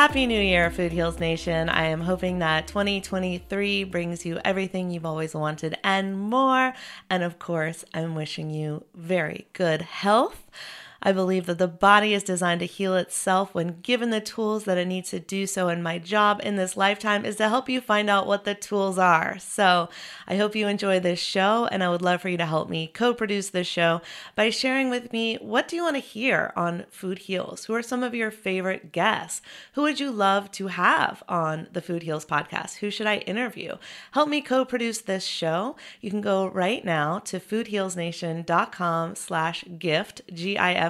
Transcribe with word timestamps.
Happy 0.00 0.24
New 0.24 0.40
Year, 0.40 0.70
Food 0.70 0.92
Heals 0.92 1.20
Nation. 1.20 1.68
I 1.68 1.84
am 1.88 2.00
hoping 2.00 2.38
that 2.38 2.66
2023 2.66 3.84
brings 3.84 4.24
you 4.24 4.40
everything 4.46 4.90
you've 4.90 5.04
always 5.04 5.34
wanted 5.34 5.76
and 5.84 6.18
more. 6.18 6.72
And 7.10 7.22
of 7.22 7.38
course, 7.38 7.84
I'm 7.92 8.14
wishing 8.14 8.48
you 8.48 8.84
very 8.94 9.46
good 9.52 9.82
health. 9.82 10.46
I 11.02 11.12
believe 11.12 11.46
that 11.46 11.58
the 11.58 11.68
body 11.68 12.12
is 12.12 12.22
designed 12.22 12.60
to 12.60 12.66
heal 12.66 12.94
itself 12.94 13.54
when 13.54 13.80
given 13.80 14.10
the 14.10 14.20
tools 14.20 14.64
that 14.64 14.78
it 14.78 14.86
needs 14.86 15.10
to 15.10 15.20
do 15.20 15.46
so. 15.46 15.68
And 15.68 15.82
my 15.82 15.98
job 15.98 16.40
in 16.42 16.56
this 16.56 16.76
lifetime 16.76 17.24
is 17.24 17.36
to 17.36 17.48
help 17.48 17.68
you 17.68 17.80
find 17.80 18.10
out 18.10 18.26
what 18.26 18.44
the 18.44 18.54
tools 18.54 18.98
are. 18.98 19.38
So 19.38 19.88
I 20.26 20.36
hope 20.36 20.54
you 20.54 20.68
enjoy 20.68 21.00
this 21.00 21.18
show, 21.18 21.66
and 21.70 21.82
I 21.82 21.88
would 21.88 22.02
love 22.02 22.20
for 22.22 22.28
you 22.28 22.36
to 22.36 22.46
help 22.46 22.68
me 22.68 22.86
co 22.86 23.14
produce 23.14 23.50
this 23.50 23.66
show 23.66 24.02
by 24.34 24.50
sharing 24.50 24.90
with 24.90 25.12
me 25.12 25.36
what 25.36 25.68
do 25.68 25.76
you 25.76 25.82
want 25.82 25.96
to 25.96 26.00
hear 26.00 26.52
on 26.56 26.84
Food 26.90 27.20
Heals? 27.20 27.64
Who 27.64 27.74
are 27.74 27.82
some 27.82 28.02
of 28.02 28.14
your 28.14 28.30
favorite 28.30 28.92
guests? 28.92 29.42
Who 29.74 29.82
would 29.82 30.00
you 30.00 30.10
love 30.10 30.50
to 30.52 30.66
have 30.68 31.22
on 31.28 31.68
the 31.72 31.82
Food 31.82 32.02
Heals 32.02 32.26
podcast? 32.26 32.76
Who 32.76 32.90
should 32.90 33.06
I 33.06 33.18
interview? 33.18 33.76
Help 34.12 34.28
me 34.28 34.40
co 34.40 34.64
produce 34.64 35.00
this 35.00 35.24
show. 35.24 35.76
You 36.00 36.10
can 36.10 36.20
go 36.20 36.46
right 36.46 36.84
now 36.84 37.20
to 37.20 37.40
foodhealsnation.com 37.40 39.14
slash 39.14 39.64
gift, 39.78 40.22
G 40.32 40.58
I 40.58 40.72
F 40.74 40.89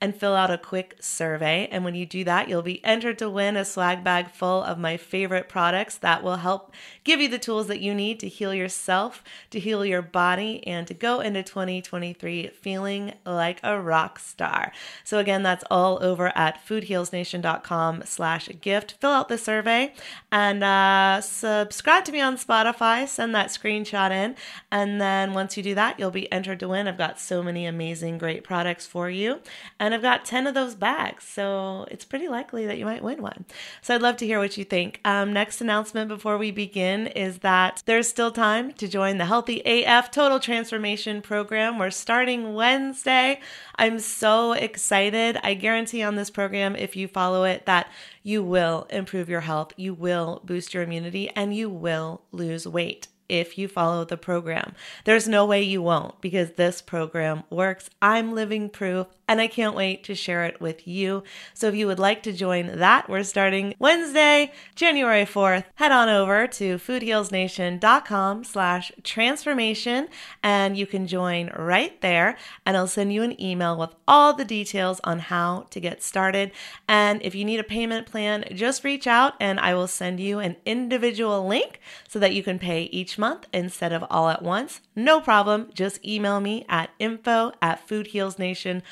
and 0.00 0.14
fill 0.14 0.34
out 0.34 0.50
a 0.50 0.58
quick 0.58 0.96
survey. 1.00 1.68
And 1.70 1.84
when 1.84 1.94
you 1.94 2.06
do 2.06 2.24
that, 2.24 2.48
you'll 2.48 2.62
be 2.62 2.84
entered 2.84 3.18
to 3.18 3.30
win 3.30 3.56
a 3.56 3.64
swag 3.64 4.02
bag 4.02 4.30
full 4.30 4.62
of 4.62 4.78
my 4.78 4.96
favorite 4.96 5.48
products 5.48 5.96
that 5.98 6.22
will 6.22 6.36
help 6.36 6.72
give 7.04 7.20
you 7.20 7.28
the 7.28 7.38
tools 7.38 7.66
that 7.66 7.80
you 7.80 7.94
need 7.94 8.20
to 8.20 8.28
heal 8.28 8.54
yourself, 8.54 9.22
to 9.50 9.58
heal 9.58 9.84
your 9.84 10.02
body, 10.02 10.66
and 10.66 10.86
to 10.86 10.94
go 10.94 11.20
into 11.20 11.42
2023 11.42 12.48
feeling 12.48 13.14
like 13.24 13.60
a 13.62 13.80
rock 13.80 14.18
star. 14.18 14.72
So 15.04 15.18
again, 15.18 15.42
that's 15.42 15.64
all 15.70 16.02
over 16.02 16.36
at 16.36 16.64
foodhealsnation.com 16.66 18.02
slash 18.04 18.48
gift. 18.60 18.92
Fill 19.00 19.10
out 19.10 19.28
the 19.28 19.38
survey 19.38 19.94
and 20.30 20.62
uh, 20.62 21.20
subscribe 21.20 22.04
to 22.04 22.12
me 22.12 22.20
on 22.20 22.36
Spotify. 22.36 23.06
Send 23.06 23.34
that 23.34 23.48
screenshot 23.48 24.10
in. 24.10 24.36
And 24.70 25.00
then 25.00 25.34
once 25.34 25.56
you 25.56 25.62
do 25.62 25.74
that, 25.74 25.98
you'll 25.98 26.10
be 26.10 26.30
entered 26.32 26.60
to 26.60 26.68
win. 26.68 26.88
I've 26.88 26.98
got 26.98 27.20
so 27.20 27.42
many 27.42 27.66
amazing, 27.66 28.18
great 28.18 28.44
products 28.44 28.86
for 28.86 29.10
you. 29.12 29.40
And 29.78 29.94
I've 29.94 30.02
got 30.02 30.24
10 30.24 30.46
of 30.46 30.54
those 30.54 30.74
bags. 30.74 31.24
So 31.24 31.86
it's 31.90 32.04
pretty 32.04 32.28
likely 32.28 32.66
that 32.66 32.78
you 32.78 32.84
might 32.84 33.02
win 33.02 33.22
one. 33.22 33.44
So 33.80 33.94
I'd 33.94 34.02
love 34.02 34.16
to 34.18 34.26
hear 34.26 34.38
what 34.38 34.56
you 34.56 34.64
think. 34.64 35.00
Um, 35.04 35.32
next 35.32 35.60
announcement 35.60 36.08
before 36.08 36.38
we 36.38 36.50
begin 36.50 37.06
is 37.06 37.38
that 37.38 37.82
there's 37.86 38.08
still 38.08 38.32
time 38.32 38.72
to 38.72 38.88
join 38.88 39.18
the 39.18 39.26
Healthy 39.26 39.62
AF 39.64 40.10
Total 40.10 40.40
Transformation 40.40 41.22
Program. 41.22 41.78
We're 41.78 41.90
starting 41.90 42.54
Wednesday. 42.54 43.40
I'm 43.76 44.00
so 44.00 44.52
excited. 44.52 45.38
I 45.42 45.54
guarantee 45.54 46.02
on 46.02 46.16
this 46.16 46.30
program, 46.30 46.74
if 46.74 46.96
you 46.96 47.08
follow 47.08 47.44
it, 47.44 47.66
that 47.66 47.88
you 48.22 48.42
will 48.42 48.86
improve 48.90 49.28
your 49.28 49.40
health, 49.40 49.72
you 49.76 49.94
will 49.94 50.40
boost 50.44 50.74
your 50.74 50.82
immunity, 50.82 51.28
and 51.30 51.54
you 51.54 51.68
will 51.68 52.22
lose 52.32 52.66
weight 52.66 53.08
if 53.32 53.56
you 53.56 53.66
follow 53.66 54.04
the 54.04 54.18
program. 54.18 54.74
There's 55.04 55.26
no 55.26 55.46
way 55.46 55.62
you 55.62 55.80
won't 55.80 56.20
because 56.20 56.52
this 56.52 56.82
program 56.82 57.44
works. 57.48 57.88
I'm 58.02 58.34
living 58.34 58.68
proof 58.68 59.06
and 59.32 59.40
I 59.40 59.46
can't 59.46 59.74
wait 59.74 60.04
to 60.04 60.14
share 60.14 60.44
it 60.44 60.60
with 60.60 60.86
you. 60.86 61.22
So 61.54 61.66
if 61.68 61.74
you 61.74 61.86
would 61.86 61.98
like 61.98 62.22
to 62.24 62.34
join 62.34 62.78
that, 62.80 63.08
we're 63.08 63.22
starting 63.22 63.74
Wednesday, 63.78 64.52
January 64.74 65.24
4th. 65.24 65.64
Head 65.76 65.90
on 65.90 66.10
over 66.10 66.46
to 66.48 66.76
foodhealsnation.com 66.76 68.44
slash 68.44 68.92
transformation 69.02 70.08
and 70.42 70.76
you 70.76 70.84
can 70.84 71.06
join 71.06 71.50
right 71.56 71.98
there 72.02 72.36
and 72.66 72.76
I'll 72.76 72.86
send 72.86 73.14
you 73.14 73.22
an 73.22 73.40
email 73.42 73.74
with 73.74 73.94
all 74.06 74.34
the 74.34 74.44
details 74.44 75.00
on 75.02 75.18
how 75.18 75.66
to 75.70 75.80
get 75.80 76.02
started. 76.02 76.52
And 76.86 77.22
if 77.22 77.34
you 77.34 77.46
need 77.46 77.58
a 77.58 77.64
payment 77.64 78.06
plan, 78.06 78.44
just 78.52 78.84
reach 78.84 79.06
out 79.06 79.32
and 79.40 79.58
I 79.58 79.72
will 79.72 79.88
send 79.88 80.20
you 80.20 80.40
an 80.40 80.56
individual 80.66 81.46
link 81.46 81.80
so 82.06 82.18
that 82.18 82.34
you 82.34 82.42
can 82.42 82.58
pay 82.58 82.82
each 82.82 83.16
month 83.16 83.46
instead 83.50 83.94
of 83.94 84.04
all 84.10 84.28
at 84.28 84.42
once. 84.42 84.82
No 84.94 85.22
problem. 85.22 85.70
Just 85.72 86.04
email 86.04 86.38
me 86.38 86.66
at 86.68 86.90
info 86.98 87.52
at 87.62 87.88
foodhealsnation.com 87.88 88.82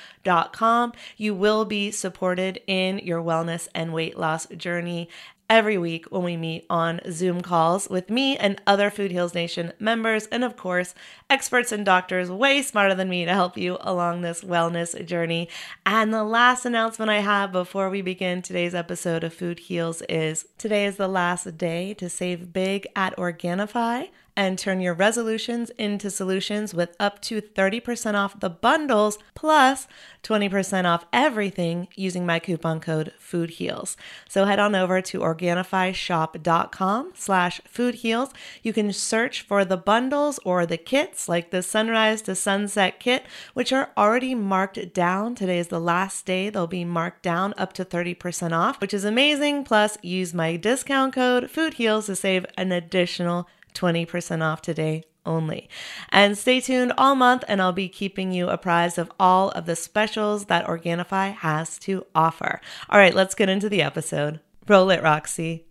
you 1.17 1.35
will 1.35 1.65
be 1.65 1.91
supported 1.91 2.61
in 2.67 2.99
your 2.99 3.23
wellness 3.23 3.69
and 3.75 3.93
weight 3.93 4.19
loss 4.19 4.47
journey 4.47 5.09
every 5.51 5.77
week 5.77 6.07
when 6.11 6.23
we 6.23 6.37
meet 6.37 6.65
on 6.71 7.01
Zoom 7.11 7.41
calls 7.41 7.89
with 7.89 8.09
me 8.09 8.37
and 8.37 8.63
other 8.69 8.89
Food 8.89 9.11
Heals 9.11 9.35
Nation 9.35 9.73
members, 9.81 10.27
and 10.27 10.45
of 10.45 10.57
course, 10.57 10.95
experts 11.29 11.73
and 11.73 11.85
doctors 11.85 12.31
way 12.31 12.63
smarter 12.63 12.95
than 12.95 13.09
me 13.11 13.25
to 13.25 13.35
help 13.35 13.59
you 13.59 13.77
along 13.81 14.21
this 14.21 14.43
wellness 14.43 15.05
journey. 15.05 15.49
And 15.85 16.15
the 16.15 16.23
last 16.23 16.65
announcement 16.65 17.11
I 17.11 17.19
have 17.19 17.51
before 17.51 17.91
we 17.91 18.01
begin 18.01 18.43
today's 18.43 18.77
episode 18.77 19.25
of 19.25 19.35
Food 19.35 19.59
Heals 19.59 20.03
is 20.09 20.47
today 20.57 20.87
is 20.87 20.97
the 20.97 21.09
last 21.09 21.59
day 21.59 21.95
to 21.95 22.09
save 22.09 22.53
big 22.53 22.87
at 22.95 23.17
Organifi 23.17 24.11
and 24.37 24.59
turn 24.59 24.81
your 24.81 24.95
resolutions 24.95 25.71
into 25.79 26.11
solutions 26.11 26.75
with 26.75 26.95
up 26.99 27.21
to 27.23 27.41
30% 27.41 28.15
off 28.15 28.41
the 28.41 28.51
bundles 28.51 29.19
plus 29.35 29.87
20% 30.23 30.85
off 30.85 31.07
everything 31.13 31.89
using 31.97 32.27
my 32.27 32.39
coupon 32.39 32.81
code 32.81 33.13
FOODHEALS. 33.19 33.97
So 34.29 34.45
head 34.45 34.59
on 34.59 34.75
over 34.75 35.01
to 35.01 35.21
OrganifiShop.com 35.21 37.13
slash 37.15 37.61
FoodHeals. 37.73 38.33
You 38.63 38.73
can 38.73 38.93
search 38.93 39.43
for 39.43 39.65
the 39.65 39.77
bundles 39.77 40.39
or 40.45 40.67
the 40.67 40.77
kits 40.77 41.29
like 41.29 41.51
the 41.51 41.63
Sunrise 41.63 42.23
to 42.23 42.35
Sunset 42.35 43.01
kit, 43.01 43.25
which 43.55 43.73
are 43.73 43.91
already 43.97 44.35
marked 44.35 44.93
down. 44.93 45.35
Today 45.35 45.59
is 45.59 45.69
the 45.69 45.81
last 45.81 46.27
day. 46.27 46.51
They'll 46.51 46.67
be 46.67 46.85
marked 46.85 47.23
down 47.23 47.55
up 47.57 47.73
to 47.75 47.85
30% 47.85 48.53
off, 48.53 48.81
which 48.81 48.95
is 48.95 49.05
amazing. 49.05 49.65
Plus, 49.65 49.97
use 50.03 50.35
my 50.35 50.57
discount 50.57 51.15
code 51.15 51.45
FOODHEALS 51.45 52.07
to 52.07 52.17
save 52.17 52.45
an 52.57 52.73
additional 52.73 53.49
20% 53.75 54.43
off 54.43 54.63
today 54.63 55.05
only. 55.27 55.69
And 56.11 56.37
stay 56.37 56.61
tuned 56.61 56.93
all 56.97 57.15
month, 57.15 57.45
and 57.49 57.61
I'll 57.61 57.73
be 57.73 57.89
keeping 57.89 58.33
you 58.33 58.49
apprised 58.49 58.99
of 58.99 59.11
all 59.19 59.51
of 59.51 59.67
the 59.67 59.77
specials 59.77 60.47
that 60.47 60.67
Organifi 60.67 61.35
has 61.35 61.79
to 61.81 62.07
offer. 62.15 62.61
All 62.89 62.99
right, 62.99 63.15
let's 63.15 63.35
get 63.35 63.49
into 63.49 63.69
the 63.69 63.83
episode. 63.83 64.41
Roll 64.67 64.91
it, 64.91 65.03
Roxy. 65.03 65.67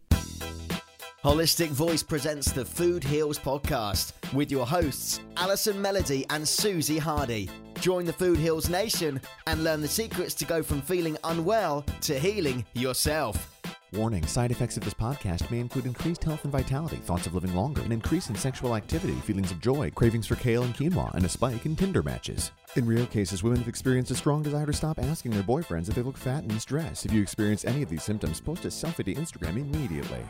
Holistic 1.24 1.68
Voice 1.68 2.02
presents 2.02 2.54
the 2.54 2.64
Food 2.64 3.04
Heals 3.04 3.38
podcast 3.38 4.14
with 4.34 4.50
your 4.50 4.66
hosts, 4.66 5.20
Allison 5.36 5.82
Melody 5.82 6.26
and 6.30 6.48
Susie 6.48 6.98
Hardy. 6.98 7.50
Join 7.82 8.06
the 8.06 8.14
Food 8.14 8.38
Heals 8.38 8.70
Nation 8.70 9.20
and 9.46 9.64
learn 9.66 9.82
the 9.82 9.88
secrets 9.88 10.34
to 10.36 10.46
go 10.46 10.64
from 10.64 10.82
feeling 10.82 11.18
unwell 11.26 11.86
to 12.02 12.18
healing 12.18 12.66
yourself. 12.74 13.59
Warning 13.94 14.24
side 14.28 14.52
effects 14.52 14.78
of 14.78 14.84
this 14.84 14.94
podcast 14.94 15.50
may 15.50 15.60
include 15.60 15.88
increased 15.88 16.24
health 16.24 16.44
and 16.44 16.52
vitality, 16.52 16.98
thoughts 16.98 17.26
of 17.26 17.34
living 17.34 17.56
longer, 17.56 17.82
an 17.82 17.92
increase 17.92 18.30
in 18.30 18.36
sexual 18.36 18.76
activity, 18.76 19.16
feelings 19.16 19.52
of 19.52 19.60
joy, 19.60 19.90
cravings 19.90 20.28
for 20.28 20.36
kale 20.36 20.62
and 20.62 20.76
quinoa, 20.76 21.12
and 21.16 21.26
a 21.26 21.30
spike 21.30 21.66
in 21.66 21.76
Tinder 21.76 22.04
matches. 22.04 22.52
In 22.76 22.88
rare 22.88 23.08
cases, 23.08 23.42
women 23.42 23.58
have 23.58 23.68
experienced 23.68 24.12
a 24.12 24.16
strong 24.16 24.44
desire 24.44 24.68
to 24.68 24.74
stop 24.74 25.00
asking 25.00 25.32
their 25.32 25.42
boyfriends 25.42 25.90
if 25.90 25.96
they 25.96 26.04
look 26.04 26.18
fat 26.18 26.44
and 26.44 26.62
stressed. 26.62 27.08
If 27.08 27.14
you 27.14 27.22
experience 27.24 27.66
any 27.66 27.82
of 27.82 27.90
these 27.90 28.04
symptoms, 28.04 28.40
post 28.40 28.66
a 28.66 28.68
selfie 28.68 29.06
to 29.06 29.16
Instagram 29.16 29.58
immediately. 29.58 30.24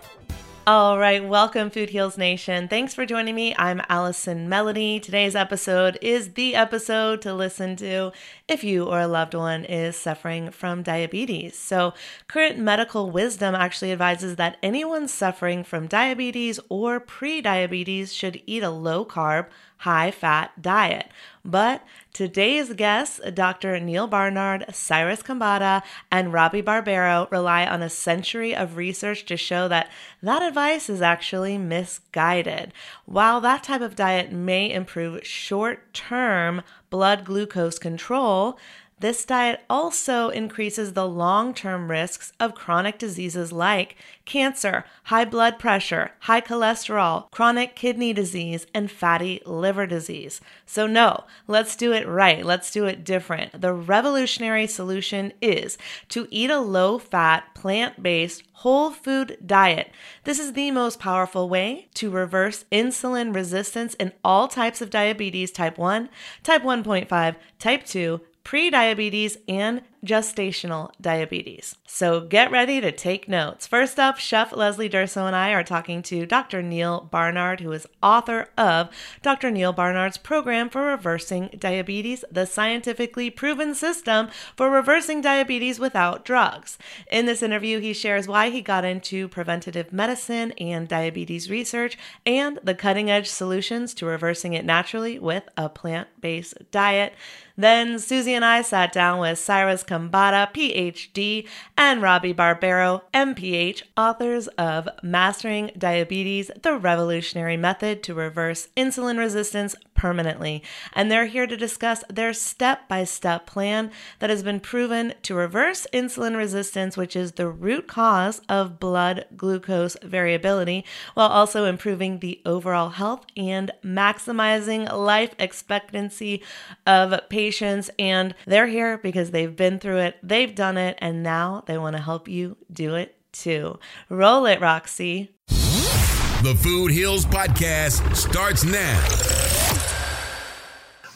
All 0.71 0.99
right, 0.99 1.27
welcome, 1.27 1.71
Food 1.71 1.89
Heals 1.89 2.15
Nation. 2.15 2.67
Thanks 2.67 2.93
for 2.93 3.03
joining 3.03 3.33
me. 3.33 3.55
I'm 3.57 3.81
Allison 3.89 4.47
Melody. 4.47 4.99
Today's 4.99 5.35
episode 5.35 5.97
is 5.99 6.33
the 6.33 6.53
episode 6.53 7.23
to 7.23 7.33
listen 7.33 7.75
to 7.77 8.11
if 8.47 8.63
you 8.63 8.83
or 8.83 8.99
a 8.99 9.07
loved 9.07 9.33
one 9.33 9.65
is 9.65 9.95
suffering 9.95 10.51
from 10.51 10.83
diabetes. 10.83 11.57
So, 11.57 11.95
current 12.27 12.59
medical 12.59 13.09
wisdom 13.09 13.55
actually 13.55 13.91
advises 13.91 14.35
that 14.35 14.57
anyone 14.61 15.07
suffering 15.07 15.63
from 15.63 15.87
diabetes 15.87 16.59
or 16.69 16.99
pre-diabetes 16.99 18.13
should 18.13 18.39
eat 18.45 18.61
a 18.61 18.69
low 18.69 19.03
carb, 19.03 19.47
high 19.79 20.11
fat 20.11 20.61
diet. 20.61 21.07
But 21.45 21.83
today's 22.13 22.73
guests, 22.73 23.19
Dr. 23.33 23.79
Neal 23.79 24.07
Barnard, 24.07 24.65
Cyrus 24.73 25.23
Khambatta, 25.23 25.81
and 26.11 26.33
Robby 26.33 26.61
Barbaro, 26.61 27.27
rely 27.31 27.65
on 27.65 27.81
a 27.81 27.89
century 27.89 28.53
of 28.53 28.75
research 28.75 29.25
to 29.25 29.37
show 29.37 29.67
that 29.69 29.89
that 30.21 30.41
advice 30.41 30.89
is 30.89 31.01
actually 31.01 31.57
misguided. 31.57 32.73
While 33.05 33.39
that 33.41 33.63
type 33.63 33.81
of 33.81 33.95
diet 33.95 34.31
may 34.31 34.71
improve 34.71 35.25
short 35.25 35.93
term 35.93 36.61
blood 36.89 37.23
glucose 37.23 37.79
control, 37.79 38.59
this 38.99 39.23
diet 39.23 39.61
also 39.69 40.29
increases 40.29 40.93
the 40.93 41.07
long 41.07 41.53
term 41.53 41.89
risks 41.89 42.33
of 42.39 42.55
chronic 42.55 42.97
diseases 42.97 43.51
like 43.51 43.95
cancer, 44.25 44.85
high 45.05 45.25
blood 45.25 45.57
pressure, 45.57 46.11
high 46.21 46.41
cholesterol, 46.41 47.31
chronic 47.31 47.75
kidney 47.75 48.13
disease, 48.13 48.67
and 48.73 48.91
fatty 48.91 49.41
liver 49.45 49.87
disease. 49.87 50.41
So, 50.65 50.85
no, 50.85 51.23
let's 51.47 51.75
do 51.75 51.93
it 51.93 52.07
right. 52.07 52.45
Let's 52.45 52.71
do 52.71 52.85
it 52.85 53.03
different. 53.03 53.61
The 53.61 53.73
revolutionary 53.73 54.67
solution 54.67 55.33
is 55.41 55.77
to 56.09 56.27
eat 56.29 56.49
a 56.49 56.59
low 56.59 56.99
fat, 56.99 57.55
plant 57.55 58.03
based, 58.03 58.43
whole 58.53 58.91
food 58.91 59.37
diet. 59.45 59.89
This 60.25 60.37
is 60.37 60.53
the 60.53 60.71
most 60.71 60.99
powerful 60.99 61.47
way 61.47 61.87
to 61.93 62.09
reverse 62.09 62.65
insulin 62.71 63.33
resistance 63.33 63.93
in 63.93 64.11
all 64.23 64.49
types 64.49 64.81
of 64.81 64.89
diabetes 64.89 65.51
type 65.51 65.77
1, 65.77 66.09
type 66.43 66.63
1.5, 66.63 67.35
type 67.57 67.85
2 67.85 68.19
prediabetes, 68.43 69.37
and 69.47 69.81
gestational 70.05 70.91
diabetes. 71.01 71.75
So 71.85 72.21
get 72.21 72.51
ready 72.51 72.79
to 72.81 72.91
take 72.91 73.27
notes. 73.27 73.67
First 73.67 73.99
up, 73.99 74.17
Chef 74.17 74.55
Leslie 74.55 74.89
Durso 74.89 75.25
and 75.25 75.35
I 75.35 75.51
are 75.51 75.63
talking 75.63 76.01
to 76.03 76.25
Dr. 76.25 76.61
Neal 76.61 77.01
Barnard, 77.11 77.59
who 77.59 77.71
is 77.71 77.87
author 78.01 78.49
of 78.57 78.89
Dr. 79.21 79.51
Neal 79.51 79.73
Barnard's 79.73 80.17
program 80.17 80.69
for 80.69 80.85
reversing 80.85 81.49
diabetes, 81.57 82.23
the 82.31 82.45
scientifically 82.45 83.29
proven 83.29 83.75
system 83.75 84.29
for 84.55 84.69
reversing 84.69 85.21
diabetes 85.21 85.79
without 85.79 86.23
drugs. 86.23 86.77
In 87.11 87.25
this 87.25 87.43
interview, 87.43 87.79
he 87.79 87.93
shares 87.93 88.27
why 88.27 88.49
he 88.49 88.61
got 88.61 88.85
into 88.85 89.27
preventative 89.27 89.91
medicine 89.91 90.51
and 90.53 90.87
diabetes 90.87 91.49
research 91.49 91.97
and 92.25 92.59
the 92.63 92.75
cutting 92.75 93.09
edge 93.09 93.27
solutions 93.27 93.93
to 93.95 94.05
reversing 94.05 94.53
it 94.53 94.65
naturally 94.65 95.19
with 95.19 95.49
a 95.57 95.67
plant 95.69 96.07
based 96.21 96.57
diet. 96.71 97.13
Then 97.59 97.99
Susie 97.99 98.33
and 98.33 98.45
I 98.45 98.61
sat 98.61 98.93
down 98.93 99.19
with 99.19 99.37
Cyrus 99.37 99.83
Khambatta, 99.89 100.53
PhD, 100.53 101.47
and 101.75 102.01
Robby 102.01 102.31
Barbaro, 102.31 103.01
MPH, 103.11 103.81
authors 103.97 104.47
of 104.49 104.87
Mastering 105.01 105.71
Diabetes 105.75 106.51
The 106.61 106.77
Revolutionary 106.77 107.57
Method 107.57 108.03
to 108.03 108.13
Reverse 108.13 108.67
Insulin 108.77 109.17
Resistance 109.17 109.75
Permanently. 109.95 110.63
And 110.93 111.11
they're 111.11 111.25
here 111.25 111.47
to 111.47 111.57
discuss 111.57 112.03
their 112.09 112.33
step 112.33 112.87
by 112.87 113.03
step 113.03 113.47
plan 113.47 113.91
that 114.19 114.29
has 114.29 114.43
been 114.43 114.59
proven 114.59 115.13
to 115.23 115.33
reverse 115.35 115.87
insulin 115.91 116.37
resistance, 116.37 116.95
which 116.95 117.15
is 117.15 117.33
the 117.33 117.49
root 117.49 117.87
cause 117.87 118.39
of 118.47 118.79
blood 118.79 119.25
glucose 119.35 119.97
variability, 120.03 120.85
while 121.15 121.27
also 121.27 121.65
improving 121.65 122.19
the 122.19 122.41
overall 122.45 122.91
health 122.91 123.25
and 123.35 123.71
maximizing 123.83 124.89
life 124.95 125.33
expectancy 125.39 126.43
of 126.85 127.19
patients. 127.29 127.89
And 127.97 128.35
they're 128.45 128.67
here 128.67 128.99
because 128.99 129.31
they've 129.31 129.55
been 129.55 129.78
through 129.79 129.97
it, 129.97 130.17
they've 130.23 130.53
done 130.53 130.77
it, 130.77 130.97
and 130.99 131.23
now 131.23 131.63
they 131.67 131.77
want 131.77 131.95
to 131.95 132.01
help 132.01 132.27
you 132.27 132.57
do 132.71 132.95
it 132.95 133.15
too. 133.31 133.79
Roll 134.09 134.45
it, 134.45 134.61
Roxy. 134.61 135.31
The 135.47 136.57
Food 136.61 136.91
Heals 136.91 137.25
Podcast 137.25 138.15
starts 138.15 138.63
now. 138.63 138.97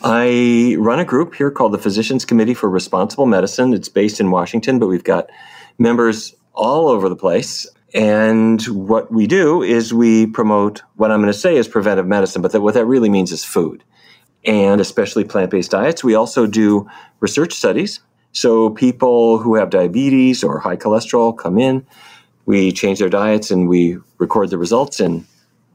I 0.04 0.75
run 0.80 1.00
a 1.00 1.06
group 1.06 1.33
here 1.33 1.50
called 1.50 1.74
the 1.74 1.77
Physicians 1.77 2.25
Committee 2.25 2.54
for 2.54 2.69
Responsible 2.69 3.25
Medicine. 3.25 3.74
It's 3.74 3.88
based 3.88 4.19
in 4.19 4.31
Washington, 4.31 4.80
but 4.80 4.88
we've 4.88 5.04
got 5.04 5.30
members 5.77 6.36
all 6.54 6.89
over 6.89 7.07
the 7.07 7.16
place. 7.16 7.66
And 7.94 8.62
what 8.63 9.12
we 9.13 9.27
do 9.27 9.62
is 9.62 9.94
we 9.94 10.25
promote 10.27 10.81
what 10.95 11.12
I'm 11.12 11.21
going 11.21 11.31
to 11.31 11.39
say 11.39 11.56
is 11.56 11.68
preventive 11.68 12.07
medicine, 12.07 12.42
but 12.42 12.51
that 12.51 12.62
what 12.62 12.74
that 12.74 12.86
really 12.86 13.09
means 13.09 13.31
is 13.31 13.45
food 13.45 13.83
and 14.45 14.81
especially 14.81 15.24
plant 15.24 15.51
based 15.51 15.71
diets. 15.71 16.04
We 16.04 16.16
also 16.16 16.48
do 16.48 16.89
research 17.19 17.54
studies. 17.54 18.01
So 18.33 18.71
people 18.71 19.38
who 19.38 19.56
have 19.56 19.69
diabetes 19.69 20.44
or 20.44 20.59
high 20.59 20.75
cholesterol 20.75 21.38
come 21.38 21.57
in, 21.57 21.85
we 22.45 22.71
change 22.71 23.00
their 23.00 23.09
diets 23.09 23.51
and 23.51 23.69
we 23.69 23.97
record 24.18 24.50
the 24.50 24.57
results 24.57 25.00
in 25.00 25.25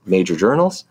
major 0.04 0.36
journals. 0.36 0.84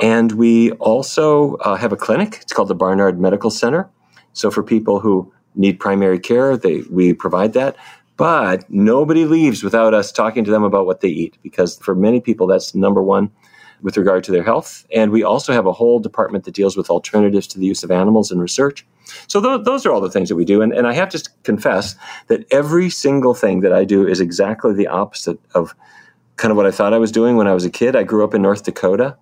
And 0.00 0.32
we 0.32 0.72
also 0.72 1.56
uh, 1.56 1.76
have 1.76 1.92
a 1.92 1.96
clinic. 1.96 2.38
It's 2.40 2.52
called 2.52 2.68
the 2.68 2.74
Barnard 2.74 3.20
Medical 3.20 3.50
Center. 3.50 3.88
So 4.32 4.50
for 4.50 4.62
people 4.62 5.00
who 5.00 5.32
need 5.54 5.78
primary 5.78 6.18
care, 6.18 6.56
they, 6.56 6.82
we 6.90 7.12
provide 7.12 7.52
that. 7.52 7.76
But 8.16 8.68
nobody 8.70 9.24
leaves 9.24 9.62
without 9.62 9.94
us 9.94 10.12
talking 10.12 10.44
to 10.44 10.50
them 10.50 10.62
about 10.62 10.86
what 10.86 11.00
they 11.00 11.08
eat, 11.08 11.38
because 11.42 11.78
for 11.78 11.94
many 11.94 12.20
people, 12.20 12.46
that's 12.46 12.74
number 12.74 13.02
one 13.02 13.30
with 13.82 13.96
regard 13.96 14.24
to 14.24 14.32
their 14.32 14.42
health. 14.42 14.86
And 14.94 15.10
we 15.10 15.22
also 15.22 15.52
have 15.52 15.66
a 15.66 15.72
whole 15.72 16.00
department 16.00 16.44
that 16.44 16.54
deals 16.54 16.76
with 16.76 16.90
alternatives 16.90 17.46
to 17.48 17.58
the 17.58 17.66
use 17.66 17.82
of 17.82 17.90
animals 17.90 18.30
in 18.30 18.38
research. 18.38 18.86
So 19.26 19.40
th- 19.40 19.64
those 19.64 19.86
are 19.86 19.92
all 19.92 20.00
the 20.00 20.10
things 20.10 20.28
that 20.28 20.36
we 20.36 20.44
do. 20.44 20.62
And, 20.62 20.72
and 20.72 20.86
I 20.86 20.92
have 20.92 21.08
to 21.10 21.30
confess 21.42 21.96
that 22.28 22.44
every 22.52 22.90
single 22.90 23.34
thing 23.34 23.60
that 23.60 23.72
I 23.72 23.84
do 23.84 24.06
is 24.06 24.20
exactly 24.20 24.72
the 24.72 24.86
opposite 24.86 25.38
of 25.54 25.74
kind 26.36 26.50
of 26.50 26.56
what 26.56 26.66
I 26.66 26.70
thought 26.70 26.94
I 26.94 26.98
was 26.98 27.12
doing 27.12 27.36
when 27.36 27.46
I 27.46 27.54
was 27.54 27.64
a 27.64 27.70
kid. 27.70 27.96
I 27.96 28.02
grew 28.02 28.24
up 28.24 28.34
in 28.34 28.42
North 28.42 28.64
Dakota 28.64 29.16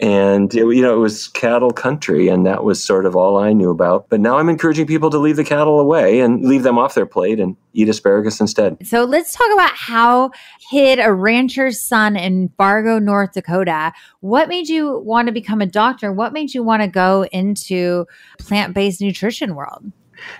and 0.00 0.52
it, 0.54 0.64
you 0.64 0.82
know 0.82 0.94
it 0.94 0.98
was 0.98 1.28
cattle 1.28 1.70
country 1.70 2.28
and 2.28 2.44
that 2.44 2.64
was 2.64 2.82
sort 2.82 3.06
of 3.06 3.14
all 3.14 3.36
i 3.36 3.52
knew 3.52 3.70
about. 3.70 4.08
But 4.08 4.20
now 4.20 4.38
i'm 4.38 4.48
encouraging 4.48 4.86
people 4.86 5.10
to 5.10 5.18
leave 5.18 5.36
the 5.36 5.44
cattle 5.44 5.78
away 5.78 6.20
and 6.20 6.44
leave 6.44 6.62
them 6.62 6.78
off 6.78 6.94
their 6.94 7.06
plate 7.06 7.38
and 7.38 7.56
eat 7.72 7.88
asparagus 7.88 8.40
instead. 8.40 8.76
So 8.86 9.04
let's 9.04 9.34
talk 9.34 9.48
about 9.52 9.72
how 9.72 10.30
kid 10.70 10.98
a 10.98 11.12
rancher's 11.12 11.80
son 11.80 12.16
in 12.16 12.50
fargo 12.56 12.98
north 12.98 13.32
dakota. 13.32 13.92
What 14.20 14.48
made 14.48 14.68
you 14.68 14.98
want 15.00 15.26
to 15.26 15.32
become 15.32 15.60
a 15.60 15.66
doctor? 15.66 16.12
What 16.12 16.32
made 16.32 16.54
you 16.54 16.62
want 16.62 16.82
to 16.82 16.88
go 16.88 17.26
into 17.32 18.06
plant-based 18.38 19.00
nutrition 19.00 19.54
world? 19.54 19.92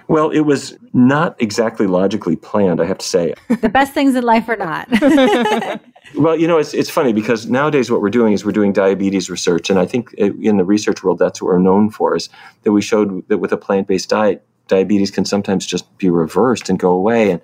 Well, 0.08 0.30
it 0.30 0.40
was 0.40 0.76
not 0.92 1.40
exactly 1.40 1.86
logically 1.86 2.36
planned, 2.36 2.80
I 2.80 2.84
have 2.86 2.98
to 2.98 3.06
say. 3.06 3.34
the 3.60 3.68
best 3.68 3.92
things 3.92 4.14
in 4.14 4.24
life 4.24 4.48
are 4.48 4.56
not. 4.56 4.88
well, 6.16 6.36
you 6.38 6.46
know, 6.46 6.58
it's, 6.58 6.74
it's 6.74 6.90
funny 6.90 7.12
because 7.12 7.46
nowadays 7.46 7.90
what 7.90 8.00
we're 8.00 8.10
doing 8.10 8.32
is 8.32 8.44
we're 8.44 8.52
doing 8.52 8.72
diabetes 8.72 9.30
research. 9.30 9.70
And 9.70 9.78
I 9.78 9.86
think 9.86 10.12
in 10.14 10.56
the 10.56 10.64
research 10.64 11.02
world, 11.02 11.18
that's 11.18 11.42
what 11.42 11.48
we're 11.48 11.58
known 11.58 11.90
for 11.90 12.16
is 12.16 12.28
that 12.62 12.72
we 12.72 12.82
showed 12.82 13.26
that 13.28 13.38
with 13.38 13.52
a 13.52 13.56
plant 13.56 13.88
based 13.88 14.08
diet, 14.08 14.44
diabetes 14.68 15.10
can 15.10 15.24
sometimes 15.24 15.66
just 15.66 15.96
be 15.98 16.10
reversed 16.10 16.68
and 16.68 16.78
go 16.78 16.90
away. 16.90 17.30
And 17.30 17.40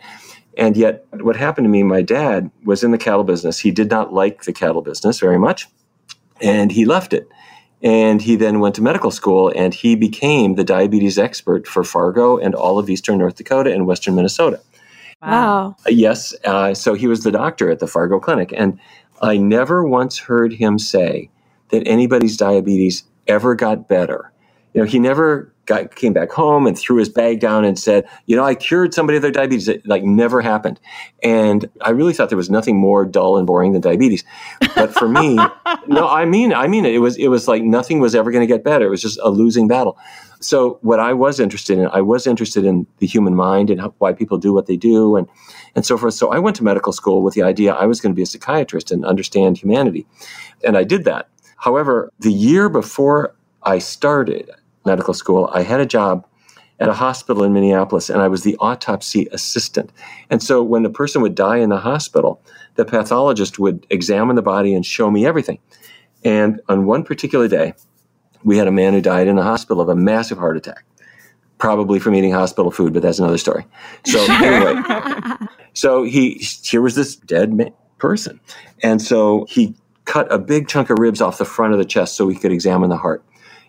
and 0.59 0.77
yet, 0.77 1.07
what 1.13 1.37
happened 1.37 1.65
to 1.65 1.69
me, 1.69 1.83
my 1.85 2.03
dad 2.03 2.51
was 2.65 2.83
in 2.83 2.91
the 2.91 2.99
cattle 2.99 3.25
business. 3.25 3.61
He 3.61 3.71
did 3.71 3.89
not 3.89 4.13
like 4.13 4.43
the 4.43 4.53
cattle 4.53 4.83
business 4.83 5.21
very 5.21 5.39
much, 5.39 5.69
and 6.41 6.73
he 6.73 6.85
left 6.85 7.13
it. 7.13 7.29
And 7.83 8.21
he 8.21 8.37
then 8.37 8.61
went 8.61 8.75
to 8.75 8.83
medical 8.83 9.11
school 9.11 9.51
and 9.57 9.73
he 9.73 9.95
became 9.95 10.57
the 10.57 10.65
diabetes 10.65 11.19
expert 11.19 11.67
for 11.67 11.83
Fargo 11.83 12.37
and 12.37 12.55
all 12.55 12.79
of 12.79 12.91
eastern 12.91 13.17
North 13.17 13.37
Dakota 13.37 13.73
and 13.73 13.87
western 13.87 14.15
Minnesota. 14.15 14.61
Wow. 15.23 15.77
Uh, 15.87 15.91
yes. 15.91 16.35
Uh, 16.45 16.75
so 16.75 16.95
he 16.95 17.07
was 17.07 17.23
the 17.23 17.31
doctor 17.31 17.71
at 17.71 17.79
the 17.79 17.87
Fargo 17.87 18.19
Clinic. 18.19 18.53
And 18.57 18.79
I 19.23 19.37
never 19.37 19.87
once 19.87 20.19
heard 20.19 20.55
him 20.55 20.79
say 20.79 21.31
that 21.71 21.87
anybody's 21.87 22.37
diabetes 22.37 23.05
ever 23.27 23.55
got 23.55 23.89
better. 23.89 24.33
You 24.73 24.81
know, 24.83 24.87
he 24.87 24.99
never 24.99 25.53
got, 25.67 25.95
came 25.95 26.13
back 26.13 26.31
home 26.31 26.67
and 26.67 26.79
threw 26.79 26.97
his 26.97 27.09
bag 27.09 27.41
down 27.41 27.65
and 27.65 27.79
said, 27.79 28.09
you 28.27 28.37
know, 28.37 28.45
I 28.45 28.55
cured 28.55 28.95
somebody 28.95 29.17
of 29.17 29.23
their 29.23 29.31
diabetes. 29.31 29.69
It 29.69 29.87
like 29.87 30.05
never 30.05 30.41
happened. 30.41 30.81
And 31.23 31.69
I 31.83 31.91
really 31.91 32.13
thought 32.13 32.29
there 32.29 32.37
was 32.37 32.51
nothing 32.51 32.77
more 32.77 33.05
dull 33.05 33.37
and 33.37 33.47
boring 33.47 33.73
than 33.73 33.81
diabetes. 33.81 34.25
But 34.75 34.93
for 34.93 35.09
me, 35.09 35.35
no, 35.87 36.09
I 36.09 36.25
mean, 36.25 36.53
I 36.55 36.67
mean 36.67 36.85
it. 36.87 36.95
It 36.95 36.99
was, 36.99 37.17
it 37.17 37.29
was 37.29 37.47
like 37.47 37.63
nothing 37.63 38.01
was 38.01 38.15
ever 38.15 38.31
going 38.31 38.47
to 38.47 38.53
get 38.53 38.65
better. 38.65 38.87
It 38.87 38.91
was 38.91 39.03
just 39.03 39.19
a 39.23 39.29
losing 39.29 39.69
battle. 39.69 39.99
So 40.41 40.79
what 40.81 41.01
I 41.01 41.13
was 41.13 41.39
interested 41.39 41.79
in, 41.79 41.87
I 41.89 42.01
was 42.01 42.27
interested 42.27 42.65
in 42.65 42.87
the 42.99 43.07
human 43.07 43.35
mind 43.35 43.69
and 43.69 43.81
how, 43.81 43.95
why 43.99 44.15
people 44.15 44.39
do 44.39 44.55
what 44.55 44.67
they 44.67 44.77
do 44.77 45.17
and, 45.17 45.29
and 45.75 45.85
so 45.85 45.99
forth. 45.99 46.15
So 46.15 46.33
I 46.33 46.39
went 46.39 46.57
to 46.57 46.65
medical 46.65 46.93
school 46.93 47.23
with 47.23 47.35
the 47.35 47.43
idea 47.43 47.75
I 47.75 47.85
was 47.85 48.01
going 48.01 48.13
to 48.13 48.17
be 48.17 48.23
a 48.23 48.27
psychiatrist 48.27 48.91
and 48.91 49.05
understand 49.05 49.59
humanity. 49.59 50.07
And 50.65 50.79
I 50.79 50.85
did 50.85 51.05
that. 51.05 51.29
However, 51.59 52.11
the 52.21 52.33
year 52.33 52.71
before 52.71 53.35
I 53.63 53.79
started, 53.79 54.51
medical 54.87 55.13
school, 55.13 55.51
I 55.53 55.63
had 55.63 55.81
a 55.81 55.87
job 55.87 56.27
at 56.79 56.89
a 56.89 56.95
hospital 56.95 57.45
in 57.45 57.53
Minneapolis 57.53 58.09
and 58.09 58.23
I 58.23 58.29
was 58.29 58.43
the 58.43 58.57
autopsy 58.61 59.29
assistant. 59.33 59.93
And 60.31 60.43
so 60.43 60.63
when 60.63 60.83
the 60.83 60.91
person 60.91 61.21
would 61.21 61.35
die 61.35 61.59
in 61.59 61.69
the 61.69 61.79
hospital, 61.79 62.43
the 62.77 62.87
pathologist 62.87 63.59
would 63.59 63.87
examine 63.91 64.37
the 64.37 64.43
body 64.43 64.73
and 64.73 64.87
show 64.87 65.11
me 65.11 65.27
everything. 65.27 65.59
And 66.25 66.61
on 66.69 66.87
one 66.87 67.05
particular 67.05 67.49
day, 67.49 67.75
we 68.45 68.57
had 68.57 68.67
a 68.67 68.73
man 68.73 68.93
who 68.93 69.01
died 69.01 69.27
in 69.27 69.37
the 69.37 69.43
hospital 69.43 69.81
of 69.81 69.89
a 69.89 69.97
massive 69.97 70.39
heart 70.39 70.57
attack, 70.57 70.85
probably 71.59 71.99
from 71.99 72.15
eating 72.15 72.33
hospital 72.33 72.71
food, 72.71 72.93
but 72.93 73.03
that's 73.03 73.19
another 73.19 73.39
story. 73.39 73.67
So 74.05 74.21
anyway, 74.31 74.83
so 75.75 76.05
he 76.05 76.35
here 76.63 76.83
was 76.83 76.95
this 76.95 77.17
dead 77.17 77.53
man, 77.53 77.73
person, 77.99 78.41
and 78.83 79.01
so 79.01 79.47
he 79.49 79.75
cut 80.05 80.31
a 80.33 80.39
big 80.39 80.69
chunk 80.69 80.91
of 80.91 80.99
ribs 80.99 81.21
off 81.21 81.39
the 81.39 81.45
front 81.45 81.73
of 81.73 81.79
the 81.79 81.85
chest 81.85 82.17
so 82.17 82.29
he 82.29 82.37
could 82.37 82.53
examine 82.53 82.91
the 82.91 82.97
heart 82.97 83.23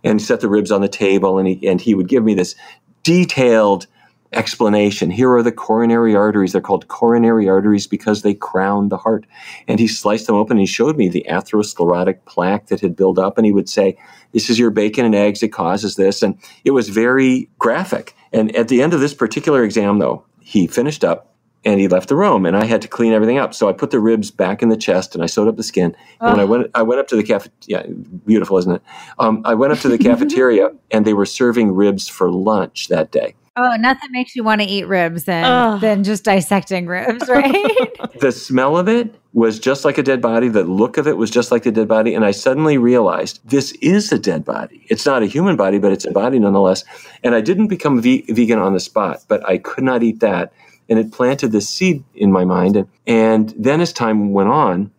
and 0.04 0.22
set 0.22 0.40
the 0.42 0.50
ribs 0.50 0.72
on 0.72 0.82
the 0.82 0.88
table 0.88 1.38
and 1.38 1.48
he, 1.48 1.68
and 1.68 1.80
he 1.82 1.94
would 1.94 2.08
give 2.08 2.24
me 2.24 2.34
this 2.34 2.56
detailed 3.04 3.86
explanation. 4.34 5.12
Here 5.12 5.32
are 5.34 5.44
the 5.44 5.52
coronary 5.52 6.16
arteries. 6.16 6.54
They're 6.54 6.62
called 6.62 6.88
coronary 6.88 7.50
arteries 7.50 7.88
because 7.88 8.22
they 8.22 8.34
crown 8.34 8.90
the 8.90 8.98
heart. 8.98 9.26
And 9.68 9.80
he 9.80 9.88
sliced 9.88 10.28
them 10.28 10.36
open 10.36 10.54
and 10.54 10.62
he 10.62 10.66
showed 10.66 10.98
me 10.98 11.10
the 11.10 11.26
atherosclerotic 11.30 12.26
plaque 12.26 12.68
that 12.68 12.82
had 12.82 12.96
built 12.96 13.20
up. 13.20 13.38
And 13.38 13.46
he 13.46 13.52
would 13.52 13.70
say, 13.70 13.98
This 14.32 14.50
is 14.50 14.58
your 14.58 14.70
bacon 14.70 15.06
and 15.06 15.16
eggs. 15.16 15.44
It 15.44 15.50
causes 15.50 15.96
this. 15.96 16.24
And 16.24 16.38
it 16.64 16.72
was 16.72 16.90
very 16.90 17.50
graphic. 17.60 18.16
And 18.32 18.56
at 18.56 18.70
the 18.70 18.82
end 18.82 18.94
of 18.94 19.02
this 19.02 19.14
particular 19.14 19.64
exam, 19.64 20.00
though, 20.00 20.26
he 20.40 20.68
finished 20.68 21.04
up 21.04 21.32
and 21.64 21.80
he 21.80 21.88
left 21.88 22.10
the 22.10 22.16
room 22.16 22.46
and 22.46 22.58
I 22.58 22.66
had 22.66 22.82
to 22.82 22.88
clean 22.88 23.14
everything 23.14 23.38
up. 23.38 23.54
So 23.54 23.70
I 23.70 23.74
put 23.74 23.92
the 23.92 24.00
ribs 24.00 24.32
back 24.32 24.64
in 24.64 24.70
the 24.70 24.78
chest 24.78 25.14
and 25.14 25.24
I 25.24 25.28
sewed 25.28 25.48
up 25.48 25.58
the 25.58 25.64
skin. 25.64 25.96
Oh. 26.20 26.28
And 26.28 26.38
when 26.38 26.40
I 26.40 26.46
went, 26.46 26.72
I 26.74 26.82
went 26.82 27.00
up 27.00 27.08
to 27.10 27.16
the 27.16 27.24
cafe. 27.24 27.50
Yeah, 27.68 27.86
beautiful, 28.26 28.58
isn't 28.58 28.72
it? 28.72 28.82
Um, 29.20 29.42
I 29.46 29.54
went 29.54 29.74
up 29.74 29.80
to 29.80 29.90
the 29.90 29.98
cafeteria 30.10 30.72
and 30.90 31.06
they 31.06 31.14
were 31.14 31.26
serving 31.26 31.74
ribs 31.74 32.08
for 32.08 32.32
lunch 32.32 32.88
that 32.88 33.12
day. 33.12 33.36
Oh, 33.58 33.76
nothing 33.78 34.12
makes 34.12 34.36
you 34.36 34.44
want 34.44 34.62
to 34.62 34.68
eat 34.68 34.88
ribs 34.88 35.26
than, 35.26 35.44
Ugh. 35.44 35.82
than 35.82 36.04
just 36.04 36.24
dissecting 36.24 36.86
ribs, 36.86 37.28
right? 37.30 37.90
the 38.20 38.32
smell 38.32 38.78
of 38.78 38.88
it 38.88 39.14
was 39.34 39.60
just 39.60 39.84
like 39.84 39.98
a 39.98 40.04
dead 40.04 40.22
body. 40.22 40.48
The 40.48 40.64
look 40.64 40.98
of 40.98 41.08
it 41.08 41.18
was 41.18 41.30
just 41.30 41.52
like 41.52 41.66
a 41.66 41.72
dead 41.72 41.88
body. 41.88 42.14
And 42.14 42.24
I 42.24 42.32
suddenly 42.32 42.78
realized 42.78 43.40
this 43.44 43.72
is 43.74 44.12
a 44.12 44.20
dead 44.20 44.46
body. 44.46 44.86
It's 44.90 45.06
not 45.06 45.24
a 45.24 45.26
human 45.26 45.56
body, 45.58 45.80
but 45.80 45.92
it's 45.92 46.06
a 46.06 46.12
body 46.12 46.40
nonetheless. 46.40 46.84
And 47.24 47.36
I 47.36 47.42
didn't 47.42 47.68
become 47.68 48.02
ve- 48.02 48.26
vegan 48.30 48.60
on 48.60 48.74
the 48.74 48.80
spot, 48.80 49.24
but 49.28 49.48
I 49.48 49.58
could 49.58 49.84
not 49.84 50.04
eat 50.04 50.20
that. 50.22 50.54
And 50.90 51.00
it 51.00 51.12
planted 51.12 51.52
this 51.52 51.70
seed 51.70 52.04
in 52.16 52.32
my 52.32 52.46
mind. 52.46 52.76
And, 52.76 52.88
and 53.08 53.54
then 53.58 53.82
as 53.82 53.94
time 53.94 54.34
went 54.34 54.50
on, 54.50 54.92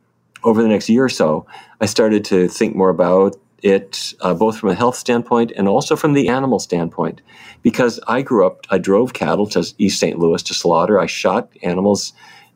over 0.44 0.62
the 0.62 0.68
next 0.68 0.88
year 0.88 1.04
or 1.04 1.08
so, 1.08 1.46
I 1.80 1.86
started 1.86 2.24
to 2.26 2.48
think 2.48 2.74
more 2.74 2.88
about 2.88 3.36
it, 3.62 4.14
uh, 4.20 4.34
both 4.34 4.58
from 4.58 4.70
a 4.70 4.74
health 4.74 4.96
standpoint 4.96 5.52
and 5.56 5.68
also 5.68 5.96
from 5.96 6.12
the 6.12 6.28
animal 6.28 6.58
standpoint. 6.58 7.20
Because 7.62 8.00
I 8.08 8.22
grew 8.22 8.46
up, 8.46 8.66
I 8.70 8.78
drove 8.78 9.12
cattle 9.12 9.46
to 9.48 9.72
East 9.78 10.00
St. 10.00 10.18
Louis 10.18 10.42
to 10.42 10.54
slaughter. 10.54 10.98
I 10.98 11.06
shot 11.06 11.50
animals 11.62 12.12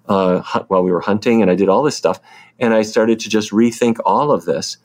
uh, 0.08 0.40
while 0.68 0.82
we 0.82 0.90
were 0.90 1.00
hunting, 1.00 1.42
and 1.42 1.50
I 1.50 1.54
did 1.54 1.68
all 1.68 1.82
this 1.82 1.96
stuff. 1.96 2.20
And 2.58 2.74
I 2.74 2.82
started 2.82 3.20
to 3.20 3.28
just 3.28 3.52
rethink 3.52 3.98
all 4.04 4.32
of 4.32 4.44
this. 4.44 4.76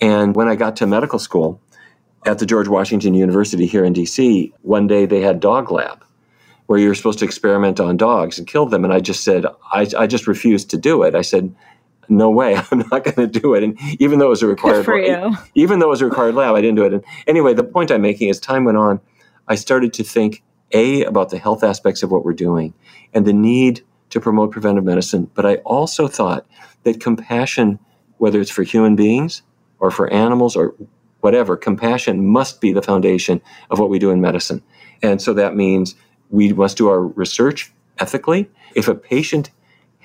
And 0.00 0.36
when 0.36 0.48
I 0.48 0.56
got 0.56 0.76
to 0.76 0.86
medical 0.86 1.18
school 1.18 1.60
at 2.24 2.38
the 2.38 2.46
George 2.46 2.68
Washington 2.68 3.14
University 3.14 3.66
here 3.66 3.84
in 3.84 3.94
DC, 3.94 4.52
one 4.62 4.86
day 4.86 5.06
they 5.06 5.20
had 5.20 5.40
dog 5.40 5.70
lab 5.70 6.04
where 6.66 6.78
you 6.78 6.88
were 6.88 6.94
supposed 6.94 7.20
to 7.20 7.24
experiment 7.24 7.78
on 7.80 7.96
dogs 7.96 8.38
and 8.38 8.46
kill 8.46 8.66
them. 8.66 8.84
And 8.84 8.92
I 8.92 9.00
just 9.00 9.22
said, 9.22 9.46
I, 9.72 9.86
I 9.96 10.06
just 10.06 10.26
refused 10.26 10.68
to 10.70 10.76
do 10.76 11.02
it. 11.04 11.14
I 11.14 11.22
said, 11.22 11.54
no 12.08 12.30
way, 12.30 12.56
I'm 12.70 12.78
not 12.90 13.04
going 13.04 13.16
to 13.16 13.26
do 13.26 13.54
it. 13.54 13.62
And 13.62 13.78
even 14.00 14.18
though 14.18 14.26
it 14.26 14.30
was 14.30 14.42
a 14.42 14.46
required, 14.46 14.84
for 14.84 14.98
you. 14.98 15.36
even 15.54 15.78
though 15.78 15.86
it 15.86 15.90
was 15.90 16.02
a 16.02 16.06
required 16.06 16.34
lab, 16.34 16.54
I 16.54 16.60
didn't 16.60 16.76
do 16.76 16.84
it. 16.84 16.92
And 16.92 17.04
anyway, 17.26 17.54
the 17.54 17.64
point 17.64 17.90
I'm 17.90 18.02
making 18.02 18.28
is, 18.28 18.40
time 18.40 18.64
went 18.64 18.78
on, 18.78 19.00
I 19.48 19.54
started 19.54 19.92
to 19.94 20.04
think 20.04 20.42
a 20.72 21.04
about 21.04 21.30
the 21.30 21.38
health 21.38 21.62
aspects 21.62 22.02
of 22.02 22.10
what 22.10 22.24
we're 22.24 22.34
doing 22.34 22.74
and 23.14 23.24
the 23.24 23.32
need 23.32 23.82
to 24.10 24.20
promote 24.20 24.50
preventive 24.50 24.84
medicine. 24.84 25.30
But 25.34 25.46
I 25.46 25.56
also 25.56 26.08
thought 26.08 26.46
that 26.82 27.00
compassion, 27.00 27.78
whether 28.18 28.40
it's 28.40 28.50
for 28.50 28.62
human 28.62 28.96
beings 28.96 29.42
or 29.78 29.90
for 29.90 30.12
animals 30.12 30.56
or 30.56 30.74
whatever, 31.20 31.56
compassion 31.56 32.26
must 32.26 32.60
be 32.60 32.72
the 32.72 32.82
foundation 32.82 33.40
of 33.70 33.78
what 33.78 33.90
we 33.90 33.98
do 33.98 34.10
in 34.10 34.20
medicine. 34.20 34.62
And 35.02 35.20
so 35.20 35.34
that 35.34 35.54
means 35.54 35.94
we 36.30 36.52
must 36.52 36.76
do 36.76 36.88
our 36.88 37.00
research 37.00 37.72
ethically. 37.98 38.50
If 38.74 38.88
a 38.88 38.94
patient 38.94 39.50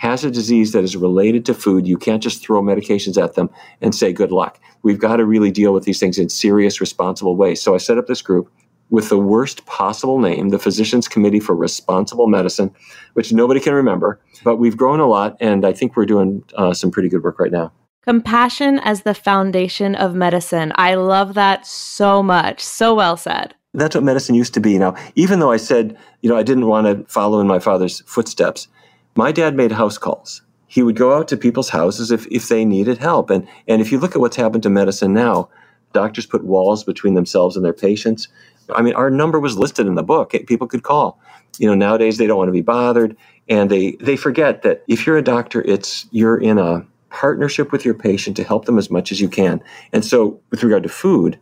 has 0.02 0.24
a 0.24 0.32
disease 0.32 0.72
that 0.72 0.84
is 0.84 0.98
related 0.98 1.46
to 1.46 1.54
food, 1.54 1.86
you 1.86 1.96
can't 1.96 2.24
just 2.24 2.42
throw 2.42 2.60
medications 2.60 3.22
at 3.24 3.36
them 3.36 3.52
and 3.82 3.94
say 3.94 4.12
good 4.12 4.32
luck. 4.32 4.60
We've 4.82 4.98
got 4.98 5.18
to 5.18 5.26
really 5.26 5.52
deal 5.52 5.74
with 5.74 5.84
these 5.84 6.00
things 6.00 6.18
in 6.18 6.28
serious, 6.28 6.82
responsible 6.82 7.36
ways. 7.36 7.62
So 7.62 7.76
I 7.76 7.78
set 7.78 8.00
up 8.00 8.08
this 8.08 8.24
group 8.24 8.52
with 8.90 9.10
the 9.10 9.20
worst 9.20 9.64
possible 9.68 10.18
name, 10.18 10.50
the 10.50 10.58
Physicians 10.58 11.08
Committee 11.08 11.40
for 11.40 11.54
Responsible 11.54 12.26
Medicine, 12.26 12.74
which 13.14 13.32
nobody 13.32 13.60
can 13.60 13.76
remember. 13.76 14.20
But 14.44 14.56
we've 14.56 14.76
grown 14.76 15.00
a 15.00 15.06
lot, 15.06 15.38
and 15.40 15.64
I 15.64 15.72
think 15.72 15.96
we're 15.96 16.08
doing 16.08 16.44
uh, 16.56 16.74
some 16.74 16.90
pretty 16.90 17.08
good 17.08 17.24
work 17.24 17.38
right 17.38 17.52
now. 17.52 17.72
Compassion 18.02 18.80
as 18.80 19.04
the 19.04 19.14
foundation 19.14 19.94
of 19.94 20.16
medicine. 20.16 20.74
I 20.78 20.96
love 20.96 21.36
that 21.36 21.68
so 21.68 22.24
much. 22.24 22.60
So 22.60 22.96
well 22.96 23.18
said. 23.18 23.54
That's 23.76 23.94
what 23.94 24.04
medicine 24.04 24.34
used 24.34 24.56
to 24.56 24.60
be. 24.60 24.80
Now, 24.80 24.96
even 25.14 25.38
though 25.38 25.52
I 25.52 25.58
said, 25.58 25.96
you 26.22 26.30
know, 26.30 26.38
I 26.38 26.42
didn't 26.42 26.66
want 26.66 26.88
to 26.88 27.06
follow 27.08 27.40
in 27.40 27.46
my 27.46 27.60
father's 27.60 28.02
footsteps, 28.08 28.68
my 29.16 29.32
dad 29.32 29.56
made 29.56 29.74
house 29.74 29.98
calls. 29.98 30.42
He 30.68 30.84
would 30.84 30.96
go 30.96 31.14
out 31.18 31.28
to 31.30 31.38
people's 31.38 31.70
houses 31.70 32.12
if, 32.12 32.28
if 32.28 32.48
they 32.48 32.64
needed 32.64 32.98
help. 32.98 33.30
And, 33.30 33.48
and 33.68 33.82
if 33.82 33.92
you 33.92 34.00
look 34.00 34.16
at 34.16 34.22
what's 34.22 34.38
happened 34.38 34.64
to 34.64 34.70
medicine 34.70 35.14
now, 35.14 35.50
doctors 35.94 36.26
put 36.26 36.46
walls 36.46 36.84
between 36.84 37.14
themselves 37.14 37.56
and 37.56 37.66
their 37.66 37.74
patients. 37.74 38.28
I 38.74 38.82
mean, 38.82 38.94
our 38.94 39.10
number 39.10 39.40
was 39.40 39.58
listed 39.58 39.88
in 39.88 39.96
the 39.96 40.04
book. 40.04 40.32
People 40.48 40.68
could 40.68 40.84
call. 40.84 41.20
You 41.60 41.68
know, 41.68 41.76
nowadays 41.76 42.18
they 42.18 42.28
don't 42.28 42.38
want 42.38 42.48
to 42.48 42.54
be 42.54 42.62
bothered, 42.62 43.18
and 43.50 43.70
they 43.70 43.98
they 44.00 44.16
forget 44.16 44.62
that 44.62 44.84
if 44.88 45.06
you're 45.06 45.18
a 45.18 45.24
doctor, 45.24 45.62
it's 45.62 46.06
you're 46.12 46.38
in 46.38 46.58
a 46.58 46.86
partnership 47.10 47.74
with 47.74 47.84
your 47.84 47.94
patient 47.94 48.38
to 48.38 48.44
help 48.44 48.66
them 48.66 48.78
as 48.78 48.90
much 48.90 49.12
as 49.12 49.20
you 49.20 49.28
can. 49.28 49.62
And 49.92 50.06
so, 50.06 50.40
with 50.50 50.64
regard 50.64 50.84
to 50.84 50.90
food, 50.90 51.38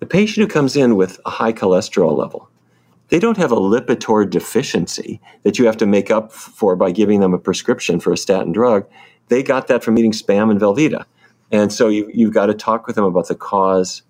the 0.00 0.06
patient 0.06 0.46
who 0.46 0.52
comes 0.52 0.76
in 0.76 0.96
with 0.96 1.18
a 1.24 1.30
high 1.30 1.54
cholesterol 1.54 2.16
level, 2.16 2.50
they 3.08 3.18
don't 3.18 3.36
have 3.36 3.52
a 3.52 3.56
Lipitor 3.56 4.28
deficiency 4.28 5.20
that 5.42 5.58
you 5.58 5.66
have 5.66 5.76
to 5.78 5.86
make 5.86 6.10
up 6.10 6.32
for 6.32 6.74
by 6.76 6.90
giving 6.90 7.20
them 7.20 7.34
a 7.34 7.38
prescription 7.38 8.00
for 8.00 8.12
a 8.12 8.16
statin 8.16 8.52
drug. 8.52 8.86
They 9.28 9.42
got 9.42 9.68
that 9.68 9.84
from 9.84 9.98
eating 9.98 10.12
spam 10.12 10.50
and 10.50 10.60
Velveeta. 10.60 11.04
And 11.52 11.72
so 11.72 11.88
you, 11.88 12.10
you've 12.12 12.34
got 12.34 12.46
to 12.46 12.54
talk 12.54 12.86
with 12.86 12.96
them 12.96 13.04
about 13.04 13.28
the 13.28 13.34
cause 13.34 14.02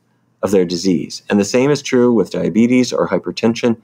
of 0.43 0.51
their 0.51 0.65
disease. 0.65 1.23
And 1.29 1.39
the 1.39 1.45
same 1.45 1.71
is 1.71 1.83
true 1.83 2.13
with 2.13 2.31
diabetes 2.31 2.93
or 2.93 3.09
hypertension. 3.09 3.81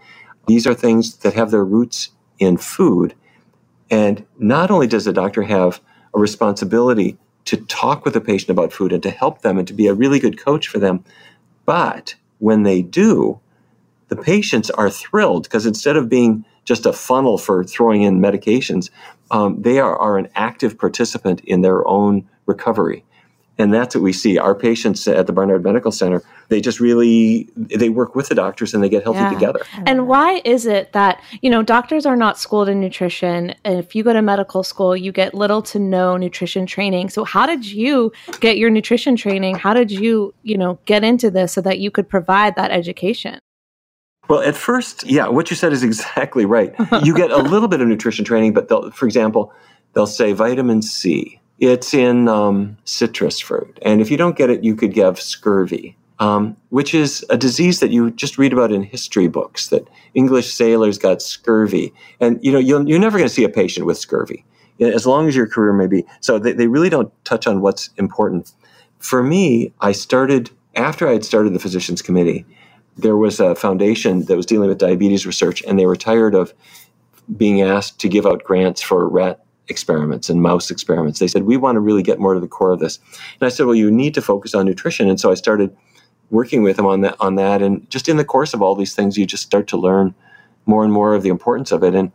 These 0.47 0.66
are 0.66 0.75
things 0.75 1.16
that 1.19 1.35
have 1.35 1.50
their 1.50 1.64
roots 1.64 2.11
in 2.38 2.57
food. 2.57 3.14
And 3.90 4.25
not 4.38 4.71
only 4.71 4.87
does 4.87 5.04
the 5.04 5.12
doctor 5.12 5.42
have 5.42 5.81
a 6.14 6.19
responsibility 6.19 7.19
to 7.45 7.57
talk 7.57 8.04
with 8.04 8.14
the 8.14 8.21
patient 8.21 8.50
about 8.50 8.73
food 8.73 8.92
and 8.92 9.02
to 9.02 9.11
help 9.11 9.42
them 9.42 9.59
and 9.59 9.66
to 9.69 9.75
be 9.75 9.87
a 9.87 9.95
really 9.95 10.19
good 10.19 10.38
coach 10.38 10.69
for 10.69 10.78
them, 10.78 11.04
but 11.66 12.14
when 12.38 12.62
they 12.62 12.83
do, 12.83 13.40
the 14.12 14.23
patients 14.23 14.69
are 14.71 14.90
thrilled 14.90 15.45
because 15.45 15.64
instead 15.64 15.97
of 15.97 16.09
being 16.09 16.45
just 16.64 16.85
a 16.85 16.92
funnel 16.92 17.38
for 17.38 17.64
throwing 17.64 18.02
in 18.02 18.21
medications, 18.21 18.90
um, 19.31 19.61
they 19.62 19.78
are, 19.78 19.97
are 19.97 20.19
an 20.19 20.28
active 20.35 20.78
participant 20.78 21.40
in 21.40 21.62
their 21.62 21.87
own 21.88 22.28
recovery 22.47 23.04
and 23.59 23.73
that's 23.73 23.95
what 23.95 24.02
we 24.02 24.12
see 24.12 24.38
our 24.38 24.54
patients 24.54 25.07
at 25.07 25.26
the 25.26 25.33
barnard 25.33 25.62
medical 25.62 25.92
center 25.92 26.23
they 26.49 26.61
just 26.61 26.81
really 26.81 27.49
they 27.57 27.88
work 27.88 28.14
with 28.14 28.28
the 28.28 28.35
doctors 28.35 28.75
and 28.75 28.83
they 28.83 28.88
get 28.88 29.02
healthy 29.02 29.21
Yeah. 29.21 29.31
together 29.31 29.61
And 29.87 30.07
why 30.07 30.42
is 30.45 30.66
it 30.66 30.92
that, 30.92 31.23
you 31.40 31.50
know, 31.50 31.62
doctors 31.62 32.04
are 32.07 32.16
not 32.16 32.38
schooled 32.38 32.69
in 32.69 32.81
nutrition? 32.81 33.54
And 33.64 33.78
if 33.78 33.95
you 33.95 34.02
go 34.04 34.12
to 34.12 34.23
medical 34.23 34.62
school, 34.62 34.97
you 34.97 35.12
get 35.12 35.35
little 35.35 35.62
to 35.62 35.78
no 35.78 36.16
nutrition 36.16 36.66
training. 36.66 37.09
So 37.09 37.25
how 37.25 37.47
did 37.47 37.64
you 37.64 38.12
get 38.40 38.59
your 38.59 38.71
nutrition 38.71 39.16
training? 39.16 39.57
How 39.57 39.75
did 39.75 39.90
you, 39.90 40.35
you 40.42 40.59
know, 40.59 40.78
get 40.85 41.04
into 41.04 41.31
this 41.31 41.52
so 41.52 41.61
that 41.62 41.78
you 41.78 41.90
could 41.90 42.09
provide 42.09 42.54
that 42.57 42.71
education? 42.71 43.38
Well 44.29 44.41
at 44.41 44.57
first 44.57 45.05
yeah 45.05 45.29
what 45.29 45.50
you 45.50 45.57
said 45.57 45.73
is 45.73 45.83
exactly 45.91 46.45
right. 46.45 46.75
You 47.05 47.14
get 47.14 47.31
a 47.31 47.38
little 47.38 47.69
bit 47.69 47.81
of 47.81 47.88
nutrition 47.88 48.25
training 48.25 48.52
but 48.52 48.69
for 48.95 49.07
example 49.07 49.52
they'll 49.93 50.07
say 50.07 50.33
vitamin 50.33 50.83
c. 50.83 51.41
It's 51.59 51.95
in 51.95 52.26
um, 52.26 52.76
citrus 52.85 53.38
fruit. 53.38 53.79
And 53.83 54.00
if 54.00 54.11
you 54.11 54.17
don't 54.17 54.37
get 54.37 54.50
it 54.50 54.64
you 54.64 54.75
could 54.75 54.97
have 54.97 55.21
scurvy 55.21 55.97
um, 56.19 56.57
which 56.69 56.95
is 56.95 57.25
a 57.31 57.37
disease 57.37 57.81
that 57.81 57.91
you 57.91 58.11
just 58.12 58.38
read 58.38 58.52
about 58.52 58.71
in 58.71 58.83
history 58.83 59.29
books 59.29 59.69
that 59.69 59.88
english 60.14 60.52
sailors 60.52 60.99
got 60.99 61.23
scurvy. 61.23 61.93
And 62.21 62.38
you 62.43 62.52
know 62.52 62.59
you'll, 62.59 62.88
you're 62.88 63.00
never 63.00 63.19
going 63.19 63.29
to 63.29 63.35
see 63.35 63.45
a 63.45 63.49
patient 63.49 63.87
with 63.87 63.99
scurvy 63.99 64.45
as 64.81 65.07
long 65.07 65.29
as 65.29 65.37
your 65.37 65.47
career 65.47 65.73
may 65.73 65.87
be. 65.87 66.05
So 66.21 66.38
they, 66.41 66.52
they 66.52 66.67
really 66.67 66.88
don't 66.88 67.12
touch 67.25 67.47
on 67.47 67.61
what's 67.61 67.91
important. 67.97 68.52
For 68.99 69.23
me 69.23 69.73
i 69.81 69.93
started 69.93 70.50
after 70.75 71.09
i 71.09 71.12
had 71.12 71.25
started 71.25 71.52
the 71.52 71.59
physicians 71.59 72.00
committee 72.00 72.47
there 72.96 73.16
was 73.16 73.40
a 73.40 73.54
foundation 73.54 74.25
that 74.26 74.37
was 74.37 74.46
dealing 74.46 74.68
with 74.68 74.78
diabetes 74.78 75.26
research 75.26 75.62
and 75.66 75.78
they 75.78 75.87
were 75.87 75.96
tired 75.96 76.34
of 76.34 76.52
being 77.37 77.62
asked 77.62 77.99
to 78.00 78.08
give 78.08 78.26
out 78.26 78.44
grants 78.44 78.82
for 78.82 79.08
rat 79.08 79.44
experiments 79.68 80.28
and 80.28 80.42
mouse 80.42 80.70
experiments. 80.70 81.18
They 81.18 81.28
said 81.28 81.44
we 81.44 81.56
want 81.56 81.76
to 81.76 81.80
really 81.80 82.02
get 82.02 82.18
more 82.18 82.34
to 82.34 82.40
the 82.40 82.49
core 82.49 82.72
of 82.72 82.80
this. 82.80 82.99
And 83.40 83.46
i 83.46 83.49
said 83.49 83.66
well 83.66 83.75
you 83.75 83.90
need 83.90 84.14
to 84.14 84.22
focus 84.22 84.54
on 84.54 84.66
nutrition. 84.66 85.08
And 85.08 85.18
so 85.18 85.30
i 85.30 85.34
started 85.34 85.75
working 86.30 86.62
with 86.62 86.76
them 86.76 86.87
on 86.87 87.00
that 87.02 87.16
on 87.20 87.37
that. 87.37 87.62
And 87.62 87.88
just 87.90 88.08
in 88.08 88.16
the 88.16 88.25
course 88.25 88.54
of 88.54 88.62
all 88.62 88.75
these 88.75 88.94
things 88.94 89.16
you 89.16 89.25
just 89.26 89.44
start 89.44 89.68
to 89.68 89.76
learn 89.76 90.14
more 90.66 90.84
and 90.84 90.92
more 90.92 91.14
of 91.14 91.22
the 91.22 91.28
importance 91.28 91.72
of 91.72 91.82
it. 91.82 91.94
And 91.94 92.12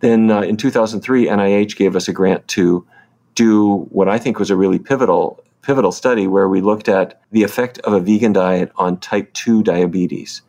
then 0.00 0.30
uh, 0.30 0.42
in 0.42 0.56
2003 0.56 1.26
nih 1.26 1.76
gave 1.76 1.96
us 1.96 2.08
a 2.08 2.12
grant 2.12 2.46
to 2.48 2.86
do 3.34 3.78
what 3.90 4.08
i 4.08 4.18
think 4.18 4.38
was 4.38 4.50
a 4.50 4.56
really 4.56 4.78
pivotal 4.78 5.42
pivotal 5.62 5.92
study 5.92 6.26
where 6.26 6.48
we 6.48 6.60
looked 6.60 6.88
at 6.88 7.20
the 7.30 7.42
effect 7.42 7.78
of 7.80 7.92
a 7.92 8.00
vegan 8.00 8.32
diet 8.32 8.70
on 8.76 8.98
type 8.98 9.32
2 9.34 9.62
diabetes 9.62 10.42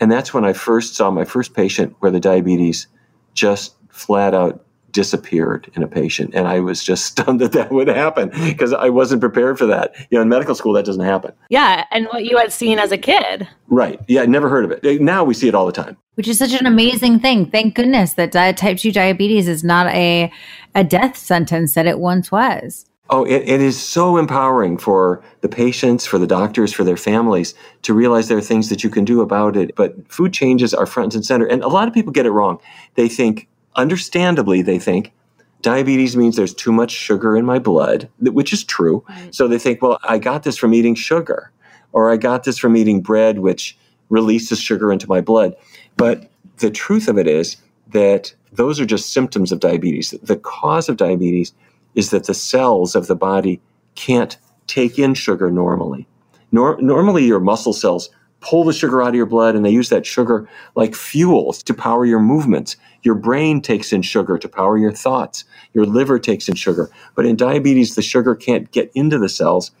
and 0.00 0.10
that's 0.10 0.32
when 0.32 0.44
i 0.44 0.52
first 0.52 0.94
saw 0.94 1.10
my 1.10 1.24
first 1.24 1.54
patient 1.54 1.94
where 2.00 2.10
the 2.10 2.20
diabetes 2.20 2.86
just 3.34 3.74
flat 3.88 4.34
out 4.34 4.64
disappeared 4.92 5.70
in 5.74 5.82
a 5.82 5.88
patient 5.88 6.34
and 6.34 6.46
i 6.46 6.60
was 6.60 6.84
just 6.84 7.06
stunned 7.12 7.40
that 7.40 7.52
that 7.52 7.72
would 7.72 7.88
happen 7.88 8.28
because 8.44 8.72
i 8.74 8.88
wasn't 8.90 9.20
prepared 9.20 9.58
for 9.58 9.64
that 9.66 9.94
you 10.10 10.18
know 10.18 10.22
in 10.22 10.28
medical 10.28 10.54
school 10.54 10.74
that 10.74 10.84
doesn't 10.84 11.04
happen 11.04 11.32
Yeah. 11.48 11.84
And 11.90 12.06
what 12.08 12.24
you 12.24 12.36
had 12.36 12.52
seen 12.52 12.78
as 12.78 12.92
a 12.92 12.98
kid. 12.98 13.48
right 13.68 13.98
yeah 14.06 14.22
i 14.22 14.26
never 14.26 14.48
heard 14.50 14.64
of 14.64 14.70
it 14.70 15.00
now 15.00 15.24
we 15.24 15.32
see 15.34 15.48
it 15.48 15.54
all 15.54 15.66
the 15.66 15.72
time 15.72 15.96
which 16.14 16.28
is 16.28 16.38
such 16.38 16.52
an 16.52 16.66
amazing 16.66 17.20
thing. 17.20 17.50
Thank 17.50 17.74
goodness 17.74 18.14
that 18.14 18.32
type 18.32 18.76
2 18.76 18.92
diabetes 18.92 19.48
is 19.48 19.64
not 19.64 19.86
a, 19.86 20.30
a 20.74 20.84
death 20.84 21.16
sentence 21.16 21.74
that 21.74 21.86
it 21.86 21.98
once 21.98 22.30
was. 22.30 22.84
Oh, 23.10 23.24
it, 23.24 23.46
it 23.46 23.60
is 23.60 23.78
so 23.78 24.16
empowering 24.16 24.78
for 24.78 25.22
the 25.42 25.48
patients, 25.48 26.06
for 26.06 26.18
the 26.18 26.26
doctors, 26.26 26.72
for 26.72 26.82
their 26.82 26.96
families 26.96 27.54
to 27.82 27.92
realize 27.92 28.28
there 28.28 28.38
are 28.38 28.40
things 28.40 28.70
that 28.70 28.82
you 28.82 28.88
can 28.88 29.04
do 29.04 29.20
about 29.20 29.54
it. 29.54 29.76
But 29.76 30.10
food 30.10 30.32
changes 30.32 30.72
are 30.72 30.86
front 30.86 31.14
and 31.14 31.24
center. 31.24 31.44
And 31.44 31.62
a 31.62 31.68
lot 31.68 31.88
of 31.88 31.94
people 31.94 32.10
get 32.10 32.24
it 32.24 32.30
wrong. 32.30 32.58
They 32.94 33.08
think, 33.08 33.48
understandably, 33.76 34.62
they 34.62 34.78
think 34.78 35.12
diabetes 35.60 36.16
means 36.16 36.36
there's 36.36 36.54
too 36.54 36.72
much 36.72 36.90
sugar 36.90 37.36
in 37.36 37.44
my 37.44 37.58
blood, 37.58 38.08
which 38.20 38.52
is 38.52 38.64
true. 38.64 39.04
So 39.30 39.46
they 39.46 39.58
think, 39.58 39.82
well, 39.82 39.98
I 40.04 40.18
got 40.18 40.44
this 40.44 40.56
from 40.56 40.72
eating 40.72 40.94
sugar, 40.94 41.52
or 41.92 42.10
I 42.10 42.16
got 42.16 42.44
this 42.44 42.56
from 42.56 42.76
eating 42.76 43.02
bread, 43.02 43.40
which 43.40 43.76
releases 44.08 44.58
sugar 44.58 44.90
into 44.90 45.08
my 45.08 45.20
blood. 45.20 45.54
But 45.96 46.30
the 46.58 46.70
truth 46.70 47.08
of 47.08 47.18
it 47.18 47.26
is 47.26 47.58
that 47.88 48.34
those 48.52 48.80
are 48.80 48.86
just 48.86 49.12
symptoms 49.12 49.52
of 49.52 49.60
diabetes. 49.60 50.10
The 50.22 50.36
cause 50.36 50.88
of 50.88 50.96
diabetes 50.96 51.52
is 51.94 52.10
that 52.10 52.26
the 52.26 52.34
cells 52.34 52.94
of 52.94 53.06
the 53.06 53.16
body 53.16 53.60
can't 53.94 54.38
take 54.66 54.98
in 54.98 55.14
sugar 55.14 55.50
normally. 55.50 56.06
Nor- 56.52 56.80
normally, 56.82 57.24
your 57.24 57.40
muscle 57.40 57.72
cells 57.72 58.10
pull 58.40 58.64
the 58.64 58.72
sugar 58.72 59.02
out 59.02 59.10
of 59.10 59.14
your 59.16 59.26
blood 59.26 59.54
and 59.54 59.64
they 59.64 59.70
use 59.70 59.88
that 59.90 60.06
sugar 60.06 60.48
like 60.74 60.94
fuel 60.94 61.52
to 61.54 61.74
power 61.74 62.04
your 62.06 62.20
movements. 62.20 62.76
Your 63.02 63.14
brain 63.14 63.60
takes 63.62 63.92
in 63.92 64.02
sugar 64.02 64.38
to 64.38 64.48
power 64.48 64.78
your 64.78 64.92
thoughts. 64.92 65.44
Your 65.74 65.86
liver 65.86 66.18
takes 66.18 66.48
in 66.48 66.56
sugar. 66.56 66.90
But 67.14 67.26
in 67.26 67.36
diabetes, 67.36 67.94
the 67.94 68.02
sugar 68.02 68.34
can't 68.34 68.70
get 68.72 68.90
into 68.94 69.18
the 69.18 69.28
cells. 69.28 69.72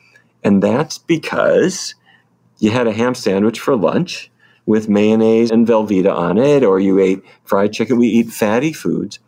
And 0.44 0.62
that's 0.62 0.98
because 0.98 1.94
you 2.58 2.70
had 2.72 2.86
a 2.88 2.92
ham 2.92 3.14
sandwich 3.14 3.60
for 3.60 3.76
lunch 3.76 4.30
with 4.66 4.88
mayonnaise 4.88 5.50
and 5.50 5.66
Velveeta 5.66 6.14
on 6.14 6.38
it, 6.38 6.64
or 6.64 6.80
you 6.80 6.98
ate 7.00 7.22
fried 7.44 7.72
chicken. 7.72 7.98
We 7.98 8.08
eat 8.08 8.30
fatty 8.30 8.72
foods. 8.72 9.20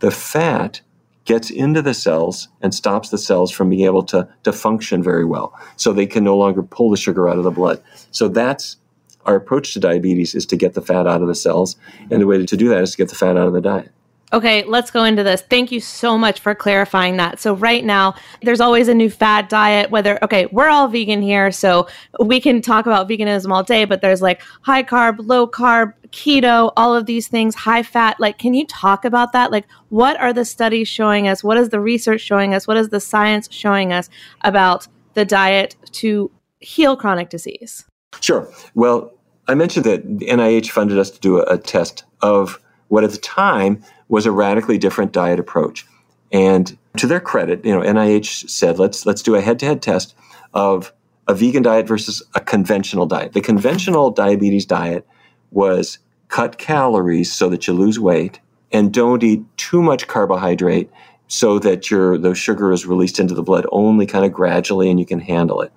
The 0.00 0.10
fat 0.12 0.82
gets 1.24 1.50
into 1.50 1.82
the 1.82 1.94
cells 1.94 2.48
and 2.60 2.74
stops 2.74 3.08
the 3.08 3.18
cells 3.18 3.50
from 3.50 3.70
being 3.70 3.84
able 3.84 4.02
to, 4.02 4.28
to 4.42 4.52
function 4.52 5.02
very 5.02 5.24
well. 5.24 5.58
So 5.76 5.92
they 5.92 6.06
can 6.06 6.24
no 6.24 6.36
longer 6.36 6.62
pull 6.62 6.90
the 6.90 6.96
sugar 6.96 7.28
out 7.28 7.38
of 7.38 7.44
the 7.44 7.50
blood. 7.50 7.82
So 8.10 8.28
that's 8.28 8.76
our 9.24 9.36
approach 9.36 9.72
to 9.72 9.80
diabetes 9.80 10.34
is 10.34 10.44
to 10.46 10.56
get 10.56 10.74
the 10.74 10.82
fat 10.82 11.06
out 11.06 11.22
of 11.22 11.28
the 11.28 11.34
cells. 11.34 11.76
And 12.10 12.20
the 12.20 12.26
way 12.26 12.44
to 12.44 12.56
do 12.56 12.68
that 12.68 12.82
is 12.82 12.92
to 12.92 12.96
get 12.96 13.08
the 13.08 13.14
fat 13.14 13.36
out 13.36 13.46
of 13.46 13.52
the 13.52 13.60
diet. 13.60 13.90
Okay, 14.32 14.64
let's 14.64 14.90
go 14.90 15.04
into 15.04 15.22
this. 15.22 15.42
Thank 15.42 15.70
you 15.70 15.78
so 15.78 16.18
much 16.18 16.40
for 16.40 16.54
clarifying 16.54 17.18
that. 17.18 17.38
So, 17.38 17.54
right 17.54 17.84
now, 17.84 18.14
there's 18.42 18.60
always 18.60 18.88
a 18.88 18.94
new 18.94 19.08
fad 19.08 19.48
diet, 19.48 19.90
whether, 19.90 20.18
okay, 20.24 20.46
we're 20.46 20.68
all 20.68 20.88
vegan 20.88 21.22
here, 21.22 21.52
so 21.52 21.86
we 22.18 22.40
can 22.40 22.60
talk 22.60 22.86
about 22.86 23.08
veganism 23.08 23.52
all 23.52 23.62
day, 23.62 23.84
but 23.84 24.00
there's 24.00 24.22
like 24.22 24.42
high 24.62 24.82
carb, 24.82 25.16
low 25.18 25.46
carb, 25.46 25.92
keto, 26.08 26.72
all 26.76 26.94
of 26.96 27.06
these 27.06 27.28
things, 27.28 27.54
high 27.54 27.82
fat. 27.82 28.18
Like, 28.18 28.38
can 28.38 28.54
you 28.54 28.66
talk 28.66 29.04
about 29.04 29.32
that? 29.32 29.52
Like, 29.52 29.66
what 29.90 30.18
are 30.20 30.32
the 30.32 30.44
studies 30.44 30.88
showing 30.88 31.28
us? 31.28 31.44
What 31.44 31.56
is 31.56 31.68
the 31.68 31.80
research 31.80 32.20
showing 32.20 32.54
us? 32.54 32.66
What 32.66 32.76
is 32.76 32.88
the 32.88 33.00
science 33.00 33.48
showing 33.52 33.92
us 33.92 34.08
about 34.40 34.88
the 35.14 35.24
diet 35.24 35.76
to 35.92 36.30
heal 36.60 36.96
chronic 36.96 37.30
disease? 37.30 37.84
Sure. 38.20 38.50
Well, 38.74 39.12
I 39.46 39.54
mentioned 39.54 39.84
that 39.86 40.02
the 40.18 40.26
NIH 40.26 40.70
funded 40.70 40.98
us 40.98 41.10
to 41.10 41.20
do 41.20 41.38
a, 41.38 41.54
a 41.54 41.58
test 41.58 42.04
of 42.22 42.60
what 42.88 43.04
at 43.04 43.10
the 43.10 43.18
time 43.18 43.82
was 44.08 44.26
a 44.26 44.32
radically 44.32 44.78
different 44.78 45.12
diet 45.12 45.38
approach. 45.38 45.86
And 46.32 46.76
to 46.96 47.06
their 47.06 47.20
credit, 47.20 47.64
you 47.64 47.72
know, 47.72 47.80
NIH 47.80 48.48
said 48.50 48.78
let's 48.78 49.06
let's 49.06 49.22
do 49.22 49.34
a 49.34 49.40
head-to-head 49.40 49.82
test 49.82 50.14
of 50.52 50.92
a 51.26 51.34
vegan 51.34 51.62
diet 51.62 51.86
versus 51.86 52.22
a 52.34 52.40
conventional 52.40 53.06
diet. 53.06 53.32
The 53.32 53.40
conventional 53.40 54.10
diabetes 54.10 54.66
diet 54.66 55.06
was 55.50 55.98
cut 56.28 56.58
calories 56.58 57.32
so 57.32 57.48
that 57.48 57.66
you 57.66 57.72
lose 57.72 57.98
weight 57.98 58.40
and 58.72 58.92
don't 58.92 59.22
eat 59.22 59.44
too 59.56 59.82
much 59.82 60.08
carbohydrate 60.08 60.90
so 61.28 61.58
that 61.58 61.90
your 61.90 62.18
the 62.18 62.34
sugar 62.34 62.72
is 62.72 62.86
released 62.86 63.18
into 63.18 63.34
the 63.34 63.42
blood 63.42 63.66
only 63.72 64.06
kind 64.06 64.24
of 64.24 64.32
gradually 64.32 64.90
and 64.90 64.98
you 64.98 65.06
can 65.06 65.20
handle 65.20 65.62
it. 65.62 65.72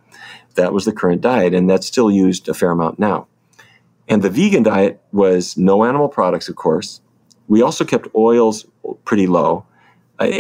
That 0.56 0.74
was 0.74 0.86
the 0.86 0.92
current 0.92 1.22
diet 1.22 1.54
and 1.54 1.70
that's 1.70 1.88
still 1.88 2.12
used 2.12 2.50
a 2.50 2.54
fair 2.54 2.72
amount 2.72 3.00
now. 3.00 3.28
And 4.08 4.22
the 4.22 4.30
vegan 4.30 4.64
diet 4.64 5.02
was 5.12 5.58
no 5.58 5.84
animal 5.84 6.10
products, 6.10 6.50
of 6.50 6.56
course, 6.56 7.02
we 7.48 7.62
also 7.62 7.86
kept 7.86 8.08
oils 8.16 8.66
pretty 9.06 9.28
low. 9.28 9.66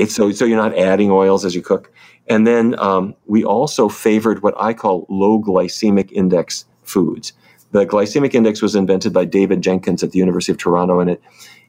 So, 0.08 0.32
so 0.32 0.46
you're 0.46 0.58
not 0.58 0.76
adding 0.78 1.12
oils 1.12 1.46
as 1.46 1.54
you 1.54 1.62
cook. 1.62 1.92
And 2.28 2.46
then 2.46 2.78
um, 2.80 3.16
we 3.26 3.44
also 3.44 3.88
favored 3.90 4.44
what 4.44 4.56
I 4.60 4.74
call 4.74 5.06
low 5.10 5.40
glycemic 5.42 6.12
index 6.12 6.66
foods. 6.84 7.34
The 7.72 7.86
glycemic 7.86 8.34
index 8.34 8.62
was 8.62 8.76
invented 8.76 9.14
by 9.14 9.26
David 9.26 9.62
Jenkins 9.62 10.04
at 10.04 10.12
the 10.12 10.20
University 10.20 10.52
of 10.52 10.58
Toronto, 10.58 11.00
and 11.00 11.10
it 11.10 11.22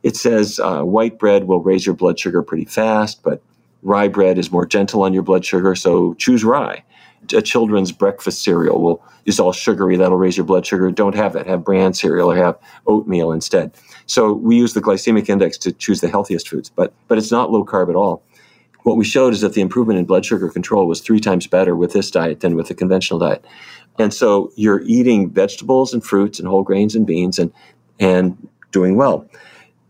it 0.03 0.17
says 0.17 0.61
uh, 0.61 0.83
white 0.83 1.19
bread 1.19 1.45
will 1.45 1.61
raise 1.61 1.85
your 1.85 1.95
blood 1.95 2.19
sugar 2.19 2.41
pretty 2.43 2.65
fast, 2.65 3.23
but 3.23 3.43
rye 3.83 4.07
bread 4.09 4.39
is 4.39 4.53
more 4.53 4.65
gentle 4.65 5.03
on 5.03 5.13
your 5.13 5.25
blood 5.25 5.45
sugar, 5.45 5.75
so 5.75 6.15
choose 6.15 6.45
rye. 6.45 6.85
A 7.35 7.43
children's 7.43 7.91
breakfast 7.91 8.43
cereal 8.45 8.81
will 8.81 9.03
is 9.27 9.41
all 9.41 9.53
sugary, 9.53 9.97
that'll 9.97 10.17
raise 10.17 10.37
your 10.37 10.47
blood 10.47 10.65
sugar. 10.65 10.91
Don't 10.91 11.17
have 11.17 11.33
that. 11.35 11.47
Have 11.47 11.65
bran 11.65 11.93
cereal 11.93 12.31
or 12.31 12.37
have 12.37 12.57
oatmeal 12.87 13.33
instead. 13.33 13.73
So 14.09 14.33
we 14.33 14.57
use 14.57 14.75
the 14.75 14.81
glycemic 14.81 15.29
index 15.29 15.57
to 15.59 15.73
choose 15.73 16.01
the 16.01 16.09
healthiest 16.09 16.49
foods, 16.49 16.71
but 16.71 16.93
but 17.07 17.19
it's 17.19 17.31
not 17.31 17.53
low 17.53 17.65
carb 17.65 17.89
at 17.89 17.97
all. 17.97 18.23
What 18.83 18.97
we 18.97 19.05
showed 19.05 19.35
is 19.35 19.43
that 19.43 19.53
the 19.53 19.61
improvement 19.61 19.99
in 19.99 20.07
blood 20.07 20.25
sugar 20.25 20.49
control 20.49 20.87
was 20.87 21.01
three 21.01 21.21
times 21.21 21.47
better 21.47 21.77
with 21.77 21.93
this 21.93 22.11
diet 22.11 22.41
than 22.41 22.57
with 22.57 22.69
the 22.69 22.75
conventional 22.75 23.21
diet. 23.21 23.45
And 23.99 24.15
so 24.15 24.51
you're 24.57 24.83
eating 24.83 25.31
vegetables 25.31 25.93
and 25.93 26.03
fruits 26.03 26.39
and 26.39 26.49
whole 26.49 26.63
grains 26.63 26.95
and 26.95 27.07
beans 27.07 27.39
and 27.39 27.53
and 28.01 28.49
doing 28.73 28.97
well. 28.97 29.29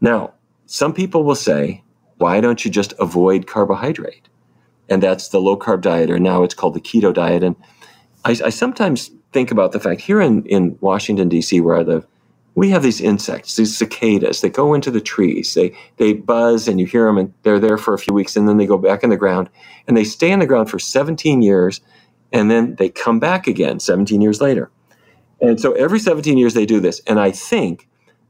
Now, 0.00 0.35
some 0.66 0.92
people 0.92 1.24
will 1.24 1.35
say, 1.35 1.83
why 2.16 2.40
don't 2.40 2.64
you 2.64 2.70
just 2.70 2.92
avoid 2.98 3.46
carbohydrate? 3.46 4.28
And 4.88 5.02
that's 5.02 5.28
the 5.28 5.40
low 5.40 5.57
carb 5.57 5.83
diet, 5.83 6.11
or 6.11 6.18
now 6.18 6.42
it's 6.42 6.54
called 6.54 6.74
the 6.74 6.81
keto 6.81 7.12
diet. 7.12 7.42
And 7.42 7.57
I, 8.24 8.31
I 8.46 8.50
sometimes 8.50 9.11
think 9.33 9.50
about 9.50 9.72
the 9.72 9.81
fact 9.81 10.00
here 10.00 10.20
in, 10.20 10.44
in 10.46 10.78
Washington, 10.81 11.28
D.C., 11.28 11.61
where 11.61 11.76
I 11.76 11.83
live, 11.83 12.07
we 12.54 12.70
have 12.70 12.82
these 12.82 13.00
insects, 13.00 13.56
these 13.56 13.76
cicadas 13.76 14.40
that 14.40 14.52
go 14.52 14.74
into 14.74 14.90
the 14.90 15.00
trees. 15.00 15.54
They 15.54 15.76
they 15.96 16.12
buzz 16.12 16.68
and 16.68 16.80
you 16.80 16.87
hear 16.87 17.06
them 17.06 17.18
and 17.18 17.32
they're 17.42 17.61
there 17.61 17.78
for 17.78 17.94
a 17.94 17.98
few 17.98 18.14
weeks 18.14 18.37
and 18.37 18.48
then 18.48 18.56
they 18.56 18.66
go 18.66 18.78
back 18.78 19.04
in 19.04 19.11
the 19.11 19.16
ground 19.16 19.48
and 19.87 19.96
they 19.96 20.04
stay 20.04 20.30
in 20.30 20.40
the 20.40 20.46
ground 20.46 20.70
for 20.70 20.78
17 20.78 21.42
years 21.42 21.80
and 22.32 22.50
then 22.50 22.74
they 22.76 22.88
come 22.88 23.20
back 23.20 23.46
again 23.46 23.80
17 23.80 24.20
years 24.20 24.40
later. 24.40 24.70
And 25.40 25.61
so 25.61 25.72
every 25.72 26.00
17 26.00 26.37
years 26.37 26.54
they 26.54 26.66
do 26.66 26.80
this. 26.80 27.00
And 27.06 27.20
I 27.20 27.30
think 27.30 27.88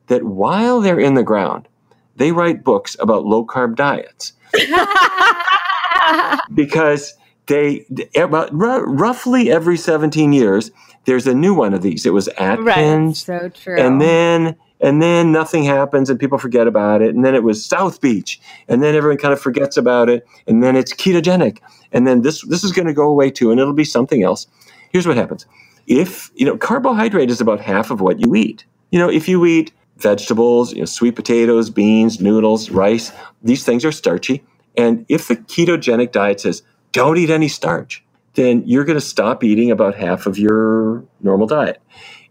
that 0.09 0.25
while 0.25 0.81
they're 0.81 1.01
in 1.01 1.15
the 1.15 1.23
ground, 1.23 1.69
they 2.17 2.33
write 2.33 2.65
books 2.65 2.97
about 3.01 3.25
low 3.25 3.47
carb 3.47 3.77
diets. 3.77 4.35
because 6.55 7.15
they 7.47 7.87
about 8.15 8.51
r- 8.51 8.87
roughly 8.87 9.51
every 9.51 9.77
17 9.77 10.33
years 10.33 10.71
there's 11.09 11.27
a 11.27 11.33
new 11.33 11.55
one 11.55 11.73
of 11.73 11.81
these. 11.81 12.05
It 12.05 12.13
was 12.13 12.29
Atkins. 12.37 13.27
Right. 13.27 13.41
So 13.41 13.49
true. 13.49 13.79
And 13.79 13.99
then 13.99 14.57
and 14.79 15.01
then 15.01 15.33
nothing 15.33 15.65
happens 15.65 16.11
and 16.11 16.21
people 16.21 16.37
forget 16.37 16.67
about 16.67 17.01
it. 17.01 17.15
And 17.15 17.25
then 17.25 17.35
it 17.35 17.43
was 17.43 17.65
South 17.65 18.03
Beach. 18.03 18.39
And 18.69 18.83
then 18.83 18.95
everyone 18.95 19.17
kind 19.17 19.33
of 19.33 19.41
forgets 19.41 19.79
about 19.79 20.11
it. 20.11 20.27
And 20.47 20.63
then 20.63 20.77
it's 20.77 20.93
ketogenic. 20.93 21.61
And 21.93 22.07
then 22.07 22.21
this 22.21 22.45
this 22.45 22.63
is 22.63 22.73
going 22.73 22.87
to 22.87 22.93
go 22.93 23.09
away 23.09 23.31
too 23.31 23.51
and 23.51 23.59
it'll 23.59 23.73
be 23.73 23.85
something 23.85 24.23
else. 24.23 24.47
Here's 24.93 25.07
what 25.07 25.17
happens. 25.17 25.47
If, 25.87 26.31
you 26.35 26.45
know, 26.45 26.59
carbohydrate 26.59 27.31
is 27.31 27.41
about 27.41 27.61
half 27.61 27.91
of 27.91 28.03
what 28.03 28.21
you 28.21 28.35
eat. 28.35 28.67
You 28.91 28.99
know, 28.99 29.09
if 29.09 29.27
you 29.29 29.47
eat 29.47 29.73
vegetables, 29.97 30.75
you 30.75 30.81
know, 30.81 30.85
sweet 30.85 31.17
potatoes, 31.17 31.71
beans, 31.71 32.21
noodles, 32.21 32.69
rice, 32.69 33.13
these 33.43 33.65
things 33.65 33.83
are 33.83 33.93
starchy. 33.93 34.45
And 34.77 35.07
if 35.09 35.27
the 35.27 35.37
ketogenic 35.37 36.13
diet 36.13 36.41
says 36.41 36.63
don't 36.93 37.17
eat 37.17 37.31
any 37.31 37.49
starch, 37.49 38.05
then 38.39 38.65
you're 38.67 38.85
going 38.87 38.99
to 39.01 39.07
stop 39.07 39.45
eating 39.45 39.73
about 39.73 39.97
half 39.97 40.27
of 40.27 40.39
your 40.39 41.05
normal 41.23 41.49
diet. 41.49 41.83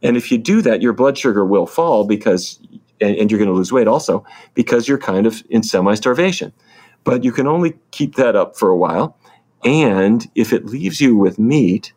And 0.04 0.18
if 0.18 0.32
you 0.32 0.40
do 0.40 0.64
that, 0.64 0.82
your 0.82 0.94
blood 0.94 1.20
sugar 1.20 1.46
will 1.46 1.68
fall 1.68 2.06
because, 2.06 2.60
and, 3.02 3.18
and 3.18 3.32
you're 3.32 3.40
going 3.40 3.52
to 3.52 3.56
lose 3.56 3.74
weight 3.74 3.90
also 3.90 4.26
because 4.56 4.90
you're 4.90 5.00
kind 5.00 5.28
of 5.28 5.44
in 5.52 5.64
semi 5.64 5.96
starvation. 5.96 6.54
But 7.06 7.26
you 7.26 7.34
can 7.34 7.48
only 7.48 7.76
keep 7.92 8.16
that 8.16 8.36
up 8.38 8.58
for 8.58 8.72
a 8.72 8.78
while. 8.78 9.18
And 9.66 10.28
if 10.36 10.54
it 10.54 10.68
leaves 10.68 11.02
you 11.02 11.18
with 11.18 11.40
meat 11.40 11.94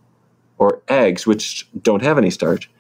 or 0.59 0.83
eggs, 0.89 1.27
which 1.27 1.69
don't 1.83 2.03
have 2.03 2.19
any 2.19 2.31
starch, 2.31 2.71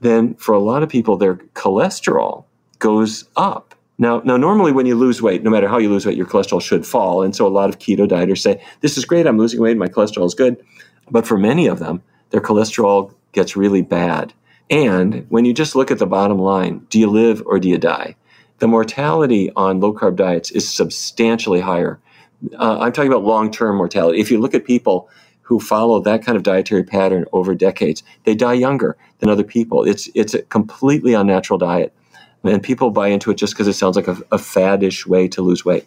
then 0.00 0.34
for 0.36 0.54
a 0.54 0.60
lot 0.60 0.84
of 0.84 0.90
people, 0.90 1.18
their 1.18 1.36
cholesterol 1.36 2.46
goes 2.80 3.26
up. 3.36 3.69
Now, 4.00 4.22
now, 4.24 4.38
normally 4.38 4.72
when 4.72 4.86
you 4.86 4.94
lose 4.94 5.20
weight, 5.20 5.42
no 5.42 5.50
matter 5.50 5.68
how 5.68 5.76
you 5.76 5.90
lose 5.90 6.06
weight, 6.06 6.16
your 6.16 6.26
cholesterol 6.26 6.62
should 6.62 6.86
fall. 6.86 7.22
And 7.22 7.36
so 7.36 7.46
a 7.46 7.48
lot 7.48 7.68
of 7.68 7.78
keto 7.78 8.08
dieters 8.08 8.38
say, 8.38 8.64
this 8.80 8.96
is 8.96 9.04
great, 9.04 9.26
I'm 9.26 9.36
losing 9.36 9.60
weight, 9.60 9.76
my 9.76 9.88
cholesterol 9.88 10.24
is 10.24 10.34
good. 10.34 10.56
But 11.10 11.26
for 11.26 11.36
many 11.36 11.66
of 11.66 11.80
them, 11.80 12.02
their 12.30 12.40
cholesterol 12.40 13.12
gets 13.32 13.56
really 13.56 13.82
bad. 13.82 14.32
And 14.70 15.26
when 15.28 15.44
you 15.44 15.52
just 15.52 15.76
look 15.76 15.90
at 15.90 15.98
the 15.98 16.06
bottom 16.06 16.38
line, 16.38 16.86
do 16.88 16.98
you 16.98 17.10
live 17.10 17.42
or 17.44 17.58
do 17.58 17.68
you 17.68 17.76
die? 17.76 18.16
The 18.60 18.68
mortality 18.68 19.52
on 19.54 19.80
low 19.80 19.92
carb 19.92 20.16
diets 20.16 20.50
is 20.50 20.72
substantially 20.72 21.60
higher. 21.60 22.00
Uh, 22.58 22.78
I'm 22.80 22.92
talking 22.92 23.12
about 23.12 23.24
long 23.24 23.50
term 23.50 23.76
mortality. 23.76 24.18
If 24.18 24.30
you 24.30 24.40
look 24.40 24.54
at 24.54 24.64
people 24.64 25.10
who 25.42 25.60
follow 25.60 26.00
that 26.00 26.24
kind 26.24 26.36
of 26.36 26.42
dietary 26.42 26.84
pattern 26.84 27.26
over 27.32 27.54
decades, 27.54 28.02
they 28.24 28.34
die 28.34 28.54
younger 28.54 28.96
than 29.18 29.28
other 29.28 29.44
people. 29.44 29.84
It's, 29.84 30.08
it's 30.14 30.32
a 30.32 30.40
completely 30.42 31.12
unnatural 31.12 31.58
diet. 31.58 31.92
And 32.42 32.62
people 32.62 32.90
buy 32.90 33.08
into 33.08 33.30
it 33.30 33.34
just 33.34 33.54
because 33.54 33.68
it 33.68 33.74
sounds 33.74 33.96
like 33.96 34.08
a, 34.08 34.16
a 34.32 34.38
faddish 34.38 35.06
way 35.06 35.28
to 35.28 35.42
lose 35.42 35.64
weight. 35.64 35.86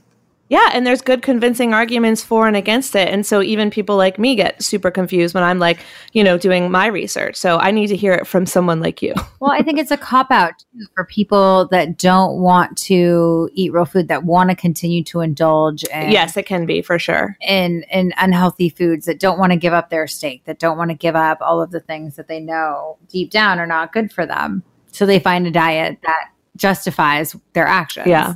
Yeah, 0.49 0.69
and 0.73 0.85
there's 0.85 1.01
good 1.01 1.21
convincing 1.23 1.73
arguments 1.73 2.23
for 2.23 2.47
and 2.47 2.55
against 2.55 2.95
it. 2.95 3.07
And 3.07 3.25
so 3.25 3.41
even 3.41 3.71
people 3.71 3.95
like 3.95 4.19
me 4.19 4.35
get 4.35 4.61
super 4.61 4.91
confused 4.91 5.33
when 5.33 5.43
I'm 5.43 5.57
like, 5.57 5.79
you 6.11 6.23
know, 6.23 6.37
doing 6.37 6.69
my 6.69 6.85
research. 6.85 7.37
So 7.37 7.57
I 7.57 7.71
need 7.71 7.87
to 7.87 7.95
hear 7.95 8.13
it 8.13 8.27
from 8.27 8.45
someone 8.45 8.79
like 8.79 9.01
you. 9.01 9.15
well, 9.39 9.51
I 9.51 9.63
think 9.63 9.79
it's 9.79 9.89
a 9.89 9.97
cop 9.97 10.29
out 10.29 10.53
too 10.59 10.85
for 10.93 11.05
people 11.05 11.69
that 11.71 11.97
don't 11.97 12.39
want 12.39 12.77
to 12.79 13.49
eat 13.53 13.73
real 13.73 13.85
food, 13.85 14.09
that 14.09 14.25
want 14.25 14.49
to 14.49 14.55
continue 14.55 15.03
to 15.05 15.21
indulge. 15.21 15.85
In, 15.85 16.11
yes, 16.11 16.35
it 16.35 16.45
can 16.45 16.65
be 16.67 16.83
for 16.83 16.99
sure. 16.99 17.37
In 17.41 17.83
in 17.91 18.13
unhealthy 18.17 18.69
foods 18.69 19.05
that 19.05 19.19
don't 19.19 19.39
want 19.39 19.53
to 19.53 19.57
give 19.57 19.73
up 19.73 19.89
their 19.89 20.07
steak, 20.07 20.43
that 20.45 20.59
don't 20.59 20.77
want 20.77 20.91
to 20.91 20.95
give 20.95 21.15
up 21.15 21.39
all 21.41 21.61
of 21.61 21.71
the 21.71 21.79
things 21.79 22.15
that 22.17 22.27
they 22.27 22.39
know 22.39 22.97
deep 23.07 23.31
down 23.31 23.59
are 23.59 23.65
not 23.65 23.93
good 23.93 24.11
for 24.11 24.25
them. 24.25 24.61
So 24.91 25.07
they 25.07 25.17
find 25.17 25.47
a 25.47 25.51
diet 25.51 25.97
that 26.03 26.29
justifies 26.55 27.35
their 27.53 27.67
actions. 27.67 28.07
Yeah. 28.07 28.35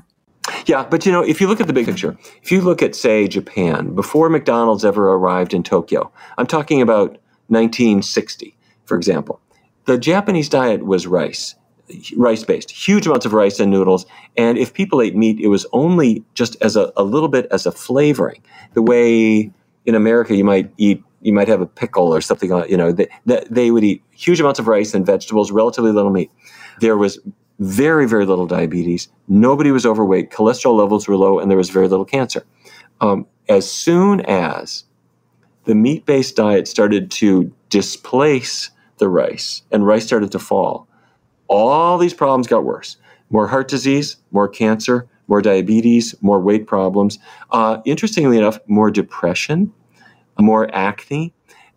Yeah, 0.66 0.86
but 0.90 1.06
you 1.06 1.12
know, 1.12 1.22
if 1.22 1.42
you 1.42 1.48
look 1.48 1.60
at 1.60 1.68
the 1.68 1.74
big 1.74 1.86
picture, 1.86 2.18
if 2.42 2.52
you 2.52 2.62
look 2.62 2.82
at, 2.82 2.96
say, 2.96 3.28
Japan, 3.28 3.94
before 3.94 4.30
McDonald's 4.30 4.86
ever 4.86 5.12
arrived 5.12 5.54
in 5.54 5.62
Tokyo, 5.62 6.12
I'm 6.38 6.48
talking 6.48 6.82
about 6.82 7.18
1960, 7.48 8.56
for 8.86 8.96
example, 8.96 9.42
the 9.86 9.98
Japanese 9.98 10.50
diet 10.50 10.86
was 10.86 11.08
rice, 11.08 11.56
rice 12.16 12.44
based, 12.44 12.72
huge 12.72 13.08
amounts 13.08 13.26
of 13.26 13.34
rice 13.34 13.60
and 13.60 13.72
noodles. 13.72 14.06
And 14.38 14.58
if 14.58 14.74
people 14.74 15.02
ate 15.02 15.16
meat, 15.16 15.40
it 15.40 15.48
was 15.48 15.66
only 15.74 16.24
just 16.34 16.56
as 16.62 16.76
a, 16.76 16.92
a 16.96 17.04
little 17.04 17.30
bit 17.30 17.48
as 17.52 17.66
a 17.66 17.72
flavoring. 17.72 18.42
The 18.74 18.82
way 18.82 19.52
in 19.86 19.96
America 19.96 20.36
you 20.36 20.44
might 20.44 20.72
eat, 20.78 21.04
you 21.22 21.34
might 21.34 21.48
have 21.48 21.62
a 21.62 21.66
pickle 21.66 22.14
or 22.14 22.22
something, 22.22 22.50
you 22.70 22.78
know, 22.78 22.92
they, 22.92 23.08
they 23.26 23.72
would 23.72 23.84
eat 23.84 24.04
huge 24.12 24.40
amounts 24.40 24.60
of 24.60 24.68
rice 24.68 24.94
and 24.94 25.06
vegetables, 25.06 25.52
relatively 25.52 25.92
little 25.92 26.12
meat. 26.12 26.32
There 26.80 26.98
was 26.98 27.20
very, 27.60 28.08
very 28.08 28.26
little 28.26 28.46
diabetes. 28.46 29.08
Nobody 29.28 29.72
was 29.72 29.86
overweight. 29.86 30.32
Cholesterol 30.32 30.78
levels 30.78 31.08
were 31.08 31.16
low, 31.16 31.40
and 31.40 31.50
there 31.50 31.58
was 31.58 31.70
very 31.70 31.88
little 31.88 32.06
cancer. 32.06 32.46
Um, 33.02 33.26
as 33.50 33.70
soon 33.70 34.22
as 34.22 34.84
the 35.66 35.76
meat 35.76 36.06
based 36.06 36.36
diet 36.36 36.68
started 36.68 37.12
to 37.12 37.54
displace 37.70 38.70
the 38.98 39.10
rice 39.10 39.64
and 39.72 39.86
rice 39.86 40.06
started 40.06 40.32
to 40.32 40.40
fall, 40.40 40.88
all 41.48 41.98
these 41.98 42.14
problems 42.14 42.48
got 42.48 42.64
worse. 42.64 42.98
More 43.30 43.48
heart 43.48 43.68
disease, 43.68 44.18
more 44.32 44.48
cancer, 44.48 45.08
more 45.28 45.42
diabetes, 45.42 46.16
more 46.22 46.40
weight 46.40 46.68
problems. 46.68 47.20
Uh, 47.52 47.80
interestingly 47.86 48.38
enough, 48.38 48.60
more 48.68 48.90
depression, 48.90 49.74
more 50.40 50.74
acne. 50.74 51.34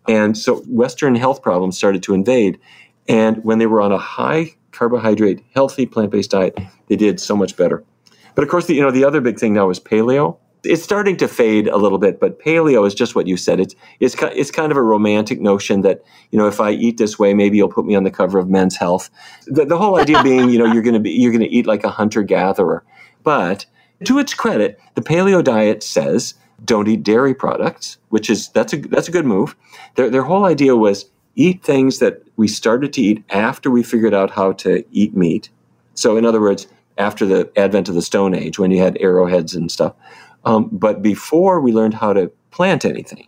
And 0.07 0.37
so 0.37 0.61
Western 0.67 1.15
health 1.15 1.41
problems 1.41 1.77
started 1.77 2.03
to 2.03 2.13
invade. 2.13 2.59
And 3.07 3.43
when 3.43 3.59
they 3.59 3.65
were 3.65 3.81
on 3.81 3.91
a 3.91 3.97
high 3.97 4.55
carbohydrate, 4.81 5.45
healthy 5.53 5.85
plant-based 5.85 6.31
diet, 6.31 6.57
they 6.87 6.95
did 6.95 7.19
so 7.19 7.35
much 7.35 7.55
better. 7.55 7.83
But 8.33 8.43
of 8.43 8.49
course, 8.49 8.65
the, 8.65 8.73
you 8.73 8.81
know, 8.81 8.89
the 8.89 9.05
other 9.05 9.21
big 9.21 9.37
thing 9.37 9.53
now 9.53 9.69
is 9.69 9.79
paleo. 9.79 10.39
It's 10.63 10.81
starting 10.81 11.17
to 11.17 11.27
fade 11.27 11.67
a 11.67 11.77
little 11.77 11.99
bit, 11.99 12.19
but 12.19 12.39
paleo 12.39 12.87
is 12.87 12.95
just 12.95 13.13
what 13.13 13.27
you 13.27 13.37
said. 13.37 13.59
It's 13.59 13.75
it's 13.99 14.15
it's 14.19 14.49
kind 14.49 14.71
of 14.71 14.77
a 14.77 14.81
romantic 14.81 15.39
notion 15.39 15.81
that 15.81 16.03
you 16.31 16.37
know 16.39 16.47
if 16.47 16.59
I 16.59 16.71
eat 16.71 16.97
this 16.97 17.19
way, 17.19 17.33
maybe 17.35 17.57
you'll 17.57 17.75
put 17.77 17.85
me 17.85 17.95
on 17.95 18.03
the 18.03 18.11
cover 18.11 18.39
of 18.39 18.47
Men's 18.47 18.75
Health. 18.75 19.09
The, 19.47 19.65
the 19.65 19.77
whole 19.77 19.99
idea 19.99 20.21
being, 20.23 20.49
you 20.49 20.59
know, 20.59 20.71
you're 20.71 20.83
going 20.83 20.93
to 20.93 20.99
be 20.99 21.11
you're 21.11 21.31
going 21.31 21.47
to 21.49 21.55
eat 21.55 21.65
like 21.65 21.83
a 21.83 21.89
hunter 21.89 22.23
gatherer. 22.23 22.83
But 23.23 23.65
to 24.05 24.19
its 24.19 24.33
credit, 24.35 24.79
the 24.95 25.01
paleo 25.01 25.43
diet 25.43 25.81
says 25.83 26.35
don't 26.63 26.87
eat 26.87 27.03
dairy 27.03 27.33
products, 27.33 27.97
which 28.09 28.29
is 28.29 28.49
that's 28.49 28.73
a 28.73 28.77
that's 28.77 29.07
a 29.07 29.11
good 29.11 29.25
move. 29.25 29.55
Their 29.95 30.09
their 30.09 30.23
whole 30.23 30.45
idea 30.45 30.75
was 30.75 31.05
eat 31.35 31.63
things 31.63 31.99
that 31.99 32.23
we 32.35 32.47
started 32.47 32.93
to 32.93 33.01
eat 33.01 33.23
after 33.29 33.71
we 33.71 33.83
figured 33.83 34.13
out 34.13 34.31
how 34.31 34.53
to 34.53 34.83
eat 34.91 35.15
meat. 35.15 35.49
So, 35.93 36.17
in 36.17 36.25
other 36.25 36.41
words, 36.41 36.67
after 36.97 37.25
the 37.25 37.51
advent 37.57 37.89
of 37.89 37.95
the 37.95 38.01
Stone 38.01 38.35
Age, 38.35 38.59
when 38.59 38.71
you 38.71 38.79
had 38.79 38.97
arrowheads 38.99 39.55
and 39.55 39.71
stuff, 39.71 39.93
um, 40.45 40.69
but 40.71 41.01
before 41.01 41.61
we 41.61 41.71
learned 41.71 41.93
how 41.93 42.13
to 42.13 42.31
plant 42.51 42.85
anything. 42.85 43.27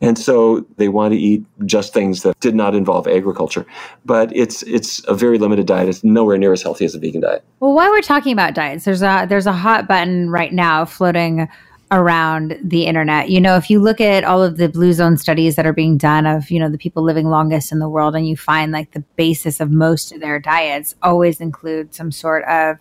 And 0.00 0.18
so 0.18 0.66
they 0.78 0.88
want 0.88 1.12
to 1.12 1.18
eat 1.18 1.44
just 1.64 1.94
things 1.94 2.22
that 2.22 2.38
did 2.40 2.56
not 2.56 2.74
involve 2.74 3.06
agriculture. 3.06 3.64
But 4.04 4.34
it's 4.36 4.64
it's 4.64 5.02
a 5.06 5.14
very 5.14 5.38
limited 5.38 5.66
diet. 5.66 5.88
It's 5.88 6.02
nowhere 6.02 6.36
near 6.36 6.52
as 6.52 6.60
healthy 6.60 6.84
as 6.84 6.96
a 6.96 6.98
vegan 6.98 7.20
diet. 7.20 7.44
Well, 7.60 7.72
while 7.72 7.88
we're 7.90 8.02
talking 8.02 8.32
about 8.32 8.52
diets, 8.52 8.84
there's 8.84 9.02
a 9.02 9.26
there's 9.28 9.46
a 9.46 9.52
hot 9.52 9.86
button 9.86 10.28
right 10.28 10.52
now 10.52 10.84
floating 10.84 11.48
around 11.92 12.58
the 12.64 12.86
internet. 12.86 13.28
You 13.28 13.40
know, 13.40 13.56
if 13.56 13.68
you 13.68 13.78
look 13.78 14.00
at 14.00 14.24
all 14.24 14.42
of 14.42 14.56
the 14.56 14.68
blue 14.68 14.94
zone 14.94 15.18
studies 15.18 15.56
that 15.56 15.66
are 15.66 15.74
being 15.74 15.98
done 15.98 16.26
of, 16.26 16.50
you 16.50 16.58
know, 16.58 16.70
the 16.70 16.78
people 16.78 17.04
living 17.04 17.28
longest 17.28 17.70
in 17.70 17.78
the 17.78 17.88
world, 17.88 18.16
and 18.16 18.26
you 18.26 18.36
find 18.36 18.72
like 18.72 18.92
the 18.92 19.04
basis 19.16 19.60
of 19.60 19.70
most 19.70 20.10
of 20.10 20.20
their 20.20 20.40
diets 20.40 20.96
always 21.02 21.40
include 21.40 21.94
some 21.94 22.10
sort 22.10 22.44
of 22.44 22.78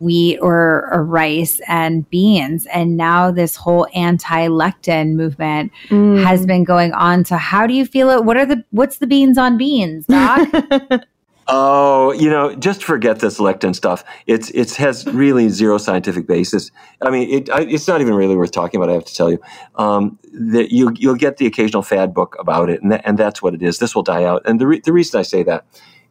wheat 0.00 0.38
or, 0.38 0.88
or 0.92 1.04
rice 1.04 1.60
and 1.66 2.08
beans. 2.10 2.66
And 2.66 2.96
now 2.96 3.32
this 3.32 3.56
whole 3.56 3.88
anti-lectin 3.92 5.14
movement 5.14 5.72
mm. 5.88 6.22
has 6.22 6.46
been 6.46 6.62
going 6.62 6.92
on. 6.92 7.24
So 7.24 7.36
how 7.36 7.66
do 7.66 7.74
you 7.74 7.84
feel 7.84 8.10
it? 8.10 8.24
What 8.24 8.36
are 8.36 8.46
the 8.46 8.64
what's 8.70 8.98
the 8.98 9.06
beans 9.06 9.36
on 9.36 9.58
beans, 9.58 10.06
Doc? 10.06 10.48
Oh, 11.46 12.12
you 12.12 12.30
know, 12.30 12.54
just 12.54 12.82
forget 12.82 13.20
this 13.20 13.38
lectin 13.38 13.74
stuff. 13.74 14.04
It's 14.26 14.50
it 14.50 14.74
has 14.76 15.06
really 15.06 15.48
zero 15.48 15.78
scientific 15.78 16.26
basis. 16.26 16.70
I 17.02 17.10
mean, 17.10 17.28
it, 17.30 17.48
it's 17.70 17.86
not 17.86 18.00
even 18.00 18.14
really 18.14 18.36
worth 18.36 18.52
talking 18.52 18.80
about. 18.80 18.90
I 18.90 18.94
have 18.94 19.04
to 19.04 19.14
tell 19.14 19.30
you 19.30 19.38
um, 19.76 20.18
that 20.32 20.72
you 20.72 20.92
you'll 20.96 21.16
get 21.16 21.36
the 21.36 21.46
occasional 21.46 21.82
fad 21.82 22.14
book 22.14 22.36
about 22.38 22.70
it, 22.70 22.82
and 22.82 22.92
that, 22.92 23.02
and 23.04 23.18
that's 23.18 23.42
what 23.42 23.54
it 23.54 23.62
is. 23.62 23.78
This 23.78 23.94
will 23.94 24.02
die 24.02 24.24
out. 24.24 24.42
And 24.46 24.60
the 24.60 24.66
re- 24.66 24.80
the 24.80 24.92
reason 24.92 25.20
I 25.20 25.22
say 25.22 25.42
that 25.42 25.66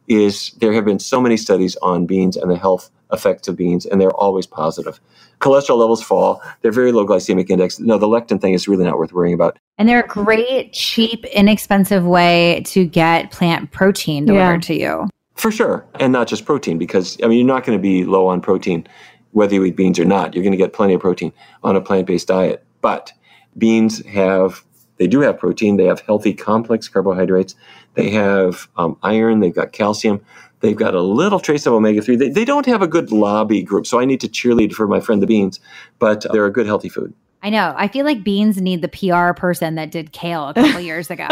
is 0.06 0.52
there 0.60 0.72
have 0.72 0.84
been 0.84 0.98
so 0.98 1.20
many 1.20 1.36
studies 1.36 1.76
on 1.76 2.06
beans 2.06 2.36
and 2.36 2.50
the 2.50 2.56
health 2.56 2.90
effects 3.12 3.48
of 3.48 3.56
beans, 3.56 3.86
and 3.86 4.00
they're 4.00 4.10
always 4.10 4.46
positive. 4.46 5.00
Cholesterol 5.40 5.78
levels 5.78 6.02
fall. 6.02 6.42
They're 6.62 6.72
very 6.72 6.92
low 6.92 7.06
glycemic 7.06 7.50
index. 7.50 7.78
No, 7.78 7.98
the 7.98 8.06
lectin 8.06 8.40
thing 8.40 8.54
is 8.54 8.68
really 8.68 8.84
not 8.84 8.98
worth 8.98 9.12
worrying 9.12 9.34
about. 9.34 9.58
And 9.78 9.88
they're 9.88 10.04
a 10.04 10.06
great, 10.06 10.72
cheap, 10.72 11.24
inexpensive 11.26 12.04
way 12.04 12.62
to 12.66 12.84
get 12.84 13.30
plant 13.30 13.70
protein 13.70 14.26
delivered 14.26 14.68
yeah. 14.68 14.68
to 14.68 14.74
you. 14.74 15.08
For 15.44 15.52
sure. 15.52 15.84
And 16.00 16.10
not 16.10 16.26
just 16.26 16.46
protein, 16.46 16.78
because, 16.78 17.18
I 17.22 17.26
mean, 17.26 17.36
you're 17.36 17.46
not 17.46 17.66
going 17.66 17.76
to 17.76 17.82
be 17.82 18.06
low 18.06 18.28
on 18.28 18.40
protein 18.40 18.88
whether 19.32 19.54
you 19.54 19.62
eat 19.64 19.76
beans 19.76 19.98
or 19.98 20.06
not. 20.06 20.32
You're 20.32 20.42
going 20.42 20.52
to 20.52 20.56
get 20.56 20.72
plenty 20.72 20.94
of 20.94 21.02
protein 21.02 21.34
on 21.62 21.76
a 21.76 21.82
plant 21.82 22.06
based 22.06 22.28
diet. 22.28 22.64
But 22.80 23.12
beans 23.58 24.02
have, 24.06 24.64
they 24.96 25.06
do 25.06 25.20
have 25.20 25.38
protein. 25.38 25.76
They 25.76 25.84
have 25.84 26.00
healthy 26.00 26.32
complex 26.32 26.88
carbohydrates. 26.88 27.56
They 27.92 28.08
have 28.08 28.68
um, 28.78 28.96
iron. 29.02 29.40
They've 29.40 29.54
got 29.54 29.72
calcium. 29.72 30.24
They've 30.60 30.74
got 30.74 30.94
a 30.94 31.02
little 31.02 31.40
trace 31.40 31.66
of 31.66 31.74
omega 31.74 32.00
3. 32.00 32.16
They, 32.16 32.30
they 32.30 32.46
don't 32.46 32.64
have 32.64 32.80
a 32.80 32.88
good 32.88 33.12
lobby 33.12 33.62
group. 33.62 33.86
So 33.86 34.00
I 34.00 34.06
need 34.06 34.22
to 34.22 34.28
cheerlead 34.28 34.72
for 34.72 34.88
my 34.88 35.00
friend 35.00 35.20
the 35.20 35.26
beans, 35.26 35.60
but 35.98 36.24
they're 36.32 36.46
a 36.46 36.50
good, 36.50 36.64
healthy 36.64 36.88
food. 36.88 37.12
I 37.42 37.50
know. 37.50 37.74
I 37.76 37.88
feel 37.88 38.06
like 38.06 38.24
beans 38.24 38.62
need 38.62 38.80
the 38.80 38.88
PR 38.88 39.38
person 39.38 39.74
that 39.74 39.90
did 39.90 40.12
kale 40.12 40.48
a 40.48 40.54
couple 40.54 40.80
years 40.80 41.10
ago. 41.10 41.28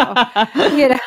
you 0.55 0.91
know? 0.91 0.99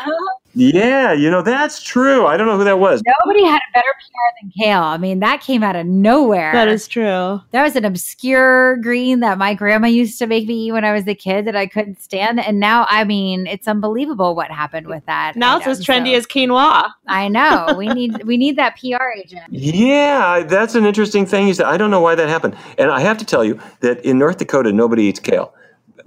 Yeah, 0.55 1.11
you 1.11 1.29
know, 1.29 1.41
that's 1.41 1.83
true. 1.83 2.25
I 2.25 2.37
don't 2.37 2.47
know 2.47 2.57
who 2.57 2.63
that 2.63 2.79
was. 2.79 3.03
Nobody 3.25 3.45
had 3.45 3.57
a 3.57 3.73
better 3.73 3.93
PR 3.99 4.41
than 4.41 4.51
kale. 4.57 4.81
I 4.81 4.97
mean, 4.97 5.19
that 5.19 5.41
came 5.41 5.63
out 5.63 5.75
of 5.75 5.85
nowhere. 5.85 6.53
That 6.53 6.69
is 6.69 6.87
true. 6.87 7.41
That 7.51 7.61
was 7.61 7.75
an 7.75 7.83
obscure 7.83 8.77
green 8.77 9.19
that 9.19 9.37
my 9.37 9.53
grandma 9.53 9.87
used 9.87 10.17
to 10.19 10.27
make 10.27 10.47
me 10.47 10.67
eat 10.67 10.71
when 10.71 10.85
I 10.85 10.93
was 10.93 11.05
a 11.07 11.13
kid 11.13 11.45
that 11.45 11.57
I 11.57 11.67
couldn't 11.67 12.01
stand. 12.01 12.39
And 12.39 12.59
now, 12.59 12.85
I 12.89 13.03
mean, 13.03 13.47
it's 13.47 13.67
unbelievable 13.67 14.33
what 14.33 14.49
happened 14.49 14.87
with 14.87 15.05
that. 15.07 15.35
Now 15.35 15.57
item, 15.57 15.71
it's 15.71 15.81
as 15.81 15.85
trendy 15.85 16.13
so. 16.13 16.19
as 16.19 16.27
quinoa. 16.27 16.89
I 17.07 17.27
know. 17.27 17.65
We 17.75 17.89
need 17.89 18.23
we 18.23 18.37
need 18.37 18.57
that 18.57 18.77
PR 18.77 19.03
agent. 19.17 19.43
Yeah, 19.51 20.43
that's 20.43 20.75
an 20.75 20.85
interesting 20.85 21.25
thing. 21.25 21.47
You 21.47 21.53
said 21.53 21.65
I 21.65 21.75
don't 21.77 21.91
know 21.91 21.99
why 21.99 22.15
that 22.15 22.29
happened. 22.29 22.55
And 22.77 22.89
I 22.89 23.01
have 23.01 23.17
to 23.17 23.25
tell 23.25 23.43
you 23.43 23.59
that 23.81 24.03
in 24.05 24.17
North 24.17 24.37
Dakota 24.37 24.71
nobody 24.71 25.03
eats 25.03 25.19
kale. 25.19 25.53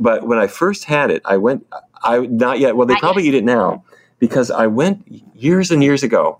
But 0.00 0.26
when 0.26 0.38
I 0.38 0.46
first 0.46 0.84
had 0.84 1.10
it, 1.10 1.20
I 1.26 1.36
went 1.36 1.66
I 2.02 2.20
not 2.20 2.58
yet. 2.58 2.76
Well, 2.76 2.86
they 2.86 2.94
not 2.94 3.00
probably 3.00 3.24
yet. 3.24 3.34
eat 3.34 3.38
it 3.38 3.44
now 3.44 3.84
because 4.18 4.50
I 4.50 4.66
went 4.66 5.06
years 5.34 5.70
and 5.70 5.82
years 5.82 6.02
ago. 6.02 6.38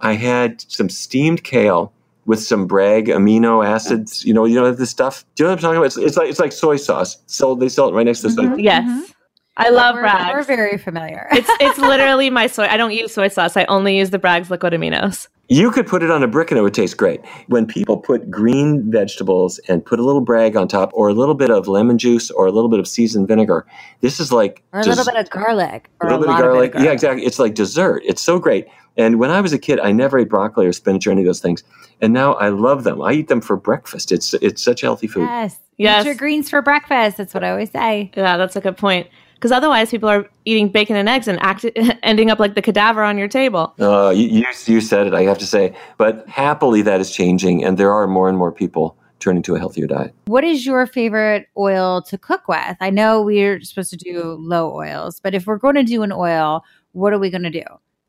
I 0.00 0.14
had 0.14 0.64
some 0.70 0.88
steamed 0.88 1.44
kale 1.44 1.92
with 2.26 2.42
some 2.42 2.66
Bragg 2.66 3.06
amino 3.06 3.64
acids. 3.64 4.24
You 4.24 4.34
know, 4.34 4.44
you 4.44 4.56
know 4.56 4.72
this 4.72 4.90
stuff. 4.90 5.24
Do 5.34 5.42
you 5.42 5.46
know 5.46 5.52
what 5.52 5.58
I'm 5.58 5.62
talking 5.62 5.76
about? 5.76 5.86
It's, 5.86 5.96
it's 5.96 6.16
like 6.16 6.28
it's 6.28 6.40
like 6.40 6.52
soy 6.52 6.76
sauce. 6.76 7.18
So 7.26 7.54
they 7.54 7.68
sell 7.68 7.88
it 7.88 7.94
right 7.94 8.04
next 8.06 8.20
to 8.20 8.28
mm-hmm. 8.28 8.54
soy. 8.54 8.56
Yes. 8.56 9.13
I 9.56 9.68
love 9.70 9.94
Bragg. 9.94 10.34
We're 10.34 10.42
very 10.42 10.78
familiar. 10.78 11.28
it's 11.30 11.48
it's 11.60 11.78
literally 11.92 12.28
my 12.30 12.46
soy. 12.46 12.64
I 12.64 12.76
don't 12.76 12.92
use 12.92 13.14
soy 13.14 13.28
sauce. 13.28 13.56
I 13.56 13.64
only 13.66 13.96
use 13.98 14.10
the 14.10 14.18
Bragg's 14.18 14.50
liquid 14.50 14.72
aminos. 14.72 15.28
You 15.48 15.70
could 15.70 15.86
put 15.86 16.02
it 16.02 16.10
on 16.10 16.22
a 16.22 16.26
brick 16.26 16.50
and 16.50 16.58
it 16.58 16.62
would 16.62 16.74
taste 16.74 16.96
great. 16.96 17.20
When 17.48 17.66
people 17.66 17.98
put 17.98 18.30
green 18.30 18.90
vegetables 18.90 19.60
and 19.68 19.84
put 19.84 20.00
a 20.00 20.02
little 20.02 20.22
Bragg 20.22 20.56
on 20.56 20.68
top, 20.68 20.90
or 20.94 21.08
a 21.08 21.12
little 21.12 21.34
bit 21.34 21.50
of 21.50 21.68
lemon 21.68 21.98
juice, 21.98 22.30
or 22.30 22.46
a 22.46 22.50
little 22.50 22.70
bit 22.70 22.80
of 22.80 22.88
seasoned 22.88 23.28
vinegar, 23.28 23.66
this 24.00 24.18
is 24.18 24.32
like 24.32 24.62
or 24.72 24.80
a 24.80 24.82
des- 24.82 24.88
little 24.90 25.04
bit 25.04 25.16
of 25.16 25.30
garlic, 25.30 25.90
or 26.00 26.08
a 26.08 26.18
little 26.18 26.24
a 26.24 26.26
bit, 26.28 26.34
of 26.34 26.40
garlic. 26.40 26.68
Of 26.70 26.72
garlic. 26.72 26.86
Yeah, 26.86 26.92
exactly. 26.92 27.26
It's 27.26 27.38
like 27.38 27.54
dessert. 27.54 28.02
It's 28.04 28.22
so 28.22 28.38
great. 28.38 28.66
And 28.96 29.18
when 29.18 29.30
I 29.30 29.40
was 29.40 29.52
a 29.52 29.58
kid, 29.58 29.80
I 29.80 29.92
never 29.92 30.18
ate 30.18 30.28
broccoli 30.28 30.66
or 30.66 30.72
spinach 30.72 31.06
or 31.06 31.10
any 31.10 31.22
of 31.22 31.26
those 31.26 31.40
things, 31.40 31.62
and 32.00 32.12
now 32.12 32.34
I 32.34 32.48
love 32.48 32.84
them. 32.84 33.02
I 33.02 33.12
eat 33.12 33.28
them 33.28 33.40
for 33.40 33.56
breakfast. 33.56 34.10
It's 34.12 34.34
it's 34.34 34.62
such 34.62 34.80
healthy 34.80 35.06
food. 35.06 35.28
Yes, 35.28 35.58
yes. 35.76 36.04
Eat 36.04 36.06
your 36.06 36.14
greens 36.16 36.48
for 36.48 36.62
breakfast. 36.62 37.18
That's 37.18 37.34
what 37.34 37.44
I 37.44 37.50
always 37.50 37.70
say. 37.70 38.10
Yeah, 38.16 38.36
that's 38.38 38.56
a 38.56 38.60
good 38.60 38.76
point 38.76 39.08
because 39.44 39.52
otherwise 39.52 39.90
people 39.90 40.08
are 40.08 40.26
eating 40.46 40.70
bacon 40.70 40.96
and 40.96 41.06
eggs 41.06 41.28
and 41.28 41.38
act- 41.42 41.66
ending 42.02 42.30
up 42.30 42.38
like 42.38 42.54
the 42.54 42.62
cadaver 42.62 43.02
on 43.02 43.18
your 43.18 43.28
table. 43.28 43.74
Uh, 43.78 44.08
you, 44.08 44.46
you 44.64 44.80
said 44.80 45.06
it, 45.06 45.12
I 45.12 45.24
have 45.24 45.36
to 45.36 45.46
say. 45.46 45.76
But 45.98 46.26
happily, 46.26 46.80
that 46.80 46.98
is 46.98 47.10
changing, 47.10 47.62
and 47.62 47.76
there 47.76 47.92
are 47.92 48.06
more 48.06 48.30
and 48.30 48.38
more 48.38 48.50
people 48.50 48.96
turning 49.18 49.42
to 49.42 49.54
a 49.54 49.58
healthier 49.58 49.86
diet. 49.86 50.14
What 50.24 50.44
is 50.44 50.64
your 50.64 50.86
favorite 50.86 51.48
oil 51.58 52.00
to 52.08 52.16
cook 52.16 52.48
with? 52.48 52.78
I 52.80 52.88
know 52.88 53.20
we're 53.20 53.60
supposed 53.60 53.90
to 53.90 53.98
do 53.98 54.38
low 54.40 54.74
oils, 54.74 55.20
but 55.20 55.34
if 55.34 55.46
we're 55.46 55.58
going 55.58 55.74
to 55.74 55.82
do 55.82 56.02
an 56.02 56.10
oil, 56.10 56.64
what 56.92 57.12
are 57.12 57.18
we 57.18 57.28
going 57.28 57.42
to 57.42 57.50
do? 57.50 57.64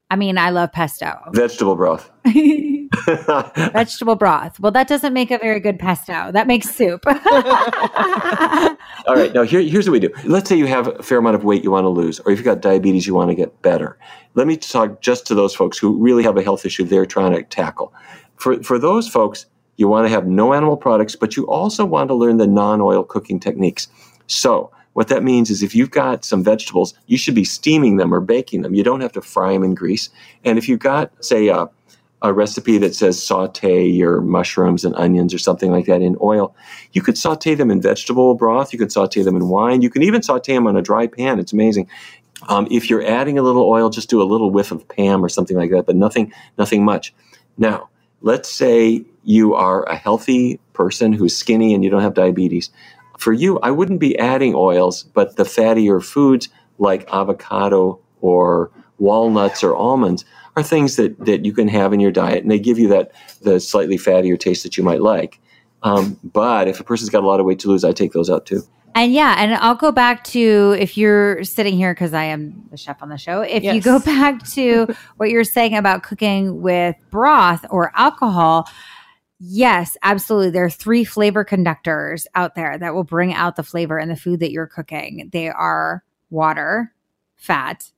I 0.09 0.15
mean, 0.15 0.37
I 0.37 0.51
love 0.51 0.71
pesto. 0.71 1.19
Vegetable 1.33 1.75
broth. 1.75 2.09
Vegetable 3.55 4.15
broth. 4.15 4.59
Well, 4.59 4.71
that 4.71 4.87
doesn't 4.87 5.13
make 5.13 5.31
a 5.31 5.37
very 5.37 5.59
good 5.59 5.79
pesto. 5.79 6.31
That 6.31 6.47
makes 6.47 6.69
soup. 6.73 7.05
All 7.07 7.15
right. 9.15 9.33
Now, 9.33 9.43
here, 9.43 9.61
here's 9.61 9.87
what 9.87 9.93
we 9.93 9.99
do. 9.99 10.09
Let's 10.25 10.49
say 10.49 10.57
you 10.57 10.67
have 10.67 10.87
a 10.87 11.03
fair 11.03 11.17
amount 11.17 11.35
of 11.35 11.43
weight 11.43 11.63
you 11.63 11.71
want 11.71 11.85
to 11.85 11.89
lose, 11.89 12.19
or 12.21 12.31
if 12.31 12.37
you've 12.39 12.45
got 12.45 12.61
diabetes, 12.61 13.05
you 13.07 13.13
want 13.13 13.29
to 13.29 13.35
get 13.35 13.61
better. 13.61 13.97
Let 14.33 14.47
me 14.47 14.57
talk 14.57 15.01
just 15.01 15.25
to 15.27 15.35
those 15.35 15.55
folks 15.55 15.77
who 15.77 15.97
really 15.97 16.23
have 16.23 16.37
a 16.37 16.43
health 16.43 16.65
issue 16.65 16.83
they're 16.83 17.05
trying 17.05 17.33
to 17.33 17.43
tackle. 17.43 17.93
for, 18.37 18.61
for 18.63 18.77
those 18.79 19.07
folks, 19.07 19.45
you 19.77 19.87
want 19.87 20.05
to 20.05 20.09
have 20.09 20.25
no 20.25 20.53
animal 20.53 20.77
products, 20.77 21.15
but 21.15 21.35
you 21.35 21.45
also 21.47 21.85
want 21.85 22.09
to 22.09 22.15
learn 22.15 22.37
the 22.37 22.47
non 22.47 22.81
oil 22.81 23.03
cooking 23.03 23.39
techniques. 23.39 23.87
So, 24.27 24.71
what 24.93 25.09
that 25.09 25.23
means 25.23 25.49
is 25.49 25.61
if 25.61 25.75
you've 25.75 25.91
got 25.91 26.23
some 26.23 26.41
vegetables, 26.41 26.93
you 27.07 27.17
should 27.17 27.35
be 27.35 27.43
steaming 27.43 27.97
them 27.97 28.13
or 28.13 28.21
baking 28.21 28.61
them. 28.61 28.73
You 28.73 28.83
don't 28.83 29.01
have 29.01 29.11
to 29.13 29.21
fry 29.21 29.51
them 29.51 29.63
in 29.63 29.75
grease. 29.75 30.09
And 30.45 30.57
if 30.57 30.69
you've 30.69 30.79
got, 30.79 31.11
say, 31.23 31.49
a, 31.49 31.67
a 32.29 32.33
recipe 32.33 32.77
that 32.79 32.95
says 32.95 33.21
saute 33.21 33.85
your 33.85 34.21
mushrooms 34.21 34.83
and 34.85 34.95
onions 34.95 35.33
or 35.33 35.37
something 35.37 35.71
like 35.71 35.85
that 35.85 36.01
in 36.01 36.17
oil, 36.21 36.55
you 36.93 37.01
could 37.01 37.17
saute 37.17 37.55
them 37.55 37.71
in 37.71 37.81
vegetable 37.81 38.35
broth. 38.35 38.73
You 38.73 38.79
could 38.79 38.91
saute 38.91 39.21
them 39.21 39.35
in 39.35 39.49
wine. 39.49 39.81
You 39.81 39.89
can 39.89 40.03
even 40.03 40.23
saute 40.23 40.53
them 40.53 40.67
on 40.67 40.75
a 40.75 40.81
dry 40.81 41.07
pan. 41.07 41.39
It's 41.39 41.53
amazing. 41.53 41.87
Um, 42.47 42.67
if 42.69 42.89
you're 42.89 43.05
adding 43.05 43.37
a 43.37 43.41
little 43.41 43.63
oil, 43.63 43.89
just 43.89 44.09
do 44.09 44.21
a 44.21 44.23
little 44.23 44.51
whiff 44.51 44.71
of 44.71 44.87
Pam 44.87 45.23
or 45.23 45.29
something 45.29 45.57
like 45.57 45.71
that, 45.71 45.85
but 45.85 45.95
nothing, 45.95 46.33
nothing 46.57 46.83
much. 46.83 47.13
Now, 47.57 47.89
let's 48.21 48.51
say 48.51 49.03
you 49.23 49.55
are 49.55 49.83
a 49.83 49.95
healthy 49.95 50.59
person 50.73 51.13
who's 51.13 51.35
skinny 51.35 51.73
and 51.73 51.83
you 51.83 51.89
don't 51.89 52.01
have 52.01 52.13
diabetes 52.13 52.69
for 53.17 53.33
you, 53.33 53.59
I 53.59 53.71
wouldn't 53.71 53.99
be 53.99 54.17
adding 54.19 54.53
oils, 54.55 55.03
but 55.03 55.35
the 55.35 55.43
fattier 55.43 56.03
foods 56.03 56.49
like 56.77 57.07
avocado 57.11 57.99
or 58.21 58.71
walnuts 58.97 59.63
or 59.63 59.75
almonds 59.75 60.25
are 60.55 60.63
things 60.63 60.95
that, 60.95 61.17
that 61.25 61.45
you 61.45 61.53
can 61.53 61.67
have 61.67 61.93
in 61.93 61.99
your 61.99 62.11
diet, 62.11 62.43
and 62.43 62.51
they 62.51 62.59
give 62.59 62.79
you 62.79 62.87
that 62.89 63.11
the 63.41 63.59
slightly 63.59 63.97
fattier 63.97 64.39
taste 64.39 64.63
that 64.63 64.77
you 64.77 64.83
might 64.83 65.01
like. 65.01 65.39
Um, 65.83 66.19
but 66.23 66.67
if 66.67 66.79
a 66.79 66.83
person's 66.83 67.09
got 67.09 67.23
a 67.23 67.27
lot 67.27 67.39
of 67.39 67.45
weight 67.45 67.59
to 67.59 67.67
lose, 67.67 67.83
I 67.83 67.91
take 67.91 68.13
those 68.13 68.29
out 68.29 68.45
too. 68.45 68.63
And 68.95 69.13
yeah, 69.13 69.35
and 69.37 69.53
I'll 69.55 69.75
go 69.75 69.91
back 69.91 70.23
to 70.25 70.75
if 70.79 70.97
you're 70.97 71.43
sitting 71.43 71.75
here 71.75 71.93
because 71.93 72.13
I 72.13 72.23
am 72.23 72.63
the 72.71 72.77
chef 72.77 73.03
on 73.03 73.09
the 73.09 73.17
show. 73.17 73.41
If 73.41 73.61
yes. 73.61 73.75
you 73.75 73.81
go 73.81 73.99
back 73.99 74.47
to 74.51 74.87
what 75.17 75.29
you're 75.29 75.43
saying 75.43 75.75
about 75.75 76.03
cooking 76.03 76.61
with 76.61 76.95
broth 77.11 77.65
or 77.69 77.91
alcohol, 77.95 78.67
Yes, 79.39 79.97
absolutely. 80.01 80.51
There 80.51 80.63
are 80.63 80.69
three 80.69 81.03
flavor 81.03 81.43
conductors 81.43 82.25
out 82.35 82.55
there 82.55 82.77
that 82.77 82.93
will 82.93 83.03
bring 83.03 83.33
out 83.33 83.57
the 83.57 83.63
flavor 83.63 83.99
in 83.99 84.07
the 84.07 84.15
food 84.15 84.39
that 84.39 84.51
you're 84.51 84.65
cooking. 84.65 85.29
They 85.31 85.49
are 85.49 86.03
water, 86.29 86.93
fat, 87.35 87.91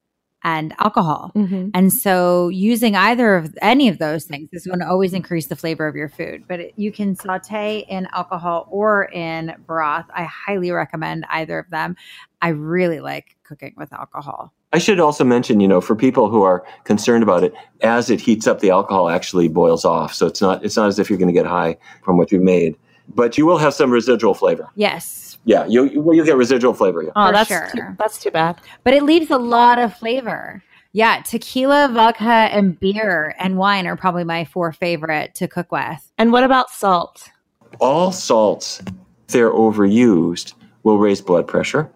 and 0.47 0.73
alcohol. 0.79 1.33
Mm-hmm. 1.36 1.71
And 1.73 1.91
so, 1.91 2.47
using 2.47 2.95
either 2.95 3.36
of 3.36 3.53
any 3.62 3.89
of 3.89 3.99
those 3.99 4.23
things 4.23 4.47
is 4.53 4.65
going 4.65 4.79
to 4.79 4.88
always 4.88 5.12
increase 5.12 5.47
the 5.47 5.57
flavor 5.57 5.88
of 5.88 5.95
your 5.95 6.07
food. 6.07 6.45
But 6.47 6.62
it, 6.62 6.73
you 6.77 6.91
can 6.93 7.15
saute 7.15 7.86
in 7.89 8.07
alcohol 8.13 8.65
or 8.71 9.05
in 9.12 9.53
broth. 9.65 10.05
I 10.15 10.23
highly 10.23 10.71
recommend 10.71 11.25
either 11.29 11.60
of 11.60 11.69
them. 11.69 11.97
I 12.41 12.49
really 12.49 13.01
like 13.01 13.36
cooking 13.43 13.73
with 13.75 13.91
alcohol. 13.91 14.53
I 14.71 14.77
should 14.77 15.01
also 15.01 15.25
mention, 15.25 15.60
you 15.60 15.67
know, 15.67 15.81
for 15.81 15.95
people 15.95 16.29
who 16.29 16.43
are 16.43 16.65
concerned 16.86 17.23
about 17.23 17.43
it, 17.43 17.53
as 17.81 18.10
it 18.10 18.21
heats 18.21 18.47
up, 18.47 18.62
the 18.62 18.69
alcohol 18.69 19.10
actually 19.10 19.49
boils 19.49 19.83
off. 19.83 20.13
So 20.13 20.27
it's 20.27 20.41
not 20.41 20.63
it's 20.63 20.77
not 20.77 20.88
as 20.88 20.97
if 20.97 21.10
you're 21.10 21.19
going 21.19 21.33
to 21.33 21.33
get 21.33 21.45
high 21.45 21.75
from 22.03 22.17
what 22.17 22.31
you've 22.31 22.41
made, 22.41 22.77
but 23.13 23.38
you 23.38 23.45
will 23.45 23.57
have 23.57 23.73
some 23.73 23.91
residual 23.91 24.33
flavor. 24.33 24.69
Yes. 24.75 25.26
Yeah, 25.47 25.65
you 25.65 26.01
well, 26.01 26.13
you 26.13 26.25
get 26.25 26.36
residual 26.36 26.73
flavor. 26.73 27.03
Yeah. 27.03 27.12
Oh, 27.15 27.31
that's 27.31 27.47
sure. 27.47 27.69
too, 27.73 27.81
that's 27.97 28.17
too 28.21 28.31
bad. 28.31 28.60
But 28.83 28.93
it 28.93 29.03
leaves 29.03 29.31
a 29.31 29.38
lot 29.38 29.79
of 29.79 29.95
flavor. 29.95 30.62
Yeah, 30.91 31.21
tequila, 31.21 31.89
vodka, 31.93 32.49
and 32.51 32.77
beer 32.77 33.33
and 33.39 33.57
wine 33.57 33.88
are 33.88 33.95
probably 33.95 34.25
my 34.25 34.43
four 34.43 34.73
favorite 34.73 35.36
to 35.36 35.47
cook 35.47 35.71
with. 35.71 36.12
And 36.17 36.33
what 36.33 36.43
about 36.43 36.69
salt? 36.69 37.29
All 37.79 38.12
salts, 38.12 38.81
if 38.81 39.27
they're 39.27 39.51
overused, 39.51 40.53
will 40.83 40.97
raise 40.97 41.21
blood 41.21 41.47
pressure. 41.47 41.89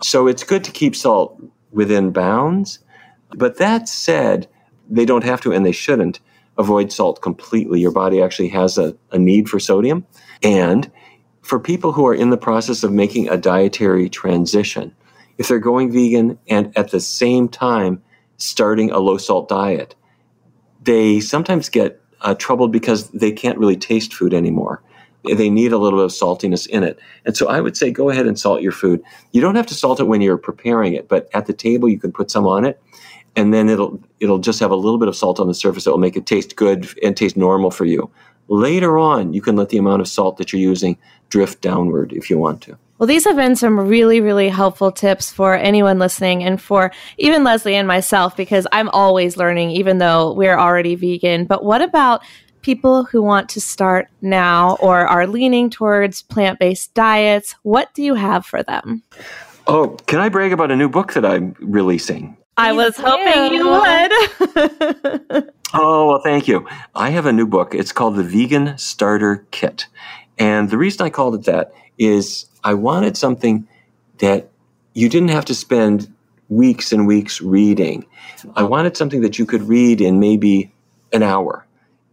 So 0.00 0.28
it's 0.28 0.44
good 0.44 0.62
to 0.62 0.70
keep 0.70 0.94
salt 0.94 1.42
within 1.72 2.12
bounds. 2.12 2.78
But 3.30 3.58
that 3.58 3.88
said, 3.88 4.46
they 4.88 5.04
don't 5.04 5.24
have 5.24 5.40
to 5.40 5.52
and 5.52 5.66
they 5.66 5.72
shouldn't 5.72 6.20
avoid 6.58 6.92
salt 6.92 7.22
completely. 7.22 7.80
Your 7.80 7.90
body 7.90 8.22
actually 8.22 8.48
has 8.48 8.78
a, 8.78 8.96
a 9.10 9.18
need 9.18 9.48
for 9.48 9.58
sodium. 9.58 10.06
And 10.44 10.92
for 11.44 11.60
people 11.60 11.92
who 11.92 12.06
are 12.06 12.14
in 12.14 12.30
the 12.30 12.36
process 12.36 12.82
of 12.82 12.92
making 12.92 13.28
a 13.28 13.36
dietary 13.36 14.08
transition, 14.08 14.94
if 15.38 15.48
they're 15.48 15.58
going 15.58 15.92
vegan 15.92 16.38
and 16.48 16.76
at 16.76 16.90
the 16.90 17.00
same 17.00 17.48
time 17.48 18.02
starting 18.38 18.90
a 18.90 18.98
low 18.98 19.18
salt 19.18 19.48
diet, 19.48 19.94
they 20.82 21.20
sometimes 21.20 21.68
get 21.68 22.00
uh, 22.22 22.34
troubled 22.34 22.72
because 22.72 23.10
they 23.10 23.30
can't 23.30 23.58
really 23.58 23.76
taste 23.76 24.14
food 24.14 24.32
anymore 24.32 24.82
they 25.24 25.48
need 25.48 25.72
a 25.72 25.78
little 25.78 25.98
bit 25.98 26.04
of 26.04 26.10
saltiness 26.10 26.66
in 26.66 26.82
it. 26.82 26.98
And 27.24 27.34
so 27.34 27.48
I 27.48 27.60
would 27.60 27.76
say 27.78 27.90
go 27.90 28.10
ahead 28.10 28.26
and 28.26 28.38
salt 28.38 28.60
your 28.60 28.72
food. 28.72 29.02
You 29.32 29.40
don't 29.40 29.54
have 29.54 29.66
to 29.68 29.74
salt 29.74 29.98
it 29.98 30.04
when 30.04 30.20
you're 30.20 30.36
preparing 30.36 30.92
it, 30.92 31.08
but 31.08 31.30
at 31.32 31.46
the 31.46 31.54
table 31.54 31.88
you 31.88 31.98
can 31.98 32.12
put 32.12 32.30
some 32.30 32.46
on 32.46 32.66
it 32.66 32.78
and 33.36 33.52
then 33.52 33.68
it'll 33.68 34.00
it'll 34.20 34.38
just 34.38 34.60
have 34.60 34.70
a 34.70 34.76
little 34.76 34.98
bit 34.98 35.08
of 35.08 35.16
salt 35.16 35.40
on 35.40 35.48
the 35.48 35.54
surface 35.54 35.84
that 35.84 35.90
will 35.90 35.98
make 35.98 36.16
it 36.16 36.26
taste 36.26 36.56
good 36.56 36.88
and 37.02 37.16
taste 37.16 37.36
normal 37.36 37.70
for 37.70 37.84
you. 37.84 38.10
Later 38.48 38.98
on, 38.98 39.32
you 39.32 39.40
can 39.40 39.56
let 39.56 39.70
the 39.70 39.78
amount 39.78 40.00
of 40.00 40.08
salt 40.08 40.36
that 40.36 40.52
you're 40.52 40.60
using 40.60 40.98
drift 41.28 41.60
downward 41.60 42.12
if 42.12 42.28
you 42.28 42.38
want 42.38 42.60
to. 42.62 42.78
Well, 42.98 43.06
these 43.06 43.24
have 43.24 43.36
been 43.36 43.56
some 43.56 43.80
really, 43.80 44.20
really 44.20 44.48
helpful 44.48 44.92
tips 44.92 45.32
for 45.32 45.54
anyone 45.54 45.98
listening 45.98 46.44
and 46.44 46.60
for 46.62 46.92
even 47.18 47.42
Leslie 47.42 47.74
and 47.74 47.88
myself 47.88 48.36
because 48.36 48.66
I'm 48.70 48.88
always 48.90 49.36
learning, 49.36 49.70
even 49.72 49.98
though 49.98 50.32
we're 50.32 50.56
already 50.56 50.94
vegan. 50.94 51.46
But 51.46 51.64
what 51.64 51.82
about 51.82 52.22
people 52.64 53.04
who 53.04 53.22
want 53.22 53.48
to 53.50 53.60
start 53.60 54.08
now 54.22 54.76
or 54.80 55.06
are 55.06 55.26
leaning 55.26 55.70
towards 55.70 56.22
plant 56.22 56.58
based 56.58 56.94
diets, 56.94 57.54
what 57.62 57.92
do 57.94 58.02
you 58.02 58.14
have 58.14 58.44
for 58.44 58.62
them? 58.62 59.02
Oh, 59.66 59.88
can 60.06 60.18
I 60.18 60.28
brag 60.28 60.52
about 60.52 60.70
a 60.70 60.76
new 60.76 60.88
book 60.88 61.12
that 61.12 61.24
I'm 61.24 61.54
releasing? 61.60 62.36
I 62.56 62.72
was 62.72 62.96
hoping 62.96 63.52
you 63.52 63.68
would. 63.68 65.52
oh, 65.74 66.08
well, 66.08 66.20
thank 66.20 66.48
you. 66.48 66.66
I 66.94 67.10
have 67.10 67.26
a 67.26 67.32
new 67.32 67.46
book. 67.46 67.74
It's 67.74 67.92
called 67.92 68.16
The 68.16 68.22
Vegan 68.22 68.78
Starter 68.78 69.46
Kit. 69.50 69.86
And 70.38 70.70
the 70.70 70.78
reason 70.78 71.04
I 71.04 71.10
called 71.10 71.34
it 71.34 71.44
that 71.44 71.72
is 71.98 72.46
I 72.62 72.74
wanted 72.74 73.16
something 73.16 73.66
that 74.18 74.50
you 74.94 75.08
didn't 75.08 75.28
have 75.28 75.44
to 75.46 75.54
spend 75.54 76.12
weeks 76.48 76.92
and 76.92 77.06
weeks 77.06 77.40
reading. 77.40 78.06
I 78.56 78.62
wanted 78.62 78.96
something 78.96 79.22
that 79.22 79.38
you 79.38 79.46
could 79.46 79.62
read 79.62 80.00
in 80.00 80.20
maybe 80.20 80.72
an 81.12 81.22
hour 81.22 81.64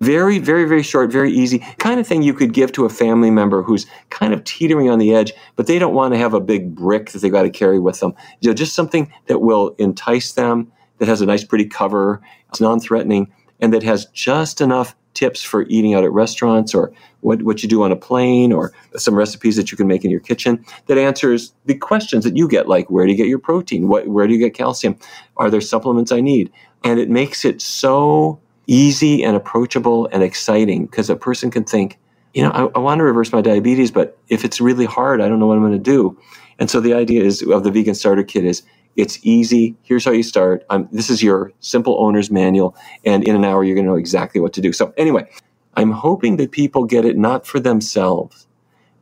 very, 0.01 0.39
very, 0.39 0.65
very 0.65 0.81
short, 0.81 1.11
very 1.11 1.31
easy, 1.31 1.59
kind 1.77 1.99
of 1.99 2.07
thing 2.07 2.23
you 2.23 2.33
could 2.33 2.53
give 2.53 2.71
to 2.73 2.85
a 2.85 2.89
family 2.89 3.29
member 3.29 3.61
who's 3.61 3.85
kind 4.09 4.33
of 4.33 4.43
teetering 4.43 4.89
on 4.89 4.97
the 4.97 5.13
edge, 5.13 5.31
but 5.55 5.67
they 5.67 5.77
don't 5.77 5.93
want 5.93 6.13
to 6.13 6.17
have 6.17 6.33
a 6.33 6.41
big 6.41 6.75
brick 6.75 7.11
that 7.11 7.21
they've 7.21 7.31
got 7.31 7.43
to 7.43 7.51
carry 7.51 7.79
with 7.79 7.99
them. 7.99 8.15
You 8.41 8.49
know, 8.49 8.53
just 8.55 8.73
something 8.73 9.13
that 9.27 9.39
will 9.39 9.75
entice 9.77 10.33
them, 10.33 10.71
that 10.97 11.07
has 11.07 11.21
a 11.21 11.25
nice, 11.27 11.43
pretty 11.43 11.65
cover, 11.65 12.19
it's 12.49 12.59
non-threatening, 12.59 13.31
and 13.61 13.73
that 13.73 13.83
has 13.83 14.05
just 14.07 14.59
enough 14.59 14.95
tips 15.13 15.41
for 15.41 15.63
eating 15.63 15.93
out 15.93 16.03
at 16.03 16.11
restaurants 16.11 16.73
or 16.73 16.91
what, 17.21 17.43
what 17.43 17.61
you 17.61 17.69
do 17.69 17.83
on 17.83 17.91
a 17.91 17.95
plane 17.95 18.51
or 18.51 18.73
some 18.95 19.15
recipes 19.15 19.55
that 19.55 19.71
you 19.71 19.77
can 19.77 19.87
make 19.87 20.03
in 20.03 20.11
your 20.11 20.19
kitchen 20.19 20.63
that 20.87 20.97
answers 20.97 21.53
the 21.65 21.75
questions 21.75 22.23
that 22.23 22.37
you 22.37 22.47
get 22.47 22.67
like 22.67 22.89
where 22.89 23.05
do 23.05 23.11
you 23.11 23.17
get 23.17 23.27
your 23.27 23.39
protein? 23.39 23.87
What, 23.87 24.07
where 24.07 24.25
do 24.25 24.33
you 24.33 24.39
get 24.39 24.53
calcium? 24.53 24.97
Are 25.37 25.49
there 25.49 25.61
supplements 25.61 26.11
i 26.11 26.21
need? 26.21 26.51
And 26.83 26.99
it 26.99 27.09
makes 27.09 27.45
it 27.45 27.61
so 27.61 28.39
easy 28.67 29.23
and 29.23 29.35
approachable 29.35 30.07
and 30.11 30.23
exciting 30.23 30.85
because 30.85 31.09
a 31.09 31.15
person 31.15 31.51
can 31.51 31.63
think, 31.63 31.99
you 32.33 32.41
know, 32.41 32.51
I, 32.51 32.77
I, 32.77 32.79
want 32.79 32.99
to 32.99 33.03
reverse 33.03 33.31
my 33.33 33.41
diabetes, 33.41 33.91
but 33.91 34.17
if 34.29 34.45
it's 34.45 34.61
really 34.61 34.85
hard, 34.85 35.19
I 35.19 35.27
don't 35.27 35.39
know 35.39 35.47
what 35.47 35.57
I'm 35.57 35.63
going 35.63 35.73
to 35.73 35.79
do. 35.79 36.17
And 36.57 36.69
so 36.69 36.79
the 36.79 36.93
idea 36.93 37.23
is 37.23 37.41
of 37.41 37.63
the 37.63 37.71
vegan 37.71 37.95
starter 37.95 38.23
kit 38.23 38.45
is 38.45 38.63
it's 38.95 39.19
easy. 39.23 39.75
Here's 39.83 40.05
how 40.05 40.11
you 40.11 40.23
start. 40.23 40.65
Um, 40.69 40.87
this 40.91 41.09
is 41.09 41.23
your 41.23 41.51
simple 41.59 41.97
owner's 41.99 42.29
manual, 42.29 42.75
and 43.05 43.23
in 43.23 43.35
an 43.35 43.45
hour 43.45 43.63
you're 43.63 43.75
going 43.75 43.85
to 43.85 43.91
know 43.91 43.97
exactly 43.97 44.41
what 44.41 44.53
to 44.53 44.61
do. 44.61 44.73
So 44.73 44.93
anyway, 44.97 45.29
I'm 45.75 45.91
hoping 45.91 46.37
that 46.37 46.51
people 46.51 46.85
get 46.85 47.05
it 47.05 47.17
not 47.17 47.47
for 47.47 47.59
themselves, 47.59 48.47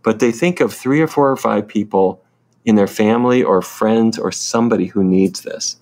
but 0.04 0.19
they 0.19 0.32
think 0.32 0.60
of 0.60 0.73
three 0.73 1.02
or 1.02 1.08
four 1.08 1.32
or 1.32 1.38
five 1.38 1.67
people 1.67 2.23
in 2.65 2.75
their 2.75 2.88
family 2.88 3.43
or 3.43 3.62
friends 3.62 4.19
or 4.19 4.32
somebody 4.32 4.86
who 4.86 5.04
needs 5.04 5.41
this. 5.41 5.78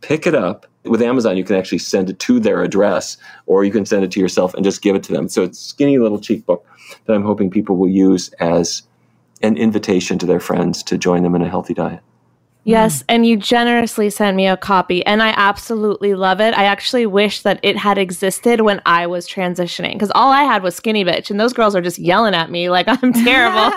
Pick 0.00 0.26
it 0.26 0.34
up 0.34 0.66
with 0.84 1.00
Amazon, 1.00 1.36
you 1.36 1.44
can 1.44 1.56
actually 1.56 1.78
send 1.78 2.10
it 2.10 2.18
to 2.18 2.38
their 2.38 2.62
address, 2.62 3.16
or 3.46 3.64
you 3.64 3.72
can 3.72 3.86
send 3.86 4.04
it 4.04 4.10
to 4.12 4.20
yourself 4.20 4.54
and 4.54 4.64
just 4.64 4.82
give 4.82 4.94
it 4.94 5.02
to 5.04 5.12
them. 5.12 5.28
So 5.28 5.42
it's 5.42 5.58
skinny 5.58 5.98
little 5.98 6.20
cheap 6.20 6.44
book 6.44 6.66
that 7.06 7.14
I'm 7.14 7.24
hoping 7.24 7.50
people 7.50 7.76
will 7.76 7.88
use 7.88 8.28
as 8.40 8.82
an 9.42 9.56
invitation 9.56 10.18
to 10.18 10.26
their 10.26 10.40
friends 10.40 10.82
to 10.84 10.98
join 10.98 11.22
them 11.22 11.34
in 11.34 11.42
a 11.42 11.48
healthy 11.48 11.74
diet. 11.74 12.00
Yes, 12.64 13.04
and 13.08 13.26
you 13.26 13.36
generously 13.36 14.08
sent 14.08 14.36
me 14.36 14.46
a 14.46 14.56
copy, 14.56 15.04
and 15.04 15.22
I 15.22 15.34
absolutely 15.36 16.14
love 16.14 16.40
it. 16.40 16.54
I 16.54 16.64
actually 16.64 17.04
wish 17.04 17.42
that 17.42 17.60
it 17.62 17.76
had 17.76 17.98
existed 17.98 18.62
when 18.62 18.80
I 18.86 19.06
was 19.06 19.28
transitioning 19.28 19.92
because 19.92 20.10
all 20.14 20.32
I 20.32 20.44
had 20.44 20.62
was 20.62 20.74
Skinny 20.74 21.04
Bitch, 21.04 21.30
and 21.30 21.38
those 21.38 21.52
girls 21.52 21.76
are 21.76 21.82
just 21.82 21.98
yelling 21.98 22.34
at 22.34 22.50
me 22.50 22.70
like 22.70 22.86
I'm 23.02 23.12
terrible. 23.12 23.70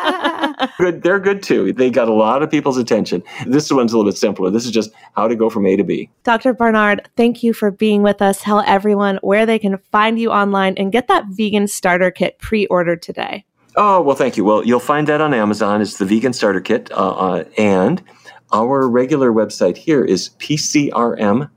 good, 0.78 1.04
they're 1.04 1.20
good 1.20 1.44
too. 1.44 1.74
They 1.74 1.90
got 1.90 2.08
a 2.08 2.14
lot 2.14 2.42
of 2.42 2.50
people's 2.50 2.78
attention. 2.78 3.24
This 3.46 3.72
one's 3.72 3.92
a 3.92 3.98
little 3.98 4.10
bit 4.10 4.18
simpler. 4.18 4.50
This 4.50 4.66
is 4.66 4.72
just 4.72 4.92
how 5.16 5.28
to 5.28 5.36
go 5.36 5.50
from 5.50 5.66
A 5.66 5.76
to 5.76 5.84
B. 5.84 6.10
Dr. 6.24 6.54
Barnard, 6.54 7.10
thank 7.18 7.44
you 7.44 7.54
for 7.54 7.72
being 7.72 8.04
with 8.04 8.22
us. 8.22 8.42
Tell 8.42 8.62
everyone 8.66 9.20
where 9.22 9.46
they 9.46 9.60
can 9.60 9.78
find 9.92 10.18
you 10.18 10.32
online 10.32 10.76
and 10.78 10.92
get 10.92 11.08
that 11.10 11.26
vegan 11.30 11.68
starter 11.68 12.10
kit 12.10 12.40
pre-ordered 12.40 13.02
today. 13.02 13.44
Oh 13.80 14.02
well, 14.02 14.16
thank 14.16 14.38
you. 14.38 14.44
Well, 14.44 14.66
you'll 14.66 14.80
find 14.80 15.08
that 15.08 15.22
on 15.22 15.36
Amazon. 15.36 15.82
It's 15.82 16.00
the 16.00 16.06
Vegan 16.06 16.34
Starter 16.34 16.62
Kit, 16.62 16.92
uh, 16.92 17.12
uh, 17.12 17.44
and 17.60 18.02
our 18.52 18.88
regular 18.88 19.32
website 19.32 19.78
here 19.78 20.04
is 20.04 20.30
PCRM.org. 20.40 21.50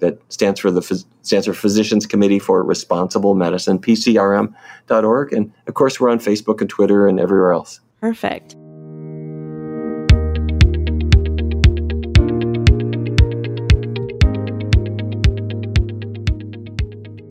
That 0.00 0.20
stands 0.32 0.60
for 0.60 0.70
the 0.70 1.04
stands 1.22 1.46
for 1.46 1.54
Physicians 1.54 2.06
Committee 2.06 2.38
for 2.38 2.62
Responsible 2.62 3.34
Medicine, 3.34 3.78
PCRM.org. 3.78 5.32
And 5.32 5.52
of 5.66 5.74
course, 5.74 6.00
we're 6.00 6.10
on 6.10 6.18
Facebook 6.18 6.60
and 6.60 6.70
Twitter 6.70 7.06
and 7.06 7.20
everywhere 7.20 7.52
else. 7.52 7.80
Perfect. 8.00 8.56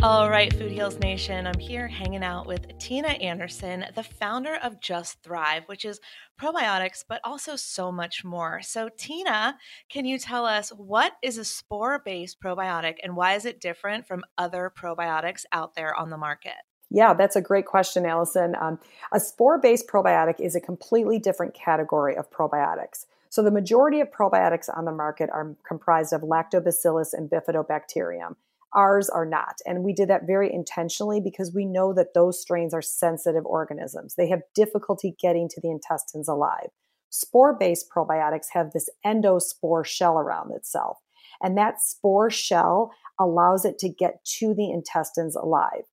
All 0.07 0.29
right, 0.29 0.53
Food 0.53 0.71
Heals 0.71 0.97
Nation, 0.99 1.45
I'm 1.45 1.59
here 1.59 1.85
hanging 1.85 2.23
out 2.23 2.47
with 2.47 2.65
Tina 2.79 3.09
Anderson, 3.09 3.87
the 3.93 4.03
founder 4.03 4.55
of 4.63 4.79
Just 4.79 5.21
Thrive, 5.21 5.63
which 5.65 5.83
is 5.83 5.99
probiotics, 6.39 7.03
but 7.05 7.19
also 7.25 7.57
so 7.57 7.91
much 7.91 8.23
more. 8.23 8.61
So, 8.61 8.87
Tina, 8.97 9.57
can 9.89 10.05
you 10.05 10.17
tell 10.17 10.45
us 10.45 10.69
what 10.69 11.11
is 11.21 11.37
a 11.37 11.43
spore 11.43 11.99
based 11.99 12.39
probiotic 12.39 12.99
and 13.03 13.17
why 13.17 13.33
is 13.33 13.43
it 13.43 13.59
different 13.59 14.07
from 14.07 14.23
other 14.37 14.71
probiotics 14.73 15.43
out 15.51 15.75
there 15.75 15.93
on 15.93 16.09
the 16.09 16.17
market? 16.17 16.55
Yeah, 16.89 17.13
that's 17.13 17.35
a 17.35 17.41
great 17.41 17.65
question, 17.65 18.05
Allison. 18.05 18.55
Um, 18.61 18.79
a 19.11 19.19
spore 19.19 19.57
based 19.57 19.89
probiotic 19.89 20.39
is 20.39 20.55
a 20.55 20.61
completely 20.61 21.19
different 21.19 21.53
category 21.53 22.15
of 22.15 22.31
probiotics. 22.31 23.07
So, 23.27 23.43
the 23.43 23.51
majority 23.51 23.99
of 23.99 24.09
probiotics 24.09 24.69
on 24.73 24.85
the 24.85 24.93
market 24.93 25.29
are 25.31 25.53
comprised 25.67 26.13
of 26.13 26.21
lactobacillus 26.21 27.13
and 27.13 27.29
bifidobacterium. 27.29 28.37
Ours 28.77 29.09
are 29.09 29.25
not. 29.25 29.57
And 29.65 29.83
we 29.83 29.91
did 29.91 30.07
that 30.09 30.27
very 30.27 30.53
intentionally 30.53 31.19
because 31.19 31.51
we 31.53 31.65
know 31.65 31.93
that 31.93 32.13
those 32.13 32.39
strains 32.39 32.75
are 32.75 32.81
sensitive 32.81 33.45
organisms. 33.45 34.13
They 34.15 34.29
have 34.29 34.43
difficulty 34.53 35.15
getting 35.19 35.49
to 35.49 35.59
the 35.59 35.71
intestines 35.71 36.27
alive. 36.27 36.69
Spore 37.09 37.57
based 37.59 37.89
probiotics 37.89 38.47
have 38.51 38.71
this 38.71 38.87
endospore 39.03 39.83
shell 39.83 40.19
around 40.19 40.51
itself. 40.51 40.99
And 41.41 41.57
that 41.57 41.81
spore 41.81 42.29
shell 42.29 42.91
allows 43.19 43.65
it 43.65 43.79
to 43.79 43.89
get 43.89 44.23
to 44.39 44.53
the 44.53 44.69
intestines 44.71 45.35
alive. 45.35 45.83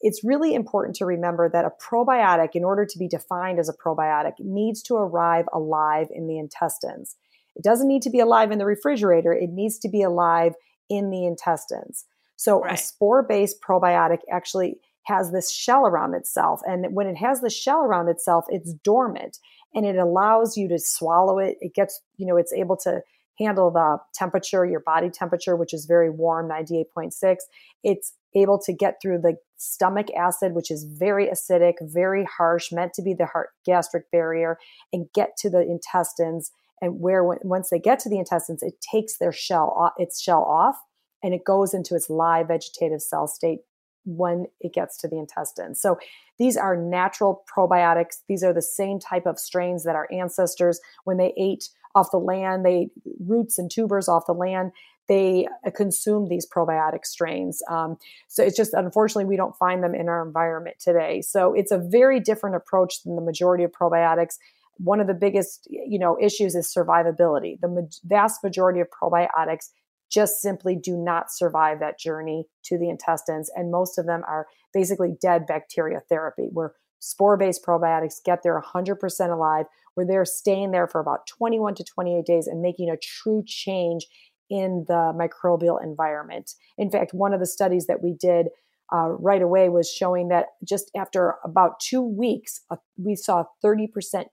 It's 0.00 0.22
really 0.22 0.54
important 0.54 0.94
to 0.96 1.06
remember 1.06 1.50
that 1.52 1.64
a 1.64 1.72
probiotic, 1.82 2.50
in 2.54 2.62
order 2.62 2.86
to 2.86 2.98
be 2.98 3.08
defined 3.08 3.58
as 3.58 3.68
a 3.68 3.72
probiotic, 3.74 4.34
needs 4.38 4.80
to 4.84 4.94
arrive 4.94 5.46
alive 5.52 6.06
in 6.14 6.28
the 6.28 6.38
intestines. 6.38 7.16
It 7.56 7.64
doesn't 7.64 7.88
need 7.88 8.02
to 8.02 8.10
be 8.10 8.20
alive 8.20 8.52
in 8.52 8.58
the 8.58 8.64
refrigerator, 8.64 9.32
it 9.32 9.50
needs 9.50 9.78
to 9.80 9.88
be 9.88 10.02
alive 10.02 10.54
in 10.88 11.10
the 11.10 11.26
intestines. 11.26 12.04
So 12.38 12.60
right. 12.60 12.74
a 12.74 12.76
spore 12.76 13.22
based 13.22 13.60
probiotic 13.60 14.20
actually 14.32 14.78
has 15.06 15.32
this 15.32 15.50
shell 15.50 15.86
around 15.86 16.14
itself. 16.14 16.60
And 16.64 16.94
when 16.94 17.06
it 17.06 17.16
has 17.16 17.40
the 17.40 17.50
shell 17.50 17.80
around 17.80 18.08
itself, 18.08 18.44
it's 18.48 18.72
dormant 18.84 19.38
and 19.74 19.84
it 19.84 19.96
allows 19.96 20.56
you 20.56 20.68
to 20.68 20.78
swallow 20.78 21.38
it. 21.38 21.58
It 21.60 21.74
gets, 21.74 22.00
you 22.16 22.26
know, 22.26 22.36
it's 22.36 22.52
able 22.52 22.76
to 22.78 23.02
handle 23.38 23.70
the 23.70 23.98
temperature, 24.14 24.64
your 24.64 24.80
body 24.80 25.10
temperature, 25.10 25.56
which 25.56 25.74
is 25.74 25.86
very 25.86 26.10
warm, 26.10 26.48
98.6. 26.48 27.36
It's 27.82 28.14
able 28.34 28.60
to 28.60 28.72
get 28.72 28.96
through 29.00 29.18
the 29.18 29.36
stomach 29.56 30.08
acid, 30.16 30.54
which 30.54 30.70
is 30.70 30.84
very 30.84 31.26
acidic, 31.26 31.74
very 31.80 32.24
harsh, 32.24 32.70
meant 32.70 32.94
to 32.94 33.02
be 33.02 33.14
the 33.14 33.26
heart 33.26 33.50
gastric 33.64 34.10
barrier, 34.12 34.58
and 34.92 35.06
get 35.14 35.36
to 35.38 35.50
the 35.50 35.60
intestines. 35.60 36.50
And 36.80 37.00
where 37.00 37.24
once 37.24 37.70
they 37.70 37.80
get 37.80 37.98
to 38.00 38.08
the 38.08 38.18
intestines, 38.18 38.62
it 38.62 38.74
takes 38.80 39.18
their 39.18 39.32
shell, 39.32 39.74
off, 39.76 39.92
its 39.96 40.20
shell 40.20 40.42
off, 40.42 40.76
and 41.22 41.34
it 41.34 41.44
goes 41.44 41.74
into 41.74 41.94
its 41.94 42.08
live 42.08 42.48
vegetative 42.48 43.02
cell 43.02 43.26
state 43.26 43.60
when 44.04 44.46
it 44.60 44.72
gets 44.72 44.96
to 44.98 45.08
the 45.08 45.18
intestine. 45.18 45.74
So 45.74 45.98
these 46.38 46.56
are 46.56 46.76
natural 46.76 47.44
probiotics. 47.54 48.22
These 48.28 48.42
are 48.42 48.52
the 48.52 48.62
same 48.62 48.98
type 48.98 49.26
of 49.26 49.38
strains 49.38 49.84
that 49.84 49.96
our 49.96 50.08
ancestors, 50.12 50.80
when 51.04 51.18
they 51.18 51.34
ate 51.36 51.68
off 51.94 52.10
the 52.10 52.18
land, 52.18 52.64
they 52.64 52.74
ate 52.74 52.90
roots 53.20 53.58
and 53.58 53.70
tubers 53.70 54.08
off 54.08 54.26
the 54.26 54.32
land. 54.32 54.72
They 55.08 55.48
uh, 55.66 55.70
consumed 55.70 56.28
these 56.28 56.46
probiotic 56.46 57.04
strains. 57.04 57.62
Um, 57.68 57.96
so 58.28 58.42
it's 58.42 58.56
just 58.56 58.72
unfortunately 58.74 59.24
we 59.24 59.36
don't 59.36 59.56
find 59.56 59.82
them 59.82 59.94
in 59.94 60.08
our 60.08 60.24
environment 60.24 60.76
today. 60.78 61.22
So 61.22 61.54
it's 61.54 61.72
a 61.72 61.78
very 61.78 62.20
different 62.20 62.56
approach 62.56 63.02
than 63.02 63.16
the 63.16 63.22
majority 63.22 63.64
of 63.64 63.72
probiotics. 63.72 64.36
One 64.76 65.00
of 65.00 65.06
the 65.06 65.14
biggest, 65.14 65.66
you 65.70 65.98
know, 65.98 66.16
issues 66.20 66.54
is 66.54 66.72
survivability. 66.72 67.60
The 67.60 67.68
ma- 67.68 67.80
vast 68.04 68.44
majority 68.44 68.80
of 68.80 68.88
probiotics 68.90 69.70
just 70.10 70.40
simply 70.40 70.76
do 70.76 70.96
not 70.96 71.30
survive 71.30 71.80
that 71.80 71.98
journey 71.98 72.46
to 72.64 72.78
the 72.78 72.88
intestines. 72.88 73.50
And 73.54 73.70
most 73.70 73.98
of 73.98 74.06
them 74.06 74.22
are 74.26 74.46
basically 74.72 75.14
dead 75.20 75.46
bacteria 75.46 76.00
therapy, 76.08 76.48
where 76.52 76.74
spore 77.00 77.36
based 77.36 77.64
probiotics 77.64 78.22
get 78.24 78.42
there 78.42 78.60
100% 78.60 79.32
alive, 79.32 79.66
where 79.94 80.06
they're 80.06 80.24
staying 80.24 80.70
there 80.70 80.88
for 80.88 81.00
about 81.00 81.26
21 81.26 81.74
to 81.76 81.84
28 81.84 82.24
days 82.24 82.46
and 82.46 82.62
making 82.62 82.90
a 82.90 82.96
true 82.96 83.42
change 83.46 84.06
in 84.50 84.84
the 84.88 85.12
microbial 85.14 85.82
environment. 85.82 86.52
In 86.78 86.90
fact, 86.90 87.12
one 87.12 87.34
of 87.34 87.40
the 87.40 87.46
studies 87.46 87.86
that 87.86 88.02
we 88.02 88.14
did 88.18 88.46
uh, 88.92 89.10
right 89.18 89.42
away 89.42 89.68
was 89.68 89.90
showing 89.90 90.28
that 90.28 90.46
just 90.66 90.90
after 90.96 91.34
about 91.44 91.78
two 91.80 92.00
weeks, 92.00 92.62
uh, 92.70 92.76
we 92.96 93.14
saw 93.14 93.44
30% 93.62 94.24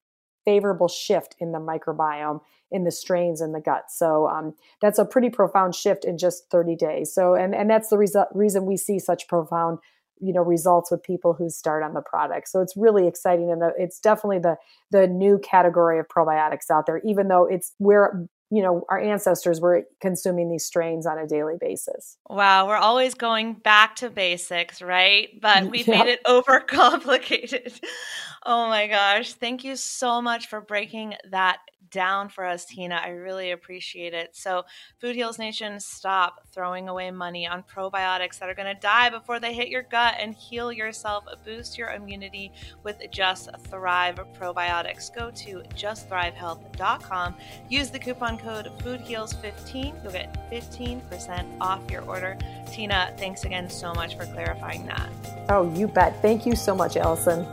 favorable 0.45 0.87
shift 0.87 1.35
in 1.39 1.51
the 1.51 1.59
microbiome 1.59 2.39
in 2.71 2.83
the 2.83 2.91
strains 2.91 3.41
in 3.41 3.51
the 3.51 3.61
gut. 3.61 3.85
So 3.89 4.27
um, 4.27 4.53
that's 4.81 4.99
a 4.99 5.05
pretty 5.05 5.29
profound 5.29 5.75
shift 5.75 6.05
in 6.05 6.17
just 6.17 6.49
30 6.49 6.75
days. 6.75 7.13
So 7.13 7.35
and 7.35 7.53
and 7.53 7.69
that's 7.69 7.89
the 7.89 7.97
reason 7.97 8.25
reason 8.33 8.65
we 8.65 8.77
see 8.77 8.99
such 8.99 9.27
profound 9.27 9.79
you 10.19 10.33
know 10.33 10.41
results 10.41 10.89
with 10.89 11.03
people 11.03 11.33
who 11.33 11.49
start 11.49 11.83
on 11.83 11.93
the 11.93 12.01
product. 12.01 12.49
So 12.49 12.61
it's 12.61 12.75
really 12.75 13.07
exciting 13.07 13.51
and 13.51 13.61
the, 13.61 13.71
it's 13.77 13.99
definitely 13.99 14.39
the 14.39 14.57
the 14.91 15.07
new 15.07 15.39
category 15.39 15.99
of 15.99 16.07
probiotics 16.07 16.69
out 16.71 16.85
there. 16.85 17.01
Even 17.05 17.27
though 17.27 17.45
it's 17.45 17.73
where 17.77 18.27
you 18.51 18.61
know 18.61 18.83
our 18.89 18.99
ancestors 18.99 19.59
were 19.59 19.83
consuming 19.99 20.49
these 20.49 20.63
strains 20.63 21.05
on 21.05 21.17
a 21.17 21.27
daily 21.27 21.55
basis 21.59 22.17
wow 22.29 22.67
we're 22.67 22.75
always 22.75 23.13
going 23.13 23.53
back 23.53 23.95
to 23.95 24.09
basics 24.09 24.81
right 24.81 25.29
but 25.41 25.65
we've 25.71 25.87
made 25.87 26.07
it 26.07 26.23
overcomplicated 26.25 27.79
oh 28.45 28.67
my 28.67 28.87
gosh 28.87 29.33
thank 29.33 29.63
you 29.63 29.75
so 29.75 30.21
much 30.21 30.47
for 30.47 30.61
breaking 30.61 31.15
that 31.31 31.57
down 31.91 32.29
for 32.29 32.45
us, 32.45 32.65
Tina. 32.65 33.01
I 33.03 33.09
really 33.09 33.51
appreciate 33.51 34.13
it. 34.13 34.35
So, 34.35 34.63
Food 34.99 35.15
Heals 35.15 35.39
Nation, 35.39 35.79
stop 35.79 36.41
throwing 36.51 36.89
away 36.89 37.11
money 37.11 37.47
on 37.47 37.63
probiotics 37.63 38.39
that 38.39 38.49
are 38.49 38.53
going 38.53 38.73
to 38.73 38.79
die 38.79 39.09
before 39.09 39.39
they 39.39 39.53
hit 39.53 39.69
your 39.69 39.83
gut 39.83 40.15
and 40.19 40.33
heal 40.33 40.71
yourself. 40.71 41.25
Boost 41.43 41.77
your 41.77 41.89
immunity 41.89 42.51
with 42.83 43.01
Just 43.11 43.49
Thrive 43.69 44.19
probiotics. 44.37 45.13
Go 45.13 45.31
to 45.31 45.63
justthrivehealth.com. 45.75 47.35
Use 47.69 47.89
the 47.89 47.99
coupon 47.99 48.37
code 48.37 48.71
FoodHeals15. 48.79 50.03
You'll 50.03 50.11
get 50.11 50.51
15% 50.51 51.57
off 51.61 51.81
your 51.89 52.03
order. 52.03 52.37
Tina, 52.71 53.13
thanks 53.17 53.43
again 53.43 53.69
so 53.69 53.93
much 53.93 54.15
for 54.15 54.25
clarifying 54.25 54.85
that. 54.87 55.09
Oh, 55.49 55.71
you 55.75 55.87
bet. 55.87 56.21
Thank 56.21 56.45
you 56.45 56.55
so 56.55 56.75
much, 56.75 56.97
Allison. 56.97 57.45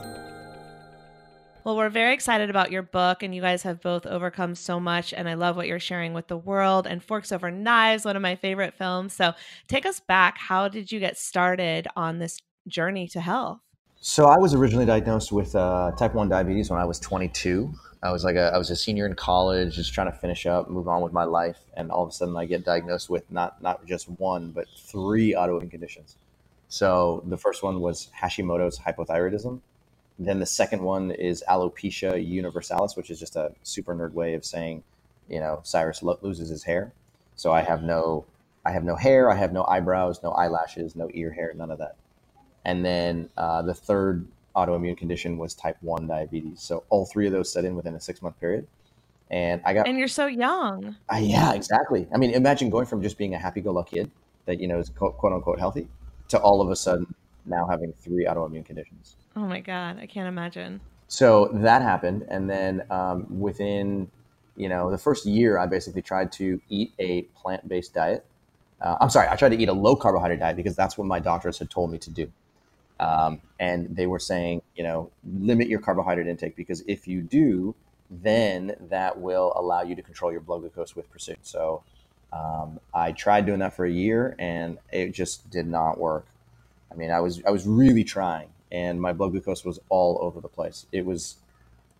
Well, 1.65 1.77
we're 1.77 1.91
very 1.91 2.13
excited 2.13 2.51
about 2.51 2.73
your 2.73 2.83
book, 2.83 3.23
and 3.23 3.33
you 3.33 3.41
guys 3.41 3.63
have 3.63 3.81
both 3.81 4.05
overcome 4.05 4.57
so 4.57 4.81
much. 4.81 5.15
And 5.15 5.29
I 5.29 5.35
love 5.35 5.57
what 5.57 5.69
you're 5.69 5.79
sharing 5.79 6.13
with 6.13 6.27
the 6.27 6.37
world. 6.37 6.89
And 6.89 7.03
Forks 7.03 7.31
Over 7.31 7.53
Knives, 7.53 8.05
one 8.05 8.17
of 8.17 8.23
my 8.23 8.35
favorite 8.35 8.75
films. 8.75 9.13
So 9.13 9.33
take 9.69 9.87
us 9.87 10.01
back. 10.01 10.39
How 10.39 10.67
did 10.67 10.91
you 10.91 10.99
get 10.99 11.17
started 11.17 11.87
on 11.95 12.19
this 12.19 12.41
journey 12.67 13.07
to 13.09 13.21
health? 13.21 13.61
So 14.01 14.27
I 14.27 14.39
was 14.39 14.55
originally 14.55 14.87
diagnosed 14.87 15.31
with 15.31 15.55
uh, 15.55 15.93
type 15.97 16.15
one 16.15 16.29
diabetes 16.29 16.69
when 16.69 16.81
I 16.81 16.85
was 16.85 16.99
22. 16.99 17.73
I 18.03 18.11
was 18.11 18.25
like 18.25 18.35
a, 18.35 18.51
I 18.53 18.59
was 18.59 18.71
a 18.71 18.77
senior 18.77 19.07
in 19.07 19.15
college, 19.15 19.77
just 19.77 19.95
trying 19.95 20.11
to 20.11 20.19
finish 20.19 20.45
up, 20.47 20.69
move 20.69 20.89
on 20.89 21.03
with 21.03 21.13
my 21.13 21.23
life, 21.23 21.59
and 21.77 21.93
all 21.93 22.03
of 22.03 22.09
a 22.09 22.13
sudden 22.13 22.37
I 22.37 22.47
get 22.47 22.65
diagnosed 22.65 23.09
with 23.09 23.31
not 23.31 23.63
not 23.63 23.87
just 23.87 24.09
one 24.09 24.51
but 24.51 24.67
three 24.77 25.35
autoimmune 25.35 25.71
conditions. 25.71 26.17
So 26.67 27.23
the 27.29 27.37
first 27.37 27.63
one 27.63 27.81
was 27.81 28.09
Hashimoto's 28.21 28.81
hypothyroidism, 28.81 29.61
then 30.19 30.41
the 30.41 30.47
second 30.47 30.83
one 30.83 31.11
is 31.11 31.43
alopecia 31.49 32.25
universalis, 32.25 32.97
which 32.97 33.11
is 33.11 33.19
just 33.19 33.37
a 33.37 33.53
super 33.63 33.95
nerd 33.95 34.13
way 34.13 34.35
of 34.35 34.45
saying, 34.45 34.83
you 35.29 35.41
know, 35.41 35.61
Cyrus 35.63 36.03
lo- 36.03 36.19
loses 36.23 36.49
his 36.49 36.65
hair. 36.65 36.93
So 37.37 37.53
I 37.53 37.63
have 37.63 37.83
no, 37.83 38.25
I 38.65 38.73
have 38.73 38.85
no 38.85 38.97
hair, 38.97 39.31
I 39.31 39.37
have 39.37 39.53
no 39.53 39.65
eyebrows, 39.65 40.23
no 40.23 40.31
eyelashes, 40.33 40.95
no 40.95 41.11
ear 41.15 41.33
hair, 41.33 41.53
none 41.57 41.71
of 41.71 41.79
that. 41.79 41.97
And 42.65 42.85
then 42.85 43.31
uh, 43.37 43.63
the 43.63 43.75
third 43.75 44.27
autoimmune 44.55 44.97
condition 44.97 45.39
was 45.39 45.55
type 45.55 45.77
one 45.81 46.07
diabetes. 46.07 46.61
So 46.61 46.85
all 46.91 47.07
three 47.07 47.27
of 47.27 47.33
those 47.33 47.53
set 47.53 47.65
in 47.65 47.75
within 47.75 47.95
a 47.95 48.01
six 48.01 48.23
month 48.23 48.39
period. 48.39 48.67
And 49.31 49.63
I 49.65 49.73
got, 49.73 49.89
and 49.89 49.99
you're 49.99 50.09
so 50.09 50.27
young. 50.27 50.95
Uh, 51.11 51.17
yeah, 51.17 51.55
exactly. 51.55 52.07
I 52.15 52.19
mean, 52.19 52.33
imagine 52.33 52.69
going 52.69 52.85
from 52.85 53.03
just 53.03 53.17
being 53.17 53.35
a 53.35 53.39
happy 53.39 53.63
go 53.63 53.73
lucky 53.73 53.97
kid 53.97 54.11
that 54.45 54.61
you 54.61 54.69
know 54.69 54.79
is 54.79 54.91
quote, 54.91 55.17
quote 55.17 55.33
unquote 55.33 55.59
healthy 55.59 55.89
to 56.29 56.39
all 56.39 56.61
of 56.61 56.71
a 56.71 56.77
sudden 56.77 57.15
now 57.47 57.67
having 57.67 57.93
three 57.95 58.27
autoimmune 58.27 58.65
conditions. 58.65 59.17
Oh 59.37 59.47
my 59.47 59.61
God, 59.61 59.99
I 59.99 60.07
can't 60.07 60.29
imagine. 60.29 60.81
So 61.09 61.49
that 61.53 61.83
happened. 61.83 62.27
And 62.29 62.49
then 62.49 62.83
um, 62.91 63.27
within, 63.41 64.11
you 64.57 64.69
know, 64.69 64.91
the 64.91 64.99
first 64.99 65.27
year, 65.27 65.59
I 65.59 65.67
basically 65.67 66.03
tried 66.03 66.33
to 66.33 66.61
eat 66.69 66.93
a 66.99 67.23
plant 67.23 67.69
based 67.69 67.95
diet. 67.95 68.25
Uh, 68.81 68.97
I'm 69.01 69.11
sorry, 69.11 69.29
I 69.29 69.37
tried 69.37 69.51
to 69.51 69.59
eat 69.59 69.69
a 69.69 69.73
low 69.73 69.97
carbohydrate 69.97 70.41
diet 70.41 70.57
because 70.57 70.77
that's 70.77 70.99
what 70.99 71.07
my 71.07 71.21
doctors 71.21 71.59
had 71.59 71.71
told 71.71 71.91
me 71.91 71.99
to 71.99 72.11
do. 72.11 72.33
Um, 73.01 73.41
and 73.59 73.95
they 73.97 74.07
were 74.07 74.19
saying, 74.19 74.63
you 74.77 74.85
know, 74.85 75.11
limit 75.39 75.69
your 75.69 75.81
carbohydrate 75.81 76.27
intake 76.27 76.57
because 76.57 76.83
if 76.87 77.07
you 77.07 77.23
do, 77.23 77.75
then 78.11 78.77
that 78.91 79.19
will 79.19 79.53
allow 79.57 79.83
you 79.83 79.95
to 79.97 80.03
control 80.03 80.31
your 80.31 80.41
blood 80.41 80.61
glucose 80.61 80.95
with 80.95 81.11
precision. 81.11 81.43
So 81.43 81.83
Um, 82.33 82.81
I 82.95 83.13
tried 83.13 83.45
doing 83.45 83.59
that 83.61 83.75
for 83.77 83.85
a 83.85 83.91
year, 83.91 84.35
and 84.39 84.79
it 84.91 85.13
just 85.13 85.51
did 85.51 85.67
not 85.67 85.99
work. 85.99 86.25
I 86.91 86.95
mean, 86.95 87.11
I 87.11 87.21
was 87.21 87.43
I 87.45 87.51
was 87.51 87.67
really 87.67 88.05
trying, 88.05 88.49
and 88.73 89.01
my 89.01 89.13
blood 89.13 89.31
glucose 89.31 89.65
was 89.65 89.79
all 89.91 90.19
over 90.21 90.41
the 90.41 90.49
place. 90.49 90.87
It 90.91 91.05
was 91.05 91.37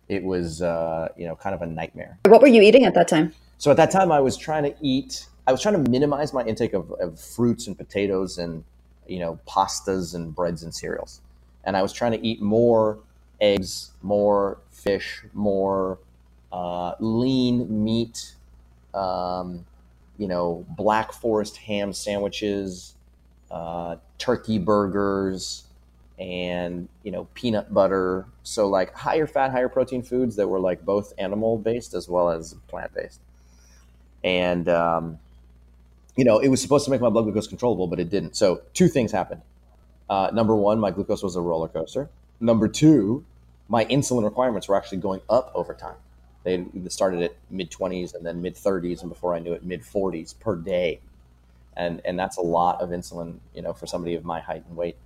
it 0.09 0.23
was 0.23 0.61
uh, 0.61 1.07
you 1.15 1.25
know 1.25 1.35
kind 1.35 1.55
of 1.55 1.61
a 1.61 1.67
nightmare. 1.67 2.17
What 2.25 2.41
were 2.41 2.47
you 2.47 2.61
eating 2.61 2.83
at 2.83 2.95
that 2.95 3.07
time? 3.07 3.33
So 3.59 3.71
at 3.71 3.77
that 3.77 3.91
time, 3.91 4.11
I 4.11 4.19
was 4.19 4.35
trying 4.35 4.63
to 4.63 4.75
eat. 4.81 5.27
I 5.47 5.51
was 5.51 5.61
trying 5.61 5.81
to 5.81 5.89
minimize 5.89 6.33
my 6.33 6.43
intake 6.43 6.73
of, 6.73 6.91
of 6.93 7.19
fruits 7.19 7.67
and 7.67 7.77
potatoes 7.77 8.37
and 8.37 8.63
you 9.07 9.19
know 9.19 9.39
pastas 9.47 10.15
and 10.15 10.35
breads 10.35 10.63
and 10.63 10.73
cereals, 10.75 11.21
and 11.63 11.77
I 11.77 11.81
was 11.81 11.93
trying 11.93 12.11
to 12.11 12.25
eat 12.25 12.41
more 12.41 12.99
eggs, 13.39 13.91
more 14.01 14.57
fish, 14.71 15.23
more 15.33 15.99
uh, 16.51 16.95
lean 16.99 17.83
meat. 17.83 18.35
Um, 18.93 19.65
you 20.17 20.27
know, 20.27 20.63
Black 20.69 21.11
Forest 21.11 21.57
ham 21.57 21.91
sandwiches, 21.91 22.93
uh, 23.49 23.95
turkey 24.19 24.59
burgers, 24.59 25.63
and 26.19 26.87
you 27.03 27.11
know 27.11 27.27
peanut 27.33 27.73
butter. 27.73 28.25
So 28.43 28.67
like 28.67 28.93
higher 28.93 29.27
fat 29.27 29.51
higher 29.51 29.69
protein 29.69 30.03
foods 30.03 30.35
that 30.37 30.47
were 30.47 30.59
like 30.59 30.85
both 30.85 31.13
animal 31.17 31.57
based 31.57 31.93
as 31.93 32.07
well 32.07 32.29
as 32.29 32.55
plant 32.67 32.93
based 32.93 33.19
and 34.23 34.69
um, 34.69 35.19
you 36.15 36.23
know 36.23 36.39
it 36.39 36.47
was 36.47 36.61
supposed 36.61 36.85
to 36.85 36.91
make 36.91 37.01
my 37.01 37.09
blood 37.09 37.23
glucose 37.23 37.47
controllable 37.47 37.87
but 37.87 37.99
it 37.99 38.09
didn't. 38.09 38.35
So 38.35 38.61
two 38.73 38.87
things 38.87 39.11
happened. 39.11 39.41
Uh, 40.09 40.29
number 40.33 40.55
one 40.55 40.79
my 40.79 40.91
glucose 40.91 41.23
was 41.23 41.35
a 41.35 41.41
roller 41.41 41.67
coaster. 41.67 42.09
Number 42.39 42.67
two 42.67 43.25
my 43.67 43.85
insulin 43.85 44.23
requirements 44.23 44.67
were 44.67 44.75
actually 44.75 44.99
going 44.99 45.21
up 45.29 45.51
over 45.55 45.73
time. 45.73 45.95
They 46.43 46.65
started 46.89 47.21
at 47.21 47.35
mid 47.49 47.71
20s 47.71 48.13
and 48.13 48.25
then 48.25 48.41
mid 48.41 48.55
30s 48.55 49.01
and 49.01 49.09
before 49.09 49.33
i 49.33 49.39
knew 49.39 49.53
it 49.53 49.63
mid 49.63 49.81
40s 49.81 50.39
per 50.39 50.55
day. 50.55 50.99
And 51.75 52.01
and 52.05 52.17
that's 52.19 52.37
a 52.37 52.41
lot 52.41 52.81
of 52.81 52.89
insulin 52.89 53.37
you 53.53 53.61
know 53.61 53.73
for 53.73 53.87
somebody 53.87 54.15
of 54.15 54.23
my 54.23 54.39
height 54.39 54.63
and 54.67 54.77
weight 54.77 54.97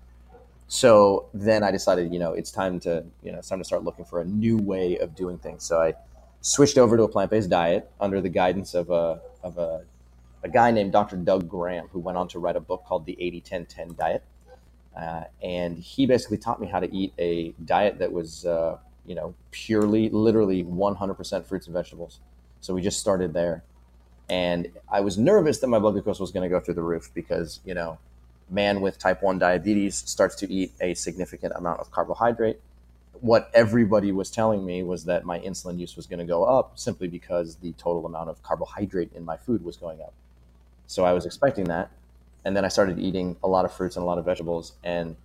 so 0.68 1.30
then 1.34 1.64
I 1.64 1.72
decided, 1.72 2.12
you 2.12 2.20
know, 2.20 2.34
it's 2.34 2.52
time 2.52 2.80
to, 2.82 3.06
you 3.24 3.32
know, 3.32 3.40
it's 3.40 3.48
time 3.48 3.60
to 3.60 3.66
start 3.66 3.84
looking 3.84 4.06
for 4.06 4.20
a 4.22 4.26
new 4.26 4.58
way 4.58 4.98
of 4.98 5.16
doing 5.16 5.38
things. 5.38 5.64
So 5.64 5.82
I 5.82 5.94
switched 6.42 6.78
over 6.78 6.98
to 6.98 7.04
a 7.04 7.08
plant-based 7.08 7.50
diet 7.50 7.90
under 8.00 8.20
the 8.22 8.30
guidance 8.30 8.74
of 8.74 8.90
a 8.90 9.22
of 9.44 9.58
a, 9.58 9.86
a 10.44 10.50
guy 10.50 10.72
named 10.72 10.92
Dr. 10.92 11.16
Doug 11.16 11.48
Graham, 11.48 11.88
who 11.92 12.00
went 12.00 12.18
on 12.18 12.28
to 12.30 12.40
write 12.40 12.56
a 12.56 12.60
book 12.60 12.84
called 12.86 13.06
the 13.06 13.18
80-10-10 13.20 13.98
Diet. 13.98 14.24
Uh, 14.96 15.24
and 15.42 15.78
he 15.78 16.06
basically 16.06 16.38
taught 16.38 16.60
me 16.60 16.68
how 16.68 16.80
to 16.80 16.94
eat 16.94 17.14
a 17.20 17.54
diet 17.64 18.00
that 18.00 18.12
was, 18.12 18.46
uh, 18.46 18.78
you 19.06 19.16
know, 19.16 19.36
purely, 19.52 20.10
literally 20.10 20.64
100% 20.64 21.46
fruits 21.46 21.68
and 21.68 21.74
vegetables. 21.74 22.20
So 22.62 22.74
we 22.74 22.82
just 22.82 23.00
started 23.00 23.34
there. 23.34 23.64
And 24.30 24.70
I 24.92 25.02
was 25.02 25.18
nervous 25.18 25.60
that 25.60 25.68
my 25.68 25.80
blood 25.80 25.94
glucose 25.94 26.20
was 26.20 26.32
going 26.32 26.44
to 26.44 26.50
go 26.50 26.60
through 26.60 26.74
the 26.74 26.82
roof 26.82 27.10
because, 27.14 27.60
you 27.64 27.74
know, 27.74 28.00
man 28.50 28.82
with 28.82 28.98
type 28.98 29.22
1 29.22 29.40
diabetes 29.40 29.96
starts 29.96 30.36
to 30.36 30.52
eat 30.52 30.74
a 30.82 30.94
significant 30.94 31.54
amount 31.56 31.80
of 31.80 31.92
carbohydrate. 31.92 32.60
What 33.20 33.50
everybody 33.54 34.12
was 34.12 34.30
telling 34.30 34.66
me 34.66 34.84
was 34.84 35.06
that 35.06 35.26
my 35.26 35.40
insulin 35.40 35.80
use 35.80 35.96
was 35.96 36.06
going 36.06 36.20
to 36.20 36.26
go 36.26 36.44
up 36.44 36.78
simply 36.78 37.08
because 37.08 37.56
the 37.58 37.74
total 37.74 38.06
amount 38.06 38.30
of 38.30 38.42
carbohydrate 38.44 39.12
in 39.14 39.26
my 39.26 39.38
food 39.38 39.64
was 39.66 39.76
going 39.76 40.02
up. 40.02 40.14
So 40.86 41.04
I 41.04 41.14
was 41.14 41.26
expecting 41.26 41.66
that. 41.66 41.92
And 42.46 42.56
then 42.56 42.64
I 42.64 42.70
started 42.70 43.00
eating 43.00 43.36
a 43.44 43.48
lot 43.48 43.66
of 43.66 43.74
fruits 43.74 43.98
and 43.98 44.04
a 44.04 44.06
lot 44.06 44.18
of 44.18 44.26
vegetables. 44.26 44.74
And 44.84 45.16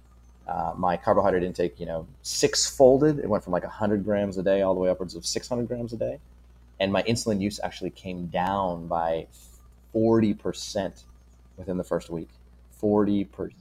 uh, 0.48 0.72
my 0.76 0.96
carbohydrate 0.96 1.44
intake, 1.44 1.78
you 1.78 1.86
know, 1.86 2.06
six 2.22 2.68
folded. 2.68 3.18
It 3.18 3.28
went 3.28 3.44
from 3.44 3.52
like 3.52 3.62
100 3.62 4.04
grams 4.04 4.38
a 4.38 4.42
day 4.42 4.62
all 4.62 4.74
the 4.74 4.80
way 4.80 4.88
upwards 4.88 5.14
of 5.14 5.24
600 5.24 5.68
grams 5.68 5.92
a 5.92 5.96
day. 5.96 6.18
And 6.80 6.92
my 6.92 7.02
insulin 7.04 7.40
use 7.40 7.60
actually 7.62 7.90
came 7.90 8.26
down 8.26 8.88
by 8.88 9.28
40% 9.94 11.04
within 11.56 11.76
the 11.76 11.84
first 11.84 12.10
week. 12.10 12.28
40%. 12.83 13.53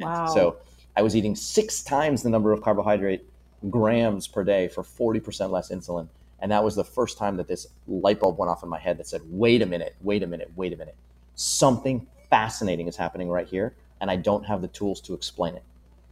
Wow. 0.00 0.26
So 0.26 0.56
I 0.96 1.02
was 1.02 1.14
eating 1.14 1.36
six 1.36 1.82
times 1.82 2.22
the 2.22 2.30
number 2.30 2.52
of 2.52 2.62
carbohydrate 2.62 3.24
grams 3.68 4.26
per 4.26 4.44
day 4.44 4.68
for 4.68 4.82
40% 4.82 5.50
less 5.50 5.70
insulin. 5.70 6.08
And 6.40 6.50
that 6.52 6.64
was 6.64 6.74
the 6.74 6.84
first 6.84 7.18
time 7.18 7.36
that 7.36 7.48
this 7.48 7.66
light 7.86 8.20
bulb 8.20 8.38
went 8.38 8.50
off 8.50 8.62
in 8.62 8.68
my 8.68 8.78
head 8.78 8.96
that 8.98 9.06
said, 9.06 9.20
wait 9.26 9.60
a 9.60 9.66
minute, 9.66 9.94
wait 10.00 10.22
a 10.22 10.26
minute, 10.26 10.50
wait 10.56 10.72
a 10.72 10.76
minute. 10.76 10.96
Something 11.34 12.06
fascinating 12.30 12.88
is 12.88 12.96
happening 12.96 13.28
right 13.28 13.46
here, 13.46 13.74
and 14.00 14.10
I 14.10 14.16
don't 14.16 14.44
have 14.44 14.62
the 14.62 14.68
tools 14.68 15.00
to 15.02 15.14
explain 15.14 15.54
it. 15.54 15.62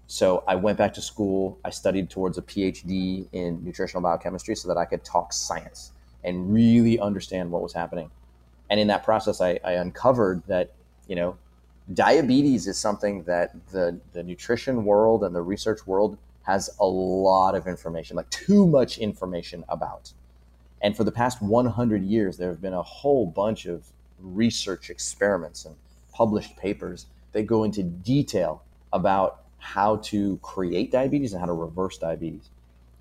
So 0.07 0.43
I 0.47 0.55
went 0.55 0.79
back 0.79 0.95
to 0.95 1.03
school. 1.03 1.59
I 1.64 1.71
studied 1.71 2.11
towards 2.11 2.39
a 2.39 2.43
PhD 2.43 3.27
in 3.33 3.62
nutritional 3.64 4.03
biochemistry 4.03 4.55
so 4.57 4.69
that 4.69 4.77
I 4.77 4.85
could 4.85 5.05
talk 5.05 5.33
science 5.33 5.93
and 6.25 6.53
really 6.53 6.99
understand 6.99 7.51
what 7.51 7.62
was 7.62 7.73
happening. 7.73 8.11
And 8.71 8.81
in 8.81 8.89
that 8.89 9.05
process, 9.05 9.41
I, 9.41 9.61
I 9.64 9.73
uncovered 9.73 10.43
that, 10.47 10.73
you 11.09 11.16
know, 11.16 11.37
diabetes 11.95 12.66
is 12.66 12.78
something 12.78 13.22
that 13.24 13.55
the, 13.70 13.99
the 14.12 14.22
nutrition 14.22 14.84
world 14.84 15.24
and 15.24 15.34
the 15.34 15.43
research 15.43 15.86
world 15.86 16.18
has 16.43 16.70
a 16.80 16.86
lot 16.86 17.55
of 17.55 17.66
information, 17.66 18.16
like 18.16 18.30
too 18.30 18.66
much 18.66 18.99
information 18.99 19.64
about. 19.68 20.12
And 20.80 20.97
for 20.97 21.05
the 21.05 21.12
past 21.12 21.43
100 21.43 22.03
years, 22.05 22.36
there 22.36 22.51
have 22.51 22.62
been 22.62 22.74
a 22.74 22.82
whole 22.82 23.26
bunch 23.26 23.66
of 23.66 23.89
research 24.20 24.91
experiments 24.91 25.64
and 25.64 25.76
published 26.12 26.57
papers 26.57 27.07
that 27.32 27.43
go 27.43 27.64
into 27.64 27.82
detail 27.82 28.62
about 28.93 29.43
how 29.59 29.97
to 29.97 30.39
create 30.39 30.91
diabetes 30.91 31.32
and 31.32 31.41
how 31.41 31.47
to 31.47 31.53
reverse 31.53 31.99
diabetes. 31.99 32.49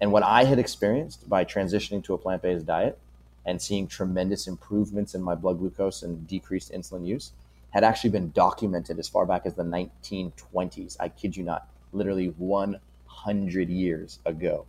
And 0.01 0.11
what 0.11 0.23
I 0.23 0.43
had 0.43 0.59
experienced 0.59 1.29
by 1.29 1.45
transitioning 1.45 2.03
to 2.05 2.13
a 2.13 2.17
plant 2.17 2.41
based 2.41 2.65
diet 2.65 2.97
and 3.45 3.61
seeing 3.61 3.87
tremendous 3.87 4.47
improvements 4.47 5.15
in 5.15 5.21
my 5.21 5.35
blood 5.35 5.59
glucose 5.59 6.03
and 6.03 6.27
decreased 6.27 6.71
insulin 6.71 7.05
use 7.05 7.31
had 7.71 7.83
actually 7.83 8.09
been 8.09 8.31
documented 8.31 8.99
as 8.99 9.07
far 9.07 9.25
back 9.25 9.45
as 9.45 9.55
the 9.55 9.63
1920s. 9.63 10.97
I 10.99 11.09
kid 11.09 11.35
you 11.35 11.43
not, 11.43 11.67
literally 11.91 12.27
100 12.27 13.69
years 13.69 14.19
ago. 14.25 14.65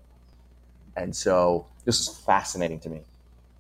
And 0.97 1.15
so 1.15 1.67
this 1.85 2.01
is 2.01 2.09
fascinating 2.09 2.81
to 2.81 2.89
me. 2.89 3.03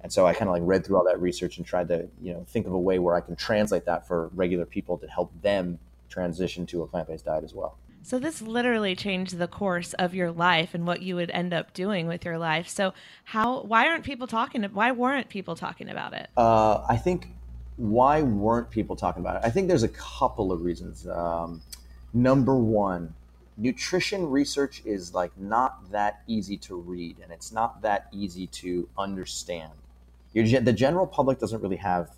And 0.00 0.12
so 0.12 0.26
I 0.26 0.32
kind 0.32 0.48
of 0.48 0.54
like 0.54 0.62
read 0.64 0.84
through 0.84 0.96
all 0.96 1.04
that 1.04 1.20
research 1.20 1.58
and 1.58 1.66
tried 1.66 1.88
to, 1.88 2.08
you 2.20 2.32
know, 2.32 2.44
think 2.48 2.66
of 2.66 2.72
a 2.72 2.78
way 2.78 2.98
where 2.98 3.14
I 3.14 3.20
can 3.20 3.36
translate 3.36 3.84
that 3.86 4.06
for 4.06 4.28
regular 4.34 4.64
people 4.64 4.98
to 4.98 5.06
help 5.06 5.32
them 5.42 5.78
transition 6.08 6.66
to 6.66 6.82
a 6.82 6.86
plant-based 6.86 7.24
diet 7.24 7.44
as 7.44 7.54
well. 7.54 7.76
So 8.02 8.18
this 8.18 8.40
literally 8.40 8.94
changed 8.94 9.38
the 9.38 9.48
course 9.48 9.92
of 9.94 10.14
your 10.14 10.30
life 10.30 10.72
and 10.72 10.86
what 10.86 11.02
you 11.02 11.16
would 11.16 11.30
end 11.30 11.52
up 11.52 11.74
doing 11.74 12.06
with 12.06 12.24
your 12.24 12.38
life. 12.38 12.68
So 12.68 12.94
how 13.24 13.62
why 13.62 13.88
aren't 13.88 14.04
people 14.04 14.26
talking 14.26 14.62
why 14.62 14.92
weren't 14.92 15.28
people 15.28 15.56
talking 15.56 15.90
about 15.90 16.14
it? 16.14 16.28
Uh, 16.36 16.84
I 16.88 16.96
think 16.96 17.28
why 17.78 18.22
weren't 18.22 18.70
people 18.70 18.96
talking 18.96 19.22
about 19.22 19.36
it? 19.36 19.42
I 19.44 19.50
think 19.50 19.68
there's 19.68 19.84
a 19.84 19.88
couple 19.88 20.52
of 20.52 20.62
reasons. 20.62 21.06
Um, 21.06 21.62
number 22.12 22.56
one, 22.56 23.14
nutrition 23.56 24.28
research 24.28 24.82
is 24.84 25.14
like 25.14 25.30
not 25.38 25.90
that 25.92 26.22
easy 26.26 26.56
to 26.56 26.76
read 26.76 27.16
and 27.22 27.32
it's 27.32 27.52
not 27.52 27.82
that 27.82 28.08
easy 28.12 28.48
to 28.48 28.88
understand. 28.98 29.72
The 30.34 30.72
general 30.72 31.06
public 31.06 31.38
doesn't 31.38 31.62
really 31.62 31.76
have, 31.76 32.10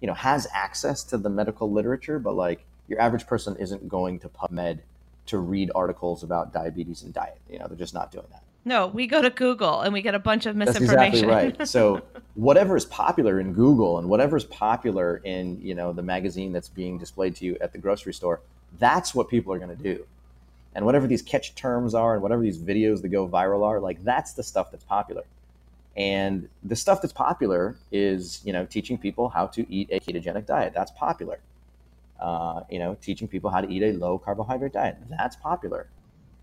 you 0.00 0.08
know, 0.08 0.14
has 0.14 0.46
access 0.52 1.02
to 1.04 1.18
the 1.18 1.30
medical 1.30 1.70
literature, 1.70 2.18
but 2.18 2.34
like 2.34 2.64
your 2.88 3.00
average 3.00 3.26
person 3.26 3.56
isn't 3.56 3.88
going 3.88 4.18
to 4.20 4.28
PubMed 4.28 4.80
to 5.26 5.38
read 5.38 5.70
articles 5.74 6.22
about 6.22 6.52
diabetes 6.52 7.02
and 7.02 7.14
diet. 7.14 7.40
You 7.48 7.58
know, 7.58 7.66
they're 7.68 7.76
just 7.76 7.94
not 7.94 8.12
doing 8.12 8.26
that. 8.30 8.42
No, 8.66 8.88
we 8.88 9.06
go 9.06 9.22
to 9.22 9.30
Google 9.30 9.82
and 9.82 9.92
we 9.92 10.02
get 10.02 10.16
a 10.16 10.18
bunch 10.18 10.44
of 10.44 10.56
misinformation. 10.56 10.96
That's 10.96 11.14
exactly 11.22 11.58
right. 11.60 11.68
So 11.68 12.02
whatever 12.34 12.76
is 12.76 12.84
popular 12.84 13.38
in 13.38 13.52
Google 13.52 13.98
and 13.98 14.08
whatever 14.08 14.36
is 14.36 14.44
popular 14.44 15.20
in 15.22 15.60
you 15.62 15.76
know 15.76 15.92
the 15.92 16.02
magazine 16.02 16.52
that's 16.52 16.68
being 16.68 16.98
displayed 16.98 17.36
to 17.36 17.44
you 17.44 17.56
at 17.60 17.70
the 17.70 17.78
grocery 17.78 18.12
store, 18.12 18.40
that's 18.80 19.14
what 19.14 19.28
people 19.28 19.52
are 19.52 19.60
going 19.60 19.74
to 19.74 19.82
do. 19.82 20.04
And 20.74 20.84
whatever 20.84 21.06
these 21.06 21.22
catch 21.22 21.54
terms 21.54 21.94
are 21.94 22.14
and 22.14 22.22
whatever 22.22 22.42
these 22.42 22.58
videos 22.58 23.02
that 23.02 23.08
go 23.08 23.28
viral 23.28 23.64
are, 23.64 23.78
like 23.78 24.02
that's 24.02 24.32
the 24.32 24.42
stuff 24.42 24.72
that's 24.72 24.84
popular. 24.84 25.22
And 25.96 26.48
the 26.64 26.74
stuff 26.74 27.00
that's 27.00 27.14
popular 27.14 27.76
is 27.92 28.40
you 28.44 28.52
know 28.52 28.66
teaching 28.66 28.98
people 28.98 29.28
how 29.28 29.46
to 29.46 29.72
eat 29.72 29.90
a 29.92 30.00
ketogenic 30.00 30.44
diet. 30.44 30.72
That's 30.74 30.90
popular. 30.90 31.38
Uh, 32.18 32.62
you 32.68 32.80
know, 32.80 32.96
teaching 33.00 33.28
people 33.28 33.48
how 33.48 33.60
to 33.60 33.70
eat 33.72 33.84
a 33.84 33.92
low 33.92 34.18
carbohydrate 34.18 34.72
diet. 34.72 34.96
That's 35.08 35.36
popular 35.36 35.86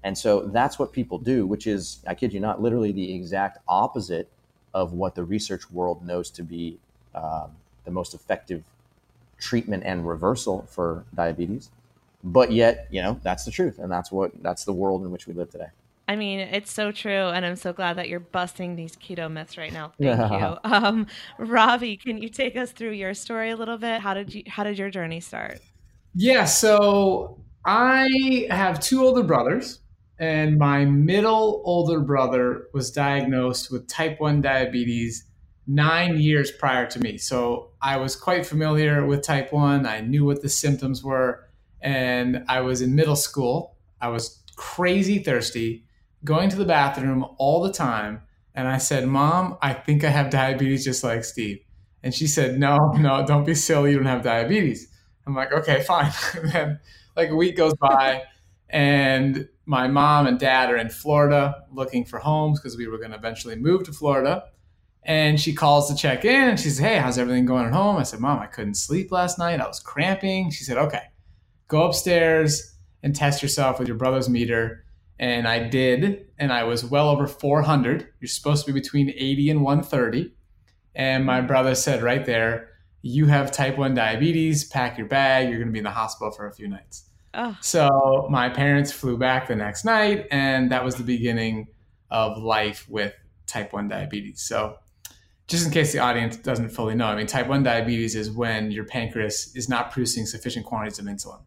and 0.03 0.17
so 0.17 0.41
that's 0.41 0.77
what 0.77 0.91
people 0.91 1.17
do, 1.17 1.47
which 1.47 1.65
is, 1.65 1.99
I 2.05 2.13
kid 2.13 2.33
you 2.33 2.39
not, 2.39 2.61
literally 2.61 2.91
the 2.91 3.13
exact 3.15 3.59
opposite 3.67 4.29
of 4.73 4.93
what 4.93 5.15
the 5.15 5.23
research 5.23 5.69
world 5.71 6.05
knows 6.05 6.29
to 6.31 6.43
be 6.43 6.77
um, 7.15 7.51
the 7.85 7.91
most 7.91 8.13
effective 8.13 8.63
treatment 9.39 9.83
and 9.85 10.07
reversal 10.07 10.65
for 10.69 11.05
diabetes. 11.15 11.69
But 12.23 12.51
yet, 12.51 12.87
you 12.91 13.01
know, 13.01 13.19
that's 13.23 13.45
the 13.45 13.51
truth. 13.51 13.79
And 13.79 13.91
that's 13.91 14.11
what, 14.11 14.31
that's 14.41 14.65
the 14.65 14.73
world 14.73 15.03
in 15.03 15.11
which 15.11 15.27
we 15.27 15.33
live 15.33 15.49
today. 15.49 15.67
I 16.05 16.17
mean, 16.17 16.39
it's 16.39 16.71
so 16.71 16.91
true, 16.91 17.29
and 17.29 17.45
I'm 17.45 17.55
so 17.55 17.71
glad 17.71 17.95
that 17.95 18.09
you're 18.09 18.19
busting 18.19 18.75
these 18.75 18.97
keto 18.97 19.31
myths 19.31 19.57
right 19.57 19.71
now. 19.71 19.93
Thank 20.01 20.19
yeah. 20.19 20.49
you, 20.49 20.57
um, 20.65 21.07
Robby. 21.37 21.95
Can 21.95 22.17
you 22.17 22.27
take 22.27 22.57
us 22.57 22.73
through 22.73 22.91
your 22.91 23.13
story 23.13 23.51
a 23.51 23.55
little 23.55 23.77
bit? 23.77 24.01
How 24.01 24.13
did 24.13 24.35
you? 24.35 24.43
How 24.45 24.65
did 24.65 24.77
your 24.77 24.89
journey 24.89 25.21
start? 25.21 25.61
Yeah, 26.13 26.43
so 26.43 27.39
I 27.63 28.47
have 28.49 28.81
two 28.81 29.01
older 29.01 29.23
brothers 29.23 29.79
and 30.19 30.57
my 30.57 30.85
middle 30.85 31.61
older 31.65 31.99
brother 31.99 32.67
was 32.73 32.91
diagnosed 32.91 33.71
with 33.71 33.87
type 33.87 34.19
1 34.19 34.41
diabetes 34.41 35.25
nine 35.65 36.19
years 36.19 36.51
prior 36.51 36.85
to 36.87 36.99
me. 36.99 37.17
So 37.17 37.71
I 37.81 37.97
was 37.97 38.15
quite 38.15 38.45
familiar 38.45 39.05
with 39.05 39.21
type 39.21 39.51
1. 39.51 39.85
I 39.85 40.01
knew 40.01 40.25
what 40.25 40.41
the 40.41 40.49
symptoms 40.49 41.03
were. 41.03 41.45
And 41.81 42.43
I 42.47 42.61
was 42.61 42.81
in 42.81 42.95
middle 42.95 43.15
school. 43.15 43.77
I 43.99 44.09
was 44.09 44.41
crazy 44.55 45.19
thirsty, 45.19 45.85
going 46.23 46.49
to 46.49 46.55
the 46.55 46.65
bathroom 46.65 47.25
all 47.37 47.63
the 47.63 47.71
time. 47.71 48.21
And 48.55 48.67
I 48.67 48.77
said, 48.77 49.07
Mom, 49.07 49.57
I 49.61 49.73
think 49.73 50.03
I 50.03 50.09
have 50.09 50.29
diabetes 50.29 50.85
just 50.85 51.03
like 51.03 51.23
Steve. 51.23 51.59
And 52.03 52.13
she 52.13 52.27
said, 52.27 52.59
No, 52.59 52.77
no, 52.97 53.25
don't 53.25 53.45
be 53.45 53.55
silly. 53.55 53.91
You 53.91 53.97
don't 53.97 54.05
have 54.05 54.23
diabetes. 54.23 54.87
I'm 55.25 55.35
like, 55.35 55.51
Okay, 55.51 55.81
fine. 55.83 56.11
and 56.35 56.51
then, 56.51 56.79
like 57.15 57.29
a 57.29 57.35
week 57.35 57.55
goes 57.55 57.73
by, 57.75 58.23
and 58.73 59.47
my 59.67 59.87
mom 59.87 60.25
and 60.25 60.39
dad 60.39 60.71
are 60.71 60.77
in 60.77 60.89
Florida 60.89 61.63
looking 61.71 62.05
for 62.05 62.17
homes 62.17 62.59
because 62.59 62.75
we 62.75 62.87
were 62.87 62.97
going 62.97 63.11
to 63.11 63.17
eventually 63.17 63.55
move 63.55 63.83
to 63.83 63.93
Florida. 63.93 64.45
And 65.03 65.39
she 65.39 65.53
calls 65.53 65.89
to 65.89 65.95
check 65.95 66.25
in 66.25 66.49
and 66.49 66.59
she 66.59 66.69
says, 66.69 66.79
Hey, 66.79 66.97
how's 66.97 67.19
everything 67.19 67.45
going 67.45 67.67
at 67.67 67.73
home? 67.73 67.97
I 67.97 68.03
said, 68.03 68.19
Mom, 68.19 68.39
I 68.39 68.47
couldn't 68.47 68.73
sleep 68.73 69.11
last 69.11 69.37
night. 69.37 69.61
I 69.61 69.67
was 69.67 69.79
cramping. 69.79 70.49
She 70.49 70.63
said, 70.63 70.77
Okay, 70.77 71.03
go 71.67 71.83
upstairs 71.83 72.75
and 73.03 73.15
test 73.15 73.43
yourself 73.43 73.77
with 73.77 73.87
your 73.87 73.97
brother's 73.97 74.27
meter. 74.27 74.85
And 75.19 75.47
I 75.47 75.69
did, 75.69 76.25
and 76.39 76.51
I 76.51 76.63
was 76.63 76.83
well 76.83 77.09
over 77.09 77.27
400. 77.27 78.07
You're 78.19 78.27
supposed 78.27 78.65
to 78.65 78.73
be 78.73 78.79
between 78.79 79.11
80 79.11 79.51
and 79.51 79.61
130. 79.61 80.33
And 80.95 81.25
my 81.25 81.41
brother 81.41 81.75
said 81.75 82.01
right 82.01 82.25
there, 82.25 82.69
You 83.03 83.27
have 83.27 83.51
type 83.51 83.77
1 83.77 83.93
diabetes, 83.93 84.63
pack 84.63 84.97
your 84.97 85.07
bag. 85.07 85.49
You're 85.49 85.59
going 85.59 85.67
to 85.67 85.73
be 85.73 85.79
in 85.79 85.83
the 85.83 85.91
hospital 85.91 86.31
for 86.31 86.47
a 86.47 86.53
few 86.53 86.67
nights. 86.67 87.07
Oh. 87.33 87.57
So 87.61 88.27
my 88.29 88.49
parents 88.49 88.91
flew 88.91 89.17
back 89.17 89.47
the 89.47 89.55
next 89.55 89.85
night, 89.85 90.27
and 90.31 90.71
that 90.71 90.83
was 90.83 90.95
the 90.95 91.03
beginning 91.03 91.67
of 92.11 92.37
life 92.37 92.87
with 92.89 93.13
type 93.47 93.73
1 93.73 93.87
diabetes. 93.87 94.41
So 94.41 94.77
just 95.47 95.65
in 95.65 95.71
case 95.71 95.91
the 95.91 95.99
audience 95.99 96.37
doesn't 96.37 96.69
fully 96.69 96.95
know, 96.95 97.07
I 97.07 97.15
mean, 97.15 97.27
type 97.27 97.47
1 97.47 97.63
diabetes 97.63 98.15
is 98.15 98.31
when 98.31 98.71
your 98.71 98.85
pancreas 98.85 99.55
is 99.55 99.67
not 99.67 99.91
producing 99.91 100.25
sufficient 100.25 100.65
quantities 100.65 100.99
of 100.99 101.05
insulin. 101.05 101.41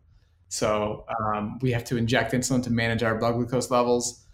So 0.49 1.05
um, 1.21 1.59
we 1.61 1.73
have 1.73 1.85
to 1.85 1.97
inject 1.97 2.33
insulin 2.33 2.63
to 2.65 2.71
manage 2.71 3.03
our 3.03 3.17
blood 3.17 3.35
glucose 3.35 3.71
levels. 3.71 4.25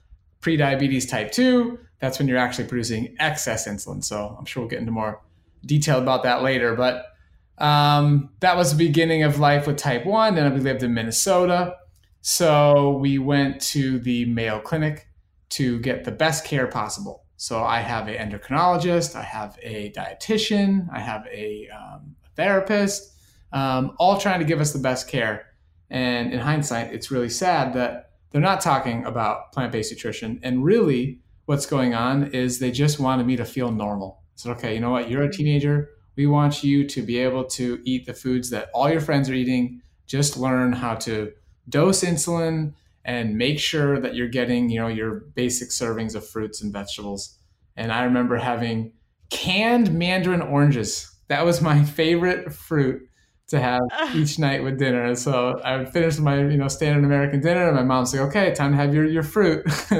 Pre-diabetes 0.41 1.07
type 1.07 1.33
2, 1.33 1.79
that's 2.01 2.19
when 2.19 2.29
you're 2.29 2.39
actually 2.39 2.67
producing 2.67 3.15
excess 3.21 3.69
insulin. 3.69 4.03
So 4.03 4.37
I'm 4.39 4.45
sure 4.45 4.63
we'll 4.63 4.71
get 4.71 4.81
into 4.81 4.91
more 4.91 5.23
detail 5.65 5.99
about 5.99 6.23
that 6.25 6.43
later. 6.43 6.75
But 6.75 7.12
um, 7.59 8.31
that 8.41 8.57
was 8.57 8.77
the 8.77 8.85
beginning 8.85 9.23
of 9.23 9.39
life 9.39 9.67
with 9.67 9.77
type 9.77 10.05
1. 10.05 10.35
Then 10.35 10.53
we 10.55 10.61
lived 10.61 10.83
in 10.83 10.95
Minnesota. 10.95 11.77
So 12.21 12.97
we 12.99 13.19
went 13.19 13.61
to 13.63 13.99
the 13.99 14.25
Mayo 14.27 14.61
Clinic 14.61 15.09
to 15.51 15.81
get 15.81 16.05
the 16.05 16.13
best 16.13 16.45
care 16.45 16.67
possible. 16.67 17.25
So 17.37 17.63
I 17.65 17.81
have 17.81 18.07
an 18.07 18.15
endocrinologist, 18.15 19.17
I 19.17 19.23
have 19.23 19.59
a 19.63 19.91
dietitian, 19.91 20.87
I 20.93 21.01
have 21.01 21.27
a 21.27 21.69
um, 21.71 22.15
therapist, 22.37 23.13
um, 23.53 23.97
all 23.99 24.19
trying 24.19 24.39
to 24.39 24.47
give 24.47 24.61
us 24.61 24.73
the 24.73 24.79
best 24.79 25.09
care. 25.09 25.47
And 25.91 26.33
in 26.33 26.39
hindsight, 26.39 26.95
it's 26.95 27.11
really 27.11 27.29
sad 27.29 27.75
that 27.75 28.13
they're 28.31 28.41
not 28.41 28.61
talking 28.61 29.05
about 29.05 29.53
plant 29.53 29.73
based 29.73 29.93
nutrition. 29.93 30.39
And 30.43 30.65
really, 30.65 31.21
what's 31.47 31.67
going 31.67 31.95
on 31.95 32.29
is 32.33 32.61
they 32.61 32.71
just 32.71 33.01
wanted 33.01 33.27
me 33.27 33.37
to 33.37 33.45
feel 33.45 33.73
normal. 33.73 34.23
So, 34.37 34.53
okay, 34.53 34.75
you 34.75 34.81
know 34.81 34.91
what? 34.91 35.11
You're 35.11 35.25
a 35.25 35.33
teenager. 35.33 35.91
We 36.17 36.27
want 36.27 36.63
you 36.63 36.87
to 36.87 37.03
be 37.03 37.19
able 37.19 37.45
to 37.45 37.81
eat 37.85 38.07
the 38.07 38.15
foods 38.15 38.51
that 38.51 38.69
all 38.75 38.91
your 38.91 39.01
friends 39.01 39.31
are 39.31 39.35
eating. 39.35 39.83
Just 40.07 40.37
learn 40.37 40.73
how 40.73 40.95
to 40.97 41.33
dose 41.69 42.03
insulin, 42.03 42.75
and 43.05 43.37
make 43.37 43.59
sure 43.59 43.99
that 44.01 44.15
you're 44.15 44.29
getting, 44.29 44.71
you 44.71 44.81
know, 44.81 44.89
your 44.89 45.15
basic 45.35 45.71
servings 45.71 46.15
of 46.15 46.27
fruits 46.27 46.63
and 46.63 46.73
vegetables. 46.73 47.39
And 47.77 47.91
I 47.93 48.05
remember 48.05 48.37
having 48.37 48.93
canned 49.31 49.93
mandarin 49.93 50.43
oranges. 50.43 51.11
That 51.29 51.45
was 51.45 51.61
my 51.61 51.85
favorite 51.85 52.53
fruit 52.53 53.09
to 53.49 53.61
have 53.61 53.81
each 54.15 54.39
night 54.39 54.63
with 54.63 54.79
dinner. 54.79 55.15
So 55.15 55.61
I 55.65 55.77
would 55.77 55.89
finish 55.89 56.19
my, 56.19 56.39
you 56.39 56.57
know, 56.57 56.69
standard 56.69 57.05
American 57.05 57.41
dinner 57.41 57.67
and 57.67 57.77
my 57.77 57.83
mom's 57.83 58.15
like, 58.15 58.23
okay, 58.29 58.53
time 58.55 58.73
to 58.73 58.77
have 58.77 58.95
your, 58.95 59.05
your 59.05 59.23
fruit. 59.23 59.65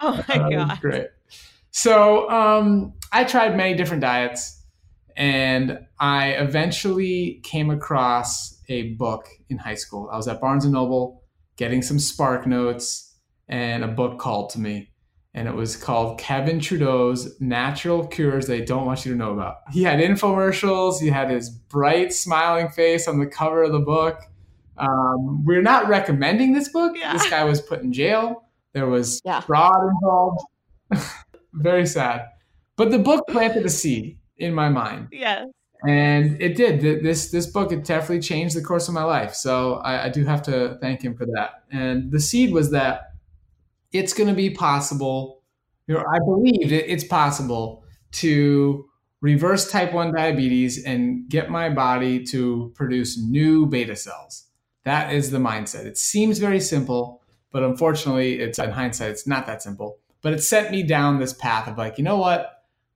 oh 0.00 0.24
my 0.28 0.50
God. 0.50 0.80
Great. 0.80 1.08
So 1.72 2.30
um, 2.30 2.92
I 3.12 3.24
tried 3.24 3.56
many 3.56 3.74
different 3.74 4.02
diets 4.02 4.62
and 5.16 5.78
I 5.98 6.30
eventually 6.30 7.40
came 7.42 7.70
across 7.70 8.60
a 8.68 8.92
book 8.94 9.28
in 9.48 9.58
high 9.58 9.74
school. 9.74 10.08
I 10.12 10.16
was 10.16 10.28
at 10.28 10.40
Barnes 10.40 10.64
and 10.64 10.72
Noble 10.72 11.24
getting 11.56 11.82
some 11.82 11.98
Spark 11.98 12.46
Notes, 12.46 13.14
and 13.48 13.84
a 13.84 13.88
book 13.88 14.18
called 14.18 14.50
to 14.50 14.60
me. 14.60 14.90
And 15.34 15.48
it 15.48 15.54
was 15.54 15.76
called 15.76 16.18
Kevin 16.18 16.60
Trudeau's 16.60 17.40
Natural 17.40 18.06
Cures 18.06 18.46
They 18.46 18.60
Don't 18.60 18.86
Want 18.86 19.04
You 19.04 19.12
to 19.12 19.18
Know 19.18 19.32
About. 19.32 19.56
He 19.72 19.82
had 19.82 19.98
infomercials, 19.98 21.00
he 21.00 21.08
had 21.08 21.30
his 21.30 21.50
bright, 21.50 22.12
smiling 22.12 22.68
face 22.68 23.08
on 23.08 23.18
the 23.18 23.26
cover 23.26 23.64
of 23.64 23.72
the 23.72 23.80
book. 23.80 24.20
Um, 24.76 25.44
we're 25.44 25.62
not 25.62 25.88
recommending 25.88 26.52
this 26.52 26.68
book. 26.68 26.96
Yeah. 26.96 27.12
This 27.12 27.28
guy 27.28 27.44
was 27.44 27.60
put 27.60 27.82
in 27.82 27.92
jail. 27.92 28.44
There 28.72 28.86
was 28.86 29.20
yeah. 29.24 29.40
fraud 29.40 29.90
involved. 29.90 30.40
Very 31.52 31.86
sad. 31.86 32.26
But 32.76 32.90
the 32.90 32.98
book 32.98 33.26
planted 33.28 33.64
a 33.64 33.70
seed 33.70 34.18
in 34.38 34.54
my 34.54 34.68
mind. 34.68 35.08
Yes 35.12 35.46
and 35.86 36.40
it 36.40 36.56
did. 36.56 36.80
This 36.80 37.30
this 37.30 37.46
book 37.46 37.70
it 37.72 37.84
definitely 37.84 38.20
changed 38.20 38.56
the 38.56 38.62
course 38.62 38.88
of 38.88 38.94
my 38.94 39.04
life. 39.04 39.34
So 39.34 39.74
I, 39.74 40.04
I 40.04 40.08
do 40.08 40.24
have 40.24 40.42
to 40.42 40.78
thank 40.80 41.02
him 41.02 41.14
for 41.14 41.26
that. 41.26 41.64
And 41.70 42.10
the 42.10 42.20
seed 42.20 42.52
was 42.52 42.70
that 42.70 43.12
it's 43.92 44.14
going 44.14 44.28
to 44.28 44.34
be 44.34 44.50
possible. 44.50 45.42
You 45.86 45.94
know, 45.94 46.04
I 46.10 46.18
believe 46.20 46.72
it's 46.72 47.04
possible 47.04 47.84
to 48.12 48.86
reverse 49.20 49.70
type 49.70 49.92
one 49.92 50.14
diabetes 50.14 50.82
and 50.84 51.28
get 51.28 51.50
my 51.50 51.68
body 51.68 52.24
to 52.24 52.72
produce 52.74 53.18
new 53.18 53.66
beta 53.66 53.96
cells. 53.96 54.46
That 54.84 55.12
is 55.12 55.30
the 55.30 55.38
mindset. 55.38 55.84
It 55.84 55.98
seems 55.98 56.38
very 56.38 56.60
simple, 56.60 57.22
but 57.50 57.62
unfortunately, 57.62 58.38
it's 58.38 58.58
in 58.58 58.70
hindsight, 58.70 59.10
it's 59.10 59.26
not 59.26 59.46
that 59.46 59.62
simple. 59.62 59.98
But 60.22 60.32
it 60.32 60.42
sent 60.42 60.70
me 60.70 60.82
down 60.82 61.18
this 61.18 61.34
path 61.34 61.68
of 61.68 61.76
like, 61.76 61.98
you 61.98 62.04
know 62.04 62.16
what? 62.16 62.53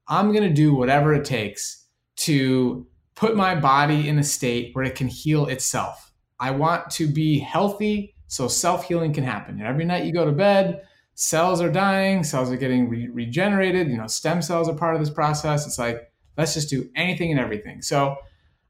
I'm 0.09 0.33
going 0.33 0.45
to 0.45 0.55
do 0.55 0.75
whatever 0.75 1.15
it 1.15 1.25
takes 1.25 1.87
to 2.17 2.87
put 3.15 3.37
my 3.37 3.55
body 3.55 4.09
in 4.09 4.19
a 4.19 4.25
state 4.25 4.75
where 4.75 4.85
it 4.85 4.95
can 4.95 5.09
heal 5.09 5.47
itself. 5.47 6.13
I 6.41 6.53
want 6.53 6.91
to 6.93 7.07
be 7.07 7.39
healthy 7.39 8.15
so 8.29 8.49
self 8.49 8.85
healing 8.85 9.13
can 9.13 9.25
happen. 9.25 9.61
Every 9.61 9.85
night 9.85 10.05
you 10.05 10.13
go 10.13 10.25
to 10.25 10.33
bed, 10.33 10.83
cells 11.15 11.61
are 11.61 11.71
dying, 11.71 12.23
cells 12.23 12.51
are 12.51 12.57
getting 12.57 12.89
re- 12.89 13.09
regenerated. 13.09 13.89
You 13.89 13.97
know, 13.97 14.07
stem 14.07 14.41
cells 14.41 14.69
are 14.69 14.75
part 14.75 14.95
of 14.95 15.01
this 15.01 15.11
process. 15.11 15.67
It's 15.67 15.79
like, 15.79 16.11
let's 16.37 16.55
just 16.55 16.71
do 16.71 16.89
anything 16.95 17.31
and 17.31 17.41
everything. 17.41 17.83
So 17.83 18.17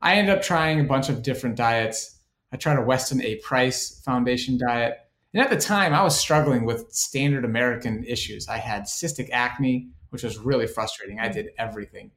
I 0.01 0.15
ended 0.15 0.35
up 0.35 0.43
trying 0.43 0.81
a 0.81 0.85
bunch 0.85 1.09
of 1.09 1.23
different 1.23 1.57
diets. 1.57 2.19
I 2.53 2.57
tried 2.57 2.79
a 2.79 2.83
Weston 2.83 3.23
A. 3.23 3.37
Price 3.37 4.01
Foundation 4.05 4.57
diet. 4.57 4.97
And 5.35 5.43
at 5.43 5.51
the 5.51 5.59
time, 5.59 5.93
I 5.93 6.03
was 6.03 6.19
struggling 6.19 6.65
with 6.65 6.91
standard 6.91 7.45
American 7.45 8.03
issues. 8.05 8.49
I 8.49 8.57
had 8.57 8.85
cystic 8.85 9.29
acne, 9.31 9.91
which 10.11 10.23
was 10.23 10.39
really 10.39 10.67
frustrating. 10.67 11.21
I 11.21 11.29
did 11.29 11.51
everything 11.59 12.11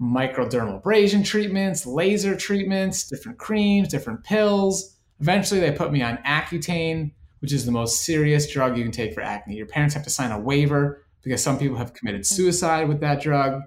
microdermal 0.00 0.76
abrasion 0.76 1.22
treatments, 1.22 1.84
laser 1.86 2.36
treatments, 2.36 3.08
different 3.08 3.38
creams, 3.38 3.88
different 3.88 4.24
pills. 4.24 4.96
Eventually, 5.20 5.60
they 5.60 5.72
put 5.72 5.92
me 5.92 6.02
on 6.02 6.18
Accutane, 6.18 7.12
which 7.40 7.52
is 7.52 7.66
the 7.66 7.72
most 7.72 8.04
serious 8.04 8.50
drug 8.50 8.76
you 8.76 8.84
can 8.84 8.92
take 8.92 9.12
for 9.12 9.22
acne. 9.22 9.56
Your 9.56 9.66
parents 9.66 9.94
have 9.94 10.04
to 10.04 10.10
sign 10.10 10.30
a 10.30 10.38
waiver 10.38 11.04
because 11.22 11.42
some 11.42 11.58
people 11.58 11.76
have 11.76 11.94
committed 11.94 12.22
mm. 12.22 12.26
suicide 12.26 12.88
with 12.88 13.00
that 13.00 13.20
drug. 13.20 13.62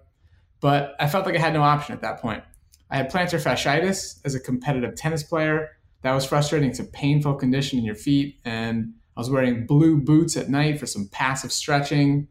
But 0.62 0.96
I 1.00 1.08
felt 1.08 1.26
like 1.26 1.36
I 1.36 1.40
had 1.40 1.54
no 1.54 1.64
option 1.64 1.94
at 1.94 2.02
that 2.02 2.22
point. 2.22 2.44
I 2.90 2.98
had 2.98 3.12
plantar 3.12 3.42
fasciitis 3.42 4.20
as 4.26 4.36
a 4.36 4.40
competitive 4.40 4.96
tennis 4.96 5.24
player. 5.24 5.70
That 6.04 6.14
was 6.14 6.26
frustrating. 6.26 6.70
It's 6.70 6.80
a 6.80 6.86
painful 6.86 7.36
condition 7.36 7.80
in 7.80 7.86
your 7.86 7.96
feet. 7.96 8.40
And 8.46 8.94
I 9.16 9.20
was 9.20 9.30
wearing 9.30 9.66
blue 9.66 9.98
boots 10.00 10.38
at 10.38 10.50
night 10.50 10.80
for 10.80 10.86
some 10.86 11.10
passive 11.10 11.52
stretching. 11.52 12.28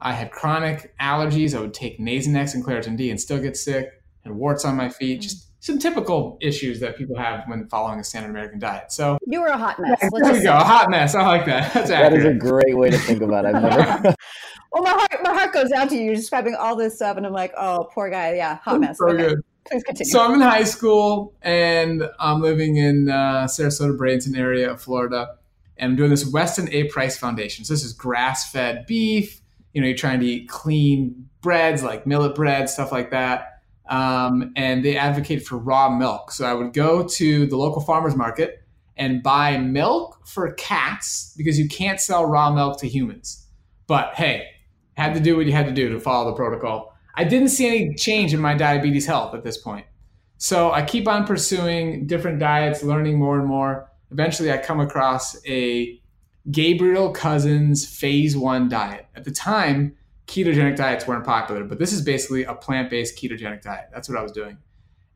I 0.00 0.12
had 0.12 0.30
chronic 0.30 0.94
allergies. 1.00 1.56
I 1.56 1.60
would 1.60 1.74
take 1.74 1.98
Nasonex 1.98 2.54
and 2.54 2.64
Claritin 2.64 2.96
D 2.96 3.10
and 3.10 3.20
still 3.20 3.40
get 3.40 3.56
sick, 3.56 3.90
and 4.24 4.36
warts 4.36 4.64
on 4.64 4.76
my 4.76 4.88
feet. 4.88 5.20
Just 5.20 5.48
some 5.60 5.78
typical 5.78 6.38
issues 6.40 6.80
that 6.80 6.96
people 6.96 7.16
have 7.16 7.42
when 7.46 7.66
following 7.68 7.98
a 7.98 8.04
standard 8.04 8.30
American 8.30 8.58
diet. 8.58 8.92
So 8.92 9.18
you 9.26 9.40
were 9.40 9.48
a 9.48 9.58
hot 9.58 9.78
mess. 9.80 9.98
Yeah, 10.02 10.08
there 10.22 10.32
we 10.32 10.42
go, 10.42 10.56
a 10.56 10.64
hot 10.64 10.90
mess. 10.90 11.14
I 11.14 11.26
like 11.26 11.46
that. 11.46 11.72
That's 11.74 11.88
that 11.90 12.12
is 12.12 12.24
a 12.24 12.34
great 12.34 12.76
way 12.76 12.90
to 12.90 12.98
think 12.98 13.22
about 13.22 13.44
it. 13.44 13.54
I've 13.54 13.62
never. 13.62 14.02
well, 14.72 14.82
my 14.82 14.90
heart, 14.90 15.22
my 15.22 15.34
heart 15.34 15.52
goes 15.52 15.72
out 15.72 15.88
to 15.90 15.96
you. 15.96 16.04
You're 16.04 16.14
describing 16.14 16.54
all 16.54 16.76
this 16.76 16.96
stuff, 16.96 17.16
and 17.16 17.26
I'm 17.26 17.32
like, 17.32 17.52
oh, 17.56 17.88
poor 17.92 18.10
guy. 18.10 18.34
Yeah, 18.34 18.58
hot 18.58 18.80
mess. 18.80 18.98
So 18.98 19.08
okay. 19.08 19.28
good. 19.28 19.40
Please 19.66 19.82
continue. 19.82 20.10
So 20.10 20.24
I'm 20.24 20.34
in 20.34 20.40
high 20.40 20.64
school, 20.64 21.34
and 21.42 22.04
I'm 22.20 22.40
living 22.40 22.76
in 22.76 23.08
uh, 23.08 23.46
Sarasota, 23.46 23.96
Bradenton 23.96 24.38
area 24.38 24.70
of 24.70 24.80
Florida, 24.80 25.34
and 25.76 25.90
I'm 25.90 25.96
doing 25.96 26.10
this 26.10 26.24
Weston 26.24 26.68
A. 26.70 26.84
Price 26.84 27.18
Foundation. 27.18 27.64
So 27.64 27.74
this 27.74 27.84
is 27.84 27.92
grass-fed 27.92 28.86
beef 28.86 29.42
you 29.78 29.82
know, 29.82 29.86
you're 29.86 29.96
trying 29.96 30.18
to 30.18 30.26
eat 30.26 30.48
clean 30.48 31.28
breads 31.40 31.84
like 31.84 32.04
millet 32.04 32.34
bread, 32.34 32.68
stuff 32.68 32.90
like 32.90 33.12
that. 33.12 33.60
Um, 33.88 34.52
and 34.56 34.84
they 34.84 34.96
advocate 34.96 35.46
for 35.46 35.56
raw 35.56 35.88
milk. 35.88 36.32
So 36.32 36.44
I 36.44 36.52
would 36.52 36.72
go 36.72 37.06
to 37.06 37.46
the 37.46 37.56
local 37.56 37.80
farmers 37.80 38.16
market 38.16 38.60
and 38.96 39.22
buy 39.22 39.56
milk 39.56 40.26
for 40.26 40.52
cats 40.54 41.32
because 41.36 41.60
you 41.60 41.68
can't 41.68 42.00
sell 42.00 42.26
raw 42.26 42.52
milk 42.52 42.80
to 42.80 42.88
humans. 42.88 43.46
But 43.86 44.14
hey, 44.16 44.48
had 44.96 45.14
to 45.14 45.20
do 45.20 45.36
what 45.36 45.46
you 45.46 45.52
had 45.52 45.66
to 45.66 45.72
do 45.72 45.90
to 45.90 46.00
follow 46.00 46.28
the 46.28 46.36
protocol. 46.36 46.92
I 47.14 47.22
didn't 47.22 47.50
see 47.50 47.68
any 47.68 47.94
change 47.94 48.34
in 48.34 48.40
my 48.40 48.54
diabetes 48.54 49.06
health 49.06 49.32
at 49.32 49.44
this 49.44 49.58
point. 49.58 49.86
So 50.38 50.72
I 50.72 50.82
keep 50.82 51.06
on 51.06 51.24
pursuing 51.24 52.08
different 52.08 52.40
diets, 52.40 52.82
learning 52.82 53.16
more 53.16 53.38
and 53.38 53.46
more. 53.46 53.88
Eventually, 54.10 54.50
I 54.50 54.58
come 54.58 54.80
across 54.80 55.36
a 55.46 56.00
Gabriel 56.50 57.12
Cousens 57.12 57.86
phase 57.86 58.36
one 58.36 58.68
diet. 58.68 59.06
At 59.14 59.24
the 59.24 59.30
time, 59.30 59.96
ketogenic 60.26 60.76
diets 60.76 61.06
weren't 61.06 61.24
popular, 61.24 61.64
but 61.64 61.78
this 61.78 61.92
is 61.92 62.02
basically 62.02 62.44
a 62.44 62.54
plant 62.54 62.90
based 62.90 63.18
ketogenic 63.18 63.62
diet. 63.62 63.88
That's 63.92 64.08
what 64.08 64.18
I 64.18 64.22
was 64.22 64.32
doing. 64.32 64.58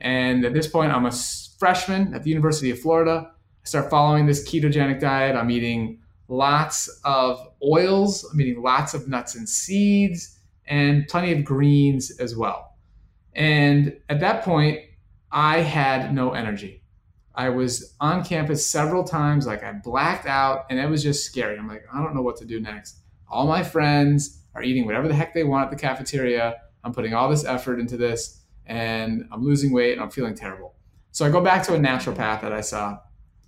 And 0.01 0.45
at 0.45 0.53
this 0.53 0.67
point, 0.67 0.93
I'm 0.93 1.07
a 1.07 1.13
freshman 1.59 2.13
at 2.15 2.25
the 2.25 2.31
University 2.31 2.71
of 2.71 2.81
Florida. 2.81 3.31
I 3.31 3.65
start 3.65 3.89
following 3.89 4.27
this 4.27 4.49
ketogenic 4.49 5.01
diet. 5.01 5.37
I'm 5.37 5.51
eating 5.51 6.01
lots 6.29 6.89
of 7.05 7.47
oils, 7.63 8.25
I'm 8.25 8.41
eating 8.41 8.63
lots 8.63 8.95
of 8.95 9.07
nuts 9.07 9.35
and 9.35 9.49
seeds, 9.49 10.39
and 10.67 11.07
plenty 11.09 11.33
of 11.33 11.45
greens 11.45 12.11
as 12.19 12.35
well. 12.35 12.77
And 13.35 13.97
at 14.09 14.21
that 14.21 14.43
point, 14.43 14.81
I 15.31 15.61
had 15.61 16.15
no 16.15 16.33
energy. 16.33 16.82
I 17.35 17.49
was 17.49 17.95
on 18.01 18.25
campus 18.25 18.67
several 18.67 19.05
times, 19.05 19.47
like 19.47 19.65
I 19.65 19.73
blacked 19.73 20.27
out, 20.27 20.67
and 20.71 20.79
it 20.79 20.89
was 20.89 21.03
just 21.03 21.25
scary. 21.25 21.59
I'm 21.59 21.69
like, 21.69 21.85
I 21.93 22.03
don't 22.03 22.15
know 22.15 22.23
what 22.23 22.37
to 22.39 22.45
do 22.45 22.61
next. 22.61 22.99
All 23.31 23.47
my 23.47 23.63
friends 23.63 24.43
are 24.55 24.63
eating 24.63 24.85
whatever 24.85 25.09
the 25.09 25.15
heck 25.15 25.33
they 25.33 25.45
want 25.45 25.65
at 25.65 25.71
the 25.71 25.77
cafeteria. 25.77 26.57
I'm 26.85 26.93
putting 26.93 27.15
all 27.15 27.31
this 27.31 27.45
effort 27.45 27.81
into 27.81 27.97
this, 27.97 28.43
and 28.67 29.27
I'm 29.33 29.43
losing 29.43 29.73
weight, 29.73 29.93
and 29.93 30.03
I'm 30.03 30.11
feeling 30.11 30.35
terrible. 30.35 30.75
So 31.11 31.25
I 31.25 31.31
go 31.31 31.41
back 31.41 31.63
to 31.65 31.75
a 31.75 31.79
naturopath 31.79 32.43
that 32.43 32.53
I 32.53 32.61
saw, 32.61 32.99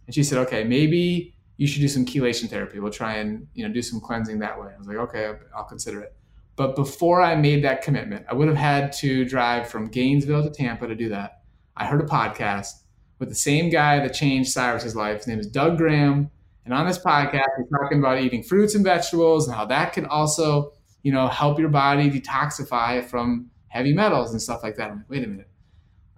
and 0.07 0.15
she 0.15 0.23
said, 0.23 0.39
okay, 0.39 0.65
maybe 0.65 1.35
you 1.57 1.67
should 1.67 1.81
do 1.81 1.89
some 1.89 2.05
chelation 2.05 2.49
therapy. 2.49 2.79
We'll 2.81 2.93
try 2.93 3.17
and 3.17 3.47
you 3.55 3.67
know 3.67 3.73
do 3.73 3.83
some 3.83 4.01
cleansing 4.01 4.39
that 4.41 4.59
way. 4.59 4.69
I 4.75 4.79
was 4.79 4.87
like, 4.87 4.97
okay, 4.97 5.35
I'll 5.57 5.65
consider 5.65 6.01
it. 6.01 6.15
But 6.57 6.77
before 6.77 7.21
I 7.21 7.35
made 7.35 7.65
that 7.65 7.83
commitment, 7.83 8.27
I 8.31 8.35
would 8.35 8.49
have 8.49 8.57
had 8.57 8.93
to 8.95 9.25
drive 9.25 9.69
from 9.69 9.89
Gainesville 9.89 10.43
to 10.43 10.51
Tampa 10.51 10.87
to 10.87 10.95
do 10.95 11.09
that. 11.11 11.43
I 11.77 11.87
heard 11.87 12.01
a 12.01 12.05
podcast 12.05 12.84
with 13.19 13.29
the 13.29 13.35
same 13.35 13.71
guy 13.71 13.99
that 14.01 14.15
changed 14.15 14.51
Cyrus's 14.51 14.97
life. 14.97 15.19
His 15.19 15.27
name 15.27 15.39
is 15.39 15.47
Doug 15.47 15.77
Graham. 15.79 16.31
And 16.65 16.73
on 16.73 16.87
this 16.87 16.99
podcast, 16.99 17.49
he's 17.59 17.69
talking 17.71 17.99
about 17.99 18.21
eating 18.21 18.43
fruits 18.43 18.75
and 18.75 18.85
vegetables 18.85 19.47
and 19.47 19.57
how 19.57 19.67
that 19.67 19.93
can 19.93 20.07
also, 20.07 20.73
you 21.03 21.13
know, 21.13 21.29
help 21.29 21.59
your 21.59 21.69
body 21.69 22.11
detoxify 22.11 23.05
from 23.05 23.51
heavy 23.69 23.93
metals 23.93 24.33
and 24.33 24.41
stuff 24.41 24.63
like 24.63 24.77
that. 24.77 24.91
I'm 24.91 24.97
like, 24.99 25.11
wait 25.11 25.25
a 25.25 25.27
minute. 25.27 25.49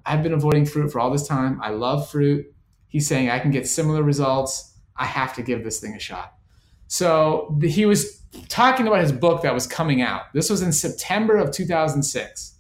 I've 0.04 0.22
been 0.22 0.32
avoiding 0.32 0.66
fruit 0.66 0.92
for 0.92 1.00
all 1.00 1.10
this 1.10 1.26
time. 1.26 1.60
I 1.62 1.70
love 1.70 2.08
fruit. 2.08 2.46
He's 2.86 3.06
saying 3.08 3.28
I 3.28 3.40
can 3.40 3.50
get 3.50 3.66
similar 3.66 4.02
results. 4.02 4.74
I 4.96 5.04
have 5.04 5.34
to 5.34 5.42
give 5.42 5.64
this 5.64 5.80
thing 5.80 5.94
a 5.94 5.98
shot. 5.98 6.34
So 6.86 7.58
he 7.60 7.86
was 7.86 8.22
talking 8.48 8.86
about 8.86 9.00
his 9.00 9.12
book 9.12 9.42
that 9.42 9.52
was 9.52 9.66
coming 9.66 10.02
out. 10.02 10.32
This 10.32 10.48
was 10.48 10.62
in 10.62 10.72
September 10.72 11.36
of 11.36 11.50
2006. 11.50 12.54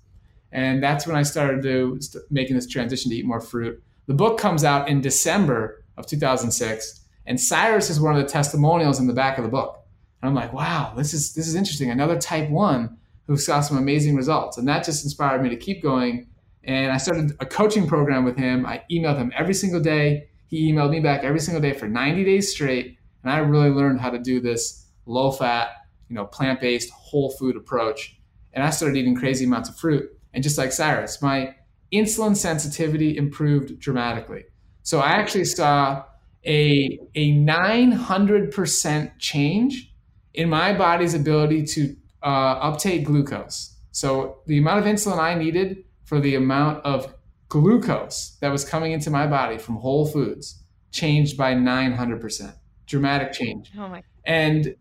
And 0.52 0.82
that's 0.82 1.06
when 1.06 1.16
I 1.16 1.22
started 1.22 1.62
to 1.62 2.00
st- 2.00 2.24
making 2.30 2.56
this 2.56 2.66
transition 2.66 3.10
to 3.10 3.16
eat 3.16 3.24
more 3.24 3.40
fruit. 3.40 3.82
The 4.06 4.14
book 4.14 4.38
comes 4.38 4.62
out 4.62 4.88
in 4.88 5.00
December 5.00 5.84
of 5.96 6.06
2006, 6.06 7.00
and 7.26 7.40
Cyrus 7.40 7.90
is 7.90 8.00
one 8.00 8.14
of 8.16 8.22
the 8.22 8.28
testimonials 8.28 9.00
in 9.00 9.08
the 9.08 9.12
back 9.12 9.36
of 9.36 9.44
the 9.44 9.50
book. 9.50 9.84
And 10.22 10.28
I'm 10.28 10.34
like, 10.34 10.52
wow, 10.52 10.94
this 10.96 11.12
is 11.12 11.34
this 11.34 11.48
is 11.48 11.56
interesting. 11.56 11.90
Another 11.90 12.18
type 12.18 12.48
one 12.48 12.96
who 13.26 13.36
saw 13.36 13.60
some 13.60 13.76
amazing 13.76 14.14
results, 14.14 14.58
and 14.58 14.68
that 14.68 14.84
just 14.84 15.04
inspired 15.04 15.42
me 15.42 15.48
to 15.48 15.56
keep 15.56 15.82
going. 15.82 16.28
And 16.62 16.92
I 16.92 16.96
started 16.98 17.32
a 17.40 17.46
coaching 17.46 17.86
program 17.88 18.24
with 18.24 18.36
him. 18.36 18.64
I 18.64 18.82
emailed 18.90 19.18
him 19.18 19.32
every 19.36 19.54
single 19.54 19.80
day. 19.80 20.28
He 20.46 20.72
emailed 20.72 20.90
me 20.90 21.00
back 21.00 21.24
every 21.24 21.40
single 21.40 21.60
day 21.60 21.72
for 21.72 21.88
90 21.88 22.24
days 22.24 22.52
straight, 22.52 22.98
and 23.24 23.32
I 23.32 23.38
really 23.38 23.70
learned 23.70 24.00
how 24.00 24.10
to 24.10 24.18
do 24.18 24.40
this 24.40 24.86
low 25.04 25.32
fat, 25.32 25.70
you 26.08 26.14
know, 26.14 26.24
plant 26.24 26.60
based 26.60 26.90
whole 26.90 27.30
food 27.30 27.56
approach. 27.56 28.20
And 28.52 28.62
I 28.62 28.70
started 28.70 28.96
eating 28.96 29.16
crazy 29.16 29.44
amounts 29.44 29.68
of 29.68 29.76
fruit. 29.76 30.12
And 30.32 30.42
just 30.42 30.58
like 30.58 30.70
Cyrus, 30.70 31.20
my 31.20 31.54
insulin 31.92 32.36
sensitivity 32.36 33.16
improved 33.16 33.78
dramatically. 33.78 34.44
So 34.82 35.00
I 35.00 35.10
actually 35.10 35.44
saw 35.44 36.04
a, 36.44 36.98
a 37.14 37.32
900% 37.32 39.10
change 39.18 39.92
in 40.34 40.48
my 40.48 40.72
body's 40.72 41.14
ability 41.14 41.64
to 41.66 41.96
uh, 42.22 42.58
uptake 42.60 43.04
glucose. 43.04 43.76
So 43.90 44.38
the 44.46 44.58
amount 44.58 44.80
of 44.80 44.84
insulin 44.84 45.18
I 45.18 45.34
needed 45.34 45.84
for 46.04 46.20
the 46.20 46.34
amount 46.36 46.84
of 46.84 47.12
glucose 47.48 48.36
that 48.40 48.50
was 48.50 48.64
coming 48.64 48.92
into 48.92 49.10
my 49.10 49.26
body 49.26 49.58
from 49.58 49.76
whole 49.76 50.06
foods 50.06 50.62
changed 50.92 51.36
by 51.36 51.54
900%. 51.54 52.54
Dramatic 52.86 53.32
change. 53.32 53.72
Oh 53.76 53.88
my. 53.88 54.02
And 54.24 54.76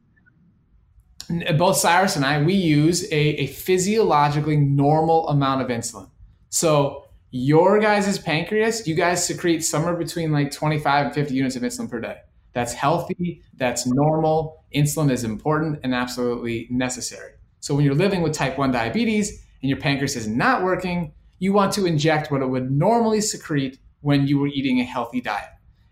both 1.57 1.77
Cyrus 1.77 2.15
and 2.15 2.25
I, 2.25 2.41
we 2.41 2.53
use 2.53 3.03
a, 3.11 3.15
a 3.15 3.47
physiologically 3.47 4.57
normal 4.57 5.27
amount 5.29 5.61
of 5.61 5.69
insulin. 5.69 6.09
So 6.49 7.05
your 7.31 7.79
guys' 7.79 8.17
pancreas, 8.17 8.87
you 8.87 8.95
guys 8.95 9.25
secrete 9.25 9.61
somewhere 9.61 9.95
between 9.95 10.31
like 10.31 10.51
25 10.51 11.07
and 11.07 11.15
50 11.15 11.33
units 11.33 11.55
of 11.55 11.63
insulin 11.63 11.89
per 11.89 11.99
day. 11.99 12.17
That's 12.53 12.71
healthy, 12.71 13.41
that's 13.57 13.85
normal. 13.85 14.63
Insulin 14.73 15.11
is 15.11 15.25
important 15.25 15.79
and 15.83 15.93
absolutely 15.93 16.67
necessary. 16.69 17.33
So 17.59 17.75
when 17.75 17.83
you're 17.83 17.95
living 17.95 18.21
with 18.21 18.31
type 18.31 18.57
1 18.57 18.71
diabetes 18.71 19.43
and 19.61 19.69
your 19.69 19.79
pancreas 19.79 20.15
is 20.15 20.27
not 20.27 20.63
working, 20.63 21.11
you 21.39 21.51
want 21.51 21.73
to 21.73 21.85
inject 21.85 22.31
what 22.31 22.41
it 22.41 22.47
would 22.47 22.71
normally 22.71 23.19
secrete 23.19 23.79
when 23.99 24.27
you 24.27 24.39
were 24.39 24.47
eating 24.47 24.79
a 24.79 24.83
healthy 24.83 25.19
diet. 25.19 25.49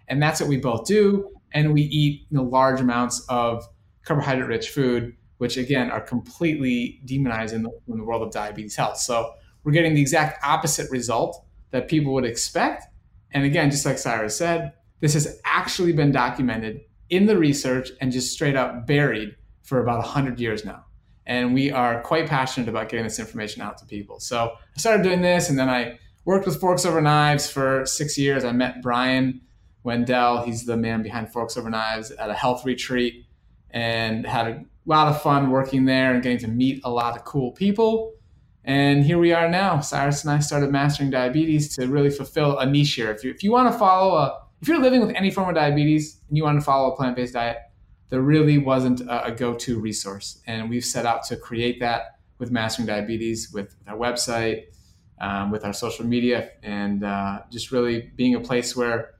And 0.07 0.21
that's 0.21 0.39
what 0.39 0.47
we 0.47 0.57
both 0.57 0.85
do. 0.85 1.29
And 1.53 1.73
we 1.73 1.81
eat 1.81 2.21
you 2.29 2.37
know, 2.37 2.43
large 2.43 2.79
amounts 2.79 3.25
of 3.27 3.67
carbohydrate 4.05 4.47
rich 4.47 4.69
food, 4.69 5.15
which 5.39 5.57
again 5.57 5.91
are 5.91 5.99
completely 5.99 7.01
demonized 7.05 7.53
in 7.53 7.63
the, 7.63 7.71
in 7.87 7.97
the 7.97 8.03
world 8.03 8.21
of 8.21 8.31
diabetes 8.31 8.75
health. 8.75 8.97
So 8.97 9.33
we're 9.63 9.71
getting 9.71 9.93
the 9.93 10.01
exact 10.01 10.43
opposite 10.43 10.89
result 10.91 11.45
that 11.71 11.87
people 11.87 12.13
would 12.13 12.25
expect. 12.25 12.85
And 13.31 13.43
again, 13.43 13.71
just 13.71 13.85
like 13.85 13.97
Cyrus 13.97 14.37
said, 14.37 14.73
this 14.99 15.13
has 15.13 15.39
actually 15.43 15.93
been 15.93 16.11
documented 16.11 16.81
in 17.09 17.25
the 17.25 17.37
research 17.37 17.91
and 17.99 18.11
just 18.11 18.31
straight 18.31 18.55
up 18.55 18.87
buried 18.87 19.35
for 19.63 19.81
about 19.81 19.99
100 19.99 20.39
years 20.39 20.65
now. 20.65 20.85
And 21.25 21.53
we 21.53 21.71
are 21.71 22.01
quite 22.01 22.27
passionate 22.27 22.67
about 22.67 22.89
getting 22.89 23.05
this 23.05 23.19
information 23.19 23.61
out 23.61 23.77
to 23.77 23.85
people. 23.85 24.19
So 24.19 24.53
I 24.75 24.79
started 24.79 25.03
doing 25.03 25.21
this, 25.21 25.49
and 25.49 25.57
then 25.57 25.69
I 25.69 25.99
worked 26.25 26.45
with 26.45 26.59
Forks 26.59 26.85
Over 26.85 27.01
Knives 27.01 27.49
for 27.49 27.85
six 27.85 28.17
years. 28.17 28.43
I 28.43 28.51
met 28.51 28.81
Brian 28.81 29.41
Wendel, 29.83 30.43
he's 30.43 30.65
the 30.65 30.77
man 30.77 31.03
behind 31.03 31.31
Forks 31.31 31.57
Over 31.57 31.69
Knives, 31.69 32.11
at 32.11 32.29
a 32.29 32.33
health 32.33 32.65
retreat 32.65 33.25
and 33.71 34.25
had 34.25 34.47
a 34.47 34.65
lot 34.85 35.07
of 35.07 35.21
fun 35.21 35.49
working 35.49 35.85
there 35.85 36.13
and 36.13 36.21
getting 36.21 36.37
to 36.39 36.47
meet 36.47 36.81
a 36.83 36.89
lot 36.89 37.17
of 37.17 37.25
cool 37.25 37.51
people. 37.51 38.13
And 38.65 39.03
here 39.03 39.17
we 39.17 39.33
are 39.33 39.49
now. 39.49 39.81
Cyrus 39.81 40.23
and 40.23 40.31
I 40.31 40.39
started 40.39 40.71
mastering 40.71 41.09
diabetes 41.09 41.75
to 41.75 41.87
really 41.87 42.09
fulfill 42.09 42.57
a 42.59 42.65
niche 42.65 42.93
here. 42.93 43.11
If 43.11 43.23
you, 43.23 43.31
if 43.31 43.43
you 43.43 43.51
want 43.51 43.71
to 43.71 43.77
follow 43.77 44.15
a, 44.15 44.39
if 44.61 44.67
you're 44.67 44.79
living 44.79 45.05
with 45.05 45.15
any 45.15 45.31
form 45.31 45.49
of 45.49 45.55
diabetes 45.55 46.21
and 46.29 46.37
you 46.37 46.43
want 46.43 46.59
to 46.59 46.65
follow 46.65 46.91
a 46.91 46.95
plant 46.95 47.15
based 47.15 47.33
diet, 47.33 47.57
there 48.09 48.21
really 48.21 48.57
wasn't 48.57 49.01
a, 49.01 49.25
a 49.25 49.31
go 49.31 49.53
to 49.55 49.79
resource. 49.79 50.41
And 50.47 50.69
we've 50.69 50.85
set 50.85 51.05
out 51.05 51.23
to 51.23 51.35
create 51.35 51.79
that 51.81 52.19
with 52.37 52.51
Mastering 52.51 52.85
Diabetes, 52.85 53.51
with 53.51 53.75
with 53.79 53.89
our 53.89 53.97
website, 53.97 54.65
um, 55.19 55.51
with 55.51 55.65
our 55.65 55.73
social 55.73 56.05
media, 56.05 56.51
and 56.61 57.03
uh, 57.03 57.41
just 57.51 57.71
really 57.71 58.11
being 58.15 58.35
a 58.35 58.39
place 58.39 58.75
where 58.75 59.15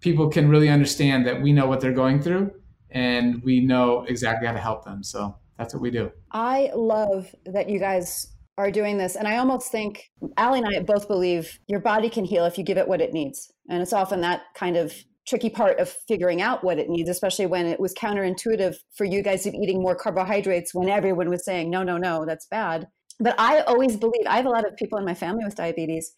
people 0.00 0.28
can 0.28 0.48
really 0.48 0.68
understand 0.68 1.26
that 1.26 1.40
we 1.42 1.52
know 1.52 1.66
what 1.66 1.80
they're 1.80 1.92
going 1.92 2.20
through 2.20 2.52
and 2.90 3.42
we 3.42 3.60
know 3.60 4.04
exactly 4.04 4.46
how 4.46 4.52
to 4.52 4.60
help 4.60 4.84
them. 4.84 5.02
So 5.02 5.36
that's 5.58 5.74
what 5.74 5.82
we 5.82 5.90
do. 5.90 6.12
I 6.30 6.70
love 6.74 7.34
that 7.46 7.68
you 7.68 7.78
guys 7.78 8.28
are 8.58 8.70
doing 8.70 8.96
this. 8.96 9.16
And 9.16 9.28
I 9.28 9.36
almost 9.36 9.70
think 9.70 10.10
Allie 10.36 10.60
and 10.60 10.68
I 10.68 10.80
both 10.80 11.08
believe 11.08 11.58
your 11.66 11.80
body 11.80 12.08
can 12.08 12.24
heal 12.24 12.44
if 12.46 12.56
you 12.56 12.64
give 12.64 12.78
it 12.78 12.88
what 12.88 13.00
it 13.00 13.12
needs. 13.12 13.52
And 13.68 13.82
it's 13.82 13.92
often 13.92 14.20
that 14.22 14.42
kind 14.54 14.76
of 14.76 14.94
tricky 15.28 15.50
part 15.50 15.78
of 15.80 15.94
figuring 16.08 16.40
out 16.40 16.62
what 16.62 16.78
it 16.78 16.88
needs, 16.88 17.10
especially 17.10 17.46
when 17.46 17.66
it 17.66 17.80
was 17.80 17.92
counterintuitive 17.94 18.76
for 18.96 19.04
you 19.04 19.22
guys 19.22 19.42
to 19.42 19.50
be 19.50 19.58
eating 19.58 19.82
more 19.82 19.96
carbohydrates 19.96 20.72
when 20.72 20.88
everyone 20.88 21.28
was 21.28 21.44
saying, 21.44 21.68
no, 21.68 21.82
no, 21.82 21.98
no, 21.98 22.24
that's 22.24 22.46
bad. 22.46 22.86
But 23.18 23.34
I 23.38 23.60
always 23.62 23.96
believe, 23.96 24.26
I 24.26 24.36
have 24.36 24.46
a 24.46 24.50
lot 24.50 24.66
of 24.66 24.76
people 24.76 24.98
in 24.98 25.04
my 25.04 25.14
family 25.14 25.44
with 25.44 25.56
diabetes, 25.56 26.12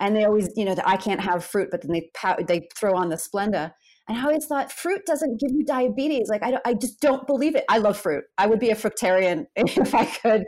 and 0.00 0.14
they 0.14 0.24
always, 0.24 0.50
you 0.56 0.64
know, 0.64 0.76
I 0.84 0.96
can't 0.96 1.20
have 1.20 1.44
fruit, 1.44 1.68
but 1.70 1.82
then 1.82 1.92
they, 1.92 2.10
they 2.46 2.68
throw 2.76 2.94
on 2.94 3.08
the 3.08 3.16
Splenda. 3.16 3.72
And 4.08 4.16
I 4.16 4.22
always 4.22 4.46
thought 4.46 4.72
fruit 4.72 5.04
doesn't 5.04 5.38
give 5.38 5.50
you 5.52 5.64
diabetes. 5.64 6.28
Like 6.30 6.42
I, 6.42 6.50
don't, 6.52 6.62
I 6.64 6.72
just 6.72 7.00
don't 7.00 7.26
believe 7.26 7.54
it. 7.54 7.64
I 7.68 7.76
love 7.76 7.98
fruit. 7.98 8.24
I 8.38 8.46
would 8.46 8.58
be 8.58 8.70
a 8.70 8.74
fructarian 8.74 9.46
if 9.56 9.94
I 9.94 10.06
could. 10.06 10.46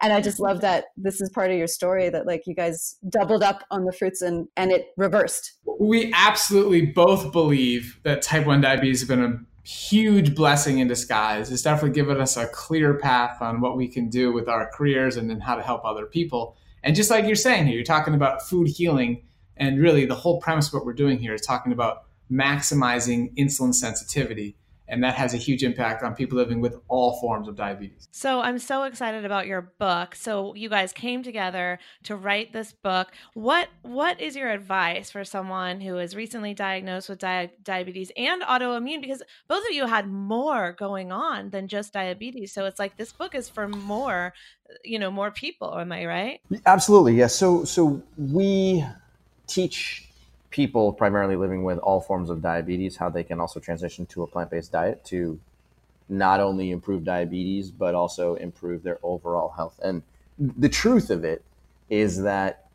And 0.00 0.12
I 0.12 0.22
just 0.22 0.40
love 0.40 0.62
that 0.62 0.86
this 0.96 1.20
is 1.20 1.28
part 1.30 1.50
of 1.50 1.58
your 1.58 1.66
story 1.66 2.08
that 2.08 2.26
like 2.26 2.44
you 2.46 2.54
guys 2.54 2.96
doubled 3.10 3.42
up 3.42 3.64
on 3.70 3.84
the 3.84 3.92
fruits 3.92 4.22
and 4.22 4.48
and 4.56 4.72
it 4.72 4.86
reversed. 4.96 5.58
We 5.78 6.10
absolutely 6.14 6.86
both 6.86 7.32
believe 7.32 8.00
that 8.04 8.22
type 8.22 8.46
1 8.46 8.62
diabetes 8.62 9.00
has 9.00 9.08
been 9.08 9.22
a 9.22 9.68
huge 9.68 10.34
blessing 10.34 10.78
in 10.78 10.88
disguise. 10.88 11.52
It's 11.52 11.62
definitely 11.62 11.94
given 11.94 12.20
us 12.20 12.36
a 12.38 12.46
clear 12.46 12.94
path 12.94 13.42
on 13.42 13.60
what 13.60 13.76
we 13.76 13.88
can 13.88 14.08
do 14.08 14.32
with 14.32 14.48
our 14.48 14.70
careers 14.72 15.16
and 15.16 15.28
then 15.28 15.40
how 15.40 15.54
to 15.54 15.62
help 15.62 15.84
other 15.84 16.06
people. 16.06 16.56
And 16.82 16.96
just 16.96 17.10
like 17.10 17.26
you're 17.26 17.36
saying 17.36 17.66
here, 17.66 17.76
you're 17.76 17.84
talking 17.84 18.14
about 18.14 18.42
food 18.42 18.68
healing 18.68 19.22
and 19.56 19.80
really 19.80 20.06
the 20.06 20.14
whole 20.14 20.40
premise 20.40 20.68
of 20.68 20.74
what 20.74 20.84
we're 20.84 20.92
doing 20.92 21.18
here 21.18 21.34
is 21.34 21.40
talking 21.40 21.72
about 21.72 22.04
maximizing 22.30 23.34
insulin 23.36 23.74
sensitivity. 23.74 24.56
And 24.88 25.02
that 25.04 25.14
has 25.14 25.32
a 25.32 25.36
huge 25.36 25.62
impact 25.62 26.02
on 26.02 26.14
people 26.14 26.36
living 26.36 26.60
with 26.60 26.76
all 26.88 27.18
forms 27.20 27.48
of 27.48 27.56
diabetes. 27.56 28.08
So 28.10 28.40
I'm 28.40 28.58
so 28.58 28.82
excited 28.82 29.24
about 29.24 29.46
your 29.46 29.72
book. 29.78 30.14
So 30.14 30.54
you 30.54 30.68
guys 30.68 30.92
came 30.92 31.22
together 31.22 31.78
to 32.04 32.16
write 32.16 32.52
this 32.52 32.72
book. 32.72 33.08
What 33.34 33.68
what 33.82 34.20
is 34.20 34.36
your 34.36 34.50
advice 34.50 35.10
for 35.10 35.24
someone 35.24 35.80
who 35.80 35.98
is 35.98 36.14
recently 36.16 36.52
diagnosed 36.52 37.08
with 37.08 37.20
di- 37.20 37.52
diabetes 37.62 38.10
and 38.16 38.42
autoimmune? 38.42 39.00
Because 39.00 39.22
both 39.48 39.64
of 39.64 39.72
you 39.72 39.86
had 39.86 40.08
more 40.08 40.72
going 40.72 41.12
on 41.12 41.50
than 41.50 41.68
just 41.68 41.92
diabetes. 41.92 42.52
So 42.52 42.66
it's 42.66 42.78
like 42.78 42.96
this 42.96 43.12
book 43.12 43.34
is 43.34 43.48
for 43.48 43.68
more, 43.68 44.34
you 44.84 44.98
know, 44.98 45.10
more 45.10 45.30
people. 45.30 45.78
Am 45.78 45.92
I 45.92 46.06
right? 46.06 46.40
Absolutely, 46.66 47.14
yes. 47.14 47.34
So 47.34 47.64
so 47.64 48.02
we 48.18 48.84
teach 49.46 50.08
people 50.52 50.92
primarily 50.92 51.34
living 51.34 51.64
with 51.64 51.78
all 51.78 52.00
forms 52.00 52.30
of 52.30 52.42
diabetes 52.42 52.96
how 52.96 53.08
they 53.08 53.24
can 53.24 53.40
also 53.40 53.58
transition 53.58 54.06
to 54.06 54.22
a 54.22 54.26
plant-based 54.26 54.70
diet 54.70 55.04
to 55.04 55.40
not 56.08 56.40
only 56.40 56.70
improve 56.70 57.04
diabetes 57.04 57.70
but 57.70 57.94
also 57.94 58.34
improve 58.36 58.82
their 58.82 58.98
overall 59.02 59.50
health. 59.50 59.80
And 59.82 60.02
the 60.38 60.68
truth 60.68 61.10
of 61.10 61.24
it 61.24 61.42
is 61.90 62.22
that 62.22 62.66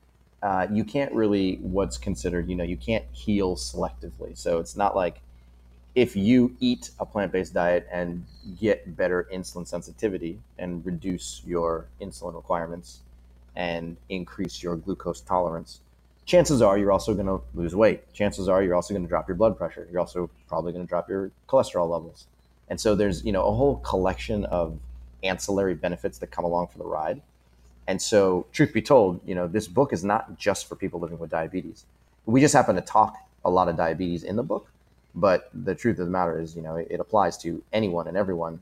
uh, 0.44 0.68
you 0.72 0.84
can't 0.84 1.14
really 1.14 1.56
what's 1.58 1.98
considered 1.98 2.50
you 2.50 2.56
know 2.56 2.64
you 2.64 2.78
can't 2.78 3.06
heal 3.12 3.56
selectively. 3.56 4.38
So 4.38 4.60
it's 4.60 4.76
not 4.76 4.96
like 4.96 5.22
if 5.96 6.16
you 6.16 6.56
eat 6.60 6.92
a 7.00 7.06
plant-based 7.06 7.54
diet 7.54 7.88
and 7.92 8.26
get 8.60 8.96
better 8.96 9.28
insulin 9.34 9.68
sensitivity 9.68 10.40
and 10.58 10.86
reduce 10.86 11.42
your 11.46 11.88
insulin 12.02 12.36
requirements 12.36 13.00
and 13.56 13.98
increase 14.10 14.62
your 14.62 14.76
glucose 14.76 15.22
tolerance 15.22 15.80
chances 16.28 16.62
are 16.62 16.78
you're 16.78 16.92
also 16.92 17.16
going 17.16 17.26
to 17.26 17.42
lose 17.56 17.76
weight. 17.76 18.14
Chances 18.14 18.48
are 18.48 18.62
you're 18.62 18.76
also 18.76 18.94
going 18.94 19.04
to 19.04 19.10
drop 19.10 19.28
your 19.28 19.36
blood 19.36 19.58
pressure. 19.58 19.88
You're 19.90 20.02
also 20.02 20.30
probably 20.48 20.74
going 20.74 20.86
to 20.86 20.88
drop 20.88 21.10
your 21.10 21.32
cholesterol 21.48 21.90
levels. 21.90 22.28
And 22.70 22.80
so 22.80 22.94
there's, 22.94 23.26
you 23.26 23.32
know, 23.32 23.44
a 23.46 23.52
whole 23.52 23.78
collection 23.78 24.46
of 24.46 24.78
ancillary 25.24 25.74
benefits 25.74 26.20
that 26.20 26.28
come 26.28 26.46
along 26.46 26.68
for 26.68 26.78
the 26.78 26.86
ride. 26.86 27.22
And 27.88 28.02
so, 28.02 28.46
truth 28.52 28.74
be 28.74 28.82
told, 28.82 29.22
you 29.26 29.34
know, 29.34 29.48
this 29.48 29.66
book 29.66 29.94
is 29.94 30.04
not 30.04 30.38
just 30.38 30.68
for 30.68 30.76
people 30.76 31.00
living 31.00 31.18
with 31.18 31.30
diabetes. 31.30 31.86
We 32.26 32.42
just 32.42 32.54
happen 32.54 32.76
to 32.76 32.82
talk 32.82 33.16
a 33.46 33.50
lot 33.50 33.70
of 33.70 33.78
diabetes 33.78 34.24
in 34.24 34.36
the 34.36 34.44
book, 34.44 34.70
but 35.16 35.50
the 35.54 35.74
truth 35.74 35.98
of 36.00 36.06
the 36.06 36.12
matter 36.12 36.38
is, 36.38 36.54
you 36.54 36.62
know, 36.62 36.76
it, 36.76 36.88
it 36.90 37.00
applies 37.00 37.38
to 37.40 37.64
anyone 37.72 38.10
and 38.10 38.18
everyone 38.18 38.60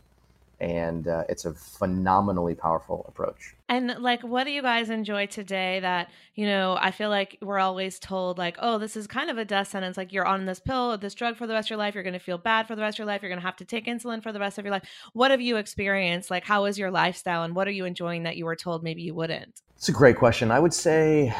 and 0.59 1.07
uh, 1.07 1.23
it's 1.27 1.45
a 1.45 1.53
phenomenally 1.53 2.55
powerful 2.55 3.05
approach. 3.07 3.55
And 3.67 3.95
like, 3.99 4.21
what 4.21 4.45
do 4.45 4.51
you 4.51 4.61
guys 4.61 4.89
enjoy 4.89 5.25
today? 5.25 5.79
That 5.79 6.09
you 6.35 6.45
know, 6.45 6.77
I 6.79 6.91
feel 6.91 7.09
like 7.09 7.37
we're 7.41 7.59
always 7.59 7.99
told 7.99 8.37
like, 8.37 8.57
oh, 8.59 8.77
this 8.77 8.95
is 8.95 9.07
kind 9.07 9.29
of 9.29 9.37
a 9.37 9.45
death 9.45 9.67
sentence. 9.69 9.97
Like, 9.97 10.13
you're 10.13 10.25
on 10.25 10.45
this 10.45 10.59
pill 10.59 10.97
this 10.97 11.13
drug 11.13 11.35
for 11.35 11.47
the 11.47 11.53
rest 11.53 11.67
of 11.67 11.71
your 11.71 11.79
life. 11.79 11.93
You're 11.93 12.03
going 12.03 12.13
to 12.13 12.19
feel 12.19 12.37
bad 12.37 12.67
for 12.67 12.75
the 12.75 12.81
rest 12.81 12.95
of 12.95 12.99
your 12.99 13.07
life. 13.07 13.21
You're 13.21 13.29
going 13.29 13.41
to 13.41 13.45
have 13.45 13.57
to 13.57 13.65
take 13.65 13.85
insulin 13.85 14.21
for 14.21 14.31
the 14.31 14.39
rest 14.39 14.57
of 14.57 14.65
your 14.65 14.71
life. 14.71 14.83
What 15.13 15.31
have 15.31 15.41
you 15.41 15.57
experienced? 15.57 16.31
Like, 16.31 16.45
how 16.45 16.65
is 16.65 16.77
your 16.77 16.91
lifestyle, 16.91 17.43
and 17.43 17.55
what 17.55 17.67
are 17.67 17.71
you 17.71 17.85
enjoying 17.85 18.23
that 18.23 18.37
you 18.37 18.45
were 18.45 18.55
told 18.55 18.83
maybe 18.83 19.01
you 19.01 19.13
wouldn't? 19.13 19.61
It's 19.77 19.89
a 19.89 19.93
great 19.93 20.15
question. 20.15 20.51
I 20.51 20.59
would 20.59 20.73
say 20.73 21.35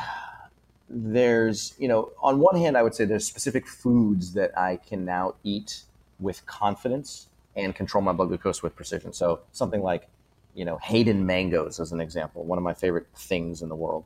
there's, 0.90 1.74
you 1.80 1.88
know, 1.88 2.12
on 2.22 2.40
one 2.40 2.58
hand, 2.58 2.78
I 2.78 2.84
would 2.84 2.94
say 2.94 3.06
there's 3.06 3.26
specific 3.26 3.68
foods 3.68 4.34
that 4.34 4.58
I 4.58 4.78
can 4.78 5.06
now 5.06 5.36
eat 5.44 5.84
with 6.20 6.46
confidence 6.46 7.28
and 7.56 7.76
control 7.76 8.04
my 8.04 8.12
blood 8.12 8.30
glucose 8.30 8.62
with 8.62 8.76
precision. 8.76 9.14
So 9.14 9.42
something 9.52 9.82
like, 9.82 10.08
you 10.54 10.66
know, 10.66 10.78
Haden 10.78 11.26
mangoes 11.26 11.80
as 11.80 11.92
an 11.92 12.02
example, 12.02 12.44
one 12.44 12.58
of 12.58 12.64
my 12.64 12.74
favorite 12.74 13.08
things 13.16 13.62
in 13.62 13.70
the 13.70 13.76
world. 13.76 14.06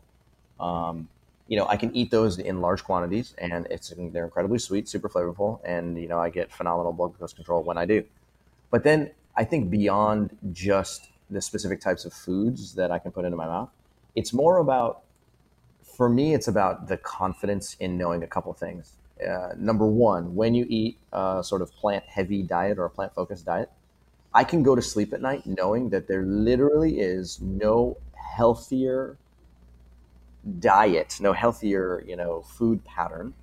Um, 0.60 1.08
you 1.47 1.58
know, 1.58 1.66
I 1.68 1.78
can 1.78 1.95
eat 1.95 2.12
those 2.12 2.38
in 2.38 2.62
large 2.62 2.84
quantities, 2.84 3.34
and 3.39 3.66
it's 3.72 3.91
they're 3.97 4.26
incredibly 4.26 4.60
sweet, 4.60 4.88
super 4.88 5.10
flavorful, 5.10 5.60
and 5.64 6.00
you 6.00 6.08
know, 6.08 6.20
I 6.20 6.30
get 6.30 6.52
phenomenal 6.52 6.93
blood 6.93 7.14
glucose 7.14 7.34
control 7.34 7.64
when 7.64 7.78
I 7.78 7.86
do. 7.86 8.04
But 8.70 8.84
then 8.84 9.12
I 9.36 9.45
think 9.45 9.72
beyond 9.72 10.38
just 10.52 11.10
the 11.30 11.41
specific 11.41 11.82
types 11.82 12.06
of 12.06 12.14
foods 12.14 12.76
that 12.76 12.91
I 12.91 13.00
can 13.00 13.12
put 13.12 13.26
into 13.26 13.38
my 13.38 13.47
mouth, 13.47 13.70
it's 14.16 14.32
more 14.32 14.58
about, 14.58 15.02
for 15.82 16.08
me, 16.08 16.36
it's 16.36 16.47
about 16.47 16.88
the 16.88 16.97
confidence 16.97 17.76
in 17.80 17.97
knowing 17.97 18.22
a 18.22 18.28
couple 18.28 18.54
things 18.54 18.93
uh, 19.28 19.53
number 19.57 19.86
one, 19.86 20.36
when 20.36 20.53
you 20.53 20.65
eat 20.70 20.97
a 21.11 21.41
sort 21.43 21.61
of 21.61 21.74
plant 21.74 22.03
heavy 22.05 22.41
diet 22.43 22.78
or 22.78 22.86
a 22.86 22.89
plant 22.89 23.13
focused 23.13 23.45
diet, 23.45 23.70
I 24.34 24.43
can 24.43 24.63
go 24.63 24.76
to 24.76 24.82
sleep 24.82 25.13
at 25.13 25.22
night 25.22 25.45
knowing 25.45 25.89
that 25.89 26.07
there 26.07 26.24
literally 26.24 26.99
is 26.99 27.41
no 27.41 27.97
healthier 28.13 29.17
diet, 30.59 31.17
no 31.20 31.34
healthier, 31.34 32.03
you 32.07 32.15
know, 32.15 32.41
food 32.41 32.84
pattern 32.86 33.34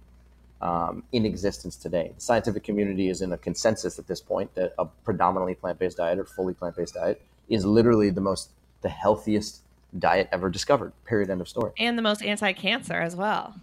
um, 0.60 1.02
in 1.12 1.26
existence 1.26 1.76
today. 1.76 2.12
The 2.14 2.20
scientific 2.20 2.64
community 2.64 3.08
is 3.08 3.20
in 3.20 3.32
a 3.32 3.38
consensus 3.38 3.98
at 3.98 4.06
this 4.06 4.20
point 4.20 4.54
that 4.54 4.74
a 4.78 4.86
predominantly 4.86 5.54
plant-based 5.54 5.96
diet 5.96 6.18
or 6.18 6.24
fully 6.24 6.54
plant-based 6.54 6.94
diet 6.94 7.20
is 7.48 7.64
literally 7.64 8.10
the 8.10 8.20
most, 8.20 8.50
the 8.82 8.88
healthiest 8.88 9.60
diet 9.98 10.28
ever 10.32 10.48
discovered. 10.48 10.92
Period. 11.04 11.30
End 11.30 11.40
of 11.40 11.48
story. 11.48 11.72
And 11.78 11.98
the 11.98 12.02
most 12.02 12.22
anti-cancer 12.22 12.94
as 12.94 13.14
well. 13.14 13.56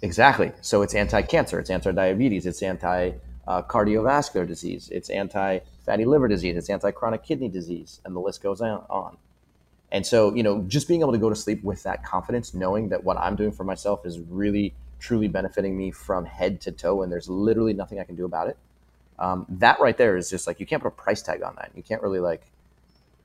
Exactly. 0.00 0.52
So 0.60 0.82
it's 0.82 0.94
anti-cancer, 0.94 1.58
it's 1.58 1.70
anti-diabetes, 1.70 2.46
it's 2.46 2.62
anti-cardiovascular 2.62 4.46
disease, 4.46 4.88
it's 4.92 5.10
anti-fatty 5.10 6.04
liver 6.04 6.28
disease, 6.28 6.56
it's 6.56 6.70
anti-chronic 6.70 7.24
kidney 7.24 7.48
disease, 7.48 8.00
and 8.04 8.14
the 8.14 8.20
list 8.20 8.42
goes 8.42 8.60
on. 8.60 9.16
And 9.90 10.06
so, 10.06 10.34
you 10.34 10.42
know, 10.42 10.62
just 10.68 10.86
being 10.86 11.00
able 11.00 11.12
to 11.12 11.18
go 11.18 11.30
to 11.30 11.34
sleep 11.34 11.64
with 11.64 11.82
that 11.82 12.04
confidence, 12.04 12.54
knowing 12.54 12.90
that 12.90 13.02
what 13.02 13.16
I'm 13.16 13.34
doing 13.34 13.50
for 13.50 13.64
myself 13.64 14.06
is 14.06 14.20
really, 14.20 14.74
truly 15.00 15.28
benefiting 15.28 15.76
me 15.76 15.90
from 15.90 16.26
head 16.26 16.60
to 16.60 16.72
toe, 16.72 17.02
and 17.02 17.10
there's 17.10 17.28
literally 17.28 17.72
nothing 17.72 17.98
I 17.98 18.04
can 18.04 18.14
do 18.14 18.24
about 18.24 18.48
it. 18.48 18.56
Um, 19.18 19.46
that 19.48 19.80
right 19.80 19.96
there 19.96 20.16
is 20.16 20.30
just 20.30 20.46
like 20.46 20.60
you 20.60 20.66
can't 20.66 20.80
put 20.80 20.88
a 20.88 20.92
price 20.92 21.22
tag 21.22 21.42
on 21.42 21.56
that. 21.56 21.72
You 21.74 21.82
can't 21.82 22.02
really 22.02 22.20
like, 22.20 22.42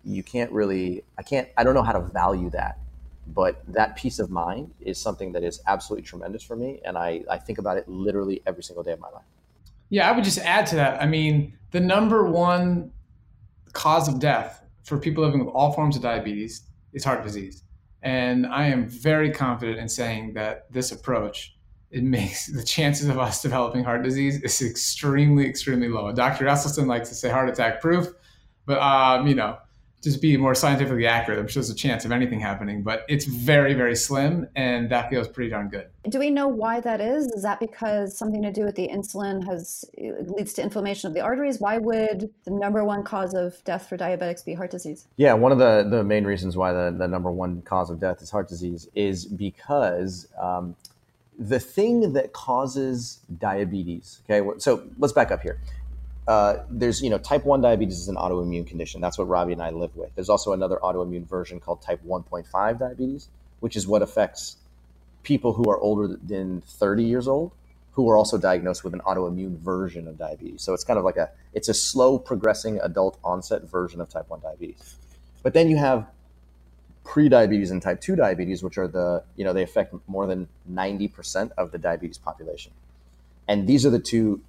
you 0.04 0.24
can't 0.24 0.52
really. 0.52 1.04
I 1.18 1.22
can't. 1.22 1.48
I 1.56 1.64
don't 1.64 1.76
know 1.76 1.84
how 1.84 1.92
to 1.92 2.00
value 2.00 2.50
that 2.50 2.80
but 3.28 3.64
that 3.68 3.96
peace 3.96 4.20
of 4.20 4.30
mind 4.30 4.74
is 4.82 4.98
something 4.98 5.32
that 5.32 5.44
is 5.44 5.62
absolutely 5.68 6.04
tremendous 6.04 6.44
for 6.44 6.56
me 6.56 6.82
and 6.86 6.98
I, 6.98 7.24
I 7.30 7.38
think 7.38 7.58
about 7.58 7.78
it 7.78 7.88
literally 7.88 8.42
every 8.46 8.64
single 8.64 8.84
day 8.84 8.92
of 8.92 9.00
my 9.00 9.10
life. 9.10 9.26
Yeah 9.90 10.10
i 10.10 10.12
would 10.12 10.24
just 10.24 10.40
add 10.40 10.66
to 10.68 10.76
that. 10.76 11.02
I 11.02 11.06
mean 11.06 11.58
the 11.72 11.80
number 11.80 12.30
one 12.30 12.92
cause 13.74 14.08
of 14.08 14.20
death 14.20 14.64
for 14.84 14.98
people 14.98 15.24
living 15.24 15.44
with 15.44 15.54
all 15.54 15.72
forms 15.72 15.96
of 15.96 16.02
diabetes 16.02 16.64
is 16.94 17.04
heart 17.04 17.24
disease. 17.24 17.64
And 18.02 18.46
i 18.46 18.66
am 18.66 18.90
very 18.90 19.32
confident 19.32 19.80
in 19.80 19.90
saying 19.90 20.34
that 20.34 20.72
this 20.72 20.92
approach 20.92 21.56
it 21.92 22.04
makes 22.04 22.48
the 22.58 22.64
chances 22.64 23.08
of 23.08 23.20
us 23.20 23.42
developing 23.42 23.84
heart 23.84 24.04
disease 24.04 24.42
is 24.42 24.62
extremely 24.62 25.48
extremely 25.48 25.88
low. 25.88 26.12
Dr 26.12 26.46
esselstyn 26.46 26.88
likes 26.88 27.10
to 27.10 27.16
say 27.16 27.30
heart 27.30 27.50
attack 27.50 27.82
proof 27.82 28.08
but 28.66 28.80
um, 28.80 29.28
you 29.28 29.36
know 29.36 29.58
just 30.04 30.22
be 30.22 30.36
more 30.36 30.54
scientifically 30.54 31.08
accurate, 31.08 31.40
I'm 31.40 31.48
sure 31.48 31.62
there's 31.62 31.70
a 31.70 31.76
chance 31.76 32.04
of 32.04 32.12
anything 32.12 32.42
happening, 32.42 32.84
but 32.84 33.06
it's 33.08 33.24
very, 33.24 33.74
very 33.74 33.96
slim, 33.96 34.48
and 34.56 34.90
that 34.90 35.10
feels 35.10 35.30
pretty 35.30 35.50
darn 35.50 35.70
good. 35.70 35.88
Do 36.10 36.20
we 36.20 36.30
know 36.30 36.50
why 36.50 36.82
that 36.82 37.00
is? 37.00 37.28
Is 37.28 37.42
that 37.44 37.62
because 37.62 38.18
something 38.18 38.42
to 38.42 38.52
do 38.52 38.66
with 38.66 38.76
the 38.76 38.90
insulin 38.90 39.46
has 39.46 39.86
leads 39.98 40.52
to 40.54 40.62
inflammation 40.62 41.08
of 41.08 41.14
the 41.14 41.22
arteries? 41.22 41.60
Why 41.60 41.78
would 41.78 42.30
the 42.44 42.52
number 42.52 42.84
one 42.84 43.04
cause 43.04 43.34
of 43.34 43.64
death 43.64 43.88
for 43.88 43.98
diabetics 43.98 44.44
be 44.44 44.54
heart 44.54 44.72
disease? 44.72 45.08
Yeah, 45.16 45.34
one 45.34 45.54
of 45.54 45.58
the, 45.58 45.88
the 45.90 46.04
main 46.04 46.26
reasons 46.26 46.58
why 46.58 46.74
the, 46.74 46.94
the 46.98 47.08
number 47.08 47.32
one 47.32 47.62
cause 47.62 47.90
of 47.90 48.02
death 48.02 48.22
is 48.22 48.30
heart 48.30 48.50
disease 48.50 48.90
is 48.96 49.26
because 49.26 50.28
um, 50.38 50.76
the 51.40 51.62
thing 51.62 52.12
that 52.12 52.34
causes 52.34 53.22
diabetes, 53.40 54.22
okay, 54.30 54.46
so 54.58 54.84
let's 55.00 55.14
back 55.14 55.32
up 55.32 55.42
here 55.42 55.62
uh, 56.28 56.64
there's 56.70 57.02
you 57.02 57.10
know 57.10 57.18
type 57.18 57.46
1 57.46 57.62
diabetes 57.62 58.00
is 58.00 58.08
an 58.08 58.16
autoimmune 58.16 58.66
condition. 58.66 59.02
That's 59.02 59.18
what 59.18 59.28
robby 59.28 59.54
and 59.54 59.62
i 59.62 59.70
live 59.70 59.96
with. 59.96 60.14
There's 60.16 60.30
also 60.30 60.54
another 60.54 60.80
autoimmune 60.82 61.28
version 61.28 61.60
called 61.60 61.82
type 61.82 62.02
1.5 62.06 62.80
diabetes 62.80 63.28
which 63.64 63.78
is 63.78 63.88
what 63.88 64.02
affects 64.02 64.58
people 65.24 65.54
who 65.54 65.70
are 65.70 65.80
older 65.80 66.20
than 66.22 66.60
30 66.60 67.02
years 67.02 67.30
old 67.30 67.54
who 67.94 68.10
are 68.10 68.18
also 68.18 68.38
diagnosed 68.38 68.84
with 68.84 68.94
an 68.94 69.00
autoimmune 69.06 69.58
version 69.58 70.06
of 70.06 70.18
diabetes. 70.18 70.62
So 70.62 70.74
it's 70.74 70.84
kind 70.84 71.00
of 71.00 71.06
like 71.06 71.16
a 71.16 71.30
it's 71.54 71.70
a 71.70 71.74
slow 71.74 72.20
progressing 72.20 72.78
adult 72.82 73.18
onset 73.24 73.62
version 73.64 74.02
of 74.02 74.10
type 74.10 74.30
1 74.30 74.42
diabetes. 74.42 74.96
But 75.44 75.54
then 75.54 75.70
you 75.70 75.78
have 75.78 76.08
pre-diabetes 77.06 77.72
and 77.72 77.82
type 77.82 78.02
2 78.02 78.18
diabetes 78.18 78.62
which 78.62 78.78
are 78.78 78.90
the 78.90 79.24
you 79.38 79.46
know 79.46 79.54
they 79.54 79.64
affect 79.64 79.96
more 80.08 80.28
than 80.28 80.50
90% 80.70 81.52
of 81.58 81.72
the 81.72 81.78
diabetes 81.78 82.18
population. 82.18 82.74
And 83.48 83.66
these 83.66 83.86
are 83.86 83.92
the 83.92 84.00
two 84.00 84.42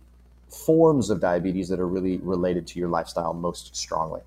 forms 0.54 1.10
of 1.10 1.20
diabetes 1.20 1.68
that 1.68 1.80
are 1.80 1.88
really 1.88 2.18
related 2.18 2.66
to 2.68 2.78
your 2.78 2.88
lifestyle 2.88 3.34
most 3.34 3.74
strongly. 3.76 4.20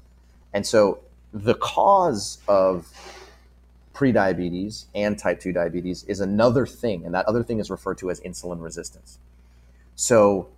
And 0.53 0.65
so 0.65 0.99
the 1.34 1.55
cause 1.55 2.39
of 2.47 2.88
prediabetes 3.93 4.86
and 4.93 5.17
type 5.17 5.39
2 5.39 5.51
diabetes 5.51 6.03
is 6.03 6.19
another 6.19 6.65
thing, 6.65 7.05
and 7.05 7.15
that 7.15 7.25
other 7.25 7.43
thing 7.43 7.59
is 7.59 7.69
referred 7.69 7.97
to 7.99 8.11
as 8.11 8.19
insulin 8.21 8.61
resistance. 8.61 9.19
So 9.95 10.49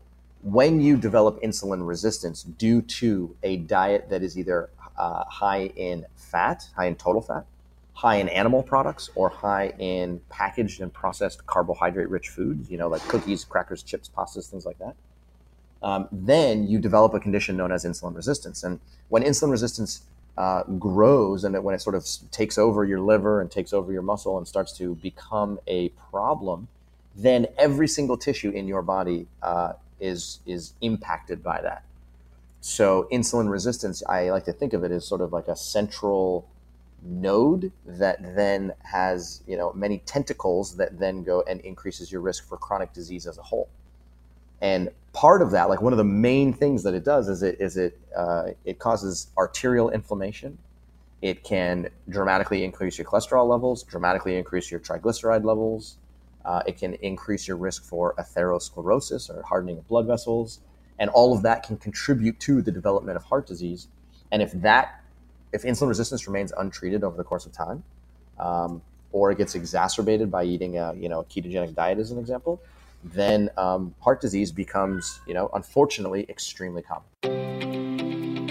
when 0.42 0.82
you 0.82 0.98
develop 0.98 1.42
insulin 1.42 1.88
resistance 1.88 2.44
due 2.44 2.82
to 2.82 3.36
a 3.44 3.58
diet 3.58 4.10
that 4.10 4.24
is 4.24 4.38
either 4.38 4.70
uh, 4.98 5.24
high 5.26 5.68
in 5.76 6.06
fat, 6.16 6.68
high 6.76 6.86
in 6.86 6.96
total 6.96 7.22
fat, 7.22 7.46
high 7.94 8.16
in 8.16 8.30
animal 8.30 8.64
products, 8.64 9.10
or 9.16 9.30
high 9.30 9.74
in 9.80 10.22
packaged 10.30 10.82
and 10.82 10.94
processed 10.94 11.46
carbohydrate 11.46 12.10
rich 12.10 12.30
foods, 12.30 12.70
you 12.70 12.78
know, 12.78 12.88
like 12.88 13.02
cookies, 13.08 13.44
crackers, 13.44 13.84
chips, 13.84 14.10
pastas, 14.16 14.50
things 14.50 14.66
like 14.66 14.80
that, 14.80 14.96
um, 15.82 16.08
then 16.12 16.68
you 16.68 16.80
develop 16.80 17.14
a 17.14 17.20
condition 17.20 17.58
known 17.58 17.72
as 17.72 17.86
insulin 17.86 18.16
resistance. 18.16 18.64
And 18.64 18.80
when 19.08 19.24
insulin 19.24 19.52
resistance 19.52 20.02
uh, 20.38 20.64
grows 20.64 21.44
and 21.44 21.62
when 21.64 21.76
it 21.76 21.82
sort 21.82 21.96
of 21.96 22.08
takes 22.32 22.58
over 22.58 22.86
your 22.86 23.00
liver 23.00 23.42
and 23.42 23.52
takes 23.52 23.74
over 23.74 23.92
your 23.92 24.02
muscle 24.02 24.38
and 24.38 24.48
starts 24.48 24.72
to 24.78 24.96
become 24.96 25.60
a 25.68 25.90
problem, 25.90 26.68
then 27.16 27.48
every 27.58 27.88
single 27.88 28.18
tissue 28.18 28.50
in 28.50 28.68
your 28.68 28.82
body 28.82 29.28
uh, 29.42 29.74
is 30.00 30.40
is 30.46 30.74
impacted 30.82 31.44
by 31.44 31.62
that. 31.62 31.84
So 32.62 33.08
insulin 33.12 33.50
resistance, 33.50 34.04
I 34.08 34.30
like 34.30 34.46
to 34.46 34.54
think 34.54 34.74
of 34.74 34.84
it 34.84 34.92
as 34.92 35.06
sort 35.06 35.22
of 35.22 35.34
like 35.34 35.48
a 35.48 35.56
central 35.56 36.48
node 37.02 37.72
that 37.86 38.36
then 38.36 38.74
has 38.84 39.42
you 39.48 39.56
know 39.56 39.72
many 39.74 40.00
tentacles 40.00 40.76
that 40.78 41.00
then 41.00 41.24
go 41.24 41.44
and 41.48 41.62
increases 41.62 42.12
your 42.12 42.22
risk 42.22 42.48
for 42.48 42.58
chronic 42.58 42.94
disease 42.94 43.28
as 43.28 43.38
a 43.38 43.42
whole. 43.42 43.70
And 44.62 44.90
part 45.14 45.42
of 45.42 45.52
that, 45.52 45.70
like 45.70 45.82
one 45.82 45.94
of 45.94 45.98
the 45.98 46.04
main 46.04 46.54
things 46.54 46.84
that 46.84 46.94
it 46.94 47.04
does, 47.04 47.30
is 47.30 47.44
it 47.44 47.60
is 47.60 47.78
it 47.78 48.00
uh, 48.16 48.50
it 48.66 48.80
causes 48.80 49.28
arterial 49.38 49.90
inflammation. 49.90 50.58
It 51.22 51.44
can 51.44 51.90
dramatically 52.08 52.64
increase 52.64 52.98
your 52.98 53.06
cholesterol 53.06 53.48
levels, 53.48 53.84
dramatically 53.84 54.38
increase 54.38 54.72
your 54.72 54.80
triglyceride 54.80 55.44
levels. 55.44 55.98
Uh, 56.46 56.64
it 56.66 56.78
can 56.78 56.94
increase 56.96 57.48
your 57.48 57.58
risk 57.58 57.84
for 57.84 58.16
atherosclerosis 58.16 59.30
or 59.30 59.44
hardening 59.44 59.78
of 59.78 59.88
blood 59.88 60.08
vessels, 60.08 60.62
and 60.98 61.10
all 61.10 61.36
of 61.36 61.44
that 61.44 61.64
can 61.64 61.78
contribute 61.78 62.40
to 62.40 62.62
the 62.62 62.72
development 62.72 63.18
of 63.18 63.24
heart 63.26 63.46
disease. 63.46 63.88
And 64.32 64.42
if 64.42 64.52
that, 64.54 65.04
if 65.52 65.64
insulin 65.64 65.90
resistance 65.90 66.28
remains 66.28 66.54
untreated 66.58 67.04
over 67.04 67.18
the 67.18 67.24
course 67.24 67.46
of 67.46 67.52
time, 67.52 67.84
um, 68.40 68.82
or 69.12 69.32
it 69.32 69.38
gets 69.38 69.56
exacerbated 69.56 70.32
by 70.32 70.44
eating 70.44 70.78
a 70.78 70.94
you 70.94 71.10
know 71.10 71.20
a 71.20 71.26
ketogenic 71.26 71.76
diet, 71.76 71.98
as 71.98 72.12
an 72.12 72.20
example, 72.20 72.62
then 73.04 73.50
um, 73.58 73.96
heart 74.02 74.22
disease 74.22 74.52
becomes, 74.52 75.22
you 75.28 75.34
know, 75.34 75.50
unfortunately, 75.54 76.26
extremely 76.30 76.82
common. 76.82 78.49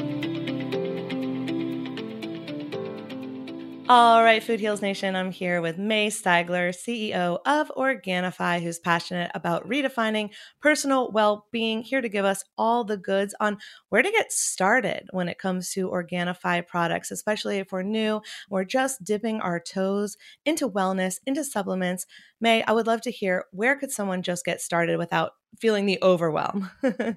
All 3.90 4.22
right, 4.22 4.42
Food 4.42 4.60
Heals 4.60 4.82
Nation, 4.82 5.16
I'm 5.16 5.30
here 5.30 5.62
with 5.62 5.78
May 5.78 6.08
Stigler, 6.10 6.74
CEO 6.76 7.38
of 7.46 7.72
Organifi, 7.74 8.60
who's 8.60 8.78
passionate 8.78 9.30
about 9.34 9.66
redefining 9.66 10.28
personal 10.60 11.10
well 11.10 11.46
being, 11.52 11.80
here 11.80 12.02
to 12.02 12.08
give 12.10 12.26
us 12.26 12.44
all 12.58 12.84
the 12.84 12.98
goods 12.98 13.34
on 13.40 13.56
where 13.88 14.02
to 14.02 14.10
get 14.10 14.30
started 14.30 15.08
when 15.12 15.26
it 15.26 15.38
comes 15.38 15.70
to 15.70 15.88
Organifi 15.88 16.66
products, 16.66 17.10
especially 17.10 17.56
if 17.56 17.72
we're 17.72 17.82
new, 17.82 18.20
we're 18.50 18.64
just 18.64 19.02
dipping 19.04 19.40
our 19.40 19.58
toes 19.58 20.18
into 20.44 20.68
wellness, 20.68 21.14
into 21.24 21.42
supplements. 21.42 22.04
May, 22.42 22.62
I 22.64 22.72
would 22.72 22.86
love 22.86 23.00
to 23.02 23.10
hear 23.10 23.46
where 23.52 23.74
could 23.74 23.90
someone 23.90 24.22
just 24.22 24.44
get 24.44 24.60
started 24.60 24.98
without 24.98 25.32
feeling 25.58 25.86
the 25.86 25.98
overwhelm? 26.02 26.70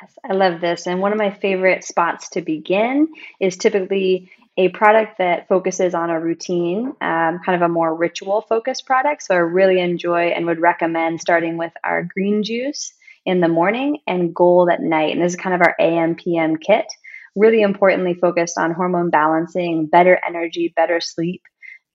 Yes, 0.00 0.16
I 0.24 0.32
love 0.32 0.62
this. 0.62 0.86
And 0.86 1.00
one 1.00 1.12
of 1.12 1.18
my 1.18 1.30
favorite 1.30 1.84
spots 1.84 2.30
to 2.30 2.40
begin 2.40 3.06
is 3.38 3.58
typically 3.58 4.30
a 4.56 4.68
product 4.68 5.18
that 5.18 5.48
focuses 5.48 5.94
on 5.94 6.10
a 6.10 6.20
routine, 6.20 6.86
um, 7.00 7.40
kind 7.44 7.56
of 7.56 7.62
a 7.62 7.68
more 7.68 7.94
ritual 7.94 8.42
focused 8.42 8.86
product. 8.86 9.24
So 9.24 9.34
I 9.34 9.38
really 9.38 9.80
enjoy 9.80 10.28
and 10.28 10.46
would 10.46 10.60
recommend 10.60 11.20
starting 11.20 11.56
with 11.56 11.72
our 11.82 12.04
green 12.04 12.42
juice 12.42 12.92
in 13.26 13.40
the 13.40 13.48
morning 13.48 13.98
and 14.06 14.34
gold 14.34 14.70
at 14.70 14.80
night. 14.80 15.12
And 15.12 15.22
this 15.22 15.32
is 15.32 15.40
kind 15.40 15.54
of 15.54 15.60
our 15.60 15.74
AM 15.80 16.14
PM 16.14 16.56
kit. 16.56 16.86
Really 17.34 17.62
importantly 17.62 18.14
focused 18.14 18.56
on 18.56 18.72
hormone 18.72 19.10
balancing, 19.10 19.86
better 19.86 20.20
energy, 20.24 20.72
better 20.76 21.00
sleep, 21.00 21.42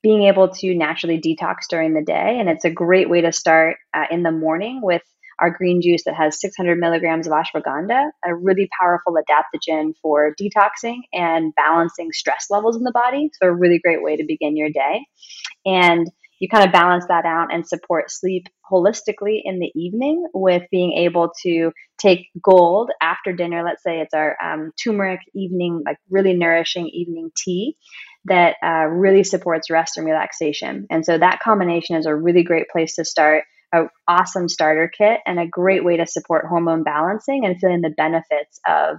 being 0.04 0.24
able 0.24 0.50
to 0.50 0.76
naturally 0.76 1.20
detox 1.20 1.68
during 1.70 1.94
the 1.94 2.02
day. 2.02 2.38
And 2.40 2.50
it's 2.50 2.66
a 2.66 2.70
great 2.70 3.10
way 3.10 3.22
to 3.22 3.32
start 3.32 3.78
uh, 3.94 4.06
in 4.12 4.24
the 4.24 4.32
morning 4.32 4.82
with 4.82 5.04
our 5.40 5.50
green 5.52 5.82
juice 5.82 6.04
that 6.06 6.16
has 6.16 6.40
600 6.40 6.78
milligrams 6.78 7.28
of 7.28 7.34
ashwagandha, 7.34 8.10
a 8.26 8.36
really 8.36 8.70
powerful 8.80 9.16
adaptogen 9.16 9.94
for 10.02 10.34
detoxing 10.42 11.00
and 11.14 11.54
balancing 11.56 12.12
stress 12.12 12.48
levels 12.50 12.76
in 12.76 12.84
the 12.84 12.92
body. 12.92 13.30
So, 13.42 13.48
a 13.48 13.54
really 13.54 13.80
great 13.80 14.04
way 14.04 14.18
to 14.18 14.26
begin 14.28 14.58
your 14.58 14.70
day. 14.70 15.06
And 15.66 16.08
you 16.40 16.48
kind 16.48 16.66
of 16.66 16.72
balance 16.72 17.06
that 17.08 17.26
out 17.26 17.54
and 17.54 17.68
support 17.68 18.10
sleep 18.10 18.48
holistically 18.72 19.42
in 19.44 19.60
the 19.60 19.72
evening 19.76 20.26
with 20.34 20.64
being 20.72 20.94
able 20.94 21.32
to 21.44 21.72
take 22.00 22.28
gold 22.42 22.92
after 23.02 23.34
dinner. 23.34 23.64
Let's 23.64 23.84
say 23.84 24.00
it's 24.00 24.14
our 24.14 24.38
um, 24.42 24.72
turmeric 24.82 25.20
evening, 25.36 25.84
like 25.86 25.98
really 26.10 26.34
nourishing 26.34 26.88
evening 26.88 27.32
tea 27.36 27.76
that 28.26 28.56
uh, 28.64 28.86
really 28.88 29.24
supports 29.24 29.70
rest 29.70 29.98
and 29.98 30.06
relaxation. 30.06 30.88
And 30.90 31.06
so 31.06 31.18
that 31.18 31.40
combination 31.40 31.96
is 31.98 32.06
a 32.06 32.16
really 32.16 32.44
great 32.44 32.70
place 32.70 32.96
to 32.96 33.06
start 33.06 33.44
a 33.74 33.84
awesome 34.08 34.50
starter 34.50 34.90
kit 34.96 35.20
and 35.26 35.40
a 35.40 35.48
great 35.48 35.84
way 35.84 35.98
to 35.98 36.08
support 36.08 36.46
hormone 36.48 36.84
balancing 36.84 37.46
and 37.46 37.60
feeling 37.60 37.82
the 37.82 37.90
benefits 37.90 38.60
of 38.68 38.98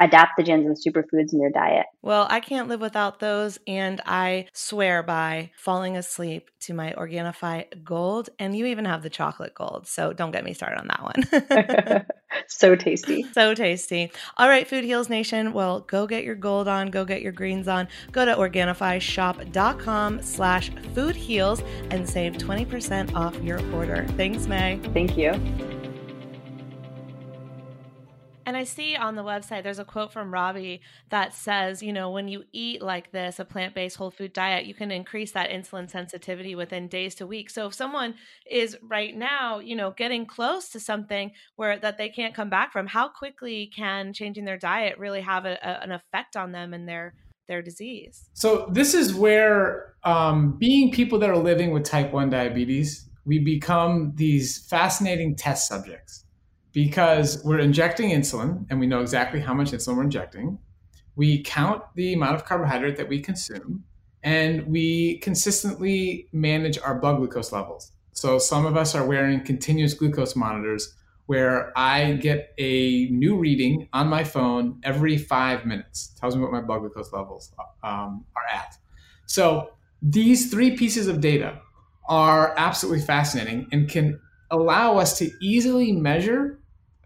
adaptogens 0.00 0.66
and 0.66 0.76
superfoods 0.76 1.32
in 1.32 1.40
your 1.40 1.50
diet. 1.50 1.86
Well, 2.02 2.26
I 2.30 2.40
can't 2.40 2.68
live 2.68 2.80
without 2.80 3.20
those. 3.20 3.58
And 3.66 4.00
I 4.06 4.46
swear 4.52 5.02
by 5.02 5.50
falling 5.56 5.96
asleep 5.96 6.50
to 6.60 6.74
my 6.74 6.92
Organifi 6.92 7.84
Gold. 7.84 8.30
And 8.38 8.56
you 8.56 8.66
even 8.66 8.84
have 8.84 9.02
the 9.02 9.10
chocolate 9.10 9.54
gold. 9.54 9.86
So 9.86 10.12
don't 10.12 10.30
get 10.30 10.44
me 10.44 10.54
started 10.54 10.80
on 10.80 10.88
that 10.88 11.02
one. 11.02 12.04
so 12.48 12.74
tasty. 12.76 13.24
So 13.32 13.54
tasty. 13.54 14.10
All 14.36 14.48
right, 14.48 14.66
Food 14.66 14.84
Heals 14.84 15.08
Nation. 15.08 15.52
Well, 15.52 15.80
go 15.80 16.06
get 16.06 16.24
your 16.24 16.34
gold 16.34 16.68
on, 16.68 16.88
go 16.88 17.04
get 17.04 17.22
your 17.22 17.32
greens 17.32 17.68
on. 17.68 17.88
Go 18.12 18.24
to 18.24 18.34
OrganifiShop.com 18.34 20.22
slash 20.22 20.70
food 20.94 21.16
heals 21.16 21.62
and 21.90 22.08
save 22.08 22.34
20% 22.34 23.14
off 23.14 23.40
your 23.42 23.60
order. 23.74 24.06
Thanks, 24.16 24.46
May. 24.46 24.78
Thank 24.92 25.16
you. 25.16 25.79
And 28.46 28.56
I 28.56 28.64
see 28.64 28.96
on 28.96 29.16
the 29.16 29.22
website 29.22 29.62
there's 29.62 29.78
a 29.78 29.84
quote 29.84 30.12
from 30.12 30.32
Robby 30.32 30.80
that 31.10 31.34
says, 31.34 31.82
you 31.82 31.92
know, 31.92 32.10
when 32.10 32.28
you 32.28 32.44
eat 32.52 32.82
like 32.82 33.12
this, 33.12 33.38
a 33.38 33.44
plant 33.44 33.74
based 33.74 33.96
whole 33.96 34.10
food 34.10 34.32
diet, 34.32 34.66
you 34.66 34.74
can 34.74 34.90
increase 34.90 35.32
that 35.32 35.50
insulin 35.50 35.90
sensitivity 35.90 36.54
within 36.54 36.88
days 36.88 37.14
to 37.16 37.26
weeks. 37.26 37.54
So 37.54 37.66
if 37.66 37.74
someone 37.74 38.14
is 38.50 38.76
right 38.82 39.14
now, 39.14 39.58
you 39.58 39.76
know, 39.76 39.90
getting 39.90 40.26
close 40.26 40.68
to 40.70 40.80
something 40.80 41.32
where 41.56 41.78
that 41.78 41.98
they 41.98 42.08
can't 42.08 42.34
come 42.34 42.50
back 42.50 42.72
from, 42.72 42.86
how 42.86 43.08
quickly 43.08 43.70
can 43.74 44.12
changing 44.12 44.44
their 44.44 44.58
diet 44.58 44.98
really 44.98 45.20
have 45.20 45.44
a, 45.44 45.58
a, 45.62 45.82
an 45.82 45.92
effect 45.92 46.36
on 46.36 46.52
them 46.52 46.74
and 46.74 46.88
their 46.88 47.14
their 47.48 47.62
disease? 47.62 48.28
So 48.32 48.68
this 48.70 48.94
is 48.94 49.12
where 49.12 49.94
um, 50.04 50.56
being 50.56 50.92
people 50.92 51.18
that 51.18 51.30
are 51.30 51.36
living 51.36 51.72
with 51.72 51.84
type 51.84 52.12
1 52.12 52.30
diabetes, 52.30 53.08
we 53.24 53.40
become 53.40 54.12
these 54.14 54.66
fascinating 54.68 55.34
test 55.34 55.66
subjects 55.66 56.24
because 56.72 57.42
we're 57.44 57.58
injecting 57.58 58.10
insulin 58.10 58.66
and 58.70 58.78
we 58.80 58.86
know 58.86 59.00
exactly 59.00 59.40
how 59.40 59.54
much 59.54 59.72
insulin 59.72 59.96
we're 59.96 60.04
injecting. 60.04 60.58
We 61.16 61.42
count 61.42 61.82
the 61.94 62.14
amount 62.14 62.36
of 62.36 62.44
carbohydrate 62.44 62.96
that 62.96 63.08
we 63.08 63.20
consume 63.20 63.84
and 64.22 64.66
we 64.66 65.18
consistently 65.18 66.28
manage 66.32 66.78
our 66.78 66.98
blood 66.98 67.16
glucose 67.16 67.52
levels. 67.52 67.92
So 68.12 68.38
some 68.38 68.66
of 68.66 68.76
us 68.76 68.94
are 68.94 69.04
wearing 69.04 69.42
continuous 69.42 69.94
glucose 69.94 70.36
monitors 70.36 70.94
where 71.26 71.72
I 71.78 72.14
get 72.14 72.52
a 72.58 73.06
new 73.06 73.38
reading 73.38 73.88
on 73.92 74.08
my 74.08 74.24
phone 74.24 74.80
every 74.82 75.16
five 75.16 75.64
minutes. 75.64 76.08
Tells 76.20 76.36
me 76.36 76.42
what 76.42 76.52
my 76.52 76.60
blood 76.60 76.80
glucose 76.80 77.12
levels 77.12 77.52
um, 77.82 78.24
are 78.36 78.42
at. 78.52 78.76
So 79.26 79.70
these 80.02 80.50
three 80.50 80.76
pieces 80.76 81.06
of 81.06 81.20
data 81.20 81.60
are 82.08 82.54
absolutely 82.56 83.04
fascinating 83.04 83.68
and 83.70 83.88
can 83.88 84.20
allow 84.50 84.98
us 84.98 85.18
to 85.18 85.30
easily 85.40 85.92
measure 85.92 86.58